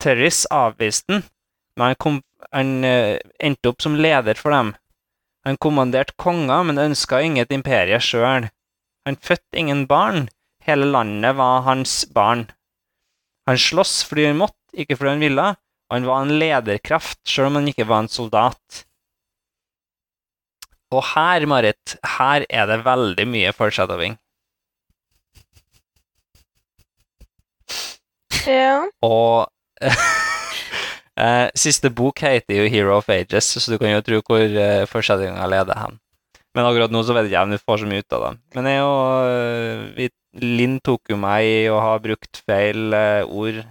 Terris 0.00 0.44
avviste 0.52 1.14
han, 1.14 1.24
men 1.76 1.90
han, 1.90 1.98
kom, 2.00 2.20
han 2.52 2.74
eh, 2.84 3.16
endte 3.40 3.72
opp 3.72 3.80
som 3.84 3.96
leder 3.96 4.36
for 4.40 4.52
dem. 4.52 4.74
Han 5.48 5.60
kommanderte 5.62 6.16
konger, 6.20 6.64
men 6.68 6.82
ønska 6.82 7.22
inget 7.24 7.52
imperie 7.54 8.00
sjøl. 8.02 8.48
Han 9.08 9.20
fødte 9.22 9.60
ingen 9.60 9.86
barn. 9.88 10.26
Hele 10.66 10.88
landet 10.90 11.36
var 11.38 11.62
hans 11.64 12.00
barn. 12.12 12.48
Han 13.46 13.60
sloss 13.60 14.00
fordi 14.08 14.26
han 14.26 14.40
måtte, 14.40 14.56
ikke 14.76 14.98
fordi 14.98 15.14
han 15.14 15.24
ville, 15.24 15.46
og 15.86 15.96
han 15.96 16.06
var 16.08 16.24
en 16.24 16.36
lederkraft, 16.40 17.20
sjøl 17.28 17.50
om 17.50 17.60
han 17.60 17.70
ikke 17.70 17.86
var 17.88 18.04
en 18.04 18.12
soldat. 18.12 18.84
Og 20.94 21.02
her, 21.14 21.46
Marit, 21.50 21.96
her 22.18 22.46
er 22.46 22.70
det 22.70 22.84
veldig 22.86 23.26
mye 23.28 23.52
foreshadowing. 23.56 24.14
Ja. 28.46 28.84
Og 29.02 29.48
eh, 31.22 31.46
siste 31.58 31.90
bok 31.90 32.22
heter 32.22 32.60
jo 32.60 32.70
Hero 32.70 32.96
of 33.00 33.10
Ages, 33.10 33.50
så 33.58 33.72
du 33.72 33.78
kan 33.82 33.96
jo 33.96 34.04
tro 34.06 34.20
hvor 34.22 34.42
eh, 34.46 34.86
foreshadowinga 34.90 35.48
leder 35.50 35.80
hen. 35.82 35.98
Men 36.54 36.68
akkurat 36.68 36.94
nå 36.94 37.02
så 37.04 37.16
vet 37.16 37.26
jeg 37.26 37.34
ikke 37.34 37.48
om 37.48 37.56
du 37.56 37.64
får 37.66 37.82
så 37.82 37.88
mye 37.90 38.04
ut 38.04 38.16
av 38.16 38.22
det. 38.26 38.32
Men 38.56 38.70
jeg 38.70 38.84
og 38.86 40.04
eh, 40.06 40.14
Linn 40.36 40.78
tok 40.84 41.10
jo 41.10 41.18
meg 41.18 41.48
i 41.48 41.66
å 41.72 41.80
ha 41.80 41.96
brukt 42.02 42.42
feil 42.44 42.92
ord. 42.92 43.62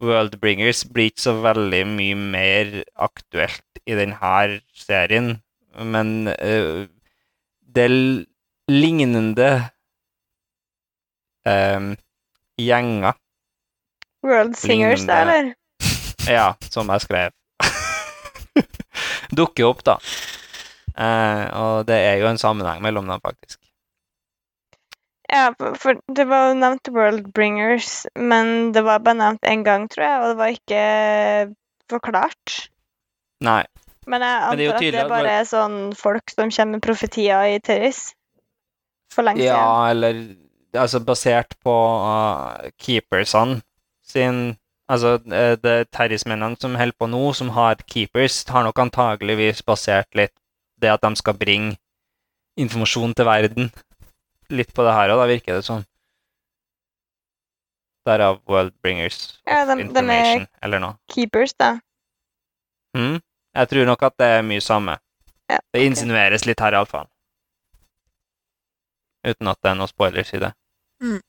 Worldbringers 0.00 0.84
blir 0.88 1.10
ikke 1.10 1.26
så 1.26 1.34
veldig 1.44 1.82
mye 1.92 2.16
mer 2.16 2.72
aktuelt 2.96 3.82
i 3.86 3.96
denne 3.98 4.60
serien, 4.76 5.34
men 5.76 6.30
uh, 6.30 6.86
det 7.60 7.88
lignende 8.70 9.50
um, 11.44 11.92
gjenger, 12.60 13.18
World 14.24 14.56
Singers, 14.56 15.04
Lignende. 15.04 15.20
eller? 15.20 15.54
ja, 16.36 16.52
som 16.70 16.88
jeg 16.92 17.04
skrev, 17.06 17.36
dukker 19.38 19.68
opp, 19.70 19.84
da. 19.86 19.96
Uh, 20.90 21.44
og 21.60 21.88
det 21.88 21.96
er 21.96 22.20
jo 22.20 22.28
en 22.28 22.40
sammenheng 22.40 22.82
mellom 22.84 23.08
dem, 23.08 23.20
faktisk. 23.24 23.59
Ja, 25.30 25.52
for- 25.78 26.00
det 26.10 26.26
var 26.28 26.48
jo 26.50 26.54
nevnt 26.58 26.88
World 26.90 27.32
Bringers, 27.32 28.06
men 28.16 28.72
det 28.74 28.82
var 28.84 28.98
bare 28.98 29.14
nevnt 29.20 29.46
én 29.46 29.62
gang, 29.64 29.88
tror 29.88 30.04
jeg, 30.04 30.20
og 30.20 30.28
det 30.32 30.38
var 30.40 30.54
ikke 30.56 31.54
forklart. 31.90 32.56
Nei. 33.40 33.64
Men 34.06 34.22
jeg 34.22 34.40
Men 34.48 34.58
det 34.58 34.66
er 34.66 34.72
antar 34.72 34.86
at 34.86 34.92
det 34.92 35.02
at 35.04 35.08
bare 35.08 35.34
er 35.40 35.44
sånn 35.44 35.76
folk 35.94 36.30
som 36.34 36.50
kommer 36.50 36.72
med 36.78 36.82
profetier 36.82 37.54
i 37.54 37.58
Terris. 37.62 38.14
For 39.12 39.22
lenge 39.22 39.42
Ja, 39.42 39.58
siden. 39.58 39.90
eller 39.90 40.80
altså 40.82 41.00
basert 41.04 41.54
på 41.64 41.74
uh, 41.74 42.70
keepersene 42.78 43.60
sin 44.06 44.56
Altså 44.90 45.20
er 45.30 45.84
Terris-mennene 45.94 46.58
som 46.58 46.74
holder 46.74 46.96
på 46.98 47.06
nå, 47.06 47.32
som 47.32 47.52
har 47.54 47.76
keepers, 47.86 48.42
har 48.48 48.64
nok 48.66 48.78
antageligvis 48.82 49.62
basert 49.62 50.08
litt 50.18 50.32
det 50.82 50.90
at 50.90 51.04
de 51.04 51.14
skal 51.14 51.34
bringe 51.38 51.76
informasjon 52.58 53.14
til 53.14 53.24
verden. 53.28 53.70
Litt 54.50 54.72
på 54.74 54.82
det 54.86 54.94
her 54.96 55.12
òg, 55.14 55.20
da 55.22 55.26
virker 55.30 55.58
det 55.58 55.64
som. 55.64 55.84
Derav 58.08 58.40
World 58.48 58.72
Bringers 58.82 59.38
Ja, 59.46 59.62
of 59.72 59.78
Information, 59.78 60.44
de 60.44 60.48
er- 60.48 60.64
eller 60.66 60.78
noe. 60.82 60.96
Keepers, 61.12 61.52
da. 61.54 61.78
Mm? 62.96 63.20
Jeg 63.54 63.68
tror 63.68 63.86
nok 63.86 64.02
at 64.02 64.16
det 64.18 64.26
er 64.26 64.42
mye 64.42 64.60
samme. 64.60 64.98
Ja, 65.50 65.58
Det 65.74 65.84
insinueres 65.86 66.46
litt 66.46 66.60
her, 66.60 66.72
iallfall. 66.72 67.06
Uten 69.26 69.48
at 69.48 69.58
det 69.62 69.70
er 69.70 69.74
noe 69.74 69.86
spoilers 69.90 70.32
i 70.34 70.38
det. 70.38 70.52
Mm. 71.02 71.20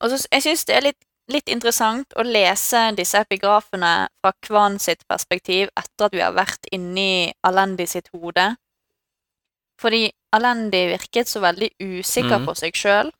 Og 0.00 0.10
så, 0.12 0.26
jeg 0.32 0.42
syns 0.44 0.64
det 0.68 0.76
er 0.76 0.84
litt, 0.84 1.04
litt 1.32 1.48
interessant 1.48 2.12
å 2.20 2.22
lese 2.26 2.82
disse 2.98 3.18
epigrafene 3.24 4.08
fra 4.20 4.32
Kvan 4.44 4.78
sitt 4.78 5.06
perspektiv 5.08 5.70
etter 5.76 6.04
at 6.10 6.12
vi 6.12 6.20
har 6.20 6.34
vært 6.36 6.68
inni 6.70 7.32
Alendi 7.48 7.86
sitt 7.88 8.08
hode. 8.12 8.56
Fordi 9.80 10.08
Alendi 10.36 10.86
virket 10.90 11.28
så 11.28 11.40
veldig 11.44 11.70
usikker 11.80 12.40
mm. 12.40 12.46
på 12.48 12.54
seg 12.56 12.76
sjøl. 12.76 13.12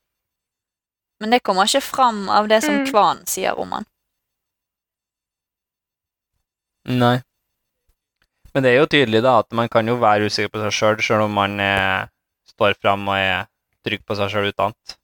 Men 1.20 1.32
det 1.32 1.42
kommer 1.44 1.68
ikke 1.68 1.84
fram 1.84 2.26
av 2.28 2.48
det 2.48 2.62
som 2.64 2.76
Mm. 2.76 2.86
Kvan 2.90 3.22
sier 3.26 3.58
om 3.58 3.72
han. 3.72 3.86
Nei. 6.86 7.16
Men 8.52 8.62
det 8.62 8.70
er 8.70 8.78
jo 8.80 8.88
tydelig 8.88 9.22
da 9.24 9.38
at 9.40 9.52
man 9.52 9.68
kan 9.68 9.88
jo 9.88 9.98
være 10.00 10.28
usikker 10.30 10.52
på 10.52 10.60
seg 10.62 10.72
sjøl, 10.72 11.00
sjøl 11.04 11.24
om 11.26 11.34
man 11.36 11.60
eh, 11.60 12.08
står 12.48 12.76
fram 12.80 13.08
og 13.08 13.16
er 13.18 13.48
trygg 13.84 14.04
på 14.06 14.16
seg 14.16 14.30
sjøl 14.32 14.48
utenat. 14.48 14.96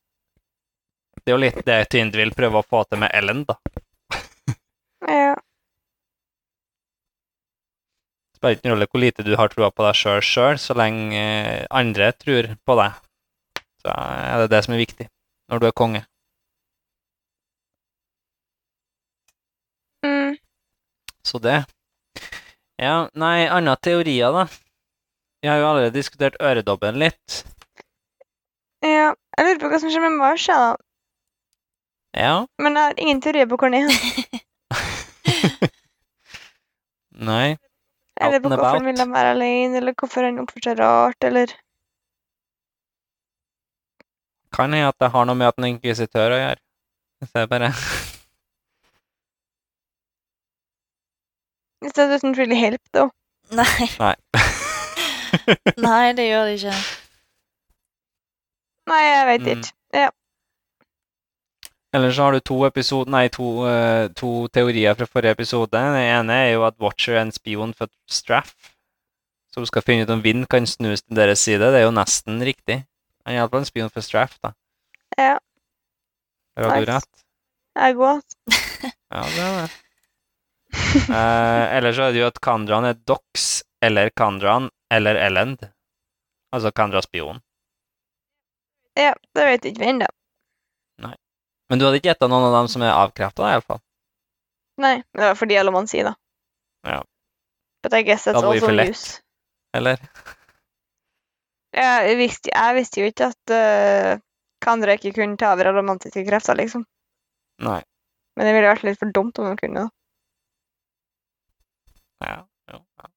Det 1.22 1.30
er 1.30 1.36
jo 1.36 1.42
litt 1.42 1.64
det 1.66 1.78
Tyndvill 1.92 2.32
prøver 2.34 2.62
å 2.62 2.66
få 2.66 2.84
til 2.88 3.02
med 3.02 3.12
Ellen, 3.14 3.44
da. 3.44 3.58
Ja. 5.02 5.34
Det 8.31 8.31
spiller 8.42 8.58
ikke 8.58 8.66
noen 8.66 8.74
rolle 8.74 8.88
hvor 8.90 9.02
lite 9.02 9.22
du 9.22 9.36
har 9.38 9.50
troa 9.52 9.70
på 9.70 9.84
deg 9.86 9.94
sjøl 9.94 10.22
sjøl, 10.26 10.56
så 10.58 10.74
lenge 10.74 11.14
eh, 11.14 11.62
andre 11.70 12.10
tror 12.18 12.50
på 12.66 12.74
deg. 12.80 12.98
Så 13.82 13.94
er 13.94 14.42
det 14.42 14.48
det 14.50 14.62
som 14.66 14.74
er 14.74 14.82
viktig 14.82 15.06
når 15.52 15.62
du 15.62 15.66
er 15.68 15.76
konge. 15.78 16.02
Mm. 20.02 20.34
Så 21.22 21.38
det. 21.38 21.62
Ja, 22.82 23.06
nei, 23.14 23.46
andre 23.46 23.78
teorier, 23.78 24.34
da. 24.34 24.48
Vi 25.42 25.50
har 25.50 25.62
jo 25.62 25.70
allerede 25.70 25.94
diskutert 25.94 26.38
øredobben 26.42 26.98
litt. 26.98 27.44
ja. 28.82 29.14
Jeg 29.32 29.46
lurer 29.46 29.60
på 29.62 29.68
hva 29.72 29.78
som 29.80 29.88
skjer 29.88 30.02
med 30.04 30.18
Mars, 30.18 30.42
jeg, 30.44 30.58
da. 30.58 30.76
Ja. 32.18 32.34
Men 32.60 32.74
jeg 32.76 32.90
har 32.90 32.98
ingen 33.00 33.22
teorier 33.24 33.46
på 33.48 33.56
hvor 33.56 33.70
den 33.70 33.86
er. 33.86 33.92
Nei. 37.32 37.56
Eller 38.20 38.40
hvorfor 38.44 38.76
han 38.76 38.84
vil 38.86 38.98
være 39.12 39.30
alene, 39.34 39.76
eller 39.80 39.94
hvorfor 39.98 40.26
han 40.26 40.38
oppfører 40.42 40.64
seg 40.68 40.78
rart, 40.82 41.24
eller 41.24 41.54
Kan 44.52 44.72
hende 44.76 44.88
at 44.92 44.98
det 45.00 45.08
har 45.14 45.24
noe 45.24 45.34
med 45.38 45.46
at 45.48 45.56
han 45.56 45.64
er 45.64 45.70
inkvisitør 45.72 46.34
å 46.36 46.40
gjøre. 46.42 46.60
Hvis 47.22 47.30
det 47.32 47.40
er 47.42 47.46
bare 47.48 47.70
It 51.82 51.94
doesn't 51.96 52.36
really 52.38 52.54
help, 52.54 52.80
though. 52.92 53.10
Nei. 53.50 53.88
Nei. 53.98 54.14
Nei, 55.86 56.12
det 56.14 56.26
gjør 56.28 56.44
det 56.50 56.58
ikke. 56.60 56.74
Nei, 58.92 59.00
jeg 59.08 59.26
vet 59.30 59.40
Mm. 59.46 59.50
ikke. 59.56 59.72
Eller 61.92 62.12
så 62.12 62.22
har 62.24 62.32
du 62.32 62.40
to 62.40 62.56
episode, 62.64 63.12
nei, 63.12 63.26
to, 63.28 63.66
uh, 63.68 64.08
to 64.16 64.46
teorier 64.48 64.96
fra 64.96 65.08
forrige 65.08 65.36
episode. 65.36 65.74
Den 65.74 65.98
ene 66.00 66.38
er 66.46 66.54
jo 66.54 66.64
at 66.64 66.78
Watcher 66.80 67.18
er 67.18 67.26
en 67.26 67.34
spion 67.34 67.74
for 67.76 67.92
Straff. 68.08 68.54
Som 69.52 69.66
skal 69.68 69.84
finne 69.84 70.06
ut 70.06 70.12
om 70.14 70.22
vind 70.24 70.46
kan 70.48 70.64
snus 70.66 71.04
til 71.04 71.18
deres 71.18 71.42
side. 71.44 71.60
Det 71.60 71.82
er 71.82 71.84
jo 71.84 71.92
nesten 71.92 72.40
riktig. 72.40 72.78
Han 73.26 73.34
er 73.34 73.42
iallfall 73.42 73.60
en 73.60 73.68
spion 73.68 73.92
for 73.92 74.04
Straff, 74.04 74.38
da. 74.40 74.54
Ja. 75.20 75.36
Har 76.56 76.80
du 76.80 76.88
rett? 76.88 77.10
Jeg 77.76 77.96
går. 78.00 78.22
Ja, 79.12 79.22
det 79.28 79.44
er 79.44 79.54
det. 79.60 79.68
uh, 81.12 81.76
eller 81.76 81.92
så 81.92 82.08
er 82.08 82.14
det 82.14 82.22
jo 82.22 82.30
at 82.30 82.40
Kandran 82.40 82.88
er 82.88 82.96
Dox 82.96 83.60
eller 83.84 84.08
Kandran 84.16 84.70
eller 84.92 85.20
Elend. 85.20 85.68
Altså 86.52 86.72
Kandra-spion. 86.72 87.44
Ja, 88.96 89.12
det 89.36 89.44
vet 89.48 89.68
ikke 89.68 89.84
vi 89.84 89.92
ennå. 89.92 90.08
Men 91.72 91.80
du 91.80 91.86
hadde 91.86 92.02
ikke 92.02 92.10
gjetta 92.10 92.28
noen 92.28 92.44
av 92.50 92.52
dem 92.58 92.66
som 92.68 92.82
er 92.84 92.92
avkrefta, 92.92 93.46
iallfall? 93.48 93.78
Nei, 94.82 94.98
det 95.16 95.24
var 95.24 95.38
fordi 95.40 95.56
alle 95.56 95.72
mann 95.72 95.86
sier 95.88 96.10
det. 96.10 96.12
Ja. 96.84 96.98
But 97.82 97.96
I 97.96 98.02
guess 98.04 98.26
that's 98.28 98.36
also 98.36 98.66
for 98.66 98.76
lett. 98.76 98.90
news. 98.92 99.04
Eller? 99.72 100.02
Jeg 101.72 102.18
visste, 102.20 102.52
jeg 102.52 102.76
visste 102.76 103.00
jo 103.00 103.08
ikke 103.08 103.30
at 103.32 103.54
uh, 103.56 104.20
Kandra 104.60 104.98
ikke 104.98 105.14
kunne 105.16 105.40
ta 105.40 105.54
over 105.56 105.72
romantiske 105.72 106.26
krefter, 106.28 106.60
liksom. 106.60 106.84
Nei. 107.64 107.80
Men 108.36 108.48
det 108.48 108.52
ville 108.58 108.68
vært 108.68 108.84
litt 108.86 109.00
for 109.00 109.16
dumt 109.16 109.40
om 109.40 109.48
hun 109.48 109.58
kunne 109.60 109.86
det. 109.86 109.94
Ja, 112.22 112.36
jo, 112.70 112.84
ja. 113.00 113.08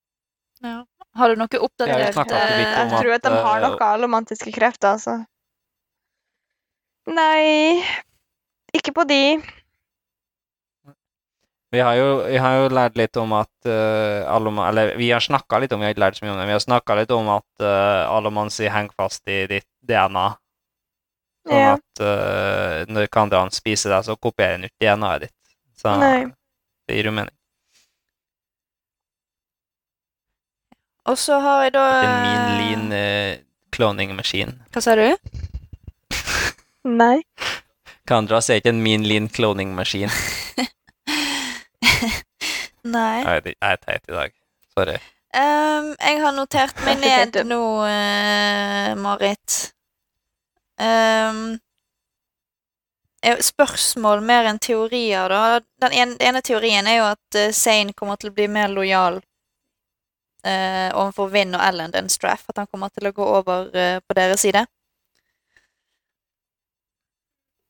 Ja. 0.65 0.79
Har 1.19 1.31
du 1.31 1.39
noe 1.39 1.59
oppdatert 1.67 2.15
snakket 2.15 2.35
Eh, 2.39 2.63
Jeg 2.63 2.89
tror 2.95 3.13
at 3.19 3.23
de 3.27 3.35
har 3.35 3.61
noe 3.67 3.75
noe 3.75 3.91
romantiske 4.01 4.51
krefter, 4.55 4.95
altså. 4.95 5.19
Nei 7.11 7.83
Ikke 8.75 8.93
på 8.95 9.05
de. 9.07 9.21
Vi 11.75 11.81
har 11.83 11.95
jo, 11.97 12.07
vi 12.23 12.37
har 12.39 12.55
jo 12.61 12.67
lært 12.71 12.95
litt 12.99 13.17
om 13.19 13.33
at 13.35 13.67
uh, 13.67 14.23
Aloma, 14.31 14.69
Eller 14.69 14.93
vi 14.99 15.09
har 15.11 15.23
snakka 15.23 15.59
litt 15.59 15.73
om 15.75 15.81
vi 15.81 15.87
har 15.89 15.95
ikke 15.95 16.03
lært 16.05 16.19
så 16.19 16.25
mye 16.25 16.31
om 16.35 16.39
det, 16.39 16.47
vi 16.47 16.55
har 16.55 16.63
snakka 16.63 16.95
litt 17.01 17.11
om 17.11 17.31
at 17.33 17.65
uh, 17.65 18.47
sier 18.53 18.71
heng 18.71 18.87
fast 18.95 19.27
i 19.27 19.43
ditt 19.51 19.67
DNA. 19.83 20.27
Sånn 21.45 21.61
Ja. 21.61 21.73
at 21.77 22.01
uh, 22.01 22.85
når 22.89 23.09
Kandran 23.13 23.51
spiser 23.53 23.91
deg, 23.93 24.05
så 24.07 24.15
kopierer 24.17 24.55
han 24.57 24.65
ut 24.69 24.73
DNA-et 24.81 25.27
ditt. 25.27 25.35
Så 25.77 25.97
Nei. 25.99 26.25
det 26.87 26.95
gir 26.97 27.09
jo 27.11 27.15
mening. 27.17 27.33
Og 31.05 31.19
så 31.21 31.37
har 31.43 31.67
jeg 31.67 31.75
da 31.75 31.85
Min 32.23 32.55
lean 32.61 32.87
uh, 32.95 33.43
cloning 33.75 34.15
machine. 34.17 34.57
Hva 34.73 34.81
sa 34.81 34.95
du? 34.97 35.05
Nei. 36.85 37.19
Kandras 38.05 38.49
er 38.49 38.61
ikke 38.61 38.73
en 38.75 38.83
mean 38.85 39.05
lean 39.07 39.27
cloning 39.33 39.73
maskin. 39.77 40.11
Nei. 42.95 43.19
Jeg 43.23 43.31
vet 43.33 43.45
ikke, 43.51 43.61
jeg 43.61 43.71
er 43.71 43.81
teit 43.81 44.09
i 44.09 44.13
dag. 44.13 44.33
Sorry. 44.75 44.97
Um, 45.35 45.87
jeg 45.99 46.21
har 46.21 46.33
notert 46.35 46.77
meg 46.85 47.01
ned 47.05 47.39
nå, 47.49 47.61
uh, 47.81 48.91
Marit. 49.01 49.61
Eh, 53.25 53.37
spørsmål 53.41 54.21
mer 54.21 54.45
enn 54.51 54.59
teorier, 54.61 55.29
da. 55.33 55.59
Den 55.81 55.93
ene, 55.97 56.17
ene 56.21 56.41
teorien 56.45 56.85
er 56.85 56.99
jo 56.99 57.07
at 57.09 57.39
uh, 57.39 57.53
Zane 57.55 57.95
kommer 57.97 58.19
til 58.21 58.29
å 58.29 58.35
bli 58.35 58.45
mer 58.51 58.69
lojal 58.69 59.17
uh, 60.45 60.89
overfor 60.93 61.31
Vinn 61.33 61.57
og 61.57 61.63
Ellen 61.65 61.95
enn 61.97 62.11
Straff. 62.11 62.45
At 62.51 62.61
han 62.61 62.69
kommer 62.69 62.93
til 62.93 63.09
å 63.09 63.13
gå 63.15 63.25
over 63.39 63.71
uh, 63.73 63.97
på 64.05 64.17
deres 64.17 64.45
side. 64.45 64.65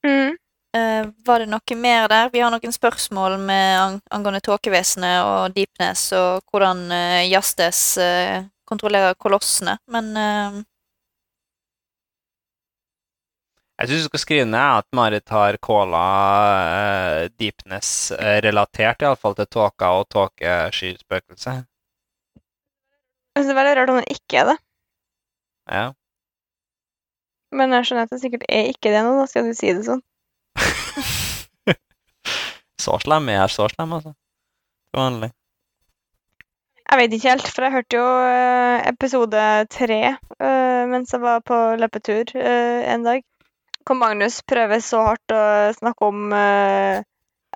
Mm. 0.06 0.36
Uh, 0.76 1.08
var 1.26 1.40
det 1.40 1.48
noe 1.48 1.76
mer 1.80 2.10
der? 2.12 2.30
Vi 2.34 2.42
har 2.44 2.52
noen 2.52 2.74
spørsmål 2.76 3.38
med 3.40 3.68
ang 3.80 4.00
angående 4.14 4.44
tåkevesenet 4.44 5.24
og 5.24 5.56
Deepness 5.56 6.10
og 6.18 6.44
hvordan 6.52 6.84
uh, 6.92 7.24
Jastes 7.26 7.96
uh, 8.02 8.44
kontrollerer 8.68 9.16
kolossene, 9.16 9.78
men 9.88 10.12
uh... 10.20 10.64
Jeg 13.76 13.90
syns 13.90 14.06
du 14.06 14.10
skal 14.12 14.22
skrive 14.24 14.48
ned 14.48 14.82
at 14.82 14.88
Marit 14.96 15.32
har 15.36 15.58
calla 15.64 16.04
uh, 16.64 17.24
deepness 17.40 18.12
uh, 18.16 18.38
relatert 18.44 19.04
iallfall 19.04 19.36
til 19.36 19.50
tåka 19.52 19.90
og 19.98 20.08
tåkeskyspøkelset. 20.16 21.66
Jeg 23.36 23.44
synes 23.44 23.50
det 23.50 23.56
er 23.56 23.60
veldig 23.60 23.76
rart 23.80 23.92
om 23.92 24.00
hun 24.00 24.14
ikke 24.16 24.44
er 24.44 24.52
det. 24.52 24.58
Ja. 25.72 25.86
Men 27.54 27.74
jeg 27.76 27.88
skjønner 27.88 28.08
at 28.08 28.14
det 28.14 28.22
sikkert 28.24 28.46
er 28.50 28.72
ikke 28.72 28.92
det 28.94 29.02
nå, 29.06 29.16
da 29.20 29.26
skal 29.30 29.48
du 29.48 29.54
si 29.58 29.74
det 29.74 29.86
sånn. 29.88 30.04
Så 32.86 33.00
slem 33.02 33.32
er 33.32 33.40
jeg 33.40 33.54
så 33.56 33.68
slem, 33.72 33.96
altså. 33.98 34.12
Til 34.92 35.00
vanlig. 35.00 35.32
Jeg 36.86 37.00
vet 37.02 37.16
ikke 37.16 37.32
helt, 37.34 37.48
for 37.50 37.66
jeg 37.66 37.74
hørte 37.74 37.98
jo 37.98 38.10
eh, 38.30 38.84
episode 38.92 39.46
tre 39.74 40.02
eh, 40.14 40.84
mens 40.92 41.16
jeg 41.16 41.24
var 41.24 41.42
på 41.42 41.58
løpetur 41.82 42.36
eh, 42.38 42.84
en 42.94 43.08
dag. 43.08 43.26
Kom 43.90 43.98
Magnus 44.02 44.38
prøver 44.46 44.84
så 44.86 45.02
hardt 45.08 45.34
å 45.34 45.42
snakke 45.78 46.08
om 46.10 46.32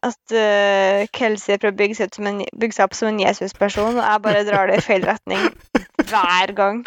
at 0.05 0.33
uh, 0.35 1.07
Kelsey 1.11 1.57
prøver 1.57 1.73
å 1.73 1.77
bygge 1.79 1.97
seg, 1.97 2.19
en, 2.21 2.43
bygge 2.61 2.77
seg 2.77 2.85
opp 2.85 2.93
som 2.95 3.09
en 3.09 3.17
Jesus-person, 3.19 3.97
og 3.97 4.05
jeg 4.05 4.23
bare 4.27 4.43
drar 4.47 4.69
det 4.69 4.77
i 4.77 4.85
feil 4.85 5.07
retning 5.09 5.49
hver 6.11 6.53
gang. 6.55 6.83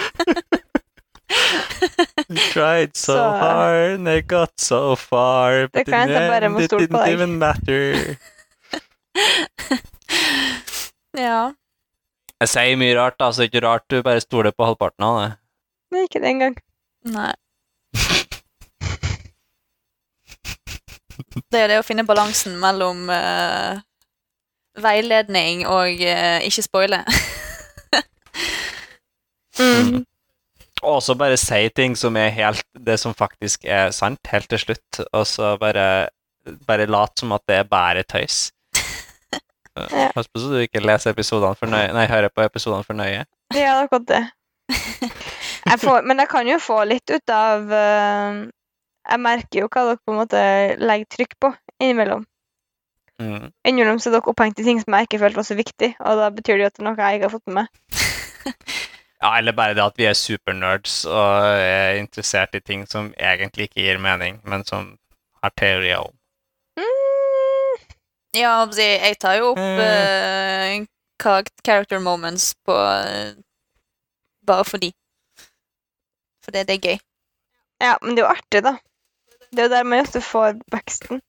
Tried 2.52 2.96
so, 2.96 3.12
Så- 3.16 3.30
hard 3.40 3.90
and 3.98 4.08
I 4.08 4.20
got 4.20 4.52
so 4.60 4.94
far. 4.96 5.66
Det 5.72 5.84
kan 5.86 6.08
jeg 6.10 6.30
bare 6.30 6.48
må 6.52 6.58
it 6.62 6.70
stole 6.70 6.86
på 6.88 6.98
didn't 6.98 7.04
deg. 7.04 7.12
even 7.12 7.38
matter. 7.38 8.16
ja. 11.18 11.52
Jeg 12.42 12.48
sier 12.50 12.76
mye 12.80 12.94
rart, 12.98 13.18
da, 13.20 13.28
så 13.30 13.42
det 13.42 13.48
er 13.48 13.52
ikke 13.52 13.66
rart 13.66 13.84
du 13.92 14.00
bare 14.02 14.20
stoler 14.24 14.50
på 14.56 14.64
halvparten 14.66 15.04
av 15.06 15.18
det. 15.20 15.30
Nei, 15.92 16.02
ikke 16.08 16.20
det 16.24 16.30
engang. 16.32 16.56
Nei. 17.12 17.32
Det 21.52 21.60
er 21.60 21.68
det 21.70 21.78
å 21.78 21.84
finne 21.86 22.04
balansen 22.08 22.56
mellom 22.60 23.04
uh, 23.12 23.78
veiledning 24.82 25.66
og 25.68 26.00
uh, 26.02 26.38
ikke 26.48 26.62
spoile. 26.68 27.00
Mm. 29.60 30.06
Og 30.82 30.98
så 31.02 31.14
bare 31.18 31.38
si 31.38 31.60
ting 31.76 31.94
som 31.98 32.16
er 32.18 32.32
helt 32.34 32.64
det 32.74 32.98
som 33.00 33.14
faktisk 33.14 33.64
er 33.64 33.92
sant, 33.94 34.18
helt 34.32 34.48
til 34.50 34.58
slutt, 34.58 35.02
og 35.12 35.26
så 35.30 35.54
bare, 35.60 36.08
bare 36.66 36.88
lat 36.90 37.18
som 37.18 37.34
at 37.36 37.44
det 37.48 37.60
er 37.62 37.70
bare 37.70 38.02
tøys. 38.02 38.50
Ja. 39.72 40.10
Pass 40.12 40.26
på 40.28 40.36
så 40.36 40.50
du 40.52 40.58
ikke 40.60 40.82
leser 40.84 41.14
episodene 41.14 41.56
for 41.56 41.64
nøye, 41.72 41.94
nei, 41.96 42.02
hører 42.04 42.28
på 42.28 42.42
episodene 42.44 42.84
for 42.84 42.92
nøye. 42.92 43.22
Ja, 43.56 43.78
det 43.78 43.86
akkurat 43.86 44.04
det. 44.10 44.18
Jeg 45.70 45.80
får, 45.80 46.02
men 46.04 46.20
jeg 46.20 46.28
kan 46.28 46.48
jo 46.50 46.58
få 46.60 46.82
litt 46.90 47.08
ut 47.08 47.32
av 47.32 47.72
eh, 47.72 48.42
Jeg 49.06 49.22
merker 49.22 49.62
jo 49.62 49.68
hva 49.70 49.84
dere 49.86 50.00
på 50.02 50.12
en 50.12 50.18
måte 50.18 50.42
legger 50.82 51.08
trykk 51.16 51.36
på 51.40 51.52
innimellom. 51.78 52.26
Mm. 53.22 53.48
Innimellom 53.68 54.00
så 54.02 54.10
er 54.10 54.18
dere 54.18 54.32
opphengt 54.34 54.60
i 54.60 54.66
ting 54.66 54.82
som 54.82 54.96
jeg 54.98 55.08
ikke 55.08 55.22
følte 55.22 55.40
var 55.40 55.48
så 55.48 55.56
viktig, 55.58 55.92
og 56.02 56.20
da 56.20 56.28
betyr 56.34 56.58
det 56.58 56.66
jo 56.66 56.70
at 56.72 56.76
det 56.76 56.84
er 56.84 56.88
noe 56.90 56.98
jeg 56.98 57.20
ikke 57.20 57.30
har 57.30 57.34
fått 57.38 57.48
med 57.48 57.62
meg. 57.62 57.70
Ja, 59.22 59.38
eller 59.38 59.54
bare 59.54 59.74
det 59.78 59.84
at 59.84 59.98
vi 60.00 60.08
er 60.10 60.18
supernerds 60.18 61.04
og 61.06 61.46
er 61.46 62.00
interessert 62.00 62.56
i 62.58 62.60
ting 62.60 62.82
som 62.90 63.12
egentlig 63.14 63.68
ikke 63.68 63.84
gir 63.84 64.00
mening, 64.02 64.40
men 64.42 64.64
som 64.66 64.96
har 65.42 65.54
teorier 65.58 66.02
om. 66.02 66.14
Mm, 66.78 67.78
Ja, 68.34 68.56
jeg 68.66 69.18
tar 69.20 69.36
jo 69.38 69.52
opp 69.52 69.60
eh, 69.60 70.80
uh, 70.80 70.86
character 71.62 72.00
moments 72.00 72.54
på 72.66 72.74
uh, 72.74 73.36
Bare 74.46 74.64
fordi. 74.64 74.90
For 76.42 76.50
det, 76.50 76.66
det 76.66 76.74
er 76.74 76.88
gøy. 76.88 76.98
ja, 77.82 77.94
men 78.02 78.16
det 78.16 78.22
er 78.22 78.26
jo 78.26 78.32
artig, 78.34 78.62
da. 78.66 78.72
Det 79.52 79.58
er 79.58 79.68
jo 79.68 79.74
der 79.76 79.84
man 79.84 80.00
ofte 80.02 80.20
får 80.20 80.58
veksten. 80.72 81.20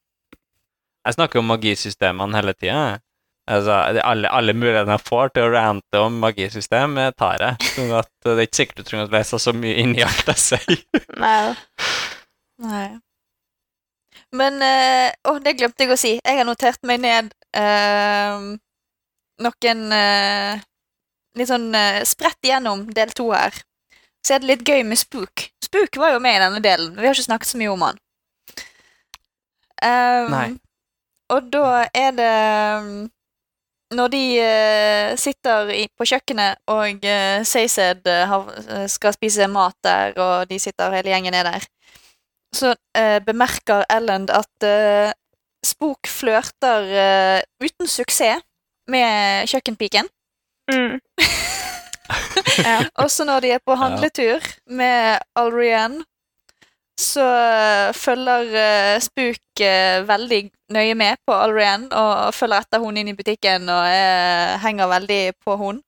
Jeg 1.05 1.13
snakker 1.13 1.39
om 1.39 1.45
magisystemene 1.51 2.39
hele 2.39 2.53
tida. 2.53 2.99
Altså, 3.43 3.75
alle, 4.07 4.29
alle 4.31 4.53
mulighetene 4.55 4.95
jeg 4.95 5.03
får 5.03 5.33
til 5.35 5.45
å 5.47 5.51
rante 5.51 5.99
om 5.99 6.19
magisystem, 6.23 6.95
tar 7.19 7.43
jeg. 7.43 7.71
Sånn 7.73 7.95
at 7.97 8.11
det 8.23 8.35
er 8.37 8.45
ikke 8.45 8.59
sikkert 8.61 8.77
du 8.79 8.87
trenger 8.87 9.09
å 9.09 9.15
lese 9.17 9.39
så 9.43 9.53
mye 9.57 9.79
inn 9.81 9.95
i 9.97 10.05
alt 10.05 10.29
jeg 10.31 10.39
sier. 10.39 10.83
Nei. 11.23 11.55
Nei. 12.63 12.87
Men 14.33 14.61
eh, 14.65 15.09
Å, 15.29 15.35
det 15.43 15.57
glemte 15.59 15.83
jeg 15.83 15.93
å 15.93 15.99
si. 15.99 16.13
Jeg 16.17 16.39
har 16.39 16.47
notert 16.47 16.79
meg 16.87 17.01
ned 17.03 17.33
eh, 17.57 18.45
noen 19.43 19.83
eh, 19.97 20.63
Litt 21.33 21.49
sånn 21.49 21.71
spredt 22.05 22.45
igjennom 22.45 22.83
del 22.93 23.09
to 23.17 23.31
her. 23.33 23.55
Så 24.21 24.35
er 24.35 24.43
det 24.43 24.51
litt 24.51 24.67
gøy 24.69 24.83
med 24.85 24.99
Spook. 25.01 25.47
Spook 25.65 25.97
var 25.97 26.13
jo 26.13 26.19
med 26.21 26.37
i 26.37 26.41
denne 26.43 26.59
delen. 26.61 26.91
Vi 26.93 27.07
har 27.07 27.17
ikke 27.17 27.25
snakket 27.25 27.49
så 27.49 27.57
mye 27.57 27.71
om 27.73 27.85
han. 27.87 27.97
Um, 29.81 30.29
Nei. 30.29 30.45
Og 31.33 31.49
da 31.49 31.87
er 31.89 32.13
det 32.13 32.29
Når 33.93 34.11
de 34.13 34.23
eh, 34.41 35.13
sitter 35.19 35.69
i, 35.75 35.83
på 35.97 36.07
kjøkkenet, 36.07 36.63
og 36.73 37.05
uh, 37.05 37.43
Seysed 37.45 38.07
eh, 38.09 38.33
eh, 38.33 38.87
skal 38.89 39.15
spise 39.15 39.47
mat 39.51 39.75
der, 39.85 40.15
og 40.17 40.49
de 40.49 40.59
sitter 40.61 40.93
hele 40.95 41.13
gjengen 41.13 41.37
er 41.37 41.49
der, 41.49 41.67
så 42.53 42.75
eh, 42.97 43.19
bemerker 43.25 43.85
Ellen 43.89 44.29
at 44.31 44.67
eh, 44.67 45.11
Spook 45.63 46.09
flørter 46.11 46.89
eh, 46.91 47.39
uten 47.63 47.87
suksess 47.87 48.43
med 48.91 49.47
kjøkkenpiken. 49.47 50.09
Mm. 50.71 50.99
Også 53.03 53.23
når 53.23 53.45
de 53.45 53.53
er 53.55 53.61
på 53.63 53.77
handletur 53.79 54.43
med 54.67 55.23
Alrianne, 55.39 56.03
så 56.99 57.23
eh, 57.25 57.93
følger 57.97 58.53
eh, 58.53 58.99
Spook 59.01 59.61
eh, 59.65 60.03
veldig 60.07 60.41
nøye 60.73 60.95
med 60.97 61.21
på 61.25 61.33
Alrian 61.33 61.87
og 61.89 62.33
følger 62.35 62.61
etter 62.61 62.83
hun 62.83 62.97
inn 62.97 63.09
i 63.09 63.15
butikken 63.17 63.65
og 63.69 63.87
eh, 63.89 64.53
henger 64.63 64.91
veldig 64.91 65.23
på 65.43 65.57
hun. 65.57 65.81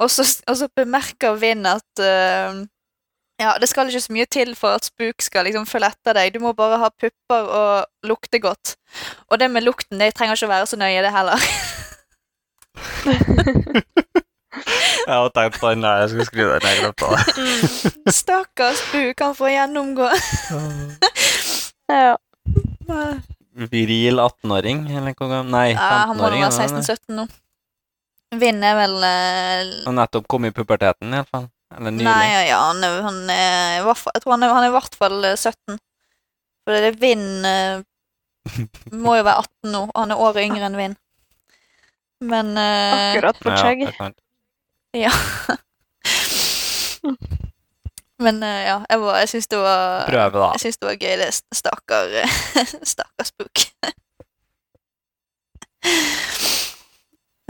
Og 0.00 0.10
så, 0.10 0.24
og 0.48 0.56
så 0.56 0.68
bemerker 0.76 1.36
Vinn 1.40 1.66
at 1.68 2.04
eh, 2.04 2.60
ja, 3.40 3.54
det 3.60 3.68
skal 3.68 3.88
ikke 3.88 4.04
så 4.04 4.12
mye 4.12 4.28
til 4.28 4.54
for 4.56 4.76
at 4.76 4.84
Spook 4.84 5.24
skal 5.24 5.48
liksom 5.48 5.66
følge 5.68 5.88
etter 5.88 6.16
deg. 6.16 6.34
Du 6.34 6.44
må 6.44 6.52
bare 6.56 6.80
ha 6.82 6.90
pupper 6.92 7.52
og 7.60 8.08
lukte 8.08 8.40
godt. 8.40 8.76
Og 9.32 9.40
det 9.40 9.48
med 9.50 9.64
lukten, 9.64 10.00
det 10.00 10.12
trenger 10.14 10.36
ikke 10.36 10.50
å 10.50 10.54
være 10.54 10.68
så 10.68 10.76
nøye, 10.80 11.00
det 11.04 11.14
heller. 11.16 11.40
Jeg 14.50 15.14
har 15.14 15.28
tenkt 15.34 15.58
på 15.62 15.70
den 15.70 15.84
der, 15.84 16.00
jeg 16.02 16.10
skulle 16.12 16.26
skrive 16.28 16.56
den, 16.58 16.68
jeg 16.68 16.80
glemte 16.80 17.10
det. 17.14 18.12
Stakkars 18.14 18.80
du 18.92 19.12
han 19.20 19.34
får 19.38 19.52
gjennomgå. 19.54 20.08
Ja. 21.90 22.16
Viril 23.70 24.18
18-åring, 24.22 24.84
eller 24.96 25.14
hvor 25.18 25.30
gammel? 25.30 25.50
Nei, 25.52 25.68
Ja, 25.74 26.06
han 26.10 26.16
må 26.18 26.24
15-åring. 26.26 26.42
være 26.42 26.64
er 26.64 26.74
det 26.74 26.80
det? 26.80 26.98
16-17 26.98 27.16
nå. 27.18 27.24
Vinn 28.40 28.62
er 28.62 28.76
vel 28.78 28.94
uh... 29.02 29.70
Han 29.88 29.98
nettopp 29.98 30.26
kom 30.30 30.46
i 30.46 30.52
puberteten, 30.54 31.14
iallfall. 31.18 31.48
Eller 31.76 31.94
nylig. 31.94 32.06
Nei, 32.06 32.26
ja, 32.30 32.40
ja, 32.50 32.58
han, 32.70 32.82
er- 32.86 33.02
han 33.06 33.18
er 33.30 33.84
Jeg 33.86 34.22
tror 34.24 34.34
han 34.34 34.42
er, 34.46 34.54
han 34.54 34.64
er 34.66 34.70
i 34.70 34.74
hvert 34.74 34.96
fall 34.98 35.18
eh, 35.28 35.36
17. 35.38 35.78
For 36.66 36.74
det 36.74 36.88
er 36.92 36.98
Vind 37.02 37.46
eh, 37.46 37.82
må 38.94 39.16
jo 39.18 39.26
være 39.26 39.44
18 39.44 39.70
nå. 39.74 39.82
og 39.90 39.98
Han 40.02 40.14
er 40.14 40.22
året 40.26 40.46
yngre 40.46 40.66
enn 40.70 40.78
Vinn. 40.78 40.96
Men 42.30 42.50
uh... 42.58 43.14
Akkurat 43.14 43.38
på 43.42 43.50
Ja, 43.54 43.60
skjegg. 43.64 43.86
sant. 43.98 44.18
Ja. 44.96 45.10
Men 48.20 48.42
eh, 48.44 48.62
ja, 48.66 48.76
jeg, 48.90 49.00
var- 49.00 49.18
jeg 49.22 49.28
syns 49.32 49.46
det 49.48 49.58
var 49.62 50.04
Prøve, 50.10 50.40
da. 50.42 50.48
Jeg 50.56 50.60
syns 50.66 50.76
det 50.82 50.88
var 50.90 50.96
gøy, 51.00 51.14
det 51.22 51.28
st- 51.32 51.56
stakkar 51.56 52.10
Stakkar 52.92 53.28
spook. 53.28 53.62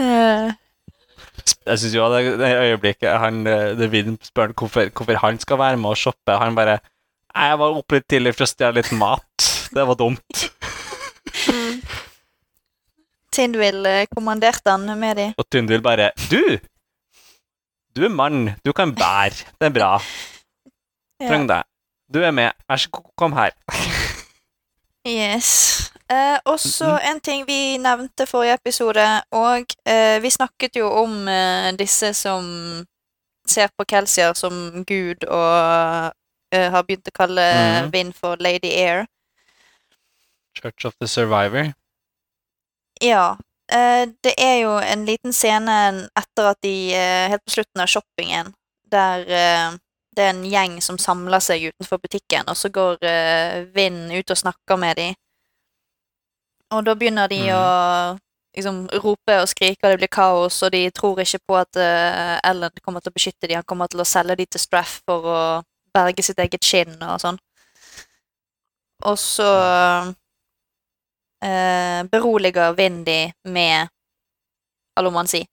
Eh, 0.01 0.51
Jeg 1.67 1.79
syns 1.81 1.93
jo 1.95 2.05
det, 2.13 2.21
det 2.39 2.51
øyeblikket 2.57 3.19
han, 3.21 3.41
eh, 3.47 3.73
det 3.77 3.89
Vin 3.93 4.15
spør 4.23 4.47
han 4.51 4.55
hvorfor, 4.57 4.87
hvorfor 4.95 5.19
han 5.25 5.39
skal 5.39 5.59
være 5.59 5.77
med 5.77 5.89
og 5.93 5.97
shoppe, 5.99 6.37
han 6.39 6.55
bare 6.55 6.77
Jeg 7.35 7.59
var 7.59 7.75
oppe 7.81 7.95
litt 7.99 8.07
tidlig 8.11 8.33
for 8.35 8.43
å 8.43 8.49
stjele 8.51 8.81
litt 8.81 8.91
mat. 8.97 9.45
Det 9.71 9.85
var 9.87 9.95
dumt. 9.99 10.41
Mm. 11.47 11.77
Tindwill 13.31 13.85
eh, 13.87 14.05
kommanderte 14.11 14.71
han 14.73 14.87
med 14.99 15.15
de. 15.19 15.27
Og 15.39 15.45
Tindvill 15.51 15.81
bare 15.85 16.09
Du! 16.31 16.41
Du 17.95 18.03
er 18.05 18.09
mann. 18.09 18.53
Du 18.65 18.71
kan 18.73 18.93
bære. 18.95 19.45
Det 19.59 19.67
er 19.69 19.73
bra. 19.75 19.91
Ja. 21.21 21.27
Trenger 21.27 21.47
deg. 21.47 21.63
Du 22.13 22.19
er 22.23 22.31
med. 22.31 22.51
Vær 22.69 22.75
så 22.81 22.89
god, 22.91 23.09
kom 23.17 23.33
her. 23.37 23.51
Yes. 25.07 25.91
Eh, 26.11 26.37
og 26.45 26.59
så 26.59 26.97
en 27.07 27.19
ting 27.23 27.45
vi 27.47 27.77
nevnte 27.81 28.25
forrige 28.27 28.53
episode, 28.59 29.05
og 29.31 29.65
eh, 29.87 30.17
vi 30.21 30.29
snakket 30.29 30.75
jo 30.75 30.89
om 31.03 31.27
eh, 31.31 31.71
disse 31.79 32.11
som 32.13 32.43
ser 33.47 33.71
på 33.77 33.85
Kelsier 33.89 34.33
som 34.37 34.83
gud, 34.87 35.23
og 35.27 36.11
eh, 36.53 36.67
har 36.71 36.83
begynt 36.83 37.07
å 37.07 37.15
kalle 37.15 37.47
Mhm. 37.55 37.91
Vind 37.93 38.13
for 38.13 38.35
Lady 38.39 38.71
Air. 38.75 39.05
Church 40.57 40.85
of 40.85 40.93
the 40.99 41.07
Survivor. 41.07 41.71
Ja. 43.01 43.37
Eh, 43.71 44.09
det 44.23 44.33
er 44.37 44.57
jo 44.65 44.73
en 44.83 45.05
liten 45.07 45.31
scene 45.31 45.75
etter 46.19 46.49
at 46.49 46.59
de 46.65 46.75
eh, 46.91 47.29
Helt 47.31 47.43
på 47.45 47.53
slutten 47.55 47.83
av 47.83 47.87
shoppingen, 47.87 48.51
der 48.91 49.23
eh, 49.23 49.77
det 50.11 50.25
er 50.25 50.33
en 50.33 50.43
gjeng 50.43 50.73
som 50.83 50.97
samler 50.99 51.39
seg 51.39 51.69
utenfor 51.69 52.01
butikken, 52.03 52.49
og 52.51 52.57
så 52.59 52.67
går 52.67 52.97
Vind 53.71 54.11
ut 54.11 54.33
og 54.33 54.37
snakker 54.37 54.75
med 54.75 54.97
dem. 54.99 55.13
Og 56.75 56.83
da 56.83 56.95
begynner 56.99 57.31
de 57.31 57.39
mm. 57.45 57.55
å 57.55 57.63
liksom 58.57 58.81
rope 59.05 59.37
og 59.39 59.47
skrike, 59.47 59.85
og 59.85 59.93
det 59.93 60.01
blir 60.01 60.11
kaos, 60.11 60.57
og 60.67 60.73
de 60.75 60.83
tror 60.91 61.23
ikke 61.23 61.39
på 61.47 61.55
at 61.61 61.79
Ellen 61.79 62.75
kommer 62.83 62.99
til 62.99 63.13
å 63.13 63.15
beskytte 63.15 63.47
dem. 63.47 63.61
Han 63.61 63.69
kommer 63.71 63.87
til 63.87 64.03
å 64.03 64.07
selge 64.07 64.35
dem 64.35 64.51
til 64.51 64.59
Straff 64.59 64.97
for 65.07 65.31
å 65.31 65.39
berge 65.95 66.27
sitt 66.27 66.43
eget 66.43 66.67
skinn 66.67 66.99
og 66.99 67.15
sånn. 67.23 67.39
Og 69.07 69.15
så 69.15 69.47
eh, 71.41 72.03
beroliger 72.11 72.73
Vindy 72.77 73.31
med 73.45 73.89
allomansi. 74.97 75.43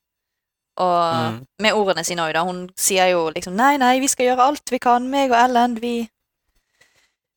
Og 0.78 1.15
Mm. 1.15 1.39
med 1.60 1.74
ordene 1.74 2.05
sine 2.05 2.23
òg, 2.23 2.32
da. 2.36 2.44
Hun 2.44 2.69
sier 2.77 3.10
jo 3.10 3.31
liksom 3.35 3.55
Nei, 3.56 3.77
nei, 3.78 3.98
vi 4.01 4.06
skal 4.09 4.27
gjøre 4.28 4.44
alt 4.47 4.70
vi 4.70 4.78
kan, 4.78 5.09
meg 5.10 5.31
og 5.32 5.39
Ellen. 5.40 5.74
Vi, 5.82 6.09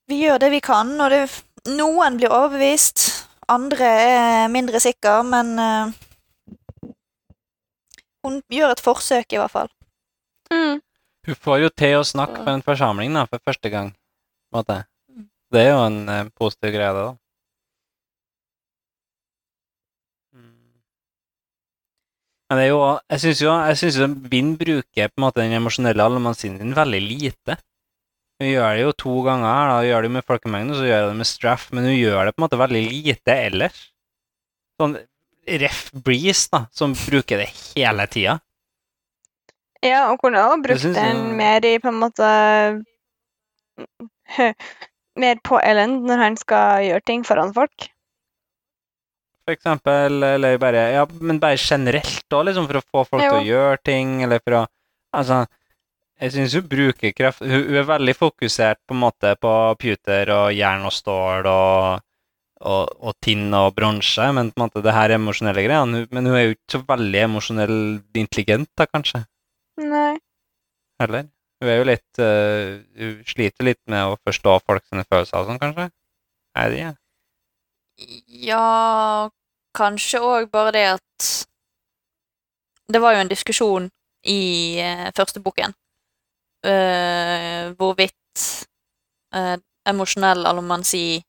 vi 0.07 0.19
gjør 0.21 0.37
det 0.39 0.51
vi 0.51 0.59
kan, 0.61 0.91
og 1.01 1.09
det, 1.09 1.23
noen 1.67 2.17
blir 2.17 2.29
overbevist. 2.29 3.07
Andre 3.49 3.85
er 3.85 4.47
mindre 4.53 4.79
sikre, 4.79 5.23
men 5.25 5.57
eh, 5.59 5.93
Hun 8.23 8.41
gjør 8.53 8.75
et 8.75 8.83
forsøk, 8.85 9.33
i 9.33 9.39
hvert 9.41 9.51
fall. 9.53 9.69
Mm. 10.53 10.81
Hun 11.25 11.35
får 11.41 11.59
jo 11.63 11.69
til 11.77 11.95
å 11.99 12.05
snakke 12.05 12.43
på 12.45 12.53
en 12.53 12.61
forsamling 12.65 13.13
da, 13.17 13.25
for 13.29 13.41
første 13.45 13.69
gang. 13.73 13.93
måte. 14.53 14.83
Det 15.51 15.61
er 15.65 15.69
jo 15.71 15.81
en 15.85 15.97
eh, 16.09 16.29
positiv 16.37 16.73
greie, 16.75 16.91
det, 16.93 17.03
da. 17.07 17.15
Men 22.51 22.61
jo 22.67 22.79
Jeg 23.09 23.21
syns 23.23 23.41
jo, 23.45 23.51
jeg 23.71 23.77
synes 23.79 23.97
jo 24.01 24.07
Bind 24.31 24.57
bruker 24.59 25.07
på 25.07 25.17
en 25.19 25.23
måte 25.23 25.39
den 25.43 25.55
emosjonelle 25.55 26.03
allemannsen 26.03 26.57
sin 26.59 26.73
veldig 26.75 26.99
lite. 27.05 27.55
Hun 28.41 28.49
gjør 28.49 28.75
det 28.75 28.83
jo 28.83 28.91
to 29.05 29.13
ganger 29.23 29.47
her, 29.47 29.67
da. 29.69 29.77
Hun 29.79 29.87
gjør 29.87 30.01
det 30.07 30.11
med 30.17 30.25
folkemengden, 30.27 30.71
og 30.73 30.79
så 30.81 30.87
gjør 30.89 31.03
hun 31.05 31.11
det 31.13 31.19
med 31.21 31.29
straff, 31.29 31.67
men 31.71 31.85
hun 31.87 31.95
gjør 31.95 32.25
det 32.27 32.33
på 32.35 32.41
en 32.41 32.45
måte 32.47 32.59
veldig 32.59 32.81
lite 32.89 33.35
ellers. 33.47 33.81
Sånn 34.81 34.95
ref 35.61 35.83
Breeze, 35.93 36.47
da, 36.53 36.63
som 36.75 36.95
bruker 36.97 37.43
det 37.43 37.49
hele 37.53 38.07
tida. 38.11 38.39
Ja, 39.85 40.03
og 40.11 40.19
kunne 40.21 40.41
også 40.43 40.61
brukt 40.65 40.83
den 40.83 40.97
jeg- 40.97 41.35
mer 41.37 41.65
i 41.65 41.77
på 41.81 41.89
en 41.89 42.01
måte 42.01 42.27
Mer 45.21 45.39
på 45.43 45.57
Ellen 45.63 45.97
når 46.07 46.17
han 46.21 46.37
skal 46.39 46.83
gjøre 46.85 47.03
ting 47.05 47.23
foran 47.27 47.53
folk. 47.55 47.87
For 49.45 49.55
eksempel, 49.55 50.21
eller 50.23 50.59
bare 50.61 50.83
Ja, 50.95 51.07
men 51.19 51.39
bare 51.41 51.57
generelt 51.59 52.33
òg, 52.33 52.45
liksom, 52.49 52.67
for 52.69 52.79
å 52.79 52.85
få 52.85 53.03
folk 53.09 53.25
til 53.25 53.39
å 53.39 53.47
gjøre 53.47 53.81
ting, 53.85 54.21
eller 54.25 54.43
for 54.43 54.61
å 54.61 54.67
Altså, 55.11 55.41
jeg 56.21 56.31
syns 56.31 56.53
hun 56.55 56.69
bruker 56.71 57.11
kraft 57.11 57.41
hun, 57.43 57.65
hun 57.67 57.79
er 57.81 57.89
veldig 57.89 58.13
fokusert 58.15 58.79
på 58.87 58.95
en 58.95 59.01
måte 59.01 59.33
på 59.41 59.51
puter 59.81 60.31
og 60.31 60.53
jern 60.55 60.85
og 60.87 60.93
stål 60.95 61.49
og, 61.51 62.05
og, 62.61 62.93
og 63.01 63.17
tinn 63.25 63.49
og 63.57 63.73
bronse, 63.75 64.29
men 64.37 64.53
på 64.53 64.59
en 64.59 64.65
måte 64.67 64.85
det 64.85 64.95
her 64.95 65.15
emosjonelle 65.17 65.65
greiene 65.65 66.05
Men 66.13 66.29
hun 66.29 66.37
er 66.37 66.45
jo 66.45 66.55
ikke 66.55 66.77
så 66.77 66.83
veldig 66.93 67.25
emosjonell 67.25 67.77
intelligent, 68.23 68.71
da, 68.79 68.87
kanskje, 68.87 69.25
Nei. 69.81 70.15
heller. 71.01 71.27
Hun 71.61 71.69
er 71.69 71.77
jo 71.77 71.89
litt 71.91 72.21
uh, 72.23 72.79
Hun 72.97 73.19
sliter 73.29 73.67
litt 73.67 73.81
med 73.91 74.13
å 74.13 74.17
forstå 74.25 74.57
folk 74.63 74.87
sine 74.87 75.05
følelser 75.05 75.41
og 75.43 75.51
sånn, 75.51 75.61
kanskje. 75.61 75.91
Er 76.57 76.71
det 76.71 76.79
ikke? 76.79 76.95
Ja, 78.27 79.29
kanskje 79.77 80.21
òg 80.25 80.49
bare 80.51 80.71
det 80.75 80.85
at 80.95 81.27
Det 82.91 82.99
var 83.01 83.13
jo 83.15 83.21
en 83.23 83.29
diskusjon 83.31 83.85
i 84.27 84.41
eh, 84.83 85.11
første 85.15 85.39
boken 85.39 85.71
uh, 86.65 87.71
hvorvidt 87.77 88.41
uh, 89.35 89.57
emosjonell 89.87 90.45
allomansi 90.45 91.21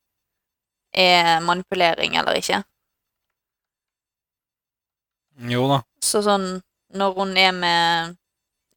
er 0.93 1.41
manipulering 1.41 2.17
eller 2.17 2.37
ikke. 2.37 2.63
Jo 5.49 5.69
da. 5.71 5.79
Så 6.05 6.21
sånn 6.25 6.61
når 6.93 7.15
hun 7.17 7.37
er 7.41 7.55
med 7.57 8.19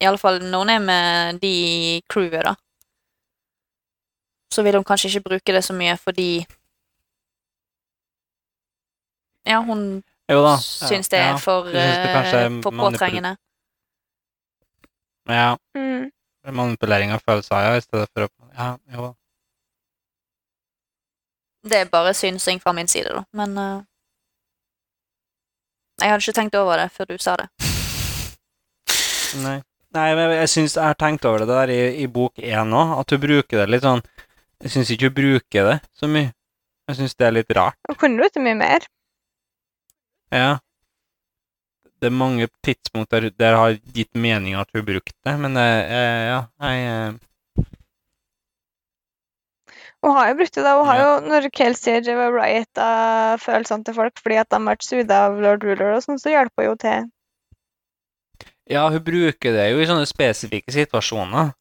I 0.00 0.06
alle 0.08 0.20
fall 0.20 0.40
når 0.40 0.62
hun 0.62 0.72
er 0.72 0.80
med 0.84 1.40
de 1.42 1.50
i 1.50 2.00
crewet, 2.08 2.44
da. 2.46 2.54
Så 4.52 4.64
vil 4.64 4.78
hun 4.78 4.86
kanskje 4.86 5.10
ikke 5.10 5.28
bruke 5.28 5.52
det 5.52 5.64
så 5.64 5.76
mye 5.76 5.96
fordi 6.00 6.46
Ja, 9.46 9.60
hun 9.62 10.02
Jo 10.28 10.42
da. 10.42 10.56
syns 10.58 11.08
det 11.08 11.20
ja, 11.20 11.34
er 11.34 11.38
for, 11.38 11.68
eh, 11.70 12.62
for 12.62 12.74
påtrengende. 12.74 13.36
Ja. 15.28 15.56
Mm. 15.76 16.10
Manipulering 16.46 17.12
av 17.12 17.22
følelser, 17.26 17.62
ja, 17.62 17.76
i 17.76 17.82
stedet 17.82 18.10
for 18.14 18.26
å 18.26 18.28
Ja, 18.56 18.76
jo. 18.94 19.14
Det 21.66 21.80
er 21.80 21.90
bare 21.90 22.14
synsing 22.14 22.60
fra 22.62 22.72
min 22.72 22.86
side, 22.88 23.10
da. 23.10 23.24
Men 23.34 23.58
uh, 23.58 23.82
Jeg 26.00 26.10
hadde 26.10 26.22
ikke 26.22 26.36
tenkt 26.40 26.54
over 26.54 26.78
det 26.78 26.90
før 26.94 27.10
du 27.10 27.16
sa 27.18 27.36
det. 27.40 27.48
Nei. 29.46 29.60
Nei, 29.96 30.10
men 30.14 30.34
jeg 30.36 30.50
syns 30.52 30.76
jeg 30.76 30.84
har 30.84 30.98
tenkt 30.98 31.24
over 31.24 31.42
det 31.42 31.48
der 31.48 31.72
i, 31.72 31.80
i 32.04 32.06
bok 32.06 32.38
én 32.38 32.74
òg, 32.74 32.98
at 33.00 33.08
du 33.08 33.16
bruker 33.22 33.62
det 33.62 33.68
litt 33.70 33.86
sånn 33.86 34.02
Jeg 34.62 34.74
syns 34.74 34.90
ikke 34.92 35.08
du 35.08 35.16
bruker 35.20 35.70
det 35.70 35.78
så 35.96 36.10
mye. 36.10 36.34
Jeg 36.86 37.00
syns 37.00 37.16
det 37.18 37.26
er 37.26 37.34
litt 37.34 37.50
rart. 37.56 37.78
Hun 37.88 37.98
kunne 37.98 38.22
du 38.22 38.34
det 38.34 38.42
mye 38.44 38.58
mer. 38.58 38.86
Ja. 40.34 40.58
Det 42.00 42.10
er 42.10 42.12
mange 42.12 42.48
tidspunkt 42.66 43.10
der, 43.10 43.56
har 43.56 43.78
gitt 43.96 44.12
mening 44.14 44.54
at 44.58 44.68
hun 44.74 44.84
brukte 44.84 45.16
det, 45.24 45.36
men 45.40 45.56
det, 45.56 45.64
eh, 45.88 46.24
ja, 46.28 46.40
jeg 46.60 46.82
eh, 46.90 47.14
Hun 50.04 50.12
har 50.14 50.28
jo 50.28 50.34
brukt 50.38 50.54
det, 50.54 50.62
da. 50.62 50.76
Hun 50.78 50.86
har 50.86 50.98
Ja. 50.98 51.04
jo, 51.06 51.28
når 51.30 51.50
Kelsier 51.50 52.02
sier 52.04 52.18
og 52.20 52.34
av 52.78 53.40
følelsene 53.42 53.84
til 53.84 53.94
folk 53.94 54.20
fordi 54.20 54.36
at 54.38 54.50
de 54.50 54.56
har 54.60 54.68
vært 54.68 54.84
suda 54.84 55.20
av 55.26 55.40
lord 55.40 55.64
ruler 55.64 55.96
og 55.96 56.02
sånn, 56.04 56.20
så 56.20 56.30
hjelper 56.30 56.62
hun 56.62 56.68
jo 56.70 56.76
til. 56.76 57.08
Ja, 58.70 58.88
hun 58.90 59.02
bruker 59.02 59.52
det 59.56 59.70
jo 59.72 59.80
i 59.80 59.86
sånne 59.88 60.06
spesifikke 60.06 60.74
situasjoner. 60.74 61.54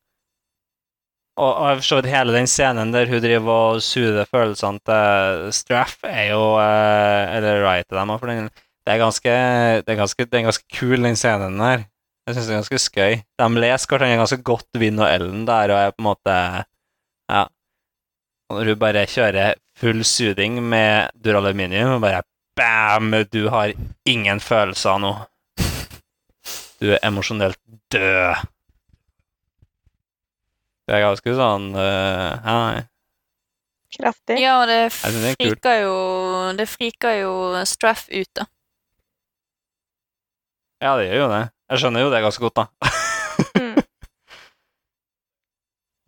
Og, 1.36 1.50
og 1.52 1.66
jeg 1.68 1.80
forstår 1.82 2.04
at 2.04 2.12
hele 2.14 2.36
den 2.36 2.48
scenen 2.48 2.94
der 2.94 3.10
hun 3.12 3.24
driver 3.24 3.56
og 3.76 3.82
suger 3.84 4.28
følelsene 4.32 4.80
til 4.88 5.50
Straff, 5.56 5.98
er 6.08 6.30
jo 6.32 6.44
eh, 6.62 7.36
Eller 7.36 7.60
Riot 7.66 7.90
til 7.90 8.00
dem, 8.00 8.14
for 8.22 8.32
den, 8.32 8.48
det, 8.48 8.94
er 8.94 9.02
ganske, 9.02 9.34
det, 9.82 9.92
er 9.92 10.00
ganske, 10.00 10.26
det 10.26 10.40
er 10.40 10.48
ganske 10.48 10.78
kul, 10.78 11.04
den 11.04 11.20
scenen 11.20 11.60
der. 11.60 11.84
Jeg 12.26 12.38
syns 12.38 12.48
det 12.48 12.54
er 12.54 12.62
ganske 12.62 12.80
skøy. 12.82 13.20
De 13.42 13.50
leser 13.60 13.92
hverandre 13.92 14.22
ganske 14.22 14.40
godt, 14.48 14.80
Vinn 14.80 15.02
og 15.04 15.10
Ellen, 15.12 15.44
der, 15.50 15.76
og 15.76 15.82
er 15.82 15.94
på 15.94 16.04
en 16.04 16.10
måte 16.12 16.40
Ja. 17.30 17.44
Når 18.54 18.72
hun 18.72 18.80
bare 18.80 19.08
kjører 19.10 19.58
full 19.78 20.04
suding 20.06 20.62
med 20.64 21.12
duraluminium, 21.20 21.98
og 21.98 22.02
bare 22.06 22.24
Bam! 22.56 23.12
Du 23.34 23.50
har 23.52 23.74
ingen 24.08 24.40
følelser 24.40 25.02
nå. 25.02 25.16
du 26.80 26.94
er 26.94 27.02
emosjonelt 27.04 27.60
død. 27.92 28.46
Det 30.86 30.94
er 30.94 31.06
ganske 31.06 31.38
sånn 31.38 31.72
uh, 31.74 32.46
Nei. 32.46 32.84
Kraftig. 33.96 34.38
Ja, 34.44 34.60
og 34.62 34.68
det 34.70 34.78
er 34.86 34.92
friker 35.38 35.80
jo 35.80 35.96
Det 36.58 36.68
friker 36.68 37.16
jo 37.22 37.34
Straff 37.70 38.08
ut, 38.12 38.30
da. 38.36 38.46
Ja, 40.84 40.96
det 41.00 41.08
gjør 41.08 41.24
jo 41.24 41.28
det. 41.32 41.44
Jeg 41.72 41.82
skjønner 41.82 42.04
jo 42.04 42.12
det 42.14 42.22
ganske 42.26 42.44
godt, 42.44 42.60
da. 42.60 42.66
Mm. 43.56 43.80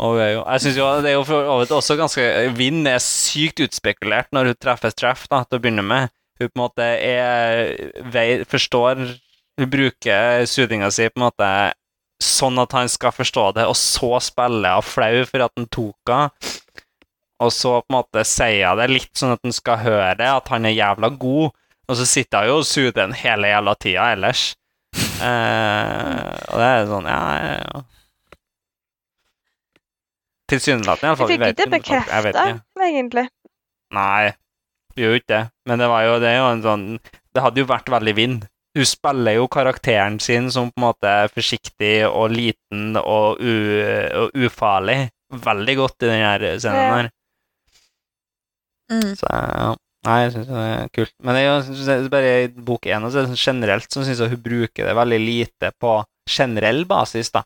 Og 0.05 0.19
er 0.21 0.35
jo, 0.35 0.41
jeg 0.43 0.61
synes 0.61 0.77
jo 0.77 0.87
det 1.01 1.09
er 1.09 1.15
jo 1.15 1.23
for 1.25 1.65
så 1.65 1.77
også 1.79 1.95
ganske 1.97 2.25
Vinn 2.59 2.85
er 2.85 2.99
sykt 3.01 3.63
utspekulert 3.65 4.29
når 4.35 4.51
hun 4.51 4.59
treffer 4.61 4.93
Straff, 4.93 5.25
da, 5.31 5.41
til 5.47 5.57
å 5.57 5.63
begynne 5.63 5.85
med. 5.85 6.13
Hun 6.37 6.51
på 6.51 6.53
en 6.53 6.61
måte 6.61 6.85
er 6.85 7.71
vei, 8.13 8.27
Forstår 8.45 9.01
Hun 9.57 9.71
bruker 9.73 10.45
sudinga 10.45 10.91
si 10.93 11.07
på 11.09 11.17
en 11.17 11.25
måte 11.25 11.49
sånn 12.23 12.57
at 12.61 12.73
han 12.73 12.89
skal 12.89 13.13
forstå 13.13 13.43
det, 13.59 13.65
og 13.69 13.75
så 13.77 14.17
spiller 14.23 14.77
hun 14.79 14.85
flau 14.85 15.21
for 15.29 15.45
at 15.45 15.53
han 15.57 15.67
tok 15.69 16.11
henne. 16.11 16.53
Og 17.37 17.51
så 17.53 17.75
på 17.83 17.91
en 17.91 17.97
måte 17.99 18.23
sier 18.25 18.63
jeg 18.63 18.77
det 18.79 18.87
litt 18.89 19.11
sånn 19.19 19.35
at 19.35 19.43
han 19.45 19.53
skal 19.53 19.77
høre 19.83 20.29
at 20.33 20.47
han 20.49 20.65
er 20.65 20.73
jævla 20.73 21.11
god. 21.21 21.51
Og 21.87 21.99
så 21.99 22.07
sitter 22.09 22.47
hun 22.47 22.49
jo 22.49 22.55
og 22.63 22.65
suger 22.65 22.95
den 22.97 23.13
hele 23.13 23.51
jævla 23.53 23.75
tida 23.79 24.11
ellers. 24.15 24.47
Eh, 25.17 26.33
og 26.53 26.59
det 26.61 26.65
er 26.69 26.83
sånn, 26.85 27.07
ja, 27.09 27.21
ja, 27.41 27.53
ja. 27.57 27.79
Tilsynelatende, 30.47 31.07
Jeg 31.07 31.09
iallfall. 31.09 31.31
fikk 31.31 31.45
ikke 31.47 31.63
Jeg 31.65 31.71
bekrefta, 31.73 32.43
egentlig. 32.87 33.23
Nei, 33.97 34.27
vi 34.93 35.03
gjorde 35.03 35.19
ikke 35.21 35.31
det. 35.33 35.41
Men 35.65 35.81
det 35.81 35.89
var 35.91 36.03
jo, 36.05 36.13
det 36.21 36.29
er 36.29 36.37
jo 36.37 36.51
en 36.51 36.61
sånn 36.63 36.85
Det 37.33 37.43
hadde 37.43 37.63
jo 37.63 37.69
vært 37.69 37.89
veldig 37.91 38.13
vind. 38.17 38.45
Hun 38.77 38.85
spiller 38.85 39.39
jo 39.39 39.47
karakteren 39.49 40.19
sin 40.21 40.51
som 40.53 40.69
på 40.69 40.77
en 40.77 40.85
måte 40.85 41.13
forsiktig 41.33 42.05
og 42.05 42.29
liten 42.29 42.99
og, 42.99 43.41
og 43.41 44.37
ufarlig 44.37 44.99
veldig 45.33 45.75
godt 45.79 46.05
i 46.05 46.09
den 46.11 46.23
her 46.23 46.45
scenen 46.61 46.93
her. 46.93 47.09
Mm. 48.91 49.13
Så 49.19 49.27
ja. 49.33 49.73
Nei, 50.07 50.17
jeg 50.21 50.33
syns 50.35 50.47
det 50.47 50.63
er 50.63 50.91
kult. 50.95 51.13
Men 51.25 51.35
det 51.35 51.41
er 51.43 52.03
jo 52.05 52.11
bare 52.13 52.33
i 52.45 52.51
bok 52.69 52.85
én 52.87 53.03
og 53.03 53.11
så 53.11 53.19
er 53.19 53.25
det 53.25 53.33
sånn 53.33 53.41
generelt 53.51 53.91
så 53.91 54.05
syns 54.05 54.21
jeg 54.23 54.31
hun 54.31 54.43
bruker 54.45 54.87
det 54.87 54.95
veldig 54.95 55.19
lite 55.19 55.71
på 55.81 55.97
generell 56.29 56.85
basis, 56.87 57.31
da. 57.33 57.43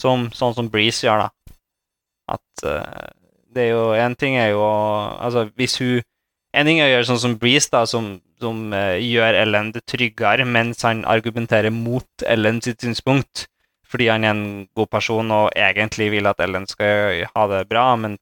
Som, 0.00 0.26
sånn 0.36 0.52
som 0.58 0.68
Breeze 0.68 1.06
gjør, 1.06 1.24
da. 1.24 1.54
At 2.36 2.66
uh, 2.66 3.08
det 3.54 3.68
er 3.68 3.70
jo 3.70 3.82
En 3.94 4.16
ting 4.18 4.34
er 4.34 4.48
jo 4.50 4.60
Altså, 4.66 5.44
hvis 5.54 5.76
hun 5.78 6.02
En 6.50 6.66
ting 6.66 6.80
er 6.82 6.88
å 6.88 6.90
gjøre 6.90 7.06
sånn 7.06 7.20
som 7.22 7.36
Breeze, 7.38 7.70
da, 7.70 7.84
som, 7.88 8.16
som 8.40 8.72
eh, 8.76 8.98
gjør 9.02 9.40
Ellen 9.42 9.72
det 9.74 9.84
tryggere 9.88 10.46
mens 10.48 10.84
han 10.86 11.04
argumenterer 11.08 11.72
mot 11.74 12.26
Ellen 12.26 12.62
sitt 12.64 12.84
synspunkt, 12.84 13.46
fordi 13.86 14.08
han 14.10 14.24
er 14.24 14.34
en 14.34 14.46
god 14.76 14.90
person 14.92 15.30
og 15.34 15.50
egentlig 15.56 16.10
vil 16.14 16.28
at 16.30 16.40
Ellen 16.44 16.66
skal 16.70 17.26
ha 17.32 17.46
det 17.52 17.66
bra, 17.70 17.88
men, 18.00 18.18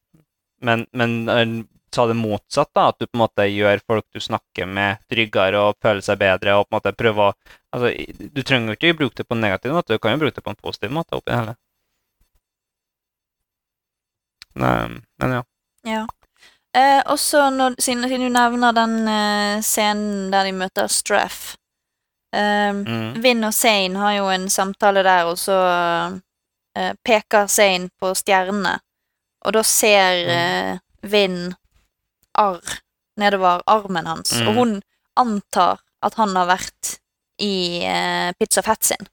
men, 0.63 0.87
men 0.93 1.17
han 1.31 1.57
ta 1.95 2.07
det 2.07 2.17
motsatt, 2.19 2.71
da, 2.75 2.89
at 2.91 2.99
du 2.99 3.07
på 3.07 3.17
en 3.17 3.23
måte 3.23 3.47
gjør 3.49 3.83
folk 3.87 4.07
du 4.13 4.21
snakker 4.23 4.67
med, 4.67 5.03
tryggere 5.11 5.61
og 5.69 5.79
føler 5.83 6.03
seg 6.05 6.19
bedre, 6.23 6.57
og 6.59 6.67
på 6.67 6.75
en 6.75 6.79
måte 6.79 6.95
prøver 6.99 7.31
å 7.31 7.35
altså, 7.77 7.93
Du 8.35 8.43
trenger 8.43 8.73
jo 8.73 8.79
ikke 8.79 8.97
bruke 8.99 9.21
det 9.21 9.29
på 9.29 9.37
en 9.37 9.45
negativ 9.47 9.77
måte, 9.77 9.95
du 9.95 10.03
kan 10.03 10.17
jo 10.17 10.25
bruke 10.25 10.39
det 10.39 10.45
på 10.45 10.55
en 10.55 10.61
positiv 10.63 10.95
måte 10.95 11.19
oppi 11.19 11.31
det 11.31 11.39
hele. 11.41 11.57
Nei, 14.55 14.75
men 15.23 15.39
ja. 15.39 15.43
Ja. 15.85 16.03
Eh, 16.75 17.03
også 17.07 17.51
når, 17.55 17.77
siden, 17.79 18.03
siden 18.09 18.25
du 18.27 18.33
nevner 18.35 18.73
den 18.75 18.95
eh, 19.09 19.61
scenen 19.63 20.31
der 20.33 20.49
de 20.49 20.53
møter 20.59 20.89
Straff 20.91 21.55
eh, 22.35 22.73
Mm. 22.75 23.21
Vinn 23.23 23.45
og 23.47 23.55
Zane 23.55 23.99
har 24.01 24.17
jo 24.17 24.25
en 24.33 24.49
samtale 24.51 25.05
der, 25.07 25.29
og 25.31 25.39
så 25.39 25.55
eh, 26.77 26.93
peker 27.07 27.47
Zane 27.47 27.91
på 28.01 28.11
stjernene. 28.19 28.73
Og 29.47 29.53
da 29.55 29.63
ser 29.63 30.25
eh, 30.35 30.73
Vinn 31.07 31.53
arr 32.35 32.81
nedover 33.21 33.63
armen 33.71 34.07
hans, 34.11 34.33
Mm. 34.35 34.49
og 34.49 34.55
hun 34.59 34.73
antar 35.17 35.79
at 36.03 36.15
han 36.19 36.35
har 36.37 36.49
vært 36.51 36.97
i 37.39 37.85
eh, 37.87 38.33
Pizza 38.39 38.63
Fett 38.67 38.83
sin. 38.85 39.07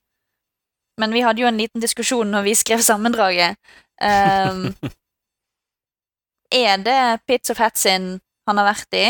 Men 0.97 1.13
vi 1.13 1.21
hadde 1.21 1.41
jo 1.43 1.47
en 1.47 1.57
liten 1.61 1.81
diskusjon 1.81 2.31
når 2.33 2.43
vi 2.49 2.55
skrev 2.57 2.81
sammendraget. 2.81 3.55
Um, 4.01 4.73
er 6.51 6.81
det 6.83 7.01
Pits 7.27 7.53
of 7.53 7.61
Hats 7.61 7.85
sin 7.87 8.19
han 8.47 8.59
har 8.59 8.67
vært 8.71 8.97
i? 8.97 9.05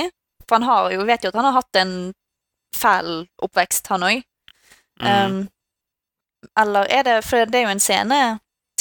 For 0.47 0.59
han 0.59 0.67
har 0.67 0.91
jo, 0.93 1.05
vet 1.07 1.23
jo 1.23 1.31
at 1.31 1.39
han 1.39 1.47
har 1.47 1.57
hatt 1.59 1.79
en 1.81 1.95
fæl 2.75 3.11
oppvekst, 3.43 3.87
han 3.91 4.05
òg. 4.07 4.23
Mm. 5.01 5.07
Um, 5.07 5.37
eller 6.59 6.89
er 6.93 7.05
det 7.05 7.13
For 7.25 7.45
det 7.49 7.57
er 7.57 7.65
jo 7.65 7.73
en 7.73 7.81
scene 7.81 8.21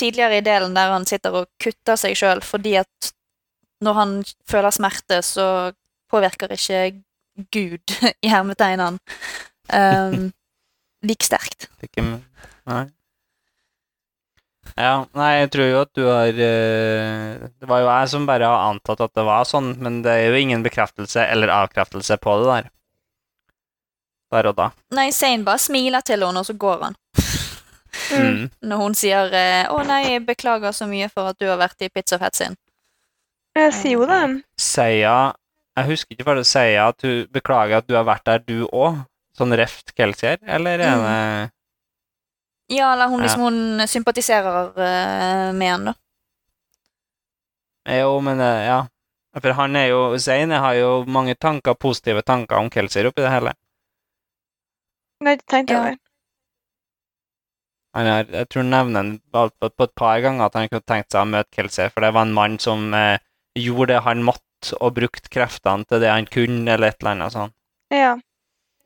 tidligere 0.01 0.41
i 0.41 0.45
delen 0.45 0.75
der 0.77 0.93
han 0.93 1.07
sitter 1.09 1.43
og 1.43 1.49
kutter 1.61 1.97
seg 2.01 2.17
sjøl 2.17 2.41
fordi 2.45 2.75
at 2.81 3.11
når 3.85 3.97
han 3.97 4.13
føler 4.49 4.75
smerte, 4.75 5.23
så 5.25 5.73
påvirker 6.13 6.53
ikke 6.53 6.81
Gud 7.53 7.95
i 8.25 8.29
hermetegnene 8.29 8.99
um, 9.73 10.27
like 11.07 11.25
sterkt. 11.25 11.71
Ikke 11.85 12.05
Nei. 12.05 12.85
Ja, 14.77 15.05
nei, 15.17 15.31
jeg 15.41 15.51
tror 15.55 15.69
jo 15.71 15.79
at 15.83 15.91
du 15.97 16.03
har 16.07 16.29
eh, 16.29 17.49
Det 17.61 17.69
var 17.69 17.81
jo 17.83 17.89
jeg 17.91 18.11
som 18.13 18.27
bare 18.29 18.49
har 18.49 18.69
antatt 18.71 19.01
at 19.05 19.15
det 19.17 19.25
var 19.27 19.49
sånn, 19.49 19.73
men 19.83 20.01
det 20.05 20.13
er 20.13 20.31
jo 20.31 20.41
ingen 20.41 20.63
bekreftelse 20.67 21.25
eller 21.27 21.53
avkreftelse 21.55 22.17
på 22.23 22.37
det 22.43 22.49
der. 22.51 22.71
Der 24.31 24.47
og 24.53 24.57
da. 24.61 24.69
Nei, 24.95 25.09
Zain 25.13 25.43
bare 25.47 25.59
smiler 25.59 26.05
til 26.07 26.23
henne, 26.23 26.43
og 26.45 26.47
så 26.47 26.57
går 26.59 26.87
han. 26.89 26.99
Mm. 28.11 28.49
Når 28.63 28.79
hun 28.79 28.95
sier 28.95 29.33
eh, 29.35 29.67
'Å 29.67 29.83
nei, 29.87 30.01
jeg 30.13 30.23
beklager 30.27 30.73
så 30.75 30.87
mye 30.87 31.09
for 31.11 31.31
at 31.31 31.39
du 31.43 31.47
har 31.47 31.59
vært 31.59 31.83
i 31.83 31.89
Pizza 31.91 32.19
Fat 32.19 32.39
sin'. 32.39 32.55
Jeg 33.59 33.73
sier 33.75 33.97
jo 33.99 34.07
det. 34.07 34.43
Seia 34.59 35.33
Jeg 35.77 35.87
husker 35.89 36.15
ikke 36.15 36.27
bare 36.27 36.45
Seia 36.47 36.89
at 36.91 36.99
du 37.03 37.27
beklager 37.35 37.79
at 37.79 37.89
du 37.89 37.95
har 37.99 38.07
vært 38.07 38.27
der, 38.27 38.43
du 38.47 38.67
òg? 38.67 39.01
Sånn 39.37 39.55
reft 39.59 39.95
Kelsier, 39.97 40.39
eller 40.47 40.79
er 40.79 40.97
Mm. 40.97 41.51
Ja, 42.71 42.93
eller 42.93 43.09
hun, 43.11 43.21
Ja. 43.21 43.27
liksom, 43.27 43.43
hun 43.43 43.89
sympatiserer 43.89 44.71
uh, 44.77 45.53
med 45.57 45.71
han, 45.73 45.85
da. 45.91 45.95
Jo, 47.91 48.21
men 48.21 48.41
uh, 48.41 48.61
ja. 48.67 48.81
For 49.41 49.55
han 49.55 49.77
er 49.79 49.89
jo 49.93 50.19
Zaine 50.19 50.59
har 50.63 50.75
jo 50.79 50.91
mange 51.07 51.35
tanker, 51.39 51.75
positive 51.75 52.23
tanker 52.27 52.59
om 52.59 52.71
Kelsey 52.71 53.07
oppi 53.07 53.23
det 53.23 53.31
hele. 53.31 53.55
Det 55.25 55.41
tenkte 55.47 55.75
jeg 55.75 55.93
Ja. 55.93 55.97
Han 57.95 58.07
har, 58.07 58.29
jeg 58.31 58.47
tror 58.49 58.63
han 58.63 58.71
nevner 58.71 59.01
han 59.03 59.11
på, 59.35 59.49
på, 59.59 59.69
på 59.75 59.87
et 59.89 59.95
par 59.99 60.21
ganger 60.23 60.47
at 60.47 60.55
han 60.55 60.69
kunne 60.71 60.87
tenkt 60.87 61.11
seg 61.11 61.25
å 61.25 61.31
møte 61.31 61.51
Kelsier, 61.57 61.91
for 61.91 62.07
det 62.07 62.13
var 62.15 62.23
en 62.29 62.35
mann 62.37 62.59
som 62.63 62.95
eh, 62.95 63.19
gjorde 63.59 63.97
det 63.97 64.05
han 64.07 64.23
måtte, 64.23 64.77
og 64.79 64.95
brukte 64.95 65.33
kreftene 65.33 65.89
til 65.91 65.99
det 66.05 66.13
han 66.13 66.29
kunne, 66.31 66.69
eller 66.71 66.93
et 66.93 67.01
eller 67.03 67.17
annet 67.17 67.35
sånt. 67.35 67.55
Ja. 67.91 68.13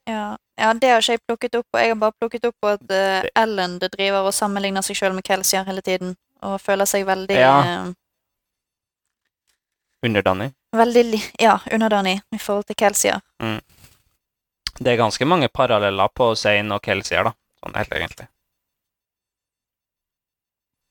Ja. 0.09 0.25
Ja, 0.59 0.73
det 0.75 0.91
har 0.91 1.01
ikke 1.03 1.13
jeg 1.17 1.23
plukket 1.29 1.55
opp 1.59 1.67
på. 1.73 1.79
Jeg 1.83 1.89
har 1.95 1.99
bare 1.99 2.15
plukket 2.21 2.45
opp 2.49 2.57
på 2.63 2.69
at 2.77 2.91
uh, 2.95 3.29
Ellen 3.43 3.79
det 3.83 3.91
driver 3.97 4.29
og 4.29 4.35
sammenligner 4.37 4.83
seg 4.87 4.97
sjøl 5.01 5.15
med 5.17 5.25
Kelsier 5.27 5.65
hele 5.67 5.83
tiden, 5.83 6.17
og 6.43 6.61
føler 6.63 6.87
seg 6.87 7.07
veldig 7.09 7.39
Ja. 7.39 7.55
uh, 7.89 7.93
Underdanig. 10.05 10.51
Veldig 10.77 11.05
li 11.09 11.19
ja, 11.41 11.55
underdanig 11.73 12.19
i 12.35 12.39
forhold 12.39 12.67
til 12.69 12.77
Kelsier. 12.77 13.23
Det 14.75 14.91
er 14.93 14.99
ganske 15.01 15.25
mange 15.25 15.49
paralleller 15.49 16.11
på 16.13 16.35
Zain 16.37 16.73
og 16.75 16.83
Kelsier, 16.85 17.25
da. 17.25 17.33
Sånn 17.63 17.77
helt 17.79 17.95
egentlig. 17.97 18.27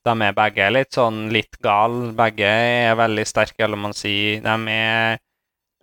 De 0.03 0.15
er 0.27 0.34
begge 0.35 0.69
litt 0.73 0.98
sånn 0.98 1.27
litt 1.31 1.60
gal. 1.64 1.94
Begge 2.18 2.48
er 2.49 2.95
veldig 2.99 3.23
sterke, 3.30 3.61
eller 3.68 3.80
man 3.80 3.94
sier. 3.95 4.41
De 4.44 4.56
er 4.73 5.19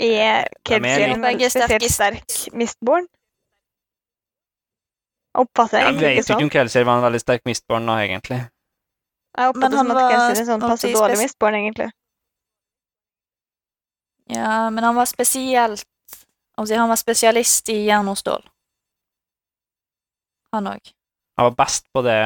yeah, 0.00 0.42
De 0.66 0.74
er 0.74 0.82
Kelsier 0.82 1.08
litt- 1.14 1.22
Begge 1.24 1.46
er 1.46 1.54
sterke, 1.54 1.88
sterk 1.92 2.36
mistborn? 2.52 3.06
Oppfatter 5.38 5.78
jeg 5.78 5.86
Jeg 5.86 5.94
vet 5.94 6.02
ikke 6.02 6.20
ikke 6.20 6.26
sånn. 6.32 6.42
om 6.42 6.50
Kelsier 6.50 6.84
var 6.88 6.96
en 6.98 7.04
veldig 7.06 7.20
sterk 7.22 7.44
mistborn 7.46 7.84
nå, 7.86 7.94
egentlig. 8.02 8.40
Jeg 8.40 9.38
Men 9.38 9.48
oppfatter 9.54 9.76
han 9.76 9.86
som 9.86 9.90
at 9.96 10.00
var 10.02 10.10
Kelsier 10.10 10.42
er 10.42 10.48
sånn 10.48 10.60
passe 10.64 10.92
dårlig 10.94 11.18
mistborn, 11.20 11.54
egentlig. 11.60 11.90
Ja, 14.30 14.70
men 14.70 14.84
han 14.84 14.94
var 14.94 15.06
spesielt 15.10 15.84
altså, 16.56 16.76
Han 16.78 16.88
var 16.92 16.96
spesialist 17.00 17.68
i 17.72 17.80
jern 17.86 18.08
og 18.10 18.18
stål. 18.18 18.42
Han 20.54 20.66
òg. 20.66 20.92
Han 21.38 21.46
var 21.50 21.56
best 21.64 21.86
på 21.94 22.02
det 22.04 22.16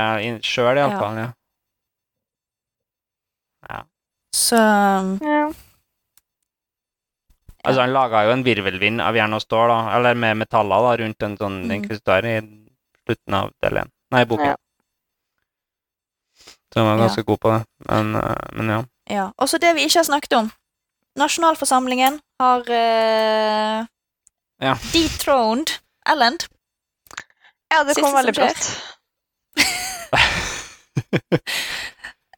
sjøl, 0.44 0.76
iallfall. 0.80 1.20
Ja. 1.20 1.28
Ja. 3.68 3.82
Så 4.34 4.56
Ja. 4.56 5.52
Altså, 7.64 7.80
han 7.80 7.94
laga 7.94 8.24
jo 8.26 8.32
en 8.34 8.42
virvelvind 8.44 9.00
av 9.00 9.16
jern 9.16 9.32
og 9.32 9.40
stål, 9.40 9.70
da, 9.72 9.96
eller 9.96 10.14
med 10.20 10.36
metaller, 10.36 10.82
da, 10.84 10.96
rundt 11.00 11.22
en 11.22 11.36
sånn 11.40 11.62
inkvisitor 11.72 12.26
i 12.28 12.34
slutten 13.04 13.34
av 13.34 13.50
del 13.62 13.76
én. 13.84 13.90
Nei, 14.14 14.24
boken. 14.24 14.46
Ja. 14.46 14.56
Så 16.72 16.80
jeg 16.80 16.86
var 16.88 16.96
Ja. 16.98 17.02
ganske 17.06 17.22
god 17.22 17.38
på 17.40 17.50
det. 17.52 17.62
Men, 17.88 18.14
eh, 18.16 18.48
men 18.52 18.68
ja. 18.68 18.82
Ja. 19.10 19.30
Og 19.38 19.48
så 19.48 19.58
det 19.58 19.74
vi 19.76 19.84
ikke 19.86 19.98
har 20.00 20.04
snakket 20.10 20.32
om. 20.38 20.50
Nasjonalforsamlingen 21.16 22.20
har 22.40 22.60
uh, 22.66 23.86
Ja. 24.60 24.74
dethroned 24.92 25.70
Elland. 26.06 26.46
ja, 27.70 27.84
det 27.84 27.94
Siste 27.94 28.02
kom 28.02 28.14
veldig 28.14 28.34
brått. 28.34 28.80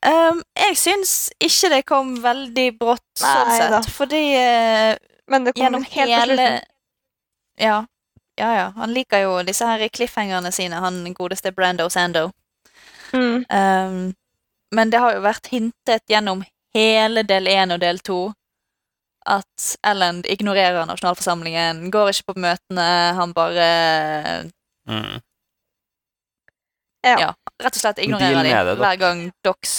Um, 0.06 0.38
jeg 0.54 0.76
syns 0.78 1.12
ikke 1.42 1.68
det 1.72 1.80
kom 1.88 2.12
veldig 2.22 2.66
brått 2.78 3.02
sånn 3.18 3.48
da. 3.48 3.56
sett, 3.80 3.88
fordi 3.90 4.20
uh, 4.38 4.92
Men 5.32 5.44
det 5.48 5.54
kom 5.56 5.64
gjennom 5.64 5.82
helt 5.82 6.12
på 6.12 6.18
hele 6.20 6.36
slutten. 6.36 6.60
ja, 7.58 7.78
ja, 8.36 8.50
ja. 8.56 8.66
Han 8.76 8.94
liker 8.94 9.24
jo 9.24 9.42
disse 9.46 9.66
her 9.66 9.88
cliffhangerne 9.88 10.52
sine, 10.52 10.80
han 10.82 11.14
godeste 11.14 11.52
Brando 11.52 11.88
Sando. 11.90 12.30
Mm. 13.12 13.44
Um, 13.50 14.14
men 14.74 14.90
det 14.90 15.00
har 15.00 15.14
jo 15.14 15.22
vært 15.24 15.46
hintet 15.52 16.04
gjennom 16.10 16.42
hele 16.74 17.22
del 17.22 17.48
én 17.48 17.72
og 17.72 17.80
del 17.80 18.00
to 18.04 18.20
at 19.26 19.76
Ellen 19.86 20.20
ignorerer 20.28 20.86
nasjonalforsamlingen, 20.86 21.88
går 21.90 22.12
ikke 22.12 22.32
på 22.32 22.42
møtene, 22.46 22.90
han 23.18 23.32
bare 23.34 23.70
Mm. 24.86 25.18
Ja. 27.02 27.16
Ja. 27.18 27.30
rett 27.58 27.74
og 27.74 27.80
slett 27.80 27.98
ignorerer 27.98 28.44
de 28.44 28.52
det, 28.70 28.74
hver 28.78 28.98
gang 29.00 29.22
Dox 29.42 29.72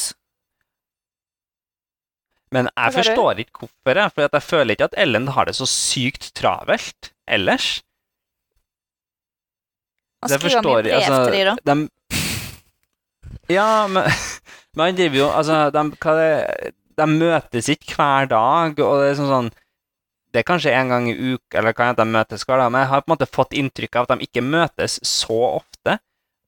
Men 2.51 2.67
jeg 2.67 2.95
forstår 2.97 3.39
ikke 3.43 3.61
hvorfor, 3.61 3.99
jeg, 4.01 4.11
for 4.11 4.27
jeg 4.27 4.43
føler 4.43 4.75
ikke 4.75 4.89
at 4.89 4.97
Ellen 4.99 5.29
har 5.31 5.47
det 5.47 5.55
så 5.55 5.67
sykt 5.67 6.33
travelt 6.35 7.13
ellers. 7.27 7.81
Han 10.27 10.33
skriver 10.33 10.43
mye 10.43 10.51
forstår 10.57 10.81
brev 10.81 10.91
jeg, 10.91 10.99
altså, 11.07 11.23
ja, 13.47 13.87
men, 13.87 14.03
men 14.75 14.85
han 14.85 14.95
driver 14.97 15.17
jo 15.21 15.27
Altså, 15.31 15.59
de, 15.71 15.83
det, 16.19 16.73
de 16.99 17.05
møtes 17.13 17.69
ikke 17.71 17.95
hver 17.95 18.27
dag, 18.31 18.79
og 18.83 18.93
det 19.01 19.07
er 19.11 19.15
sånn 19.19 19.31
sånn 19.31 19.49
Det 20.33 20.39
er 20.41 20.47
kanskje 20.47 20.73
en 20.75 20.91
gang 20.91 21.07
i 21.09 21.15
uka, 21.15 21.59
eller 21.61 21.73
kan 21.77 21.95
de 21.97 22.05
møtes 22.09 22.43
hver 22.43 22.59
dag, 22.59 22.71
men 22.73 22.83
jeg 22.83 22.91
har 22.91 23.01
på 23.05 23.09
en 23.09 23.15
måte 23.15 23.29
fått 23.31 23.55
inntrykk 23.57 23.95
av 23.95 24.03
at 24.07 24.13
de 24.17 24.27
ikke 24.27 24.43
møtes 24.43 24.93
så 25.07 25.37
ofte. 25.55 25.91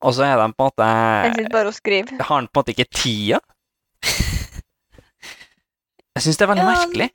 Og 0.03 0.11
så 0.15 0.21
er 0.27 0.35
de 0.39 0.45
på 0.51 0.63
en 0.63 0.67
måte 0.67 0.89
Jeg 0.89 1.35
sitter 1.37 1.55
bare 1.55 1.71
og 1.71 1.75
skriver. 1.75 2.19
Har 2.19 2.35
han 2.35 2.47
på 2.51 2.59
en 2.59 2.61
måte 2.61 2.75
ikke 2.75 2.91
tida? 2.91 3.39
Jeg 6.19 6.25
syns 6.25 6.39
det 6.39 6.45
er 6.45 6.51
veldig 6.51 6.65
Ja, 6.65 6.71
merkelig. 6.75 7.09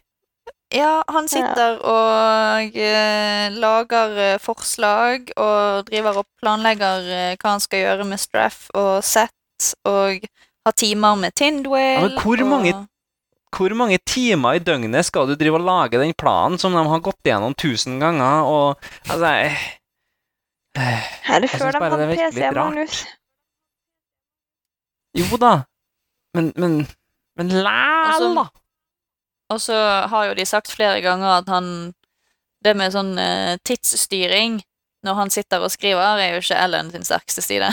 Ja, 0.75 1.05
han 1.15 1.29
sitter 1.31 1.77
og 1.87 2.75
eh, 2.75 3.53
lager 3.63 4.17
eh, 4.19 4.39
forslag 4.43 5.31
og 5.39 5.85
driver 5.87 6.19
og 6.23 6.27
planlegger 6.43 7.07
eh, 7.15 7.37
hva 7.39 7.53
han 7.55 7.63
skal 7.63 7.85
gjøre 7.85 8.07
med 8.09 8.19
Straff 8.23 8.67
og 8.75 8.97
Sett 9.07 9.71
og 9.87 10.25
har 10.67 10.75
timer 10.81 11.15
med 11.21 11.37
Tindwell. 11.39 12.01
Ja, 12.01 12.09
men 12.09 12.19
hvor 12.25 12.43
og... 12.43 12.51
mange- 12.51 12.75
Hvor 13.55 13.71
mange 13.79 14.01
timer 14.03 14.57
i 14.59 14.63
døgnet 14.67 15.07
skal 15.07 15.29
du 15.31 15.37
drive 15.39 15.61
og 15.61 15.67
lage 15.69 16.01
den 16.03 16.11
planen 16.19 16.59
som 16.59 16.75
de 16.75 16.83
har 16.91 17.03
gått 17.07 17.21
gjennom 17.29 17.55
tusen 17.55 18.01
ganger, 18.03 18.43
og 18.51 18.89
altså 19.07 19.31
jeg, 19.31 19.53
Her 20.75 21.37
er 21.37 21.45
det 21.45 21.51
før 21.53 21.71
de 21.77 21.83
hadde 21.85 22.09
PC-manus? 22.17 22.57
Magnus. 22.59 22.97
Jo 25.15 25.39
da, 25.39 25.53
men 26.35 26.51
Men, 26.59 26.75
men 27.39 27.49
læl, 27.63 28.27
da! 28.35 28.45
Og 29.53 29.61
så 29.61 29.77
har 30.09 30.29
jo 30.31 30.35
de 30.39 30.45
sagt 30.49 30.71
flere 30.73 31.01
ganger 31.05 31.39
at 31.43 31.49
han 31.53 31.67
Det 32.65 32.73
med 32.77 32.95
sånn 32.95 33.13
eh, 33.21 33.57
tidsstyring 33.65 34.63
når 35.05 35.15
han 35.19 35.31
sitter 35.31 35.61
og 35.61 35.69
skriver, 35.69 36.17
er 36.17 36.31
jo 36.33 36.39
ikke 36.41 36.57
Ellen 36.65 36.89
sin 36.91 37.03
sterkeste 37.05 37.43
side. 37.45 37.67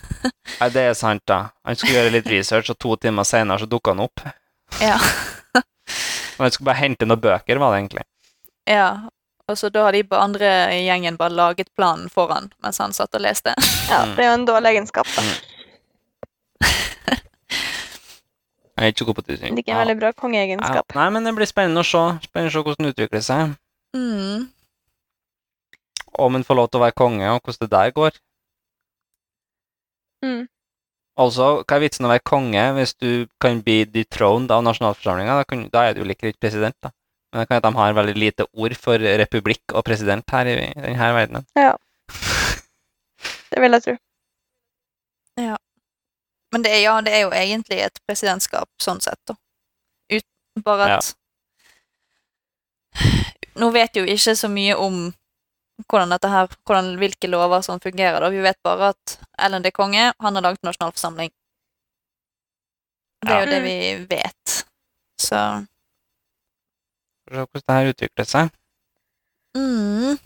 Nei, 0.58 0.68
det 0.74 0.82
er 0.88 0.96
sant, 0.98 1.22
da. 1.30 1.36
Han 1.62 1.76
skulle 1.78 1.94
gjøre 2.00 2.10
litt 2.16 2.26
research, 2.32 2.72
og 2.72 2.78
to 2.82 2.96
timer 2.98 3.22
senere 3.28 3.62
så 3.62 3.68
dukka 3.70 3.92
han 3.94 4.02
opp. 4.02 4.24
ja. 4.82 4.96
Og 5.54 6.40
han 6.42 6.50
skulle 6.50 6.66
bare 6.72 6.80
hente 6.82 7.06
noen 7.06 7.22
bøker, 7.22 7.60
var 7.62 7.76
det 7.76 7.84
egentlig. 7.84 8.02
ja. 8.66 8.88
Og 9.46 9.58
så 9.60 9.68
da 9.68 9.82
har 9.84 9.92
de 9.92 10.00
andre 10.16 10.50
i 10.72 10.86
gjengen 10.86 11.18
bare 11.20 11.34
laget 11.36 11.68
planen 11.76 12.06
for 12.08 12.30
han 12.32 12.46
mens 12.64 12.78
han 12.80 12.94
satt 12.96 13.12
og 13.14 13.20
leste. 13.20 13.52
Ja, 13.90 13.98
Mm. 14.06 14.14
det 14.16 14.22
er 14.24 14.28
jo 14.30 14.36
en 14.40 14.46
dårlig 14.48 14.70
egenskap, 14.72 15.06
da. 15.14 15.22
Jeg 18.76 18.84
er 18.88 18.92
ikke 18.92 19.04
god 19.06 19.14
på 19.14 19.22
det. 19.26 19.36
Det 19.40 19.50
er 19.50 19.56
ikke 19.62 19.70
en 19.74 19.82
veldig 19.86 19.98
bra 20.00 20.08
Ja. 20.10 20.16
kongeegenskap. 20.18 20.94
Nei, 20.96 21.08
men 21.14 21.24
det 21.24 21.34
blir 21.36 21.46
spennende 21.46 21.80
å 21.84 21.86
se. 21.86 22.00
Spennende 22.26 22.50
å 22.50 22.54
se 22.56 22.62
hvordan 22.66 22.86
det 22.88 22.94
utvikler 22.96 23.22
seg. 23.22 23.54
Mm. 23.94 24.48
Om 26.18 26.36
en 26.36 26.44
får 26.44 26.56
lov 26.58 26.68
til 26.70 26.80
å 26.80 26.84
være 26.84 26.96
konge, 26.98 27.28
og 27.30 27.40
hvordan 27.42 27.60
det 27.68 27.70
der 27.70 27.90
går. 27.94 28.18
Mm. 30.24 30.48
Altså, 31.18 31.62
hva 31.62 31.76
er 31.76 31.80
vitsen 31.84 32.06
å 32.06 32.10
være 32.10 32.24
konge 32.26 32.64
hvis 32.74 32.94
du 32.98 33.26
kan 33.40 33.60
bli 33.62 33.84
dethroned 33.84 34.50
av 34.50 34.64
nasjonalforsamlinga? 34.66 35.36
Da, 35.38 35.44
kan- 35.44 35.68
da 35.70 35.84
er 35.88 35.94
du 35.94 36.00
jo 36.02 36.06
like 36.10 36.32
president, 36.40 36.74
da. 36.82 36.90
Men 37.32 37.40
det 37.42 37.48
kan 37.48 37.56
hende 37.60 37.70
de 37.70 37.78
har 37.78 37.94
veldig 37.94 38.14
lite 38.18 38.46
ord 38.54 38.76
for 38.76 38.98
republikk 38.98 39.74
og 39.74 39.84
president 39.84 40.28
her 40.30 40.46
i, 40.46 40.56
i 40.70 40.80
denne 40.80 41.14
verdenen. 41.14 41.46
Ja. 41.58 41.76
Det 43.50 43.60
vil 43.62 43.70
jeg 43.78 43.82
tro. 43.86 43.96
Men 46.54 46.62
det 46.62 46.70
er, 46.70 46.80
ja, 46.86 46.94
det 47.02 47.12
er 47.16 47.24
jo 47.24 47.32
egentlig 47.34 47.80
et 47.82 47.98
presidentskap 48.06 48.70
sånn 48.82 49.02
sett, 49.02 49.18
da. 49.26 49.34
Ut, 50.14 50.26
bare 50.64 50.88
Ja. 50.94 50.98
at 51.02 51.14
Nå 53.58 53.70
vet 53.74 53.94
jo 53.98 54.02
ikke 54.06 54.34
så 54.38 54.48
mye 54.50 54.74
om 54.78 55.12
hvordan 55.90 56.10
dette 56.14 56.30
her, 56.30 56.48
hvordan, 56.66 56.96
hvilke 56.98 57.28
lover 57.30 57.62
som 57.62 57.80
fungerer. 57.82 58.20
da. 58.20 58.30
Vi 58.30 58.42
vet 58.42 58.58
bare 58.66 58.92
at 58.94 59.18
Ellen 59.38 59.62
de 59.62 59.70
konge, 59.74 60.12
han 60.18 60.34
har 60.34 60.42
laget 60.42 60.62
nasjonalforsamling. 60.66 61.30
Det 63.24 63.32
er 63.32 63.40
jo 63.44 63.50
det 63.50 63.62
vi 63.62 63.78
vet. 64.10 64.64
Så 65.18 65.38
se 67.24 67.34
hvordan 67.34 67.62
det 67.66 67.76
her 67.78 67.90
utvikler 67.92 68.28
seg. 68.28 68.50
mm. 69.56 70.18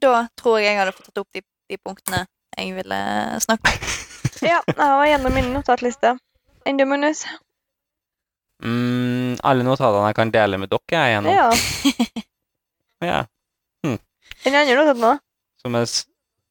Da 0.00 0.28
tror 0.36 0.58
jeg 0.58 0.70
jeg 0.70 0.78
hadde 0.80 0.92
fått 0.96 1.10
tatt 1.10 1.22
opp 1.22 1.32
de, 1.36 1.42
de 1.68 1.76
punktene 1.78 2.26
jeg 2.56 2.74
ville 2.74 3.00
snakke 3.40 3.74
om. 3.74 3.88
Ja, 4.42 4.60
jeg 4.66 4.76
var 4.76 5.06
gjennom 5.10 5.34
min 5.36 5.52
notatliste. 5.54 6.16
Du, 6.66 6.84
Mm, 8.60 9.38
alle 9.48 9.64
notatene 9.64 10.08
jeg 10.10 10.16
kan 10.18 10.30
dele 10.34 10.58
med 10.60 10.68
dere, 10.68 10.92
er 10.92 11.06
jeg 11.08 11.14
gjennom. 11.16 11.32
Ja. 11.32 11.50
Ja. 13.10 13.20
Den 14.44 14.56
andre 14.60 14.74
notaten 14.76 15.04
òg. 15.08 15.20
Som 15.62 15.76
jeg, 15.78 15.88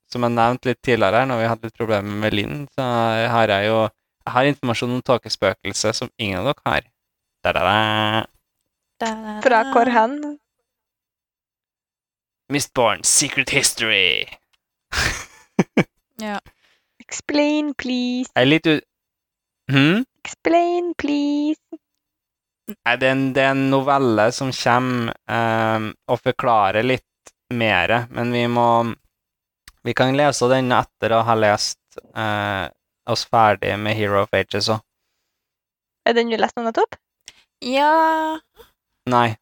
som 0.10 0.24
jeg 0.26 0.34
nevnte 0.34 0.70
litt 0.72 0.80
tidligere, 0.82 1.20
her, 1.22 1.28
når 1.30 1.38
vi 1.44 1.50
hadde 1.52 1.68
litt 1.70 1.78
problemer 1.78 2.16
med 2.24 2.34
Linn, 2.34 2.64
så 2.74 2.86
har 3.30 3.54
jeg 3.54 3.68
jo 3.70 3.78
jeg 4.26 4.34
har 4.34 4.50
informasjon 4.50 4.92
om 4.98 5.02
tåkespøkelset 5.06 5.96
som 5.98 6.10
ingen 6.22 6.40
av 6.42 6.50
dere 6.50 6.66
har. 6.66 6.90
Da-da-da. 7.46 8.26
Da- 9.02 9.40
Fra 9.46 9.62
hvor 9.74 9.90
hen? 9.94 10.18
Mistborn 12.50 13.04
Secret 13.06 13.50
History. 13.54 14.26
Ja. 16.20 16.40
Explain, 17.10 17.74
please. 17.74 18.30
Jeg 18.36 18.46
er 18.46 18.50
litt 18.50 18.70
ut... 18.70 18.86
Hm? 19.74 20.04
Explain, 20.26 20.94
please. 20.98 21.80
Nei, 22.70 22.96
det 23.02 23.12
det 23.34 23.44
er 23.44 23.54
en 23.56 23.70
novelle 23.72 24.28
som 24.36 24.52
kommer 24.54 25.16
ehm, 25.26 25.88
og 26.06 26.20
forklarer 26.22 26.86
litt 26.86 27.34
mer, 27.50 28.06
men 28.14 28.34
vi 28.34 28.44
må 28.48 28.70
Vi 29.82 29.94
kan 29.98 30.14
lese 30.14 30.46
den 30.52 30.70
etter 30.76 31.16
å 31.16 31.24
ha 31.26 31.34
lest 31.40 31.80
eh, 32.14 32.68
oss 33.10 33.24
ferdig 33.26 33.74
med 33.80 33.96
Hero 33.98 34.22
of 34.22 34.34
Ages 34.36 34.68
òg. 34.70 34.84
Er 36.06 36.18
den 36.18 36.30
du 36.30 36.38
leste 36.38 36.60
nå 36.60 36.68
nettopp? 36.68 37.00
ja. 37.64 38.40
Nei. 39.10 39.38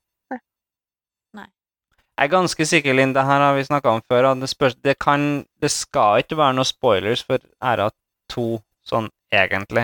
Jeg 2.17 2.25
er 2.25 2.33
ganske 2.33 2.65
sikker, 2.65 2.95
Linn, 2.97 3.11
det 3.13 3.23
her 3.27 3.43
har 3.45 3.53
vi 3.53 3.67
snakka 3.67 3.91
om 3.93 3.99
før, 4.09 4.31
det, 4.41 4.47
spørs, 4.49 4.73
det, 4.81 4.95
kan, 4.99 5.45
det 5.61 5.69
skal 5.69 6.23
ikke 6.23 6.37
være 6.39 6.55
noen 6.57 6.65
spoilers 6.65 7.21
for 7.23 7.37
Æra 7.61 7.91
2 8.33 8.45
sånn 8.89 9.11
egentlig. 9.29 9.83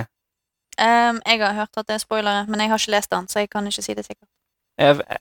Um, 0.80 1.19
jeg 1.27 1.43
har 1.43 1.53
hørt 1.53 1.77
at 1.77 1.85
det 1.85 1.99
er 1.99 2.01
spoilere, 2.01 2.47
men 2.49 2.64
jeg 2.64 2.72
har 2.72 2.81
ikke 2.81 2.95
lest 2.95 3.11
den, 3.14 3.27
så 3.30 3.43
jeg 3.43 3.51
kan 3.53 3.68
ikke 3.69 3.85
si 3.85 3.93
det 3.93 4.05
sikkert. 4.07 4.30
Jeg, 4.81 5.19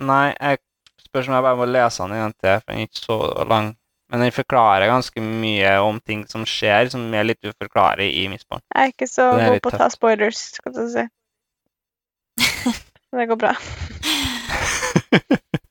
nei, 0.00 0.32
jeg 0.32 0.62
spørs 1.04 1.28
om 1.28 1.36
jeg 1.36 1.44
bare 1.44 1.60
må 1.60 1.66
lese 1.68 2.06
den 2.06 2.16
igjen 2.16 2.36
til, 2.38 2.56
for 2.62 2.72
den 2.72 2.80
er 2.80 2.88
ikke 2.88 3.02
så 3.02 3.18
lang. 3.52 3.68
Men 4.08 4.24
den 4.24 4.32
forklarer 4.32 4.88
ganske 4.88 5.26
mye 5.26 5.76
om 5.82 6.00
ting 6.00 6.24
som 6.30 6.46
skjer, 6.48 6.88
som 6.88 7.04
er 7.12 7.28
litt 7.28 7.44
uforklarlig 7.44 8.08
i 8.22 8.24
Mistborn. 8.32 8.64
Jeg 8.72 8.80
er 8.80 8.94
ikke 8.94 9.10
så 9.10 9.28
er 9.34 9.50
god 9.50 9.60
på 9.66 9.74
å 9.74 9.82
ta 9.82 9.90
spoilers, 9.92 10.40
skal 10.56 10.72
du 10.78 10.86
si. 10.94 11.04
Det 13.16 13.28
går 13.28 13.38
bra. 13.44 13.52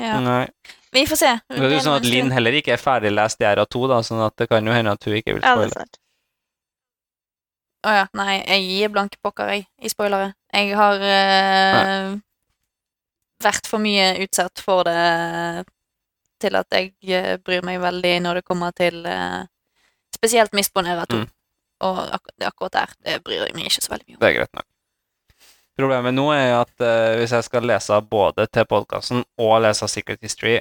Ja. 0.00 0.18
Nei. 0.20 0.46
Vi 0.92 1.04
får 1.08 1.18
se. 1.20 1.30
Det 1.48 1.60
er 1.60 1.74
jo 1.74 1.84
sånn 1.84 1.98
at 1.98 2.08
Linn 2.08 2.32
heller 2.32 2.56
ikke 2.56 2.72
er 2.76 2.80
ferdiglest 2.80 3.40
i 3.42 3.48
RA2, 3.48 3.86
da, 3.90 4.00
sånn 4.06 4.22
at 4.24 4.36
det 4.40 4.48
kan 4.50 4.66
jo 4.66 4.74
hende 4.74 4.94
at 4.96 5.04
hun 5.04 5.16
ikke 5.18 5.36
vil 5.36 5.42
Ja, 5.44 5.54
spoile. 5.56 5.72
sant. 5.74 5.98
Å 7.86 7.94
ja, 7.94 8.06
nei, 8.18 8.40
jeg 8.40 8.64
gir 8.66 8.92
blanke 8.94 9.20
pokker, 9.22 9.50
jeg, 9.52 9.66
i 9.78 9.90
spoilere. 9.92 10.32
Jeg 10.56 10.72
har 10.78 11.02
uh, 11.04 12.16
vært 13.44 13.68
for 13.70 13.82
mye 13.82 14.08
utsatt 14.24 14.62
for 14.64 14.88
det 14.88 15.66
til 16.42 16.56
at 16.58 16.74
jeg 16.76 16.90
eh, 17.08 17.36
bryr 17.40 17.62
meg 17.64 17.78
veldig 17.80 18.12
når 18.20 18.40
det 18.40 18.44
kommer 18.44 18.74
til 18.76 19.06
uh, 19.08 19.46
spesielt 20.12 20.52
Mistbonera 20.56 21.06
2. 21.08 21.22
Mm. 21.22 21.30
Og 21.86 22.00
ak 22.16 22.32
akkurat 22.48 22.74
der, 22.74 22.96
det 23.04 23.20
bryr 23.24 23.46
jeg 23.46 23.56
meg 23.56 23.68
ikke 23.70 23.84
så 23.84 23.92
veldig 23.94 24.06
mye 24.08 24.16
om. 24.16 24.20
Det 24.20 24.28
er 24.28 24.36
greit 24.40 24.58
nok. 24.58 24.68
Problemet 25.76 26.14
nå 26.16 26.30
er 26.32 26.54
at 26.56 26.72
uh, 26.80 27.16
hvis 27.20 27.34
jeg 27.36 27.44
skal 27.44 27.66
lese 27.68 27.98
både 28.08 28.46
til 28.48 28.64
podkasten 28.68 29.24
og 29.42 29.58
lese 29.64 29.88
Secret 29.92 30.22
History 30.24 30.56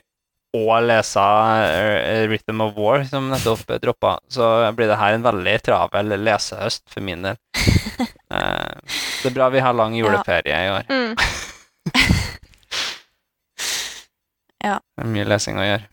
og 0.56 0.86
lese 0.88 1.20
eh, 1.20 2.22
Rhythm 2.32 2.62
of 2.64 2.78
War, 2.80 3.02
som 3.08 3.26
nettopp 3.28 3.74
droppa, 3.84 4.14
så 4.32 4.46
blir 4.76 4.88
det 4.88 4.96
her 5.02 5.18
en 5.18 5.26
veldig 5.26 5.56
travel 5.66 6.14
lesehøst 6.24 6.86
for 6.94 7.04
min 7.04 7.26
del. 7.28 7.40
Uh, 8.32 8.72
det 9.20 9.32
er 9.32 9.36
bra 9.36 9.50
vi 9.52 9.64
har 9.66 9.76
lang 9.76 9.98
juleferie 10.00 10.62
i 10.68 10.72
år. 10.78 10.88
Mm. 10.92 11.16
Det 14.66 15.04
er 15.04 15.10
mye 15.12 15.28
lesing 15.28 15.60
å 15.62 15.66
gjøre. 15.68 15.84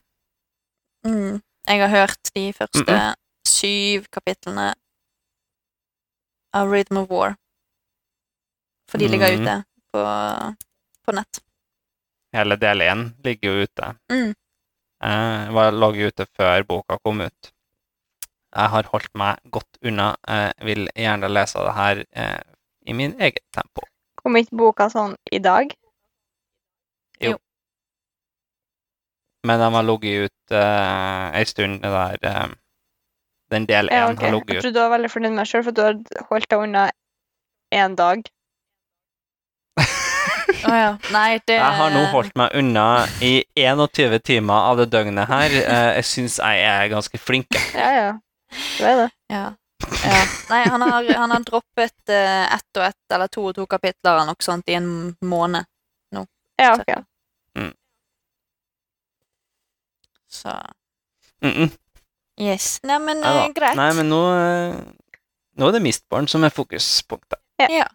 Mm. 1.04 1.42
Jeg 1.68 1.80
har 1.82 1.90
hørt 1.92 2.30
de 2.32 2.44
første 2.56 2.86
mm 2.86 3.18
syv 3.62 4.06
kapitlene 4.10 4.72
av 6.52 6.70
Rhythm 6.72 6.96
of 6.96 7.10
War. 7.10 7.36
For 8.92 9.00
de 9.00 9.08
ligger 9.08 9.32
mm. 9.32 9.42
ute 9.42 9.56
på, 9.92 10.04
på 11.06 11.16
nett. 11.16 11.40
Hele 12.36 12.56
del 12.60 12.84
én 12.84 13.08
ligger 13.24 13.52
jo 13.52 13.66
ute. 13.66 13.88
Mm. 14.12 14.34
Eh, 15.02 15.52
var 15.56 15.72
lå 15.72 15.90
ute 15.96 16.26
før 16.36 16.64
boka 16.68 16.98
kom 17.02 17.24
ut. 17.24 17.52
Jeg 18.52 18.72
har 18.74 18.88
holdt 18.92 19.12
meg 19.16 19.40
godt 19.52 19.80
unna. 19.80 20.12
Jeg 20.28 20.68
vil 20.68 20.90
gjerne 20.92 21.30
lese 21.32 21.64
det 21.64 21.76
her 21.76 22.02
eh, 22.12 22.42
i 22.84 22.96
min 22.96 23.14
eget 23.16 23.40
tempo. 23.56 23.86
Kom 24.20 24.36
ikke 24.38 24.58
boka 24.60 24.88
sånn 24.92 25.16
i 25.32 25.40
dag? 25.42 25.72
Jo. 27.22 27.38
Men 29.48 29.58
den 29.58 29.78
har 29.78 29.86
ligget 29.88 30.28
ut 30.28 30.54
eh, 30.54 31.38
ei 31.40 31.46
stund, 31.48 31.80
det 31.82 31.90
der 31.96 32.28
eh, 32.28 32.52
Den 33.52 33.66
del 33.68 33.88
én 33.88 33.96
Ja, 33.96 34.04
okay. 34.10 34.16
har 34.16 34.28
Jeg 34.28 34.34
ligget 34.34 34.56
ut. 34.56 34.62
trodde 34.62 34.74
du 34.74 34.80
var 34.84 34.94
veldig 34.94 35.10
fornøyd 35.10 35.32
med 35.32 35.42
deg 35.42 35.50
sjøl, 35.50 35.64
for 35.64 35.76
du 35.76 35.82
har 35.82 35.98
holdt 36.30 36.50
deg 36.50 36.62
unna 36.68 36.84
én 37.74 37.96
dag. 37.96 38.22
Å 40.68 40.74
ja. 40.74 40.90
Nei, 41.14 41.40
det 41.46 41.56
Jeg 41.58 41.78
har 41.78 41.94
nå 41.94 42.04
holdt 42.12 42.36
meg 42.38 42.54
unna 42.58 42.86
i 43.24 43.32
21 43.58 44.18
timer 44.26 44.68
av 44.70 44.82
det 44.82 44.88
døgnet 44.92 45.30
her. 45.30 45.56
Eh, 45.62 45.88
jeg 46.00 46.08
syns 46.10 46.38
jeg 46.42 46.62
er 46.68 46.92
ganske 46.92 47.20
flink. 47.20 47.58
Ja, 47.74 47.90
ja. 47.96 48.12
Du 48.78 48.84
er 48.84 49.04
det. 49.04 49.08
Ja. 49.32 49.44
ja. 50.04 50.24
Nei, 50.50 50.62
han 50.68 50.84
har, 50.84 51.08
han 51.22 51.32
har 51.32 51.46
droppet 51.46 52.12
uh, 52.12 52.44
ett 52.52 52.80
og 52.80 52.84
ett 52.90 53.16
eller 53.16 53.32
to 53.32 53.46
og 53.48 53.56
to 53.56 53.64
kapitler 53.70 54.12
eller 54.12 54.28
noe 54.32 54.44
sånt 54.44 54.68
i 54.68 54.76
en 54.76 54.92
måned. 55.24 55.64
nå. 56.12 56.26
Ja, 56.60 56.74
ok. 56.76 56.92
Så 60.32 60.48
Mm 61.42 61.52
-mm. 61.52 61.70
yes. 62.40 62.80
Nei, 62.82 62.98
men 62.98 63.24
eh, 63.24 63.48
greit. 63.54 63.76
Nei, 63.76 63.94
men 63.94 64.08
nå, 64.08 64.22
nå 65.56 65.68
er 65.68 65.72
det 65.72 65.82
Mistborn 65.82 66.28
som 66.28 66.44
er 66.44 66.48
fokuspunktet. 66.48 67.38
Ja. 67.58 67.86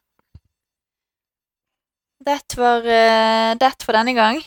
Det 2.28 2.58
var 2.60 2.84
eh, 2.84 3.56
det 3.56 3.72
for 3.86 3.96
denne 3.96 4.14
gang. 4.18 4.42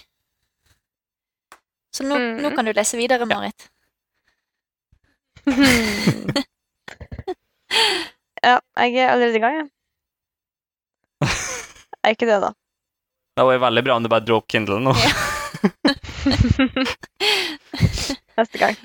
Så 1.96 2.04
nå, 2.04 2.14
Mm. 2.20 2.42
nå 2.44 2.50
kan 2.54 2.64
du 2.68 2.72
lese 2.76 2.96
videre, 3.00 3.24
Marit. 3.26 3.70
ja, 8.44 8.56
jeg 8.76 8.96
er 9.00 9.08
allerede 9.14 9.36
i 9.36 9.42
gang, 9.42 9.56
jeg. 9.56 9.68
Jeg 11.24 11.30
er 12.04 12.14
ikke 12.16 12.28
det, 12.28 12.40
da. 12.44 12.52
Det 13.36 13.44
var 13.48 13.62
veldig 13.64 13.84
bra 13.86 13.96
om 13.96 14.04
du 14.04 14.08
bare 14.12 14.24
dro 14.26 14.36
opp 14.42 14.48
Kindle 14.52 14.80
nå. 14.84 14.92
Neste 18.36 18.58
gang. 18.60 18.76